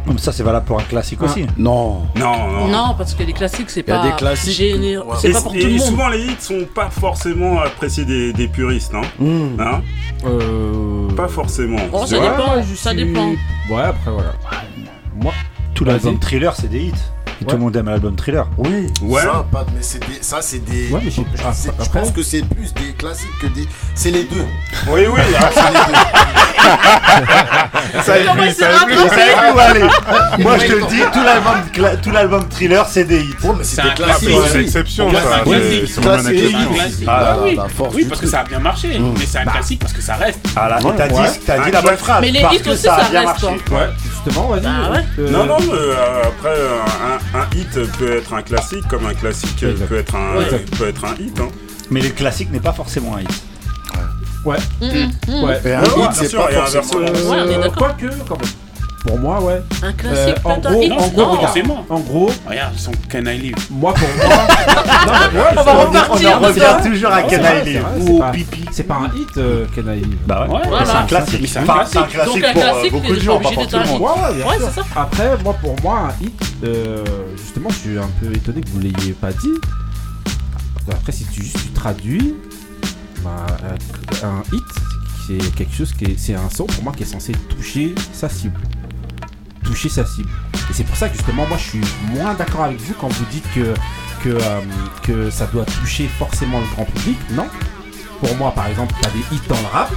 Comme 0.06 0.18
ça, 0.18 0.32
c'est 0.32 0.42
valable 0.42 0.64
pour 0.66 0.78
un 0.78 0.84
classique 0.84 1.22
aussi. 1.22 1.46
Non. 1.56 2.02
Non, 2.16 2.48
non. 2.52 2.68
Non, 2.68 2.94
parce 2.96 3.14
que 3.14 3.22
les 3.24 3.32
classiques, 3.32 3.70
c'est 3.70 3.80
Il 3.80 3.88
y 3.88 3.92
a 3.92 3.98
pas. 3.98 4.06
des 4.08 4.12
classiques 4.14 4.56
géné- 4.58 4.98
C'est 5.18 5.32
pas 5.32 5.40
pour 5.40 5.52
tout 5.52 5.58
le 5.58 5.70
monde. 5.70 5.80
souvent 5.80 6.08
les 6.08 6.24
hits 6.26 6.36
sont 6.40 6.64
pas 6.74 6.90
forcément 6.90 7.60
appréciés 7.60 8.04
des, 8.04 8.32
des 8.32 8.46
puristes, 8.48 8.94
hein. 8.94 9.02
Hmm. 9.18 9.60
Hein 9.60 9.82
Euh... 10.24 11.08
Pas 11.16 11.28
forcément. 11.28 11.78
Oh, 11.92 12.06
ça 12.06 12.18
dépend, 12.20 12.56
Ouais, 12.56 12.62
ça 12.76 12.94
dépend. 12.94 13.28
Ouais, 13.70 13.82
après 13.82 14.10
voilà. 14.10 14.32
Moi, 15.20 15.32
Tout 15.74 15.84
l'album 15.84 16.18
thriller, 16.18 16.54
c'est 16.54 16.68
des 16.68 16.80
hits. 16.80 16.92
Et 17.40 17.44
Ouais. 17.44 17.50
tout 17.50 17.56
le 17.56 17.62
monde 17.62 17.76
aime 17.76 17.86
l'album 17.86 18.16
thriller. 18.16 18.46
Oui, 18.56 18.86
Ouais. 19.02 19.20
ça, 19.22 19.44
pas- 19.52 19.66
mais 19.74 19.82
c'est 19.82 19.98
des- 20.00 20.22
ça 20.22 20.38
c'est 20.40 20.64
des. 20.64 20.88
Ouais, 20.90 21.00
mais 21.04 21.10
je- 21.10 21.20
je, 21.20 21.42
ah, 21.46 21.52
je 21.64 21.68
après- 21.70 22.00
pense 22.00 22.10
que 22.10 22.22
c'est 22.22 22.42
plus 22.46 22.72
des 22.74 22.92
classiques 22.98 23.28
que 23.42 23.46
des. 23.48 23.68
C'est 23.94 24.10
les 24.10 24.24
deux. 24.24 24.44
Oui, 24.88 25.02
oui. 25.06 25.20
C'est 25.54 25.70
les 25.70 25.78
deux. 25.86 25.92
Ça 27.94 28.02
s'est 28.02 28.24
ça 28.54 28.68
rattrapé 28.70 28.96
ça 29.08 29.16
y 29.16 29.28
est, 29.30 29.52
où 29.54 29.58
aller 29.58 29.84
Moi, 30.42 30.58
je 30.58 30.66
te 30.66 30.72
le 30.72 30.82
dis, 30.86 31.00
tout 31.12 31.22
l'album, 31.22 31.54
cla- 31.72 32.00
tout 32.00 32.10
l'album 32.10 32.48
thriller, 32.48 32.86
c'est 32.88 33.04
des 33.04 33.20
hits. 33.20 33.34
Ouais, 33.44 33.50
mais 33.58 33.64
c'est 33.64 33.76
C'est 33.76 33.82
des 33.82 33.88
un 33.88 33.92
classiques. 33.94 34.28
classique. 34.28 34.48
C'est 34.52 34.60
exception, 34.62 35.08
Ouais, 35.08 35.14
ça. 35.14 35.20
c'est 35.22 35.34
un 35.34 35.42
classique. 35.44 35.72
Une 35.72 35.84
exception. 35.84 37.06
Ah, 37.08 37.36
Ah, 37.36 37.36
oui, 37.94 38.04
parce 38.06 38.20
que 38.20 38.26
ça 38.26 38.40
a 38.40 38.44
bien 38.44 38.58
marché, 38.58 38.98
mais 38.98 39.26
c'est 39.26 39.38
un 39.38 39.44
classique 39.44 39.80
parce 39.80 39.92
que 39.92 40.02
ça 40.02 40.14
reste. 40.16 40.40
Ah 40.56 40.68
là, 40.68 40.78
t'as 40.96 41.08
dit, 41.08 41.38
t'as 41.46 41.58
dit 41.64 41.70
la 41.70 41.82
bonne 41.82 41.96
phrase. 41.96 42.18
Mais 42.20 42.30
les 42.30 42.40
parce 42.40 42.54
hits 42.56 42.60
que 42.62 42.70
aussi, 42.70 42.82
ça 42.82 42.94
a 42.96 43.04
ça 43.04 43.10
bien 43.10 43.20
reste, 43.20 43.42
marché. 43.42 43.46
ouais, 43.70 43.88
justement, 44.24 44.48
vas-y. 44.48 44.62
Ah 44.66 44.90
ouais 44.92 45.04
euh, 45.20 45.30
Non, 45.30 45.44
non, 45.46 45.56
mais 45.60 45.72
euh, 45.72 46.22
après, 46.24 46.48
un, 47.35 47.57
hit 47.57 47.70
peut 47.98 48.16
être 48.16 48.32
un 48.35 48.43
classique, 48.43 48.86
comme 48.89 49.07
un 49.07 49.15
classique 49.15 49.65
peut 49.89 49.97
être 49.97 50.15
un, 50.15 50.36
Ouais. 50.39 50.65
peut 50.78 50.89
être 50.89 51.05
un 51.05 51.15
hit. 51.19 51.39
Hein. 51.40 51.48
Mais 51.90 52.01
le 52.01 52.11
classique 52.11 52.51
n'est 52.51 52.61
pas 52.61 52.73
forcément 52.73 53.16
un 53.16 53.20
hit. 53.23 53.43
Ouais. 54.44 54.59
Mm, 54.81 55.31
mm. 55.31 55.44
Ouais. 55.44 55.61
Et 55.65 55.73
un 55.74 55.81
Ouais, 55.82 55.86
hit, 55.89 55.94
bien 55.97 56.12
c'est 56.12 56.28
sûr, 56.28 56.44
pas 56.44 56.51
il 56.51 56.55
y 56.55 56.59
a 56.59 56.66
forcément. 56.66 57.01
Ouais, 57.03 57.39
Euh. 57.39 57.70
Quoique, 57.77 58.07
quand 58.28 58.39
même. 58.40 58.51
Pour 59.06 59.18
moi, 59.20 59.40
ouais. 59.42 59.62
Un 59.82 59.86
Euh, 59.88 59.92
classique, 59.92 60.44
en 60.44 60.58
gros, 60.58 60.82
hit. 60.82 60.92
en 60.92 60.96
gros, 61.08 61.20
Non. 61.22 61.30
regarde. 61.36 61.58
En 61.88 62.00
gros, 62.00 62.30
Regarde, 62.48 62.72
ils 62.74 62.80
sont 62.80 62.92
Can 63.10 63.26
I 63.26 63.38
Live. 63.38 63.54
moi 63.70 63.94
pour 63.94 64.08
moi. 64.08 64.36
non, 65.06 65.12
mais 65.32 65.38
ouais, 65.38 65.44
On 65.56 65.62
va 65.62 65.72
repartir 65.72 66.08
on 66.40 66.44
en 66.44 66.46
revient 66.48 66.90
toujours 66.90 67.10
à 67.10 67.16
ouais, 67.16 67.22
Can 67.22 67.28
c'est 67.30 67.38
vrai, 67.38 67.62
I 67.62 67.72
Live. 67.74 67.84
Ou 68.10 68.22
Pipi. 68.32 68.64
C'est 68.72 68.82
pas 68.82 68.94
un 68.96 69.06
hit, 69.16 69.36
euh, 69.36 69.66
Can 69.74 69.82
I 69.92 70.00
Live. 70.00 70.18
Bah 70.26 70.46
ouais. 70.50 70.60
C'est 70.84 70.90
un 70.92 71.02
classique. 71.04 71.38
Mais 71.42 71.46
c'est 71.46 71.58
un 71.60 71.62
Enfin, 71.62 71.84
c'est 71.86 71.98
un 71.98 72.02
classique. 72.04 72.44
pour 72.52 72.62
euh, 72.64 72.90
beaucoup 72.90 73.14
de 73.14 73.20
gens, 73.20 73.36
obligé 73.36 73.54
pas 73.54 73.60
pour 73.62 73.66
d'être 73.66 73.70
tout 73.70 73.76
le 73.76 73.82
un 73.82 73.86
monde. 73.86 74.00
Ouais, 74.02 74.08
ouais, 74.08 74.34
bien 74.34 74.46
Ouais, 74.48 74.56
sûr. 74.58 74.68
c'est 74.74 74.80
ça. 74.80 74.86
Après, 74.96 75.36
moi, 75.44 75.54
pour 75.54 75.76
moi, 75.82 76.08
un 76.10 76.24
hit, 76.24 76.40
euh, 76.64 77.04
justement, 77.36 77.68
je 77.70 77.76
suis 77.76 77.98
un 77.98 78.10
peu 78.20 78.32
étonné 78.34 78.60
que 78.60 78.68
vous 78.70 78.80
l'ayez 78.80 79.12
pas 79.12 79.30
dit. 79.32 79.52
Après, 80.90 81.12
si 81.12 81.24
tu 81.26 81.42
traduis, 81.74 82.34
bah, 83.22 83.46
un 84.22 84.42
hit, 84.52 84.62
c'est 85.26 85.54
quelque 85.54 85.74
chose 85.74 85.92
qui 85.92 86.04
est, 86.04 86.18
c'est 86.18 86.34
un 86.34 86.48
son 86.54 86.64
pour 86.66 86.84
moi 86.84 86.92
qui 86.96 87.02
est 87.02 87.06
censé 87.06 87.32
toucher 87.48 87.94
sa 88.12 88.28
cible. 88.28 88.60
Toucher 89.64 89.88
sa 89.88 90.04
cible. 90.06 90.28
Et 90.70 90.72
c'est 90.72 90.84
pour 90.84 90.96
ça 90.96 91.08
que 91.08 91.16
justement, 91.16 91.46
moi, 91.46 91.56
je 91.58 91.68
suis 91.70 91.80
moins 92.14 92.34
d'accord 92.34 92.64
avec 92.64 92.80
vous 92.80 92.94
quand 93.00 93.08
vous 93.08 93.24
dites 93.30 93.44
que 93.54 93.74
que, 94.24 94.30
euh, 94.30 94.60
que 95.02 95.30
ça 95.30 95.46
doit 95.46 95.64
toucher 95.64 96.08
forcément 96.18 96.58
le 96.58 96.66
grand 96.74 96.84
public. 96.84 97.18
Non. 97.32 97.46
Pour 98.20 98.34
moi, 98.36 98.50
par 98.52 98.66
exemple, 98.66 98.94
t'as 99.00 99.10
des 99.10 99.18
hits 99.30 99.40
dans 99.48 99.56
le 99.56 99.66
rap. 99.72 99.90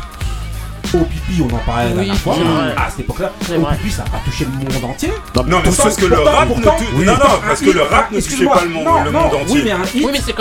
Au 0.93 0.97
pipi, 1.05 1.41
on 1.41 1.53
en 1.55 1.59
parlait 1.59 1.85
la 1.85 1.89
Oui, 1.89 1.95
dernière 2.05 2.15
fois. 2.17 2.35
c'est 2.37 2.43
vrai. 2.43 2.75
À 2.75 2.89
cette 2.89 2.99
époque-là, 3.01 3.31
C'est 3.45 3.57
au 3.57 3.61
vrai. 3.61 3.77
pipi, 3.77 3.91
ça 3.91 4.03
n'a 4.03 4.09
pas 4.09 4.21
touché 4.25 4.45
le 4.45 4.51
monde 4.51 4.83
entier. 4.91 5.09
Non, 5.35 5.43
mais 5.45 5.51
Pourtant- 5.63 5.83
parce 5.83 5.95
que 5.95 6.05
le 6.05 6.15
pourtant- 6.15 6.31
rap 6.31 6.49
ne 6.49 6.53
pourtant- 6.55 6.77
tou- 6.77 6.83
oui, 6.95 7.05
non, 7.05 7.13
non, 7.13 7.19
parce 7.47 7.61
un 7.61 7.65
que 7.65 7.69
le 7.71 7.81
rap 7.83 8.11
ne 8.11 8.19
touchait 8.21 8.45
pas 8.45 8.61
le 8.63 8.69
monde- 8.69 8.85
non, 8.85 9.03
le 9.03 9.11
non, 9.11 9.21
monde 9.21 9.33
entier. 9.35 9.45
Oui, 9.55 9.61
mais 9.65 9.71
un 9.71 9.83
hit. 9.83 10.03
Oui, 10.03 10.09
mais 10.11 10.21
c'est 10.25 10.33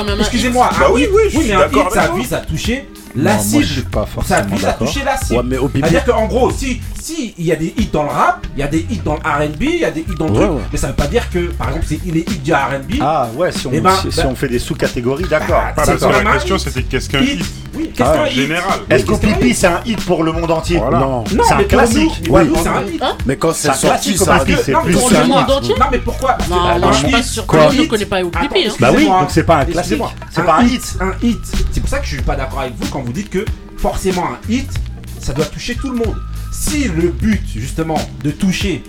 la 3.19 3.35
non, 3.35 3.41
cible, 3.41 3.53
moi, 3.55 3.63
je 3.63 3.73
suis 3.73 3.83
pas 3.83 4.07
a 4.31 4.73
touché 4.75 5.05
la 5.05 5.17
cible. 5.17 5.59
C'est-à-dire 5.75 6.05
qu'en 6.05 6.27
gros, 6.27 6.51
si 6.51 6.81
si 7.01 7.35
il 7.39 7.47
y 7.47 7.53
a 7.53 7.57
des 7.57 7.73
hits 7.77 7.89
dans 7.93 8.03
le 8.03 8.11
rap, 8.11 8.47
il 8.55 8.61
y 8.61 8.63
a 8.63 8.67
des 8.67 8.81
hits 8.91 9.01
dans 9.05 9.15
le 9.15 9.21
R&B, 9.21 9.63
il 9.63 9.79
y 9.81 9.85
a 9.85 9.91
des 9.91 10.01
hits 10.01 10.15
dans 10.19 10.27
le 10.27 10.33
ouais, 10.33 10.47
truc, 10.47 10.59
mais 10.73 10.79
ça 10.79 10.89
veut 10.89 10.95
pas 10.95 11.07
dire 11.07 11.29
que 11.31 11.39
par 11.53 11.69
exemple 11.69 11.87
c'est 11.89 12.01
les 12.05 12.21
hits 12.21 12.39
du 12.45 12.53
R&B. 12.53 12.97
Ah 13.01 13.29
ouais, 13.35 13.51
si 13.53 13.67
on, 13.67 13.71
eh 13.73 13.81
ben, 13.81 13.95
si, 14.11 14.17
bah- 14.17 14.29
on 14.29 14.35
fait 14.35 14.49
des 14.49 14.59
sous-catégories, 14.59 15.25
d'accord. 15.25 15.63
Bah, 15.77 15.85
la 15.87 16.33
question 16.33 16.59
c'était 16.59 16.83
qu'est-ce 16.83 17.09
qu'un 17.09 17.21
hit, 17.21 17.43
Oui, 17.75 17.91
qu'est-ce 17.95 18.13
qu'un 18.13 18.27
hit 18.27 18.35
général. 18.35 18.81
Est-ce 18.91 19.05
que 19.07 19.15
Pipi 19.15 19.55
c'est 19.55 19.69
un 19.69 19.81
hit 19.87 20.05
pour 20.05 20.23
le 20.23 20.33
monde 20.33 20.51
entier 20.51 20.79
Non, 20.81 21.25
c'est 21.27 21.55
un 21.55 21.65
classique. 21.65 22.23
c'est 22.25 22.69
un 22.69 22.83
hit. 22.85 23.03
Mais 23.27 23.37
quand 23.37 23.55
c'est 23.55 23.73
sorti, 23.75 24.17
ça 24.17 24.45
c'est 24.45 24.73
plus 24.73 24.97
un 25.17 25.25
hit. 25.25 25.79
Non 25.79 25.87
mais 25.91 25.99
pourquoi 25.99 26.37
Non, 26.51 26.93
je 26.93 26.99
suis. 26.99 27.41
Je 27.41 27.87
connais 27.87 28.07
pas 28.07 28.19
Pipi. 28.19 28.67
Hein. 28.67 28.73
Bah 28.81 28.91
oui, 28.95 29.07
donc 29.07 29.29
c'est 29.31 29.45
pas 29.45 29.59
un 29.59 29.65
classique. 29.65 30.03
C'est 30.31 30.45
pas 30.45 30.59
un 30.59 30.65
hit. 30.65 30.99
Un 31.01 31.13
hit 31.23 31.41
pour 31.89 31.97
ça 31.97 32.03
que 32.03 32.07
je 32.07 32.17
suis 32.17 32.23
pas 32.23 32.37
d'accord 32.37 32.61
avec 32.61 32.75
vous 32.75 32.87
quand 32.91 33.01
vous 33.01 33.15
dites 33.15 33.31
que 33.31 33.47
forcément 33.79 34.27
un 34.27 34.39
hit, 34.53 34.71
ça 35.21 35.33
doit 35.33 35.47
toucher 35.47 35.75
tout 35.75 35.89
le 35.89 35.97
monde. 35.97 36.17
Si 36.53 36.85
le 36.85 37.09
but 37.09 37.41
justement 37.47 37.99
de 38.23 38.31
toucher, 38.31 38.83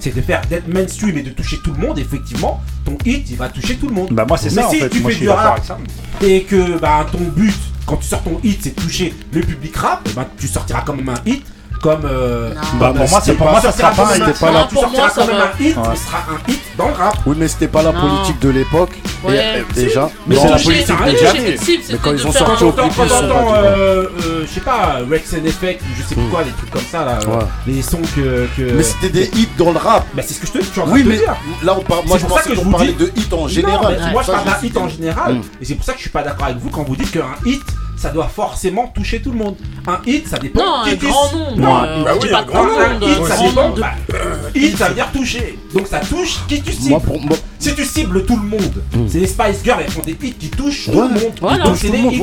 c'est 0.00 0.12
de 0.12 0.20
faire 0.20 0.42
d'être 0.48 0.66
mainstream 0.66 1.16
et 1.18 1.22
de 1.22 1.30
toucher 1.30 1.58
tout 1.62 1.72
le 1.72 1.78
monde, 1.78 2.00
effectivement, 2.00 2.60
ton 2.84 2.98
hit, 3.04 3.30
il 3.30 3.36
va 3.36 3.48
toucher 3.48 3.76
tout 3.76 3.86
le 3.86 3.94
monde. 3.94 4.08
Bah 4.10 4.24
moi 4.26 4.36
c'est 4.36 4.50
ça 4.50 4.68
si 4.68 4.76
en 4.76 4.80
fait, 4.80 4.88
tu 4.88 4.98
fais 4.98 5.10
je 5.10 5.16
suis 5.16 5.20
du 5.26 5.28
rap 5.28 5.52
avec 5.52 5.64
ça. 5.64 5.78
Et 6.20 6.42
que 6.42 6.80
bah 6.80 7.06
ton 7.12 7.20
but 7.20 7.54
quand 7.86 7.98
tu 7.98 8.08
sors 8.08 8.24
ton 8.24 8.40
hit, 8.42 8.58
c'est 8.60 8.74
de 8.74 8.80
toucher 8.80 9.14
le 9.32 9.40
public 9.42 9.76
rap, 9.76 10.08
bah, 10.16 10.28
tu 10.36 10.48
sortiras 10.48 10.82
quand 10.84 10.96
même 10.96 11.10
un 11.10 11.22
hit 11.24 11.44
comme. 11.82 12.04
Euh, 12.04 12.54
bah 12.78 12.94
pour 12.96 13.08
moi, 13.08 13.20
c'est 13.22 13.34
pas, 13.34 13.60
ça 13.60 13.72
sera 13.72 13.90
pas, 13.90 14.14
c'était 14.14 14.32
pas 14.32 14.52
là. 14.52 14.66
Tu 14.70 14.76
sortiras 14.76 15.10
quand 15.14 15.26
même 15.26 15.36
un 15.36 15.62
hit, 15.62 15.74
sera 15.74 16.18
un 16.30 16.50
hit 16.50 16.60
dans 16.78 16.88
le 16.88 16.94
rap. 16.94 17.16
Oui, 17.26 17.36
mais 17.38 17.48
c'était 17.48 17.68
pas 17.68 17.82
la 17.82 17.92
politique 17.92 18.40
de 18.40 18.48
l'époque. 18.48 18.92
Euh, 19.28 19.62
déjà. 19.74 20.08
Mais 20.26 20.36
c'est 20.36 20.48
la 20.48 20.58
politique. 20.58 20.96
Mais 21.90 21.98
quand 22.02 22.12
ils 22.12 22.26
ont 22.26 22.32
sorti 22.32 22.64
au 22.64 22.72
clip, 22.72 22.92
ils 23.02 23.08
sont. 23.08 23.14
Euh, 23.54 24.06
euh, 24.24 24.44
je 24.46 24.54
sais 24.54 24.60
pas, 24.60 25.00
Rex 25.10 25.34
and 25.34 25.44
Effect, 25.44 25.82
je 25.96 26.02
sais 26.02 26.14
plus 26.14 26.24
mm. 26.24 26.30
quoi, 26.30 26.42
les 26.44 26.52
trucs 26.52 26.70
comme 26.70 26.82
ça 26.90 27.04
là. 27.04 27.18
Les 27.66 27.82
sons 27.82 28.00
que. 28.16 28.48
Mais 28.58 28.82
c'était 28.82 29.10
des 29.10 29.30
hits 29.38 29.48
dans 29.58 29.72
le 29.72 29.78
rap. 29.78 30.06
Bah 30.14 30.22
c'est 30.24 30.34
ce 30.34 30.40
que 30.40 30.46
je 30.46 30.52
te 30.52 30.58
dis. 30.58 30.70
Oui, 30.86 31.04
mais 31.04 31.20
là, 31.62 31.76
on 31.76 31.82
parle. 31.82 32.06
Moi, 32.06 32.18
je 32.18 32.26
pensais 32.26 32.54
qu'on 32.54 32.70
parlait 32.70 32.92
de 32.92 33.12
hit 33.16 33.32
en 33.32 33.48
général. 33.48 33.98
Moi, 34.12 34.22
je 34.22 34.30
parle 34.30 34.44
d'un 34.46 34.58
hit 34.62 34.76
en 34.76 34.88
général. 34.88 35.34
Mm. 35.34 35.42
Et 35.60 35.64
c'est 35.64 35.74
pour 35.74 35.84
ça 35.84 35.92
que 35.92 35.98
je 35.98 36.02
suis 36.02 36.10
pas 36.10 36.22
d'accord 36.22 36.46
avec 36.46 36.58
vous 36.58 36.70
quand 36.70 36.84
vous 36.84 36.96
dites 36.96 37.10
qu'un 37.10 37.26
hit 37.44 37.62
ça 38.02 38.10
doit 38.10 38.26
forcément 38.26 38.88
toucher 38.88 39.22
tout 39.22 39.30
le 39.30 39.38
monde. 39.38 39.54
Un 39.86 40.00
hit, 40.04 40.26
ça 40.26 40.36
dépend. 40.36 40.60
Non, 40.60 40.82
un 40.82 40.94
grand 40.96 41.36
nombre. 41.46 41.68
Un. 41.68 43.00
Hit, 43.00 43.26
ça 43.26 43.36
dépend. 43.38 43.70
De... 43.70 44.58
Hit, 44.58 44.76
ça 44.76 44.88
veut 44.88 45.02
toucher. 45.12 45.56
Donc 45.72 45.86
ça 45.86 46.00
touche 46.00 46.40
qui 46.48 46.60
tu 46.60 46.72
cibles. 46.72 46.96
Si 47.60 47.72
tu 47.76 47.84
cibles 47.84 48.26
tout 48.26 48.36
le 48.36 48.42
monde, 48.42 48.82
hmm. 48.92 49.06
c'est 49.08 49.20
les 49.20 49.26
Spice 49.28 49.62
Girls, 49.62 49.82
elles 49.84 49.92
font 49.92 50.02
des 50.02 50.18
hits 50.20 50.34
qui 50.34 50.48
touchent 50.48 50.86
tout 50.86 51.00
le 51.00 51.08
monde. 51.10 51.32
Voilà. 51.40 51.64
Donc 51.64 51.76
c'est 51.76 51.90
des 51.90 51.98
hits. 51.98 52.20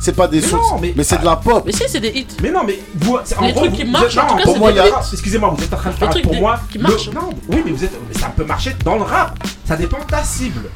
C'est 0.00 0.16
pas, 0.16 0.26
des 0.26 0.42
choses. 0.42 0.60
Mais, 0.82 0.92
mais, 0.96 1.04
c'est 1.04 1.20
de 1.20 1.24
la 1.24 1.36
pop. 1.36 1.62
Mais 1.64 1.70
si, 1.70 1.84
c'est 1.86 2.00
des 2.00 2.08
hits. 2.08 2.26
Mais 2.42 2.50
non, 2.50 2.62
mais 2.66 2.80
vous, 2.96 3.14
en 3.14 3.46
les 3.46 3.52
gros, 3.52 3.70
qui 3.70 3.84
marchent. 3.84 4.16
Non, 4.16 4.42
pour 4.42 4.58
moi, 4.58 4.72
Excusez-moi, 5.12 5.54
vous 5.56 5.62
êtes 5.62 5.72
en 5.72 5.76
train 5.76 5.90
de 5.90 5.94
faire 5.94 6.22
pour 6.22 6.34
moi. 6.34 6.58
Qui. 6.68 6.78
Non, 6.78 7.30
oui, 7.48 7.62
mais 7.64 7.70
vous 7.70 7.84
êtes. 7.84 7.92
Ça 8.18 8.32
peut 8.36 8.44
marcher 8.44 8.74
dans 8.84 8.96
le 8.96 9.02
rap. 9.02 9.38
Ça 9.64 9.76
dépend 9.76 10.00
de 10.00 10.10
ta 10.10 10.24
cible. 10.24 10.68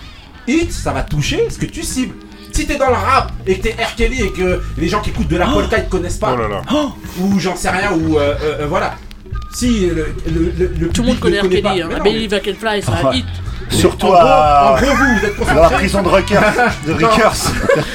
Hit, 0.46 0.72
ça 0.72 0.92
va 0.92 1.02
toucher 1.02 1.48
ce 1.50 1.58
que 1.58 1.66
tu 1.66 1.82
cibles. 1.82 2.14
Si 2.58 2.66
t'es 2.66 2.74
dans 2.74 2.88
le 2.88 2.94
rap 2.94 3.30
et 3.46 3.56
que 3.56 3.68
t'es 3.68 3.76
R. 3.80 3.94
Kelly 3.94 4.20
et 4.20 4.32
que 4.32 4.60
les 4.78 4.88
gens 4.88 5.00
qui 5.00 5.10
écoutent 5.10 5.28
de 5.28 5.36
la 5.36 5.48
oh 5.48 5.52
polka 5.52 5.78
ils 5.78 5.84
te 5.84 5.90
connaissent 5.90 6.16
pas, 6.16 6.36
oh 6.74 6.90
ou 7.20 7.38
j'en 7.38 7.54
sais 7.54 7.70
rien, 7.70 7.92
ou 7.92 8.18
euh, 8.18 8.34
euh, 8.42 8.62
euh 8.62 8.66
voilà. 8.66 8.96
Si 9.54 9.86
le, 9.86 10.12
le, 10.26 10.88
Tout 10.88 11.02
le 11.02 11.08
monde 11.10 11.20
connaît 11.20 11.38
R. 11.38 11.48
Kelly, 11.48 11.82
hein. 11.82 11.88
La 11.88 12.00
Baby 12.00 12.26
Vacan 12.26 12.54
Fly, 12.58 12.82
c'est 12.82 12.90
un 12.90 13.12
hit. 13.12 13.26
Surtout 13.70 14.12
à... 14.12 14.72
En 14.72 14.82
gros, 14.82 14.92
vous, 14.92 15.24
êtes 15.24 15.54
dans 15.54 15.62
la 15.62 15.70
prison 15.70 16.02
de 16.02 16.08
Rikers. 16.08 16.52
De 16.84 16.92
Non. 16.94 16.98
Rikers. 16.98 17.32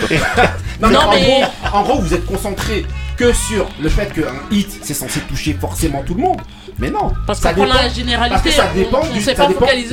Non, 0.81 0.89
mais 0.89 0.97
en, 0.97 1.11
Gros, 1.11 1.43
en 1.73 1.83
gros, 1.83 2.01
vous 2.01 2.13
êtes 2.13 2.25
concentré 2.25 2.85
que 3.17 3.31
sur 3.31 3.67
le 3.81 3.89
fait 3.89 4.13
qu'un 4.13 4.33
hit, 4.49 4.79
c'est 4.81 4.93
censé 4.93 5.19
toucher 5.21 5.57
forcément 5.59 6.03
tout 6.05 6.13
le 6.13 6.21
monde. 6.21 6.41
Mais 6.79 6.89
non. 6.89 7.11
Parce 7.25 7.39
que 7.39 7.43
ça 7.43 7.53
dépend, 7.53 7.67
la 7.67 7.89
généralité, 7.89 8.49
que 8.49 8.55
ça 8.55 8.65
dépend 8.73 9.01
on, 9.03 9.09
on 9.09 9.13
du, 9.13 9.21
sait 9.21 9.35
pas 9.35 9.47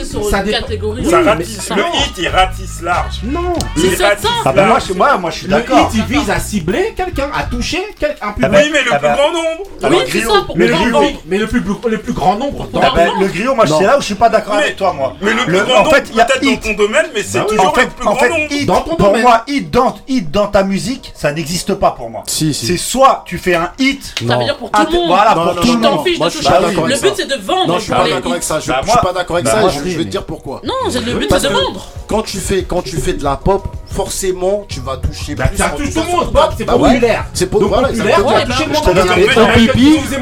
sur 0.04 0.36
une 0.36 0.50
catégorie. 0.50 1.02
Le 1.02 1.08
hit, 1.08 2.14
il 2.18 2.28
ratisse 2.28 2.82
large. 2.82 3.20
Non. 3.24 3.54
C'est 3.76 3.96
ça. 3.96 4.12
Ah 4.44 4.52
bah 4.52 4.66
moi, 4.66 4.78
je, 4.86 4.92
moi, 4.92 5.16
moi, 5.18 5.30
je 5.30 5.38
suis 5.38 5.48
d'accord. 5.48 5.90
Le 5.92 5.98
hit, 5.98 6.04
il 6.08 6.16
vise 6.16 6.30
à 6.30 6.38
cibler 6.38 6.94
quelqu'un, 6.96 7.28
à 7.34 7.44
toucher 7.44 7.82
quelqu'un. 7.98 8.26
Un 8.26 8.34
ah 8.42 8.48
bah, 8.48 8.62
public. 8.62 8.84
Ah 8.92 8.98
bah. 8.98 8.98
Oui, 8.98 8.98
mais 8.98 8.98
le 8.98 8.98
plus 8.98 9.08
grand 9.16 9.32
nombre. 9.32 9.62
Oui, 9.90 9.96
c'est 10.10 10.20
ça. 10.20 10.46
Mais 11.26 11.38
le 11.38 11.46
plus, 11.46 11.62
le 11.90 11.98
plus 11.98 12.12
grand 12.12 12.36
nombre. 12.36 12.68
Le 13.20 13.26
griot, 13.28 13.54
moi, 13.54 13.66
c'est 13.66 13.84
là 13.84 13.92
où 13.92 13.94
je 13.94 13.96
ne 13.96 14.02
suis 14.02 14.14
pas 14.14 14.28
d'accord 14.28 14.54
avec 14.54 14.76
toi, 14.76 14.92
moi. 14.92 15.16
Mais 15.20 15.32
le 15.32 15.44
plus 15.44 15.62
grand 15.62 15.84
nombre, 15.84 15.90
peut-être 15.90 16.14
dans 16.14 16.56
ton 16.56 16.74
domaine, 16.74 17.06
mais 17.14 17.22
c'est 17.22 17.46
toujours 17.46 17.74
le 17.76 17.86
plus 17.86 18.04
grand 18.04 18.14
nombre. 18.14 18.96
Pour 18.96 19.16
moi, 19.16 19.44
hit 19.46 19.70
dans 19.70 20.46
ta 20.46 20.62
musique, 20.62 21.12
ça 21.14 21.32
n'existe 21.32 21.74
pas 21.74 21.92
pour 21.92 22.10
moi. 22.10 22.22
Si... 22.26 22.54
C'est 22.54 22.76
soit 22.76 23.24
tu 23.26 23.38
fais 23.38 23.54
un 23.54 23.72
hit. 23.78 24.14
Ça 24.26 24.36
veut 24.36 24.44
dire 24.44 24.56
pour 24.56 24.70
tout 24.70 24.82
le 24.84 24.92
monde. 24.92 25.08
Voilà, 25.08 25.34
pour 25.34 25.60
tout 25.60 25.72
le 25.72 25.78
monde. 25.78 26.69
Le 26.70 27.00
but 27.00 27.12
c'est 27.16 27.26
de 27.26 27.36
vendre. 27.42 27.68
Non, 27.68 27.78
je 27.78 27.90
bah, 27.90 28.02
suis 28.02 28.10
pas 28.10 28.16
d'accord 28.16 28.32
avec 28.32 28.42
bah, 28.42 28.46
ça. 28.48 28.58
Je, 28.58 28.64
suis 28.64 29.00
pas 29.02 29.12
d'accord 29.12 29.36
avec 29.36 29.48
ça. 29.48 29.68
je, 29.68 29.88
je 29.88 29.98
vais 29.98 30.04
te 30.04 30.08
dire 30.08 30.24
pourquoi. 30.24 30.60
Non, 30.64 30.74
le 30.86 31.14
but 31.18 31.28
c'est 31.30 31.42
de 31.42 31.48
vendre. 31.48 31.86
Quand 32.08 32.22
tu 32.22 32.38
fais, 32.38 32.64
quand 32.64 32.82
tu 32.82 32.96
fais 32.96 33.12
de 33.12 33.22
la 33.22 33.36
pop, 33.36 33.68
forcément 33.86 34.64
tu 34.68 34.80
vas 34.80 34.96
toucher 34.96 35.34
bah, 35.34 35.46
plus. 35.46 35.56
Ça 35.56 35.70
touche 35.70 35.94
tout 35.94 36.00
le 36.00 36.10
monde. 36.10 36.32
Pop, 36.32 36.52
c'est 36.56 36.64
bah 36.64 36.72
populaire. 36.72 37.26
C'est 37.32 37.46
populaire. 37.46 37.90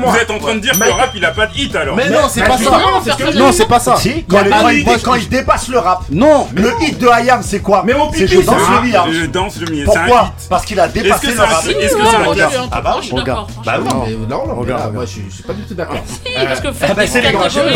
Vous 0.04 0.16
êtes 0.16 0.30
en 0.30 0.38
train 0.38 0.54
de 0.54 0.60
dire 0.60 0.72
que 0.72 0.84
le 0.84 0.90
rap 0.90 1.10
il 1.14 1.24
a 1.24 1.30
pas 1.30 1.46
de 1.46 1.56
hit 1.56 1.74
alors. 1.74 1.96
Mais 1.96 2.10
non, 2.10 2.28
c'est 2.28 2.42
pas 2.42 2.58
ça. 2.58 2.80
Non, 3.34 3.52
c'est 3.52 3.68
pas 3.68 3.80
ça. 3.80 3.96
Quand 5.04 5.14
il 5.14 5.28
dépasse 5.28 5.68
le 5.68 5.78
rap. 5.78 6.02
Non. 6.10 6.48
Le 6.54 6.72
hit 6.82 6.98
de 6.98 7.08
Hayam 7.08 7.42
c'est 7.42 7.60
quoi 7.60 7.82
Mais 7.86 7.94
mon 7.94 8.10
pipi, 8.10 8.26
je 8.28 8.40
danse 8.40 8.68
le 8.70 8.82
milliard. 8.82 9.10
Je 9.10 9.26
danse 9.26 9.56
le. 9.60 9.84
Pourquoi 9.84 10.32
Parce 10.48 10.64
qu'il 10.64 10.80
a 10.80 10.88
dépassé 10.88 11.28
le 11.32 11.40
rap. 11.40 11.64
Ah 12.70 12.80
bah 12.80 12.96
oui. 13.00 13.10
Regarde. 13.12 13.50
Bah 13.64 13.78
non, 14.28 14.44
regarde. 14.56 14.94
Moi 14.94 15.04
je 15.04 15.32
suis 15.34 15.42
pas 15.42 15.52
du 15.52 15.62
tout 15.62 15.74
d'accord 15.74 15.98
parce 16.46 16.60
que 16.60 16.68
euh, 16.68 16.72
faire 16.72 16.88
ah 16.92 16.94
bah, 16.94 17.04
des 17.06 17.10
catégories. 17.10 17.74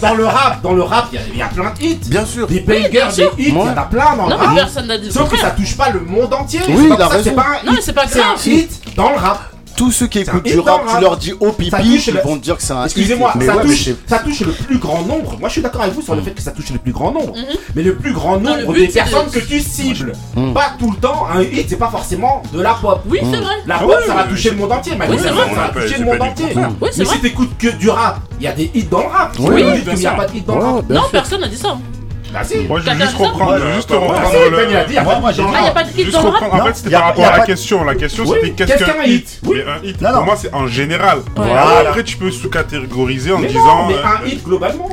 Dans, 0.00 0.14
le 0.14 0.26
rap, 0.26 0.62
dans 0.62 0.72
le 0.72 0.82
rap, 0.82 1.08
il 1.12 1.36
y, 1.36 1.42
a 1.42 1.48
plein 1.48 1.72
de 1.78 1.82
hits. 1.82 2.00
Bien 2.08 2.24
sûr. 2.24 2.46
Des 2.46 2.60
bangers, 2.60 2.88
des 2.90 3.22
hits, 3.22 3.30
il 3.38 3.54
y 3.54 3.58
en 3.58 3.76
a 3.76 3.82
plein 3.82 4.16
dans 4.16 4.26
le 4.28 4.34
rap. 4.34 4.68
Sauf 5.10 5.30
que 5.30 5.38
ça 5.38 5.50
touche 5.50 5.76
pas 5.76 5.90
le 5.90 6.00
monde 6.00 6.32
entier. 6.34 6.60
Oui, 6.68 6.90
C'est 7.82 7.92
pas 7.92 8.04
un 8.04 8.36
hit 8.44 8.94
dans 8.96 9.10
le 9.10 9.16
rap 9.16 9.55
tous 9.76 9.92
ceux 9.92 10.06
qui 10.06 10.20
écoutent 10.20 10.44
du 10.44 10.58
rap, 10.58 10.82
tu 10.94 11.00
leur 11.00 11.16
dis 11.16 11.32
oh 11.38 11.52
pipi, 11.52 12.02
ils 12.06 12.18
vont 12.24 12.36
te 12.36 12.42
dire 12.42 12.56
que 12.56 12.62
c'est 12.62 12.72
un. 12.72 12.84
Excusez-moi, 12.84 13.32
ça, 13.44 13.56
touche, 13.56 13.88
ça 14.06 14.18
touche 14.18 14.40
le 14.40 14.52
plus 14.52 14.78
grand 14.78 15.02
nombre. 15.02 15.36
Moi, 15.38 15.48
je 15.48 15.52
suis 15.52 15.62
d'accord 15.62 15.82
avec 15.82 15.94
vous 15.94 16.02
sur 16.02 16.14
le 16.14 16.22
mm. 16.22 16.24
fait 16.24 16.30
que 16.32 16.42
ça 16.42 16.50
touche 16.50 16.70
le 16.70 16.78
plus 16.78 16.92
grand 16.92 17.12
nombre. 17.12 17.34
Mm-hmm. 17.34 17.58
Mais 17.74 17.82
le 17.82 17.94
plus 17.96 18.12
grand 18.12 18.38
nombre 18.38 18.72
des 18.72 18.88
personnes 18.88 19.30
que 19.30 19.38
tu 19.38 19.60
cibles. 19.60 20.12
Mm. 20.34 20.52
Pas 20.52 20.72
tout 20.78 20.90
le 20.90 20.96
temps, 20.96 21.26
un 21.32 21.42
hit, 21.42 21.66
c'est 21.68 21.76
pas 21.76 21.90
forcément 21.90 22.42
de 22.52 22.60
la 22.60 22.74
pop. 22.74 23.02
Oui, 23.08 23.18
c'est 23.20 23.38
mm. 23.38 23.42
vrai. 23.42 23.54
La 23.66 23.76
ah 23.76 23.80
pop, 23.80 23.96
ça 24.06 24.14
va 24.14 24.24
toucher 24.24 24.50
le 24.50 24.56
monde 24.56 24.72
entier. 24.72 24.92
Oui, 24.98 25.16
c'est 25.20 25.28
vrai. 25.28 25.54
Ça 25.54 25.70
va 25.72 25.80
toucher 25.80 25.98
le 25.98 26.04
monde 26.04 26.22
entier. 26.22 26.46
Mais 26.98 27.04
si 27.04 27.20
t'écoutes 27.20 27.56
que 27.58 27.68
du 27.76 27.90
rap, 27.90 28.20
il 28.38 28.44
y 28.44 28.48
a 28.48 28.52
des 28.52 28.70
hits 28.74 28.84
dans 28.84 29.00
le 29.00 29.06
rap. 29.06 29.36
Oui, 29.38 29.62
il 29.86 29.94
n'y 29.94 30.06
a 30.06 30.12
pas 30.12 30.26
de 30.26 30.36
hits 30.36 30.42
dans 30.42 30.56
le 30.56 30.64
rap. 30.64 30.88
Non, 30.88 31.02
personne 31.12 31.40
n'a 31.40 31.48
dit 31.48 31.56
ça. 31.56 31.76
Bah. 32.32 32.40
Moi, 32.68 32.80
je 32.80 32.90
veux 32.90 32.96
juste 33.00 33.16
reprendre. 33.16 33.58
Juste 33.74 33.90
reprendre. 33.90 34.20
Moi, 35.20 35.32
j'ai 35.32 35.42
Ah, 35.54 35.62
y 35.62 35.68
a 35.68 35.70
pas 35.70 35.84
de 35.84 36.00
hit 36.00 36.10
dans 36.10 36.22
le 36.22 36.28
rap. 36.28 36.52
En 36.52 36.64
fait, 36.66 36.74
c'était 36.74 36.90
par 36.90 37.04
rapport 37.04 37.24
à 37.24 37.38
la 37.38 37.46
question. 37.46 37.84
La 37.84 37.94
question, 37.94 38.26
c'était 38.26 38.50
qu'est-ce 38.50 38.84
qu'un 38.84 39.02
hit? 39.04 39.40
Mais 39.44 39.62
un 39.62 39.82
hit, 39.82 39.98
pour 39.98 40.24
moi, 40.24 40.36
c'est 40.36 40.52
en 40.52 40.66
général. 40.66 41.20
Après, 41.86 42.04
tu 42.04 42.16
peux 42.16 42.30
sous-catégoriser 42.30 43.32
en 43.32 43.40
disant. 43.40 43.88
Mais 43.88 43.96
un 43.96 44.26
hit 44.26 44.44
globalement. 44.44 44.90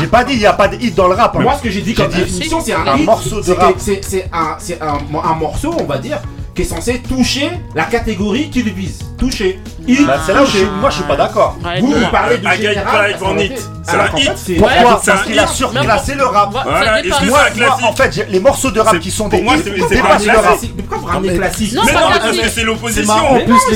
J'ai 0.00 0.06
pas 0.06 0.24
dit 0.24 0.32
il 0.34 0.38
n'y 0.40 0.46
a 0.46 0.52
pas 0.52 0.68
de 0.68 0.76
hit 0.76 0.94
dans 0.94 1.08
le 1.08 1.14
rap. 1.14 1.34
Moi, 1.38 1.54
ce 1.58 1.62
que 1.62 1.70
j'ai 1.70 1.82
dit 1.82 1.94
comme 1.94 2.08
définition, 2.08 2.60
c'est 2.60 2.72
un, 2.72 2.86
un 2.86 2.96
hit, 2.96 3.06
morceau 3.06 3.40
de 3.40 3.52
rap. 3.52 3.74
C'est 3.78 4.28
un, 4.32 4.56
un, 4.80 5.30
un, 5.30 5.34
morceau, 5.34 5.74
on 5.78 5.84
va 5.84 5.98
dire, 5.98 6.18
qui 6.56 6.62
est 6.62 6.64
censé 6.64 7.00
toucher 7.00 7.50
la 7.74 7.84
catégorie 7.84 8.48
qu'il 8.50 8.72
vise. 8.72 9.00
Toucher. 9.18 9.60
Hit, 9.86 10.06
Bah, 10.06 10.18
c'est 10.26 10.32
là 10.34 10.42
où 10.42 10.46
je 10.46 10.64
moi 10.64 10.90
je 10.90 10.96
suis 10.96 11.04
pas 11.04 11.16
d'accord. 11.16 11.56
Vous, 11.80 11.92
vous 11.92 12.06
parlez 12.10 12.38
de 12.38 12.48
général. 12.48 13.12
C'est 13.12 13.18
qu'en 13.24 13.36
hit. 13.38 13.52
fait, 13.52 14.32
c'est- 14.36 14.54
Pourquoi 14.54 15.00
Parce 15.04 15.22
qu'il 15.24 15.38
a 15.38 15.46
surclassé 15.46 16.14
le 16.14 16.24
rap. 16.24 16.50
Voilà, 16.52 17.00
est-ce 17.00 17.08
que 17.08 17.14
c'est 17.20 17.26
Moi, 17.26 17.38
un 17.38 17.42
moi, 17.42 17.50
classique 17.50 17.84
en 17.86 17.92
fait, 17.92 18.26
les 18.30 18.40
morceaux 18.40 18.70
de 18.70 18.80
rap 18.80 18.98
qui 18.98 19.10
sont 19.10 19.28
pour 19.28 19.38
des 19.38 19.44
moi, 19.44 19.56
hits 19.56 19.62
c'est- 19.64 19.70
pas 19.70 20.18
le 20.18 20.24
classique. 20.24 20.30
rap. 20.32 20.58
Mais 20.62 20.82
pourquoi 20.82 20.98
vous 20.98 21.06
ramenez 21.06 21.36
classique 21.36 21.72
Mais 21.86 21.92
non, 21.92 22.00
parce 22.08 22.36
que 22.36 22.48
c'est 22.48 22.64
l'opposition. 22.64 23.14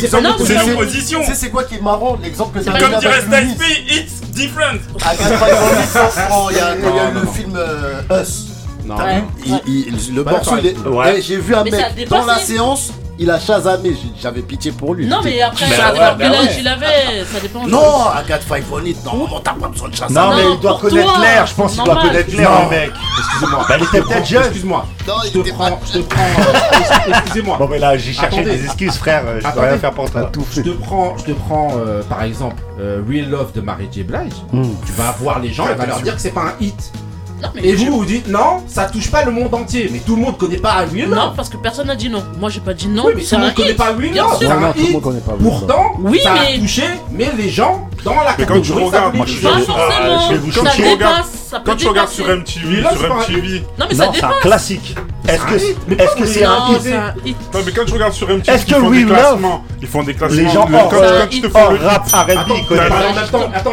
C'est 0.07 0.21
l'opposition. 0.67 1.21
Tu 1.21 1.27
sais, 1.27 1.35
c'est 1.35 1.51
quoi 1.51 1.65
qui 1.65 1.77
est 1.77 1.83
marrant? 1.83 2.19
L'exemple 2.23 2.59
que 2.59 2.65
j'ai 2.65 2.71
Comme 2.79 2.99
dirait 2.99 3.21
P, 3.23 3.95
it's 3.95 4.21
different. 4.33 4.79
À 5.05 5.15
90 5.15 5.99
quand 6.29 6.49
il 6.51 6.57
y 6.57 6.61
a 6.61 6.75
il 6.75 7.15
le 7.15 7.27
film 7.33 7.57
euh, 7.57 8.23
Us. 8.23 8.50
Non. 8.99 9.23
Il- 9.47 9.61
il- 9.67 10.15
Le 10.15 10.25
morceau, 10.25 10.57
d'accord 10.57 10.59
il 10.59 10.67
est- 10.67 10.79
Ouais. 10.89 11.21
J'ai 11.23 11.37
vu 11.37 11.55
un 11.55 11.65
Mais 11.65 11.71
mec 11.71 12.09
dans 12.09 12.25
la 12.25 12.39
séance, 12.39 12.91
il 13.19 13.31
a 13.31 13.39
chasamé. 13.39 13.95
J'avais 14.21 14.41
pitié 14.43 14.73
pour 14.73 14.95
lui. 14.95 15.07
Non, 15.07 15.19
mais 15.23 15.41
après, 15.43 15.67
ça 15.67 15.93
ouais, 15.93 15.99
dépend 15.99 16.17
quel 16.19 16.27
âge 16.35 16.47
ouais. 16.47 16.57
il 16.61 16.69
avait, 16.69 17.25
ça 17.33 17.41
dépend. 17.41 17.67
Non, 17.67 18.07
à 18.07 18.23
4 18.27 18.47
5 18.49 18.65
on 18.73 18.85
it, 18.85 19.05
normalement 19.05 19.41
t'as 19.41 19.53
pas 19.53 19.69
besoin 19.69 19.89
de 19.91 19.95
chasser. 19.95 20.13
Non, 20.15 20.31
mais 20.35 20.43
il 20.55 20.61
doit 20.61 20.79
connaître 20.81 21.21
l'air, 21.21 21.47
je 21.47 21.55
pense 21.55 21.75
qu'il 21.75 21.85
doit 21.85 21.97
connaître 21.97 22.35
l'air, 22.37 22.51
Non. 22.51 22.65
le 22.65 22.71
mec. 22.71 22.91
Excusez-moi. 23.19 23.65
Bah, 23.69 23.75
il 23.79 23.85
était 23.85 24.01
peut-être 24.03 24.27
jeune. 24.27 24.43
Excuse-moi. 24.45 24.87
Non, 25.07 25.15
Je 25.23 25.27
il 25.29 25.33
te 25.33 25.39
était 25.39 25.53
prends, 25.53 25.71
pas- 25.71 25.79
je 25.87 25.99
te 25.99 26.05
prends. 26.15 26.23
euh, 26.23 27.11
Excusez-moi. 27.11 27.57
Bon, 27.59 27.69
mais 27.69 27.79
là, 27.79 27.97
j'ai 27.97 28.13
cherché 28.13 28.43
des 28.43 28.65
excuses, 28.65 28.97
frère. 28.97 29.23
Je 29.37 29.41
dois 29.41 29.51
Attendez. 29.51 29.67
rien 29.69 29.79
faire 29.79 29.93
pour 29.93 30.11
toi. 30.11 30.31
Je 30.55 30.63
te 30.63 30.71
prends, 30.71 31.17
je 31.19 31.25
te 31.25 31.33
prends 31.33 31.73
euh, 31.77 32.03
par 32.03 32.23
exemple 32.23 32.57
euh, 32.81 33.03
Real 33.09 33.29
Love 33.29 33.53
de 33.53 33.61
Mary 33.61 33.89
J. 33.93 34.03
Blige. 34.03 34.33
Hmm. 34.53 34.63
Tu 34.87 34.93
vas 34.93 35.15
voir 35.21 35.39
les 35.41 35.53
gens, 35.53 35.69
et 35.69 35.75
va 35.75 35.87
leur 35.87 36.01
dire 36.01 36.15
que 36.15 36.21
c'est 36.21 36.31
pas 36.31 36.43
un 36.43 36.55
hit. 36.65 36.93
Mais 37.55 37.65
Et 37.65 37.77
je- 37.77 37.85
vous, 37.87 37.99
vous 37.99 38.05
dites 38.05 38.29
non, 38.29 38.63
ça 38.67 38.85
touche 38.87 39.11
pas 39.11 39.25
le 39.25 39.31
monde 39.33 39.53
entier. 39.55 39.89
Mais 39.93 39.99
tout 40.01 40.17
le 40.17 40.23
monde 40.23 40.37
connaît 40.39 40.57
pas 40.59 40.73
Love. 41.07 41.19
Non, 41.19 41.33
parce 41.37 41.49
que 41.49 41.57
personne 41.57 41.87
n'a 41.89 41.97
dit 41.97 42.09
non. 42.09 42.23
Moi, 42.39 42.51
j'ai 42.51 42.61
pas 42.61 42.75
dit 42.75 42.89
non. 42.89 43.05
Oui, 43.07 43.13
mais 43.17 43.23
tout 43.23 43.35
le 43.37 43.41
monde 43.43 43.55
connaît 43.55 43.75
pas. 43.75 43.95
C'est 44.39 44.47
un 44.51 44.73
hit. 44.77 44.97
Pourtant, 45.43 45.93
Oui, 46.01 46.21
ça 46.23 46.33
mais- 46.35 46.55
a 46.57 46.59
touché, 46.59 46.85
mais 47.11 47.31
les 47.37 47.49
gens 47.49 47.89
dans 48.05 48.15
la 48.15 48.35
Mais 48.39 48.45
quand 48.47 48.55
tu 48.61 48.73
catégorie, 48.73 48.85
voulait 48.85 49.01
moi 49.01 49.27
je 49.27 49.33
toucher. 49.35 49.37
suis 49.37 49.47
Pas 49.67 49.73
forcément. 49.73 50.21
je 50.29 50.33
vais 50.33 50.39
vous 50.39 50.51
quand 51.59 51.77
tu 51.77 51.87
regardes, 51.89 52.09
ça 52.09 52.23
peut 52.23 52.29
quand 52.29 52.31
tu 52.31 52.33
regardes 52.33 52.45
sur. 52.45 52.65
MTV, 52.65 52.83
c'est 52.91 52.99
sur 52.99 53.09
pas 53.09 53.15
un 53.15 53.19
MTV. 53.21 53.65
Non, 53.79 53.87
mais 53.89 53.95
ça 53.95 54.07
Non, 54.07 54.13
c'est 54.13 54.25
un 54.25 54.29
dépasse. 54.29 54.41
classique. 54.43 54.95
Est-ce 55.29 55.43
que 55.45 55.75
Mais 55.87 55.95
est-ce 55.97 56.17
que 56.17 56.27
c'est 56.27 56.45
un 56.45 56.59
Non, 56.59 56.73
hit 56.75 56.81
c'est 56.83 56.93
un 56.95 57.15
hit. 57.25 57.37
Non, 57.55 57.61
mais 57.65 57.73
quand 57.73 57.85
tu 57.85 57.93
regardes 57.93 58.13
sur 58.15 58.29
MTV, 58.29 58.53
Est-ce 58.53 58.67
ils 58.67 58.75
que 58.75 58.81
font 58.81 58.91
des 58.91 59.03
Love, 59.05 59.17
classements. 59.19 59.65
Ils 59.81 59.87
font 59.89 60.03
des 60.03 60.15
classements. 60.15 60.37
les 60.37 60.49
gens 60.49 60.61
hors, 60.73 60.89
quand, 60.91 60.97
euh, 60.97 61.21
quand 61.21 61.29
ils 61.37 61.43
te 61.43 61.57
hors 61.57 61.73
le 61.73 61.79
rap 61.87 62.05
R&B, 62.07 62.31
Attends, 62.31 62.55
ils 62.57 62.67
connaissent 62.67 62.89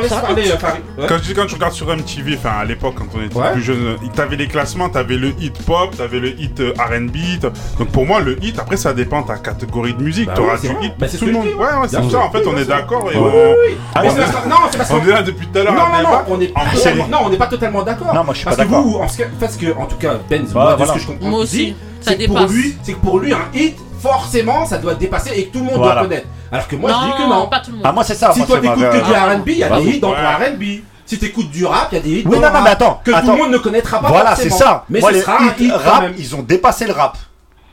laisse 0.01 0.09
parler, 0.19 0.51
euh, 0.51 0.57
Farid. 0.57 0.81
Ouais. 0.97 1.05
Quand 1.07 1.45
tu 1.47 1.53
regardes 1.55 1.73
sur 1.73 1.87
MTV, 1.89 2.37
enfin 2.37 2.51
à 2.61 2.65
l'époque 2.65 2.95
quand 2.97 3.07
on 3.17 3.23
était 3.25 3.35
Ouais. 3.35 3.51
plus 3.53 3.63
jeune, 3.63 3.95
t'avais 4.13 4.35
les 4.35 4.47
classements, 4.47 4.89
t'avais 4.89 5.15
le 5.15 5.29
hit 5.39 5.57
pop, 5.65 5.95
t'avais 5.97 6.19
le 6.19 6.39
hit 6.39 6.59
euh, 6.59 6.73
R&B. 6.77 7.39
t'as- 7.41 7.49
Donc 7.79 7.89
pour 7.91 8.05
moi 8.05 8.19
le 8.19 8.37
hit, 8.43 8.59
après 8.59 8.77
ça 8.77 8.93
dépend 8.93 9.21
de 9.21 9.27
ta 9.27 9.37
catégorie 9.37 9.93
de 9.93 10.01
musique. 10.03 10.27
Bah 10.27 10.33
T'auras 10.35 10.53
oui, 10.53 10.59
c'est 10.61 10.67
du 10.69 10.73
vrai. 10.75 10.85
hit 10.85 10.93
Bah, 10.99 11.07
pour 11.07 11.09
tout 11.11 11.17
ce 11.17 11.25
le 11.25 11.31
que 11.31 11.35
monde. 11.37 11.45
je 11.45 11.49
dis, 11.51 11.55
Ouais, 11.55 11.63
ouais, 11.65 11.71
c'est 11.87 11.97
Bien 11.97 12.03
ça. 12.03 12.09
sûr. 12.09 12.21
En 12.21 12.31
fait, 12.31 12.47
on 12.47 12.57
est 12.57 12.65
d'accord 12.65 13.09
et 13.11 13.17
Oui, 13.17 13.21
on. 13.23 13.25
oui, 13.25 13.31
oui. 13.69 13.75
on 13.95 14.01
Mais 14.01 14.09
c'est 14.09 14.15
est- 14.15 14.19
parce 14.19 14.31
que- 14.43 14.49
non, 14.49 14.55
c'est 14.71 14.77
parce 14.77 14.91
On 14.91 14.99
que- 14.99 15.09
est 15.09 15.13
là 15.13 15.21
depuis 15.23 15.47
tout 15.47 15.59
à 15.59 15.63
l'heure. 15.63 15.73
Non, 15.73 15.79
à 15.81 15.85
non, 15.85 15.91
non, 15.91 15.97
débattre. 16.09 16.23
on 16.29 16.41
est 16.41 16.47
pas, 16.47 16.59
En 16.59 16.63
on- 16.73 16.77
série. 16.77 16.97
non, 17.09 17.17
on 17.25 17.29
n'est 17.29 17.37
pas 17.37 17.47
totalement 17.67 17.83
d'accord. 17.83 18.13
Non, 18.13 18.23
moi, 18.23 18.33
je 18.33 18.37
suis 18.39 18.45
parce 18.45 18.57
pas 18.57 18.63
que 18.65 18.69
d'accord. 18.69 18.83
vous, 18.85 18.95
en 18.97 19.07
ce 19.07 19.21
parce 19.39 19.55
que, 19.57 19.77
en 19.77 19.85
tout 19.85 19.97
cas, 19.97 20.13
Benz, 20.29 20.51
Bah, 20.53 20.61
moi, 20.61 20.71
de 20.73 20.77
voilà. 20.77 20.93
ce 20.93 20.97
que 20.97 21.03
je 21.03 21.07
comprends, 21.07 21.29
Moi 21.29 21.45
qu'il 21.45 21.59
aussi, 21.61 21.75
c'est 22.01 22.17
que 22.17 22.25
pour 22.27 22.35
dépasse. 22.37 22.51
lui, 22.51 22.77
c'est 22.83 22.93
que 22.93 22.99
pour 22.99 23.19
lui, 23.19 23.33
un 23.33 23.39
hit, 23.53 23.77
forcément, 24.01 24.65
ça 24.65 24.77
doit 24.77 24.95
dépasser 24.95 25.31
et 25.35 25.45
que 25.47 25.53
tout 25.53 25.59
le 25.59 25.65
monde 25.65 25.75
Voilà. 25.77 25.93
doit 26.01 26.03
connaître. 26.09 26.27
Alors 26.51 26.67
que 26.67 26.75
moi, 26.75 26.91
je 26.91 27.05
dis 27.07 27.13
que 27.17 27.21
Non, 27.23 27.29
non. 27.41 27.47
pas 27.47 27.59
tout 27.59 27.71
le 27.71 27.77
monde. 27.77 27.85
Ah 27.85 27.91
moi 27.91 28.03
c'est 28.03 28.15
ça. 28.15 28.31
Si 28.31 28.39
moi, 28.39 28.47
toi 28.47 28.59
t'écoutes 28.59 28.89
que 28.89 28.97
du 29.05 29.11
R&B, 29.11 29.47
il 29.49 29.57
y 29.57 29.63
a 29.63 29.67
Bravo. 29.69 29.83
des 29.83 29.89
hits 29.91 29.99
dans 29.99 30.11
ton. 30.11 30.15
R&B. 30.15 30.63
Si 31.05 31.17
t'écoutes 31.17 31.49
du 31.51 31.65
rap, 31.65 31.87
il 31.91 31.95
y 31.95 31.97
a 31.99 32.01
des 32.01 32.09
hits 32.19 32.23
Oui, 32.25 32.35
dans 32.35 32.41
non, 32.41 32.41
le 32.41 32.47
non, 32.47 32.53
rap 32.53 32.63
mais 32.65 32.69
attends, 32.69 33.01
que 33.03 33.11
tout 33.11 33.31
le 33.31 33.37
monde 33.37 33.51
ne 33.51 33.57
connaîtra 33.57 33.99
pas 34.01 34.09
Voilà, 34.09 34.35
c'est 34.35 34.49
ça. 34.49 34.83
Mais 34.89 34.99
ce 35.01 35.13
sera 35.21 35.41
un 35.41 35.53
hit 35.57 35.71
rap, 35.73 36.03
ils 36.17 36.35
ont 36.35 36.41
dépassé 36.43 36.85
le 36.85 36.93
rap. 36.93 37.17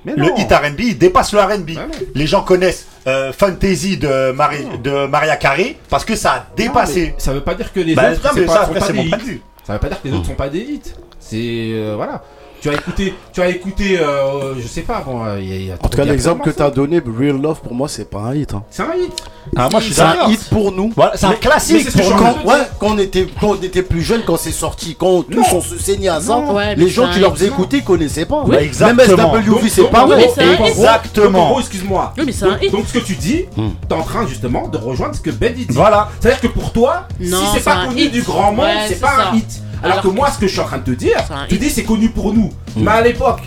Le 0.06 0.16
non. 0.16 0.36
hit 0.36 0.52
R&B, 0.52 0.80
il 0.80 0.98
dépasse 0.98 1.32
le 1.32 1.40
R&B. 1.40 1.70
Ouais. 1.70 1.76
Les 2.14 2.26
gens 2.26 2.42
connaissent 2.42 2.86
euh, 3.06 3.32
Fantasy 3.32 3.96
de, 3.96 4.32
Mari- 4.32 4.66
de 4.82 5.06
Maria 5.06 5.36
Carey 5.36 5.76
parce 5.88 6.04
que 6.04 6.14
ça 6.14 6.30
a 6.30 6.36
Non, 6.36 6.42
dépassé. 6.56 7.14
Ça 7.18 7.32
veut 7.32 7.40
pas 7.40 7.54
dire 7.54 7.72
que 7.72 7.80
les 7.80 7.94
Bah, 7.94 8.10
autres 8.12 8.20
non, 8.22 8.30
c'est 8.34 8.42
pas, 8.44 8.52
ça, 8.52 8.58
sont 8.58 8.64
après, 8.66 8.80
pas 8.80 8.86
c'est 8.86 8.92
des 8.92 8.98
mon 8.98 9.04
hits. 9.16 9.40
Ça 9.64 9.72
veut 9.72 9.78
pas 9.78 9.88
dire 9.88 10.00
que 10.00 10.08
les 10.08 10.14
autres 10.14 10.26
sont 10.26 10.34
pas 10.34 10.50
des 10.50 10.60
hits. 10.60 10.94
C'est 11.18 11.72
euh, 11.72 11.94
voilà. 11.96 12.22
Tu 12.64 12.70
as 12.70 12.74
écouté, 12.76 13.12
tu 13.30 13.42
as 13.42 13.48
écouté, 13.50 13.98
euh, 14.00 14.54
je 14.58 14.66
sais 14.66 14.80
pas, 14.80 15.02
bon, 15.04 15.22
euh, 15.22 15.38
il 15.38 15.50
y 15.50 15.52
a- 15.52 15.56
il 15.56 15.66
y 15.66 15.70
a 15.70 15.74
En 15.74 15.86
tout 15.86 15.98
cas, 15.98 16.04
l'exemple 16.06 16.44
que 16.44 16.48
tu 16.56 16.62
as 16.62 16.70
donné, 16.70 16.98
Real 16.98 17.38
Love, 17.38 17.60
pour 17.60 17.74
moi, 17.74 17.88
c'est 17.90 18.08
pas 18.08 18.20
un 18.20 18.34
hit. 18.34 18.54
hein. 18.54 18.62
C'est 18.70 18.80
un 18.80 18.94
hit. 18.98 19.12
Ah, 19.54 19.68
moi 19.70 19.80
je 19.80 19.84
suis 19.84 19.94
C'est 19.94 20.00
un 20.00 20.30
hit 20.30 20.48
pour 20.48 20.72
nous. 20.72 20.90
Voilà, 20.96 21.12
c'est 21.14 21.26
un 21.26 21.30
Mais- 21.32 21.36
classique 21.36 21.92
pour 21.92 22.16
Quand, 22.16 22.42
ouais, 22.46 22.62
quand 22.80 22.86
on 22.94 22.98
était, 22.98 23.26
quand 23.38 23.48
on 23.50 23.54
était 23.62 23.82
plus 23.82 24.00
jeune, 24.00 24.22
quand 24.24 24.38
c'est 24.38 24.50
sorti, 24.50 24.96
quand 24.98 25.24
tous 25.24 25.36
Non. 25.36 25.42
on 25.52 25.60
se 25.60 25.76
saignait 25.78 26.08
à 26.08 26.22
ça, 26.22 26.38
Ouais, 26.38 26.74
les 26.74 26.88
gens 26.88 27.10
qui 27.12 27.20
leur 27.20 27.34
faisaient 27.34 27.48
écouter, 27.48 27.76
ils 27.78 27.84
connaissaient 27.84 28.24
pas. 28.24 28.44
Bah, 28.46 28.52
Même 28.56 28.64
exactement. 28.64 29.34
SWV, 29.34 29.68
c'est 29.68 29.90
pas 29.90 30.06
vrai. 30.06 30.30
Exactement. 30.66 31.60
excuse-moi. 31.60 32.14
Oui, 32.16 32.34
Donc, 32.72 32.86
ce 32.88 32.94
que 32.94 33.04
tu 33.04 33.14
dis, 33.16 33.44
Hmm. 33.58 33.72
t'es 33.86 33.94
en 33.94 34.02
train 34.02 34.26
justement 34.26 34.68
de 34.68 34.78
rejoindre 34.78 35.14
ce 35.14 35.20
que 35.20 35.30
Ben 35.30 35.52
dit. 35.52 35.66
Voilà. 35.68 36.08
C'est-à-dire 36.18 36.40
que 36.40 36.46
pour 36.46 36.72
toi, 36.72 37.08
si 37.20 37.30
c'est 37.52 37.62
pas 37.62 37.74
un 37.74 37.86
connu 37.88 38.00
hit. 38.04 38.12
du 38.12 38.22
grand 38.22 38.52
monde, 38.52 38.64
c'est 38.88 39.00
pas 39.02 39.30
un 39.30 39.36
hit. 39.36 39.60
Alors, 39.84 39.98
Alors 39.98 40.02
que 40.02 40.16
moi, 40.16 40.30
ce 40.30 40.38
que 40.38 40.46
je 40.46 40.52
suis 40.52 40.60
en 40.60 40.64
train 40.64 40.78
de 40.78 40.84
te 40.84 40.90
dire, 40.92 41.16
tu 41.48 41.54
hit. 41.56 41.60
dis 41.60 41.70
c'est 41.70 41.84
connu 41.84 42.08
pour 42.08 42.32
nous. 42.32 42.50
Hmm. 42.76 42.82
Mais 42.84 42.90
à 42.90 43.00
l'époque, 43.02 43.42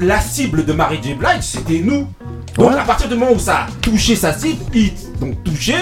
la 0.00 0.20
cible 0.20 0.64
de 0.64 0.72
Mary 0.72 0.98
J. 1.02 1.14
Blige, 1.14 1.42
c'était 1.42 1.78
nous. 1.80 2.08
Donc 2.56 2.70
Ouais. 2.72 2.78
à 2.78 2.82
partir 2.84 3.08
du 3.08 3.14
moment 3.14 3.32
où 3.32 3.38
ça 3.38 3.60
a 3.60 3.66
touché 3.80 4.14
sa 4.16 4.32
cible, 4.34 4.62
hit, 4.74 5.18
donc 5.20 5.42
touché, 5.44 5.74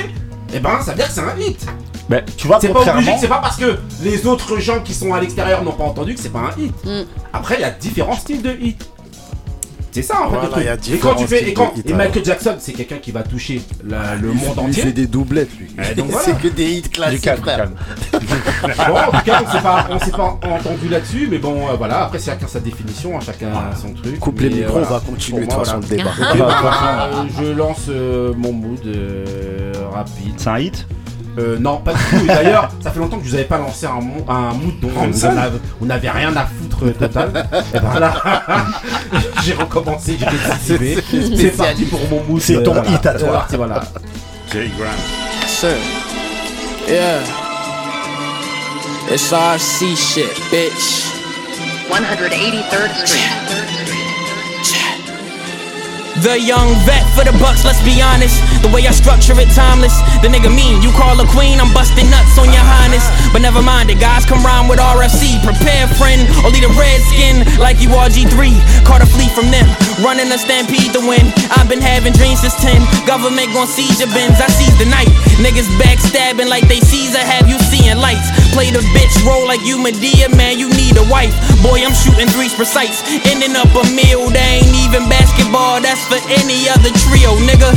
eh 0.55 0.61
ben 0.61 0.81
ça 0.83 0.93
veut 0.93 0.99
dire 0.99 1.07
que 1.09 1.13
c'est 1.13 1.21
un 1.21 1.37
hit. 1.39 1.67
Mais 2.09 2.25
tu 2.37 2.47
vois, 2.47 2.59
C'est 2.61 2.69
pas 2.69 2.81
obligé, 2.93 3.13
c'est 3.21 3.29
pas 3.29 3.39
parce 3.39 3.57
que 3.57 3.79
les 4.03 4.27
autres 4.27 4.59
gens 4.59 4.81
qui 4.81 4.93
sont 4.95 5.15
à 5.15 5.21
l'extérieur 5.21 5.63
n'ont 5.65 5.73
pas 5.73 5.85
entendu 5.85 6.15
que 6.15 6.21
c'est 6.21 6.29
pas 6.33 6.41
un 6.41 6.61
hit. 6.61 6.75
Mm. 6.85 7.03
Après, 7.33 7.55
il 7.57 7.61
y 7.61 7.65
a 7.65 7.71
différents 7.71 8.17
styles 8.17 8.43
de 8.43 8.51
hits. 8.61 8.77
C'est 9.93 10.03
ça 10.03 10.23
en 10.23 10.31
fait 10.31 10.47
Voilà, 10.49 10.75
et 10.75 10.99
quand 10.99 11.15
tu 11.17 11.27
fais 11.27 11.49
et 11.49 11.55
quand 11.55 11.73
et. 11.85 11.93
Michael 11.93 12.25
Jackson, 12.25 12.55
c'est 12.59 12.73
quelqu'un 12.73 12.99
qui 12.99 13.11
va 13.11 13.23
toucher 13.23 13.61
la- 13.85 14.15
le 14.15 14.29
monde 14.29 14.55
Il 14.69 14.73
fait 14.75 14.81
entier. 14.83 14.93
des 14.93 15.07
doublettes, 15.07 15.51
lui. 15.59 15.67
Eh, 15.79 16.01
voilà. 16.01 16.19
C'est 16.25 16.39
que 16.39 16.49
des 16.49 16.71
hits 16.71 16.83
classiques, 16.83 17.23
calme, 17.23 17.41
frère. 17.43 17.57
calme. 17.57 17.75
Bon, 18.13 18.95
en 18.97 19.19
tout 19.19 19.25
cas, 19.25 19.43
on 19.47 19.51
s'est 19.53 19.63
pas, 19.63 19.87
on 19.91 19.99
s'est 19.99 20.11
pas 20.11 20.39
entendu 20.43 20.89
là-dessus, 20.89 21.29
mais 21.31 21.39
bon, 21.39 21.69
euh, 21.69 21.73
voilà. 21.77 22.05
Après, 22.05 22.19
chacun 22.19 22.47
sa 22.47 22.61
définition, 22.61 23.17
hein, 23.17 23.21
chacun 23.25 23.49
son 23.81 23.93
truc. 23.95 24.19
Coupe 24.21 24.41
les 24.41 24.51
micros, 24.51 24.79
euh, 24.79 24.85
on 24.89 24.93
va 24.93 25.01
continuer 25.01 25.41
de 25.47 25.51
toute 25.51 25.59
façon 25.65 25.79
le 25.81 25.87
débat. 25.97 26.11
euh, 26.21 27.23
je 27.39 27.53
lance 27.53 27.87
euh, 27.89 28.33
mon 28.37 28.53
mood 28.53 28.81
euh, 28.87 29.73
rapide. 29.93 30.35
C'est 30.37 30.49
un 30.51 30.59
hit? 30.59 30.87
Euh, 31.41 31.57
non, 31.59 31.79
pas 31.79 31.93
du 31.95 31.99
tout. 32.11 32.25
Et 32.25 32.27
d'ailleurs, 32.27 32.69
ça 32.83 32.91
fait 32.91 32.99
longtemps 32.99 33.19
que 33.19 33.25
je 33.25 33.31
vous 33.31 33.35
avais 33.35 33.45
pas 33.45 33.57
lancé 33.59 33.87
un, 33.87 34.01
mo- 34.01 34.25
un 34.29 34.53
mood 34.53 34.79
dont 34.81 34.91
on 34.97 35.09
Hanson 35.09 35.29
avait- 35.37 35.59
on 35.81 35.87
n'avait 35.87 36.11
rien 36.11 36.35
à 36.37 36.45
foutre 36.47 36.85
euh, 36.85 36.91
total. 36.93 37.49
Et 37.75 37.79
ben 37.81 37.99
là, 38.01 38.15
j'ai 39.45 39.55
recommencé, 39.55 40.19
j'ai 40.19 40.27
décidé. 40.79 41.03
C'est 41.37 41.57
parti 41.57 41.85
pour 41.87 42.01
mon 42.11 42.23
mood. 42.25 42.41
C'est 42.43 42.57
euh, 42.57 42.63
ton 42.63 42.83
hit 42.85 43.07
à 43.07 43.15
toi. 43.15 43.47
Voilà. 43.53 43.81
Jay 44.53 44.71
Graham. 44.77 44.95
Sir. 45.47 45.77
Yeah. 46.89 47.21
It's 49.13 49.33
RC 49.33 49.97
shit, 49.97 50.27
bitch. 50.53 51.07
183rd 51.91 53.07
Street. 53.07 53.70
The 56.21 56.37
young 56.37 56.77
vet 56.85 57.09
for 57.17 57.25
the 57.25 57.33
bucks, 57.41 57.65
let's 57.65 57.81
be 57.81 57.97
honest. 58.05 58.45
The 58.61 58.69
way 58.69 58.85
I 58.85 58.93
structure 58.93 59.33
it, 59.41 59.49
timeless. 59.57 59.97
The 60.21 60.29
nigga 60.29 60.53
mean, 60.53 60.85
you 60.85 60.93
call 60.93 61.17
a 61.17 61.25
queen, 61.25 61.57
I'm 61.57 61.73
busting 61.73 62.13
nuts 62.13 62.37
on 62.37 62.53
your 62.53 62.61
highness. 62.61 63.09
But 63.33 63.41
never 63.41 63.65
mind, 63.65 63.89
the 63.89 63.97
guys 63.97 64.29
come 64.29 64.45
round 64.45 64.69
with 64.69 64.85
RFC. 64.85 65.41
Prepare, 65.41 65.89
friend, 65.97 66.29
lead 66.45 66.61
a 66.61 66.73
red 66.77 67.01
skin 67.09 67.41
like 67.57 67.81
you 67.81 67.89
RG3. 67.89 68.37
Caught 68.85 69.01
a 69.01 69.09
fleet 69.09 69.33
from 69.33 69.49
them, 69.49 69.65
running 70.05 70.29
a 70.29 70.37
stampede 70.37 70.93
to 70.93 71.01
win. 71.01 71.25
I've 71.57 71.73
been 71.73 71.81
having 71.81 72.13
dreams 72.13 72.45
since 72.45 72.53
10. 72.61 72.85
Government 73.09 73.49
gon' 73.57 73.65
seize 73.65 73.97
your 73.97 74.13
bins, 74.13 74.37
I 74.45 74.53
seize 74.53 74.77
the 74.77 74.93
night. 74.93 75.09
Niggas 75.41 75.73
backstabbing 75.81 76.53
like 76.53 76.69
they 76.69 76.85
Caesar, 76.85 77.25
have 77.25 77.49
you 77.49 77.57
seeing 77.73 77.97
lights? 77.97 78.29
Play 78.53 78.69
the 78.69 78.85
bitch 78.93 79.17
role 79.25 79.49
like 79.49 79.65
you 79.65 79.81
Medea, 79.81 80.29
man, 80.37 80.61
you 80.61 80.69
need 80.77 81.01
a 81.01 81.07
wife. 81.09 81.33
Boy, 81.65 81.81
I'm 81.81 81.97
shooting 81.97 82.29
threes 82.29 82.53
precise. 82.53 83.01
Ending 83.25 83.57
up 83.57 83.73
a 83.73 83.89
meal, 83.97 84.29
they 84.29 84.61
ain't 84.61 84.77
even 84.85 85.09
basketball, 85.09 85.81
that's 85.81 86.10
for 86.11 86.19
any 86.27 86.69
other 86.69 86.91
trio, 87.07 87.39
nigga. 87.39 87.71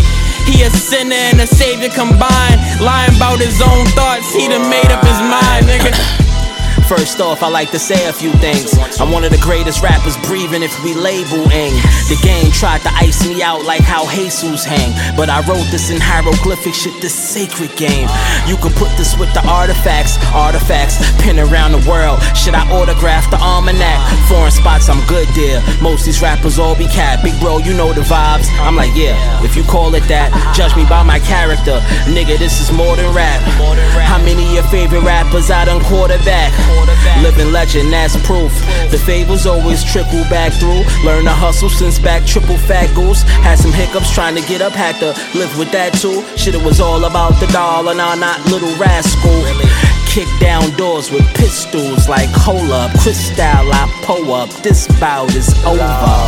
He 0.49 0.64
a 0.64 0.69
sinner 0.72 1.15
and 1.15 1.39
a 1.39 1.47
savior 1.47 1.89
combined. 1.89 2.60
Lying 2.81 3.15
about 3.15 3.39
his 3.39 3.61
own 3.61 3.85
thoughts, 3.93 4.34
he 4.34 4.47
done 4.47 4.68
made 4.69 4.89
up 4.89 5.05
his 5.05 5.19
mind, 5.22 5.68
nigga. 5.69 6.32
First 6.94 7.22
off, 7.22 7.41
I 7.41 7.49
like 7.49 7.72
to 7.72 7.80
say 7.80 8.07
a 8.07 8.14
few 8.14 8.32
things. 8.34 8.78
I'm 9.02 9.10
one 9.10 9.24
of 9.24 9.32
the 9.32 9.41
greatest 9.41 9.82
rappers 9.82 10.15
breathing 10.30 10.61
if 10.61 10.72
we 10.84 10.94
label 10.94 11.41
ing. 11.49 11.74
The 12.06 12.20
game 12.22 12.52
tried 12.52 12.86
to 12.86 12.91
ice 12.94 13.28
me 13.28 13.41
out 13.41 13.65
like 13.65 13.82
how 13.82 14.06
Jesus 14.06 14.64
hang. 14.64 14.94
But 15.18 15.28
I 15.28 15.41
wrote 15.49 15.65
this 15.74 15.90
in 15.90 15.98
hieroglyphic 15.99 16.76
shit, 16.76 16.94
this 17.02 17.18
sacred 17.18 17.76
game. 17.78 18.06
You 18.45 18.57
can 18.61 18.70
put 18.78 18.94
this 18.94 19.18
with 19.18 19.34
the 19.34 19.41
artifacts, 19.49 20.22
artifacts, 20.38 21.02
pin 21.18 21.40
around 21.40 21.72
the 21.74 21.82
world. 21.90 22.22
Should 22.38 22.53
I 22.53 22.61
autograph 22.70 23.26
the 23.32 23.41
almanac? 23.41 23.98
Foreign 24.30 24.53
spots, 24.53 24.88
I'm 24.88 25.02
good 25.10 25.28
there. 25.34 25.65
Most 25.82 26.06
these 26.06 26.22
rappers 26.22 26.60
all 26.60 26.78
be 26.78 26.86
cat. 26.86 27.24
Big 27.24 27.34
bro, 27.41 27.57
you 27.57 27.74
know 27.74 27.91
the 27.91 28.06
vibes. 28.06 28.45
I'm 28.61 28.76
like, 28.76 28.94
yeah, 28.94 29.18
if 29.44 29.56
you 29.56 29.64
call 29.64 29.95
it 29.95 30.06
that, 30.14 30.30
judge 30.53 30.76
me 30.78 30.86
by 30.86 31.02
my 31.02 31.18
character. 31.26 31.82
Nigga, 32.06 32.38
this 32.38 32.61
is 32.61 32.72
more 32.72 32.95
than 32.95 33.10
rap. 33.15 33.41
How 34.06 34.22
many 34.22 34.45
of 34.45 34.53
your 34.53 34.68
favorite 34.70 35.02
rappers 35.02 35.49
I 35.49 35.65
done 35.65 35.82
quarterback? 35.90 36.53
Living 37.22 37.51
legend, 37.51 37.91
that's 37.91 38.15
proof. 38.26 38.51
The 38.91 38.97
favors 38.97 39.45
always 39.45 39.84
trickle 39.84 40.23
back 40.30 40.53
through. 40.53 40.84
Learn 41.05 41.26
to 41.26 41.31
hustle 41.31 41.69
since 41.69 41.99
back 41.99 42.26
triple 42.26 42.57
fat 42.57 42.93
goose. 42.95 43.23
Had 43.43 43.60
some 43.60 43.72
hiccups 43.72 44.14
trying 44.14 44.35
to 44.35 44.41
get 44.41 44.61
up, 44.61 44.73
had 44.73 44.95
to 44.99 45.14
live 45.38 45.57
with 45.57 45.72
that 45.72 45.93
too. 45.93 46.23
Shit, 46.38 46.55
it 46.55 46.64
was 46.64 46.80
all 46.80 47.05
about 47.05 47.39
the 47.39 47.47
dollar, 47.47 47.93
nah, 47.93 48.15
not 48.15 48.43
little 48.45 48.73
rascal. 48.77 49.93
Kick 50.14 50.30
down 50.40 50.69
doors 50.77 51.10
with 51.10 51.26
pistols 51.34 52.07
like 52.07 52.30
hold 52.30 52.69
up, 52.69 52.91
crystal, 53.02 53.73
I 53.73 53.90
pull 54.06 54.31
up. 54.31 54.48
This 54.61 54.85
bout 54.99 55.34
is 55.34 55.49
over. 55.65 55.81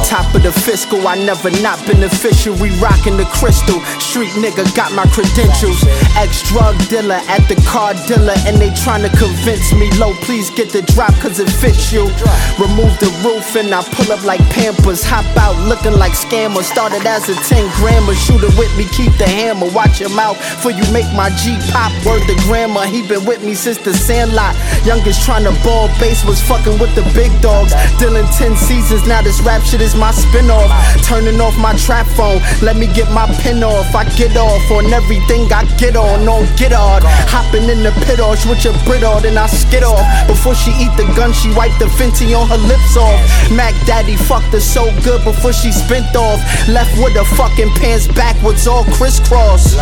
Top 0.10 0.26
of 0.34 0.42
the 0.42 0.52
fiscal, 0.52 1.08
I 1.08 1.14
never 1.14 1.52
not 1.62 1.78
beneficial. 1.86 2.56
We 2.56 2.74
rockin' 2.82 3.16
the 3.16 3.26
crystal. 3.26 3.80
Street 4.02 4.34
nigga 4.42 4.66
got 4.76 4.92
my 4.94 5.06
credentials. 5.14 5.78
Ex 6.18 6.50
drug 6.50 6.74
dealer 6.90 7.22
at 7.30 7.46
the 7.46 7.62
car 7.70 7.94
dealer, 8.10 8.34
and 8.50 8.58
they 8.58 8.74
tryna 8.74 9.14
convince 9.14 9.72
me 9.78 9.92
low. 10.02 10.16
Please 10.26 10.50
get 10.50 10.72
the 10.72 10.82
drop, 10.82 11.14
cause 11.22 11.38
it 11.40 11.52
fits 11.62 11.94
you. 11.94 12.10
Remove 12.58 12.98
the 12.98 13.14
roof, 13.22 13.56
and 13.56 13.70
I 13.70 13.84
pull 13.94 14.12
up 14.12 14.26
like 14.26 14.42
Pampers. 14.50 15.04
Hop 15.06 15.30
out 15.38 15.54
looking 15.70 15.94
like 15.94 16.14
scammer. 16.14 16.64
Started 16.64 17.06
as 17.06 17.30
a 17.30 17.36
10 17.36 17.70
grammer. 17.78 18.16
Shooter 18.16 18.50
with 18.58 18.76
me, 18.78 18.90
keep 18.90 19.14
the 19.22 19.30
hammer. 19.30 19.70
Watch 19.70 20.02
your 20.02 20.10
mouth, 20.18 20.42
for 20.64 20.72
you 20.72 20.82
make 20.90 21.06
my 21.14 21.30
G 21.38 21.54
pop. 21.70 21.94
Word 22.04 22.26
the 22.26 22.34
grammar. 22.50 22.88
He 22.88 23.06
been 23.08 23.26
with 23.26 23.46
me 23.46 23.54
since 23.54 23.75
since 23.76 23.86
the 23.86 23.94
sandlot. 23.94 24.56
Youngest 24.86 25.24
trying 25.26 25.44
to 25.44 25.54
ball 25.64 25.88
base 26.00 26.24
was 26.26 26.42
fucking 26.42 26.78
with 26.80 26.94
the 26.96 27.04
big 27.14 27.32
dogs. 27.42 27.74
Dealing 28.00 28.28
10 28.38 28.56
seasons, 28.56 29.08
now 29.08 29.22
this 29.22 29.40
rap 29.42 29.62
shit 29.64 29.82
is 29.82 29.96
my 29.96 30.12
spin 30.12 30.50
off. 30.50 30.70
Turning 31.04 31.40
off 31.42 31.58
my 31.58 31.76
trap 31.78 32.06
phone, 32.08 32.40
let 32.62 32.76
me 32.76 32.88
get 32.88 33.12
my 33.12 33.26
pin 33.42 33.64
off. 33.64 33.94
I 33.96 34.04
get 34.16 34.36
off 34.38 34.72
on 34.72 34.86
everything 34.94 35.52
I 35.52 35.66
get 35.78 35.96
on, 35.96 36.28
on 36.28 36.46
get 36.56 36.72
hard. 36.72 37.04
Hopping 37.30 37.70
in 37.70 37.84
the 37.84 37.92
pit 38.06 38.20
off, 38.20 38.46
with 38.46 38.64
your 38.64 38.76
Brit 38.86 39.04
on, 39.04 39.24
then 39.24 39.38
I 39.38 39.48
skid 39.48 39.84
off. 39.84 40.04
Before 40.28 40.56
she 40.56 40.72
eat 40.72 40.94
the 40.98 41.08
gun, 41.16 41.34
she 41.34 41.52
wiped 41.54 41.80
the 41.80 41.86
Fenty 41.86 42.38
on 42.38 42.48
her 42.48 42.62
lips 42.68 42.98
off. 42.98 43.20
Mac 43.52 43.74
Daddy 43.86 44.16
fucked 44.16 44.54
her 44.54 44.60
so 44.60 44.86
good 45.04 45.24
before 45.24 45.54
she 45.54 45.72
spent 45.72 46.16
off. 46.16 46.40
Left 46.68 46.92
with 46.98 47.16
her 47.16 47.28
fucking 47.36 47.72
pants 47.76 48.08
backwards, 48.08 48.68
all 48.68 48.84
crisscross. 48.96 49.76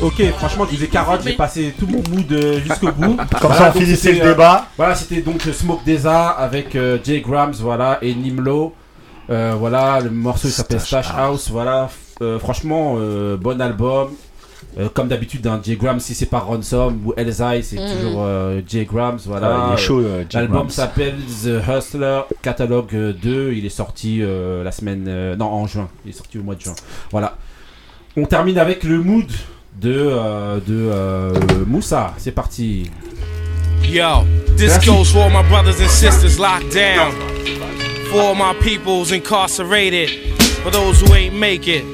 Ok, 0.00 0.22
franchement, 0.36 0.64
je 0.66 0.70
disais 0.70 0.86
carotte, 0.86 1.22
j'ai 1.24 1.32
passé 1.32 1.74
tout 1.76 1.86
mon 1.88 2.00
mood 2.08 2.30
euh, 2.30 2.60
jusqu'au 2.60 2.92
bout. 2.92 3.16
Comme 3.40 3.52
ça, 3.52 3.72
on 3.74 3.78
finissait 3.78 4.12
le 4.12 4.22
euh, 4.22 4.28
débat. 4.30 4.66
Voilà, 4.76 4.94
c'était 4.94 5.22
donc 5.22 5.42
Smoke 5.42 5.80
Desa 5.84 6.28
avec 6.28 6.76
euh, 6.76 6.98
Jay 7.02 7.20
Grams, 7.20 7.54
voilà, 7.58 7.98
et 8.00 8.14
Nimlo. 8.14 8.74
Euh, 9.30 9.54
voilà, 9.58 9.98
le 10.00 10.10
morceau 10.10 10.46
s'appelle 10.48 10.80
Stash 10.80 11.08
House. 11.16 11.50
Voilà, 11.50 11.90
euh, 12.22 12.38
franchement, 12.38 12.94
euh, 12.98 13.36
bon 13.36 13.60
album. 13.60 14.10
Euh, 14.78 14.88
comme 14.94 15.08
d'habitude, 15.08 15.40
dans 15.40 15.60
Jay 15.60 15.74
Grams, 15.74 15.98
si 15.98 16.14
c'est 16.14 16.26
pas 16.26 16.38
Ransom 16.38 17.00
ou 17.04 17.12
Elzai, 17.16 17.62
c'est 17.62 17.76
Mhm. 17.80 17.96
toujours 17.96 18.22
euh, 18.24 18.60
Jay 18.68 18.84
Grams. 18.84 19.18
Voilà. 19.26 19.48
Ouais, 19.50 19.64
il 19.70 19.74
est 19.74 19.76
chaud, 19.78 19.98
euh, 20.00 20.24
Jay 20.30 20.38
L'album 20.38 20.70
s'appelle 20.70 21.16
The 21.42 21.60
Hustler 21.68 22.20
Catalogue 22.42 22.94
euh, 22.94 23.12
2. 23.12 23.52
Il 23.54 23.66
est 23.66 23.70
sorti 23.70 24.18
euh, 24.22 24.62
la 24.62 24.70
semaine. 24.70 25.06
euh, 25.08 25.34
non, 25.34 25.46
en 25.46 25.66
juin. 25.66 25.88
Il 26.04 26.10
est 26.10 26.14
sorti 26.14 26.38
au 26.38 26.42
mois 26.44 26.54
de 26.54 26.60
juin. 26.60 26.74
Voilà. 27.10 27.36
On 28.16 28.26
termine 28.26 28.58
avec 28.58 28.84
le 28.84 28.98
mood 29.00 29.26
de, 29.80 29.92
euh, 29.92 30.60
de 30.66 30.90
euh, 30.92 31.64
Moussa. 31.66 32.14
C'est 32.18 32.32
parti. 32.32 32.90
Yo, 33.82 34.24
this 34.56 34.72
Merci. 34.72 34.86
goes 34.86 35.10
for 35.10 35.20
all 35.22 35.30
my 35.30 35.48
brothers 35.48 35.80
and 35.80 35.88
sisters 35.88 36.38
locked 36.38 36.72
down. 36.74 37.12
For 38.10 38.20
all 38.20 38.34
my 38.34 38.54
peoples 38.60 39.12
incarcerated. 39.12 40.10
For 40.62 40.70
those 40.70 41.00
who 41.00 41.14
ain't 41.14 41.34
make 41.34 41.68
it. 41.68 41.84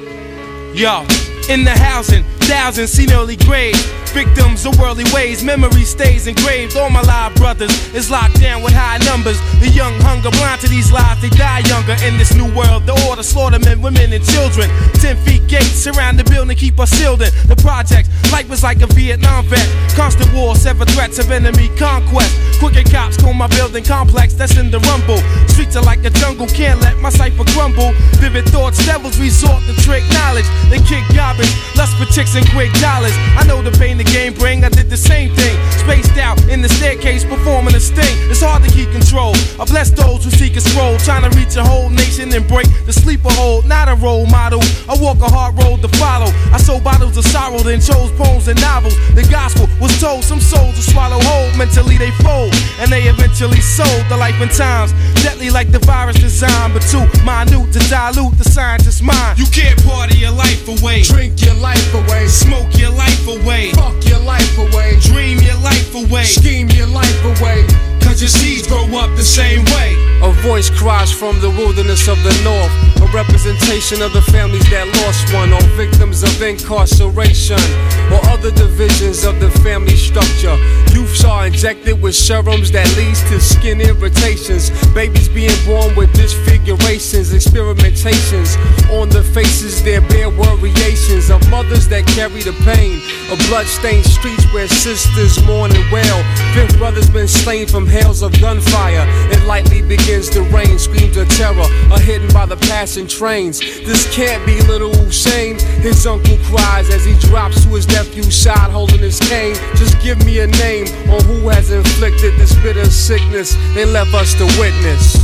Yo, 0.75 1.03
in 1.49 1.65
the 1.65 1.71
housing, 1.71 2.25
thousands 2.45 2.91
seen 2.91 3.13
early 3.13 3.37
graves. 3.37 3.81
Victims 4.13 4.65
of 4.65 4.79
worldly 4.79 5.05
ways, 5.13 5.43
memory 5.43 5.83
stays 5.83 6.29
engraved. 6.29 6.77
All 6.77 6.89
my 6.89 7.03
live 7.03 7.35
brothers 7.35 7.73
is 7.95 8.11
locked 8.11 8.41
down 8.41 8.63
with 8.63 8.73
high 8.73 8.99
numbers. 8.99 9.41
The 9.59 9.69
young 9.69 9.93
hunger 10.01 10.31
blind 10.31 10.61
to 10.61 10.69
these 10.69 10.93
lies, 10.93 11.21
they 11.21 11.31
die 11.31 11.67
younger 11.67 11.97
in 12.07 12.17
this 12.17 12.33
new 12.35 12.47
world. 12.55 12.87
The 12.87 12.95
order 13.09 13.25
slaughter 13.25 13.59
men, 13.59 13.83
women, 13.83 14.13
and 14.13 14.25
children. 14.25 14.71
Ten 15.03 15.17
feet 15.27 15.47
gates 15.49 15.75
surround 15.75 16.19
the 16.19 16.25
building, 16.25 16.57
keep 16.57 16.79
us 16.79 16.91
sealed 16.91 17.23
in. 17.23 17.31
The 17.49 17.57
project, 17.57 18.09
life 18.31 18.49
was 18.49 18.63
like 18.63 18.83
a 18.83 18.87
Vietnam 18.87 19.47
vet. 19.47 19.67
Constant 19.97 20.33
war, 20.33 20.55
sever 20.55 20.85
threats 20.85 21.19
of 21.19 21.31
enemy 21.31 21.69
conquest. 21.77 22.31
Quicker 22.61 22.89
cops 22.89 23.17
call 23.17 23.35
my 23.35 23.49
building 23.49 23.83
complex, 23.83 24.35
that's 24.35 24.57
in 24.57 24.71
the 24.71 24.79
rumble. 24.91 25.19
Streets 25.49 25.75
are 25.75 25.83
like 25.83 26.05
a 26.05 26.11
jungle, 26.11 26.47
can't 26.47 26.81
let 26.81 26.97
my 26.99 27.11
cipher 27.11 27.45
crumble. 27.51 27.91
Vivid 28.23 28.47
thoughts, 28.47 28.79
devils 28.87 29.19
resort 29.19 29.63
to 29.67 29.75
trick 29.83 30.05
knowledge. 30.15 30.47
They 30.71 30.79
kick 30.79 31.03
garbage, 31.15 31.51
lust 31.75 31.99
for 31.99 32.07
chicks 32.15 32.34
and 32.35 32.49
quick 32.51 32.73
dollars. 32.81 33.15
I 33.39 33.45
know 33.47 33.63
the 33.63 33.71
pain 33.79 33.97
the 33.99 34.05
game 34.05 34.35
bring, 34.35 34.65
I 34.65 34.69
did 34.69 34.91
the 34.91 34.97
same 34.97 35.35
thing. 35.35 35.57
Spaced 35.79 36.19
out 36.19 36.41
in 36.49 36.63
the 36.63 36.69
staircase, 36.69 37.25
performing 37.25 37.75
a 37.75 37.81
sting. 37.81 38.17
It's 38.31 38.43
hard 38.43 38.63
to 38.65 38.71
keep 38.71 38.91
control. 38.91 39.35
I 39.61 39.65
bless 39.65 39.91
those 39.91 40.25
who 40.25 40.31
seek 40.31 40.57
a 40.57 40.61
scroll, 40.61 40.99
trying 40.99 41.29
to 41.29 41.33
reach 41.39 41.57
a 41.57 41.65
whole 41.65 41.91
nation 41.91 42.33
and 42.33 42.47
break 42.47 42.67
the 42.87 42.93
sleeper 42.93 43.31
hold. 43.33 43.67
Not 43.67 43.89
a 43.89 43.95
role 43.95 44.27
model, 44.27 44.61
I 44.89 44.97
walk 44.99 45.19
a 45.21 45.31
hard 45.31 45.57
road 45.59 45.83
to 45.83 45.89
follow. 45.97 46.31
I 46.53 46.59
sold 46.59 46.83
bottles 46.83 47.17
of 47.17 47.25
sorrow, 47.25 47.59
then 47.59 47.81
chose 47.81 48.11
poems 48.19 48.49
and 48.49 48.61
novels. 48.61 48.97
The 49.15 49.27
gospel 49.31 49.69
was 49.81 49.95
told 50.01 50.25
some 50.25 50.41
souls 50.41 50.75
will 50.75 50.83
swallow 50.83 51.21
whole. 51.23 51.51
Mentally 51.57 51.99
they 51.99 52.11
fold, 52.27 52.53
and 52.81 52.91
they 52.91 53.05
eventually 53.05 53.61
sold 53.61 54.05
the 54.09 54.17
life 54.17 54.41
and 54.41 54.51
times. 54.51 54.93
Deadly 55.23 55.51
like 55.51 55.71
the 55.71 55.79
virus 55.81 56.17
design, 56.17 56.73
but 56.73 56.83
too 56.83 57.07
minute 57.23 57.73
to 57.73 57.81
dilute 57.89 58.37
the 58.39 58.45
scientist's 58.45 59.03
mind. 59.03 59.39
You 59.39 59.47
can't 59.47 59.79
party 59.85 60.19
your 60.19 60.33
life 60.33 60.67
away, 60.69 61.03
drink 61.03 61.41
your 61.43 61.55
life 61.55 61.95
away, 61.95 62.24
smoke 62.29 62.77
your 62.79 62.91
life 62.91 63.27
away, 63.29 63.73
fuck 63.73 64.05
your 64.07 64.21
life 64.21 64.59
away, 64.59 64.99
dream 65.01 65.39
your 65.41 65.57
life 65.57 65.95
away, 65.95 66.25
scheme 66.25 66.69
your 66.71 66.87
life 66.87 67.25
away. 67.25 67.94
Your 68.21 68.31
seeds 68.31 68.67
grow 68.67 68.85
up 68.97 69.15
the 69.17 69.25
same 69.25 69.65
way. 69.77 69.97
A 70.23 70.33
voice 70.41 70.71
cries 70.71 71.13
from 71.13 71.41
the 71.41 71.51
wilderness 71.51 72.09
of 72.09 72.17
the 72.23 72.33
north. 72.43 72.73
A 73.03 73.13
representation 73.13 74.01
of 74.01 74.13
the 74.15 74.23
families 74.23 74.65
that 74.71 74.87
lost 75.05 75.35
one, 75.35 75.53
or 75.53 75.61
victims 75.77 76.23
of 76.23 76.41
incarceration, 76.41 77.61
or 78.09 78.25
other 78.33 78.51
divisions 78.51 79.25
of 79.25 79.41
the 79.41 79.51
family 79.61 79.97
structure. 79.97 80.57
Youths 80.95 81.25
are 81.25 81.47
injected 81.47 82.01
with 82.01 82.15
serums 82.15 82.71
that 82.71 82.89
leads 82.97 83.21
to 83.29 83.41
skin 83.41 83.81
irritations. 83.81 84.71
Babies 84.95 85.29
being 85.29 85.59
born 85.67 85.95
with 85.95 86.13
disfigurations, 86.15 87.35
experimentations 87.35 88.57
on 88.99 89.11
the 89.11 89.23
faces. 89.23 89.83
There 89.83 90.01
bear 90.01 90.31
variations 90.31 91.29
of 91.29 91.45
mothers 91.51 91.89
that 91.89 92.07
carry 92.07 92.41
the 92.41 92.57
pain 92.65 93.03
of 93.31 93.39
bloodstained 93.49 94.07
streets 94.07 94.47
where 94.55 94.69
sisters 94.69 95.43
mourn 95.45 95.75
and 95.75 95.85
wail. 95.93 96.23
Fifth 96.55 96.79
brother's 96.79 97.11
been 97.11 97.29
slain 97.29 97.67
from 97.67 97.87
hails 98.05 98.23
of 98.23 98.33
gunfire. 98.41 99.05
It 99.31 99.45
lightly 99.47 99.83
begins 99.83 100.29
to 100.31 100.43
rain. 100.43 100.79
Screams 100.79 101.17
of 101.17 101.29
terror 101.31 101.69
are 101.91 102.01
hidden 102.01 102.29
by 102.33 102.47
the 102.47 102.57
passing 102.57 103.07
trains. 103.07 103.61
This 103.61 104.07
can't 104.15 104.45
be 104.47 104.61
little 104.63 104.95
Hussein. 104.95 105.59
His 105.81 106.07
uncle 106.07 106.37
cries 106.45 106.91
as 106.91 107.05
he 107.05 107.15
drops 107.29 107.65
to 107.65 107.69
his 107.71 107.89
nephew's 107.89 108.37
side 108.37 108.71
holding 108.71 109.01
his 109.01 109.19
cane. 109.21 109.57
Just 109.77 110.01
give 110.03 110.25
me 110.25 110.41
a 110.41 110.47
name 110.47 110.87
on 111.11 111.23
who 111.25 111.49
has 111.49 111.71
inflicted 111.71 112.35
this 112.39 112.55
bitter 112.63 112.87
sickness 112.87 113.55
they 113.75 113.85
left 113.85 114.15
us 114.15 114.35
to 114.35 114.45
witness. 114.59 115.17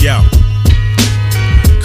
Yo. 0.00 0.49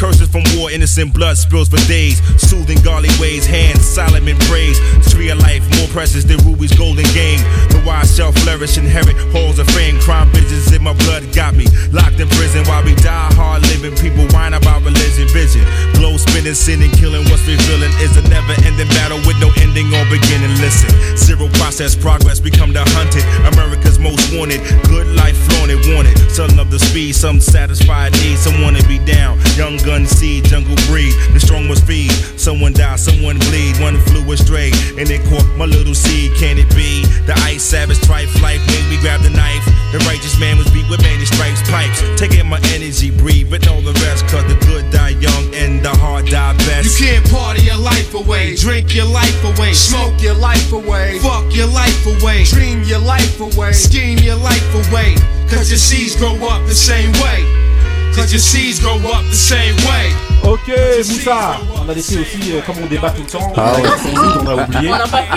Curses 0.06 0.30
from 0.30 0.46
war, 0.54 0.70
innocent 0.70 1.18
blood 1.18 1.36
spills 1.36 1.68
for 1.68 1.82
days. 1.90 2.22
Soothing 2.38 2.78
godly 2.86 3.10
ways, 3.18 3.42
hands 3.42 3.82
Solomon 3.82 4.38
praise. 4.46 4.78
The 5.02 5.10
tree 5.10 5.30
of 5.34 5.42
life 5.42 5.66
more 5.82 5.90
precious 5.90 6.22
than 6.22 6.38
ruby's 6.46 6.78
golden 6.78 7.10
game. 7.18 7.42
The 7.74 7.82
wise 7.82 8.14
shall 8.14 8.30
flourish, 8.46 8.78
inherit 8.78 9.18
halls 9.34 9.58
of 9.58 9.66
fame. 9.74 9.98
Crime 9.98 10.30
bitches 10.30 10.70
in 10.70 10.84
my 10.86 10.94
blood 10.94 11.26
got 11.34 11.58
me 11.58 11.66
locked 11.90 12.22
in 12.22 12.30
prison 12.38 12.62
while 12.70 12.86
we 12.86 12.94
die 13.02 13.34
hard 13.34 13.66
living. 13.74 13.98
People 13.98 14.30
whine 14.30 14.54
about 14.54 14.86
religion, 14.86 15.26
vision. 15.34 15.66
Glow 15.98 16.22
spinning, 16.22 16.54
sinning, 16.54 16.94
killing. 16.94 17.26
What's 17.34 17.42
revealing 17.50 17.90
is 17.98 18.14
a 18.14 18.22
never 18.30 18.54
ending 18.62 18.90
battle 18.94 19.18
with 19.26 19.42
no 19.42 19.50
ending 19.58 19.90
or 19.90 20.06
beginning. 20.06 20.54
Listen, 20.62 20.94
zero 21.18 21.50
process 21.58 21.98
progress 21.98 22.38
become 22.38 22.78
the 22.78 22.86
hunted. 22.94 23.26
America's 23.58 23.98
most 23.98 24.22
wanted. 24.38 24.62
Good 24.86 25.10
life 25.18 25.34
flaunted, 25.50 25.82
wanted. 25.98 26.14
Some 26.36 26.52
love 26.58 26.70
the 26.70 26.80
speed, 26.80 27.16
some 27.16 27.40
satisfied 27.40 28.12
need, 28.20 28.38
someone 28.38 28.76
wanna 28.76 28.84
be 28.90 29.00
down. 29.00 29.40
Young 29.56 29.78
gun 29.88 30.06
seed, 30.06 30.44
jungle 30.44 30.76
breed. 30.92 31.16
The 31.32 31.40
strong 31.40 31.66
must 31.66 31.88
feed. 31.88 32.12
Someone 32.36 32.74
die, 32.74 32.98
someone 32.98 33.40
bleed. 33.48 33.80
One 33.80 33.96
flew 34.12 34.20
astray, 34.34 34.76
and 35.00 35.08
it 35.08 35.24
caught 35.32 35.48
my 35.56 35.64
little 35.64 35.96
seed. 35.96 36.36
Can 36.36 36.60
it 36.60 36.68
be? 36.76 37.08
The 37.24 37.32
ice 37.48 37.64
savage 37.64 38.04
trife 38.04 38.28
life 38.44 38.60
made 38.68 38.84
me 38.92 39.00
grab 39.00 39.22
the 39.22 39.30
knife. 39.30 39.64
The 39.96 40.00
righteous 40.04 40.38
man 40.38 40.58
was 40.58 40.68
beat 40.76 40.84
with 40.90 41.02
many 41.04 41.24
stripes, 41.24 41.64
pipes. 41.72 42.04
Taking 42.20 42.50
my 42.50 42.60
energy, 42.76 43.12
breathe, 43.12 43.50
but 43.50 43.66
all 43.70 43.80
the 43.80 43.96
rest. 44.04 44.28
Cause 44.28 44.44
the 44.52 44.60
good 44.68 44.92
die 44.92 45.16
young 45.24 45.56
and 45.56 45.80
the 45.80 45.96
hard 46.04 46.26
die 46.26 46.52
best. 46.68 47.00
You 47.00 47.08
can't 47.16 47.32
party 47.32 47.62
your 47.64 47.80
life 47.80 48.14
away, 48.14 48.58
drink 48.58 48.94
your 48.94 49.08
life 49.08 49.40
away, 49.56 49.72
smoke 49.72 50.20
your 50.20 50.36
life 50.36 50.74
away, 50.74 51.18
fuck 51.20 51.48
your 51.56 51.72
life 51.72 52.04
away, 52.06 52.44
dream 52.44 52.84
your 52.84 53.00
life 53.00 53.40
away, 53.40 53.72
scheme 53.72 54.20
your 54.20 54.36
life 54.36 54.92
away. 54.92 55.16
Cause 55.50 55.70
your 55.70 55.78
seeds 55.78 56.16
grow 56.18 56.34
up 56.48 56.66
the 56.68 56.74
same 56.76 57.12
way. 57.14 57.44
Cause 58.16 58.32
your 58.32 58.40
seeds 58.40 58.80
grow 58.80 58.96
up 58.96 59.24
the 59.30 59.36
same 59.36 59.76
way. 59.86 60.12
Ok, 60.44 60.70
Moussa, 60.98 61.58
on 61.84 61.90
a 61.90 61.94
laissé 61.94 62.20
aussi, 62.20 62.52
euh, 62.54 62.62
comme 62.68 62.76
on 62.84 62.86
débat 62.86 63.10
tout 63.10 63.24
le 63.24 63.28
temps, 63.32 63.52
Ah 63.58 63.72
on 63.74 63.80
a 63.80 63.82
ouais. 63.82 63.90
laissé 63.90 64.04
son 64.14 64.22
mood, 64.22 64.38
on 64.46 64.48
a 64.48 64.64
oublié. 64.64 64.92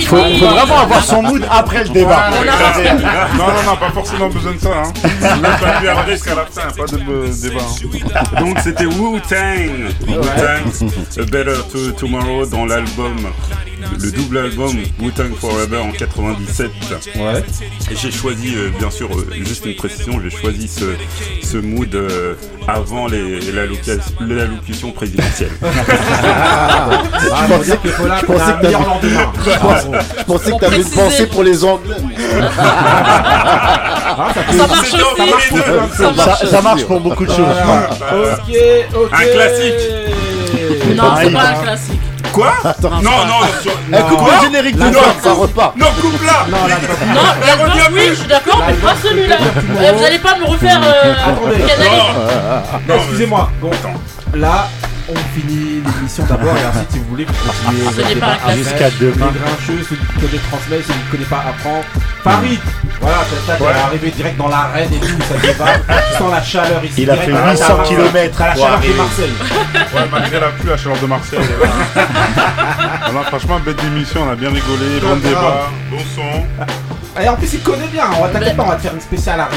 Faut, 0.06 0.16
faut 0.16 0.46
vraiment 0.48 0.78
avoir 0.80 1.02
son 1.04 1.22
mood 1.22 1.46
après 1.50 1.84
le 1.84 1.88
débat. 1.90 2.30
non, 3.38 3.46
non, 3.46 3.62
non, 3.64 3.76
pas 3.76 3.90
forcément 3.90 4.28
besoin 4.28 4.52
de 4.52 4.58
ça. 4.58 4.82
Hein. 4.84 4.92
Même 5.40 5.58
pas 5.58 5.80
lui 5.80 5.88
à 5.88 5.94
la 5.94 6.02
risque 6.02 6.28
à 6.28 6.34
la 6.34 6.44
fin, 6.46 6.68
pas 6.76 6.84
de 6.84 6.98
euh, 7.10 7.32
débat. 7.42 7.60
hein. 7.62 8.40
Donc 8.40 8.58
c'était 8.62 8.84
Wu-Tang. 8.84 9.70
Wu-Tang, 10.06 10.90
A 11.18 11.22
Better 11.22 11.60
to 11.72 11.92
Tomorrow 11.92 12.44
dans 12.46 12.66
l'album, 12.66 13.16
le 14.00 14.10
double 14.10 14.38
album 14.38 14.76
Wu-Tang 15.00 15.34
Forever 15.40 15.78
en 15.78 15.92
97. 15.92 16.70
Ouais. 17.16 17.44
Et 17.90 17.96
j'ai 17.96 18.10
choisi, 18.10 18.54
euh, 18.56 18.70
bien 18.78 18.90
sûr, 18.90 19.08
euh, 19.12 19.26
juste 19.44 19.64
une 19.66 19.76
précision, 19.76 20.20
j'ai 20.22 20.30
choisi 20.36 20.68
ce, 20.68 20.84
ce 21.46 21.56
mood 21.58 21.94
euh, 21.94 22.34
avant 22.66 23.06
l'allocution 23.08 24.90
présidentielle. 24.92 25.50
Ah, 27.30 27.46
Je 27.48 27.54
pensais 27.54 27.76
que. 27.78 27.88
Je 27.88 28.24
pensais- 30.26 30.52
que 30.52 30.60
t'avais 30.60 30.76
une 30.76 30.90
pensée 30.90 31.26
pour 31.26 31.42
les 31.42 31.64
Anglais. 31.64 31.94
Ah, 32.60 34.32
ça, 34.34 34.66
marche 34.66 34.90
ça 34.90 35.26
marche 35.26 35.48
pour 35.48 35.62
plein 35.62 35.86
de 35.86 35.92
Ça 35.92 36.04
choses. 36.08 36.16
marche- 36.16 36.46
ça 36.46 36.62
marche 36.62 36.84
pour 36.84 37.00
beaucoup 37.00 37.24
de 37.26 37.30
choses. 37.30 37.38
Voilà. 37.64 37.90
Ok. 38.34 38.56
Un 39.12 39.24
classique. 39.24 39.74
Non, 40.96 41.04
c'est 41.20 41.30
pas 41.32 41.48
un 41.48 41.54
classique. 41.62 41.97
Quoi 42.38 42.52
Attends. 42.64 42.90
Non, 43.02 43.10
non, 43.26 43.40
sur- 43.60 43.72
Eh, 43.92 44.00
coupe 44.02 44.20
le 44.30 44.44
générique 44.46 44.76
Non, 44.76 44.86
du 44.90 44.94
ça, 45.22 45.32
repart. 45.32 45.76
Non, 45.76 45.86
coupe 46.00 46.22
là 46.24 46.46
Non, 46.48 46.58
l'album, 47.46 47.70
oui, 47.92 48.00
je 48.10 48.14
suis 48.14 48.28
d'accord, 48.28 48.62
mais 48.66 48.74
pas 48.74 48.94
celui-là. 49.02 49.36
Eh, 49.40 49.92
Vous 49.96 50.04
allez 50.04 50.18
pas 50.20 50.36
me 50.38 50.44
refaire. 50.44 50.80
euh, 50.84 51.14
Attendez. 51.26 51.64
Non, 52.88 52.94
excusez-moi. 52.96 53.50
Bon, 53.60 53.70
là, 54.34 54.68
on 55.10 55.16
finit 55.38 55.82
l'émission 55.84 56.24
d'abord 56.24 56.54
et 56.56 56.66
ensuite, 56.66 56.90
si 56.92 56.98
vous 56.98 57.04
voulez, 57.10 57.24
vous 57.24 57.32
continuez 57.32 57.86
après. 57.86 58.56
Jusqu'à 58.56 58.90
demain. 59.00 59.32
Les 59.32 59.40
grincheux, 59.40 59.84
celui 59.88 60.00
qui 60.06 60.14
connaît 60.20 60.42
transmet, 60.50 60.82
celui 60.82 61.00
qui 61.00 61.10
connaît 61.10 61.24
pas 61.24 61.44
apprend. 61.48 61.80
Farid, 62.24 62.60
voilà, 63.00 63.16
t'as 63.46 63.52
t'as- 63.56 63.64
t'es 63.72 63.78
arrivé 63.80 64.10
direct 64.10 64.36
dans 64.36 64.48
l'arène 64.48 64.92
et 64.92 64.98
tout, 64.98 65.22
ça 65.28 65.38
débat. 65.38 65.66
Tu 66.12 66.18
sens 66.18 66.30
la 66.32 66.42
chaleur 66.42 66.84
ici. 66.84 67.02
Il 67.02 67.10
a 67.10 67.16
fait 67.16 67.32
à 67.32 67.50
800 67.52 67.78
la- 67.78 67.84
kilomètres 67.84 68.42
à 68.42 68.46
la 68.48 68.52
pour 68.54 68.64
chaleur 68.64 68.80
de. 68.80 68.92
Marseille. 68.96 69.32
Ouais, 69.94 70.08
malgré 70.10 70.40
la 70.40 70.48
pluie, 70.48 70.68
la 70.70 70.76
chaleur 70.76 70.98
de 70.98 71.06
Marseille. 71.06 71.38
non, 73.14 73.22
franchement, 73.22 73.60
bête 73.64 73.80
d'émission, 73.82 74.24
on 74.28 74.32
a 74.32 74.34
bien 74.34 74.48
rigolé, 74.50 75.00
bon 75.00 75.16
débat, 75.16 75.70
bon 75.90 75.98
son. 76.14 76.44
Et 77.22 77.28
en 77.28 77.34
plus, 77.36 77.52
il 77.54 77.60
connaît 77.62 77.86
bien. 77.88 78.04
On 78.18 78.22
va 78.22 78.28
t'inquiète 78.28 78.56
pas, 78.56 78.62
on 78.64 78.68
va 78.68 78.76
te 78.76 78.82
faire 78.82 78.94
une 78.94 79.00
spéciale 79.00 79.40
à 79.40 79.48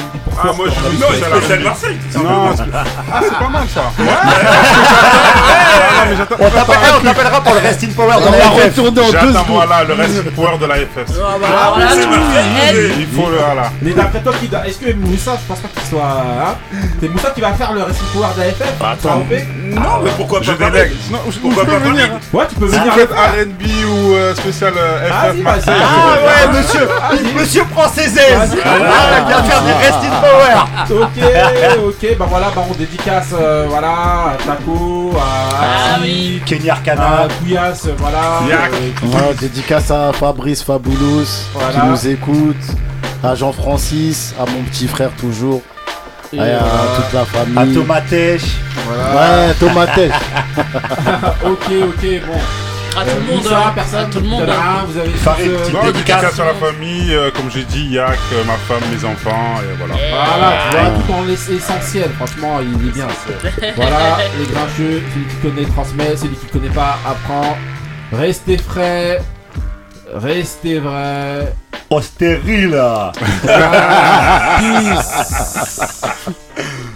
Ah, 0.44 0.52
moi 0.56 0.66
je 0.68 0.72
suis 0.72 0.98
Non, 1.00 1.08
spécial 1.08 1.30
il 1.32 1.38
est 1.38 1.38
spécial 1.38 1.60
R&B. 1.60 1.64
Marseille. 1.66 1.98
Non, 2.16 2.56
c'est- 2.56 2.64
ah, 3.14 3.20
c'est 3.22 3.38
pas 3.38 3.50
mal 3.50 3.64
ça. 3.74 3.82
On 6.40 6.50
t'appellera, 6.50 6.98
on 6.98 7.04
t'appellera 7.04 7.42
pour 7.42 7.54
le 7.54 7.60
Rest 7.60 7.84
in 7.84 7.88
Power 7.96 8.14
dans 8.14 8.28
On 8.28 8.32
la 8.32 8.38
va 8.38 8.44
FF. 8.44 8.64
retourner 8.66 8.90
en 8.90 8.92
deux 8.92 9.12
J'attends 9.12 9.28
secondes. 9.28 9.46
voilà 9.50 9.84
le 9.84 9.94
reste 9.94 10.32
power 10.36 10.58
de 10.58 10.66
la 10.66 10.76
FS. 10.76 11.14
Ah, 11.24 11.78
c'est 11.94 13.00
Il 13.00 13.08
faut 13.08 13.30
le 13.30 13.38
voilà. 13.38 13.72
Mais 13.82 13.92
d'après 13.92 14.20
toi, 14.22 14.34
est-ce 14.66 14.78
que 14.78 14.94
Moussa, 14.94 15.38
je 15.42 15.48
pense 15.48 15.60
pas 15.60 15.68
qu'il 15.68 15.90
soit. 15.90 16.02
Hein 16.04 16.56
c'est 17.00 17.08
Moussa 17.10 17.30
qui 17.32 17.42
va 17.42 17.54
faire 17.54 17.72
le 17.74 17.84
Racing 17.84 18.08
Power 18.14 18.28
de 18.36 18.42
la 18.42 18.46
FF 18.52 18.74
Bah, 18.80 18.90
attends. 18.94 19.24
Non, 19.76 20.02
mais 20.04 20.12
pourquoi 20.18 20.40
Je 20.42 20.52
pas 20.54 20.70
Pourquoi 20.70 21.64
je 21.66 21.70
peux 21.70 21.80
pas 21.80 21.80
venir. 21.90 22.10
Ouais, 22.34 22.46
tu 22.50 22.56
peux 22.56 22.68
Si 22.68 22.76
venir. 22.78 22.94
vous 22.94 23.00
faites 23.00 23.12
R&B 23.12 23.62
ou 23.90 24.14
euh, 24.14 24.36
spécial 24.36 24.74
euh, 24.78 25.10
FF. 25.10 25.44
Marseille. 25.44 25.74
Ah 25.80 26.16
je- 26.16 26.52
ouais, 26.54 26.60
monsieur, 26.62 26.88
monsieur 27.40 27.64
prend 27.74 27.88
ses 27.90 28.02
aises. 28.18 28.58
Ah, 28.66 29.20
il 29.20 29.28
vient 29.28 29.44
faire 29.44 29.62
du 29.64 29.72
Rest 29.72 30.00
in 30.04 30.22
Power. 30.22 31.04
Ok, 31.04 31.86
ok, 31.88 32.18
bah 32.18 32.26
voilà, 32.30 32.48
bah 32.56 32.64
on 32.70 32.74
dédicace, 32.74 33.30
euh, 33.40 33.66
voilà, 33.70 33.88
à 33.90 34.38
Taco, 34.46 35.12
à 35.18 35.50
Ah 35.62 35.96
Axi, 35.96 36.42
Kenny 36.46 36.70
à 36.70 36.74
Arcana. 36.74 37.28
Couillasse, 37.40 37.88
voilà. 37.98 38.40
Euh, 38.50 39.34
dédicace 39.40 39.92
à 39.92 40.12
Fabrice 40.14 40.64
Fabulous 40.64 41.26
Voilà. 41.54 41.70
qui 41.70 41.88
nous 41.88 42.08
écoute, 42.08 42.56
à 43.24 43.36
Jean-Francis, 43.36 44.34
à 44.40 44.46
mon 44.50 44.64
petit 44.64 44.88
frère 44.88 45.12
toujours, 45.20 45.62
et, 46.34 46.38
et 46.38 46.40
à 46.40 46.44
euh, 46.44 46.96
toute 46.98 47.14
la 47.14 47.26
famille. 47.26 47.58
À 47.58 47.66
Tomatèche. 47.74 48.44
voilà. 48.86 49.48
Ouais, 49.48 49.54
Tomatech. 49.56 50.12
ok, 51.46 51.66
ok, 51.84 52.22
bon. 52.28 52.40
À 52.94 53.06
tout 53.06 53.16
le 53.16 53.22
monde, 53.22 53.44
Moussa, 53.44 53.68
hein. 53.68 53.72
personne, 53.74 54.00
À 54.02 54.06
tout 54.06 54.20
le 54.20 54.26
monde. 54.28 54.44
Rien, 54.44 54.54
hein. 54.54 54.84
vous 54.86 54.98
avez 54.98 55.10
Farid, 55.12 55.48
euh, 55.50 55.60
petite 55.60 55.74
Non, 55.74 55.84
dédicace. 55.86 56.22
dédicace 56.22 56.40
à 56.42 56.46
la 56.46 56.54
famille, 56.56 57.14
euh, 57.14 57.32
comme 57.32 57.50
j'ai 57.50 57.64
dit, 57.64 57.86
Yak, 57.88 58.20
euh, 58.34 58.44
ma 58.44 58.58
femme, 58.58 58.82
mes 58.92 59.06
enfants, 59.06 59.62
et 59.62 59.78
voilà. 59.78 59.96
Voilà, 60.10 60.54
tu 60.70 60.78
vois, 60.78 60.90
tout 61.00 61.12
dans 61.12 61.24
l'essentiel, 61.24 62.10
franchement, 62.18 62.60
il 62.62 62.88
est 62.90 62.92
bien. 62.92 63.08
Voilà, 63.78 64.18
les 64.38 64.46
grincheux, 64.46 65.02
celui 65.14 65.26
qui 65.26 65.36
connaît 65.42 65.66
transmet, 65.68 66.18
celui 66.18 66.36
qui 66.36 66.48
connaît 66.48 66.70
pas 66.70 66.98
apprend. 67.08 67.58
Restez 68.12 68.58
frais, 68.58 69.22
restez 70.14 70.80
vrai. 70.80 71.54
Oh, 71.90 72.02
stérile. 72.02 73.12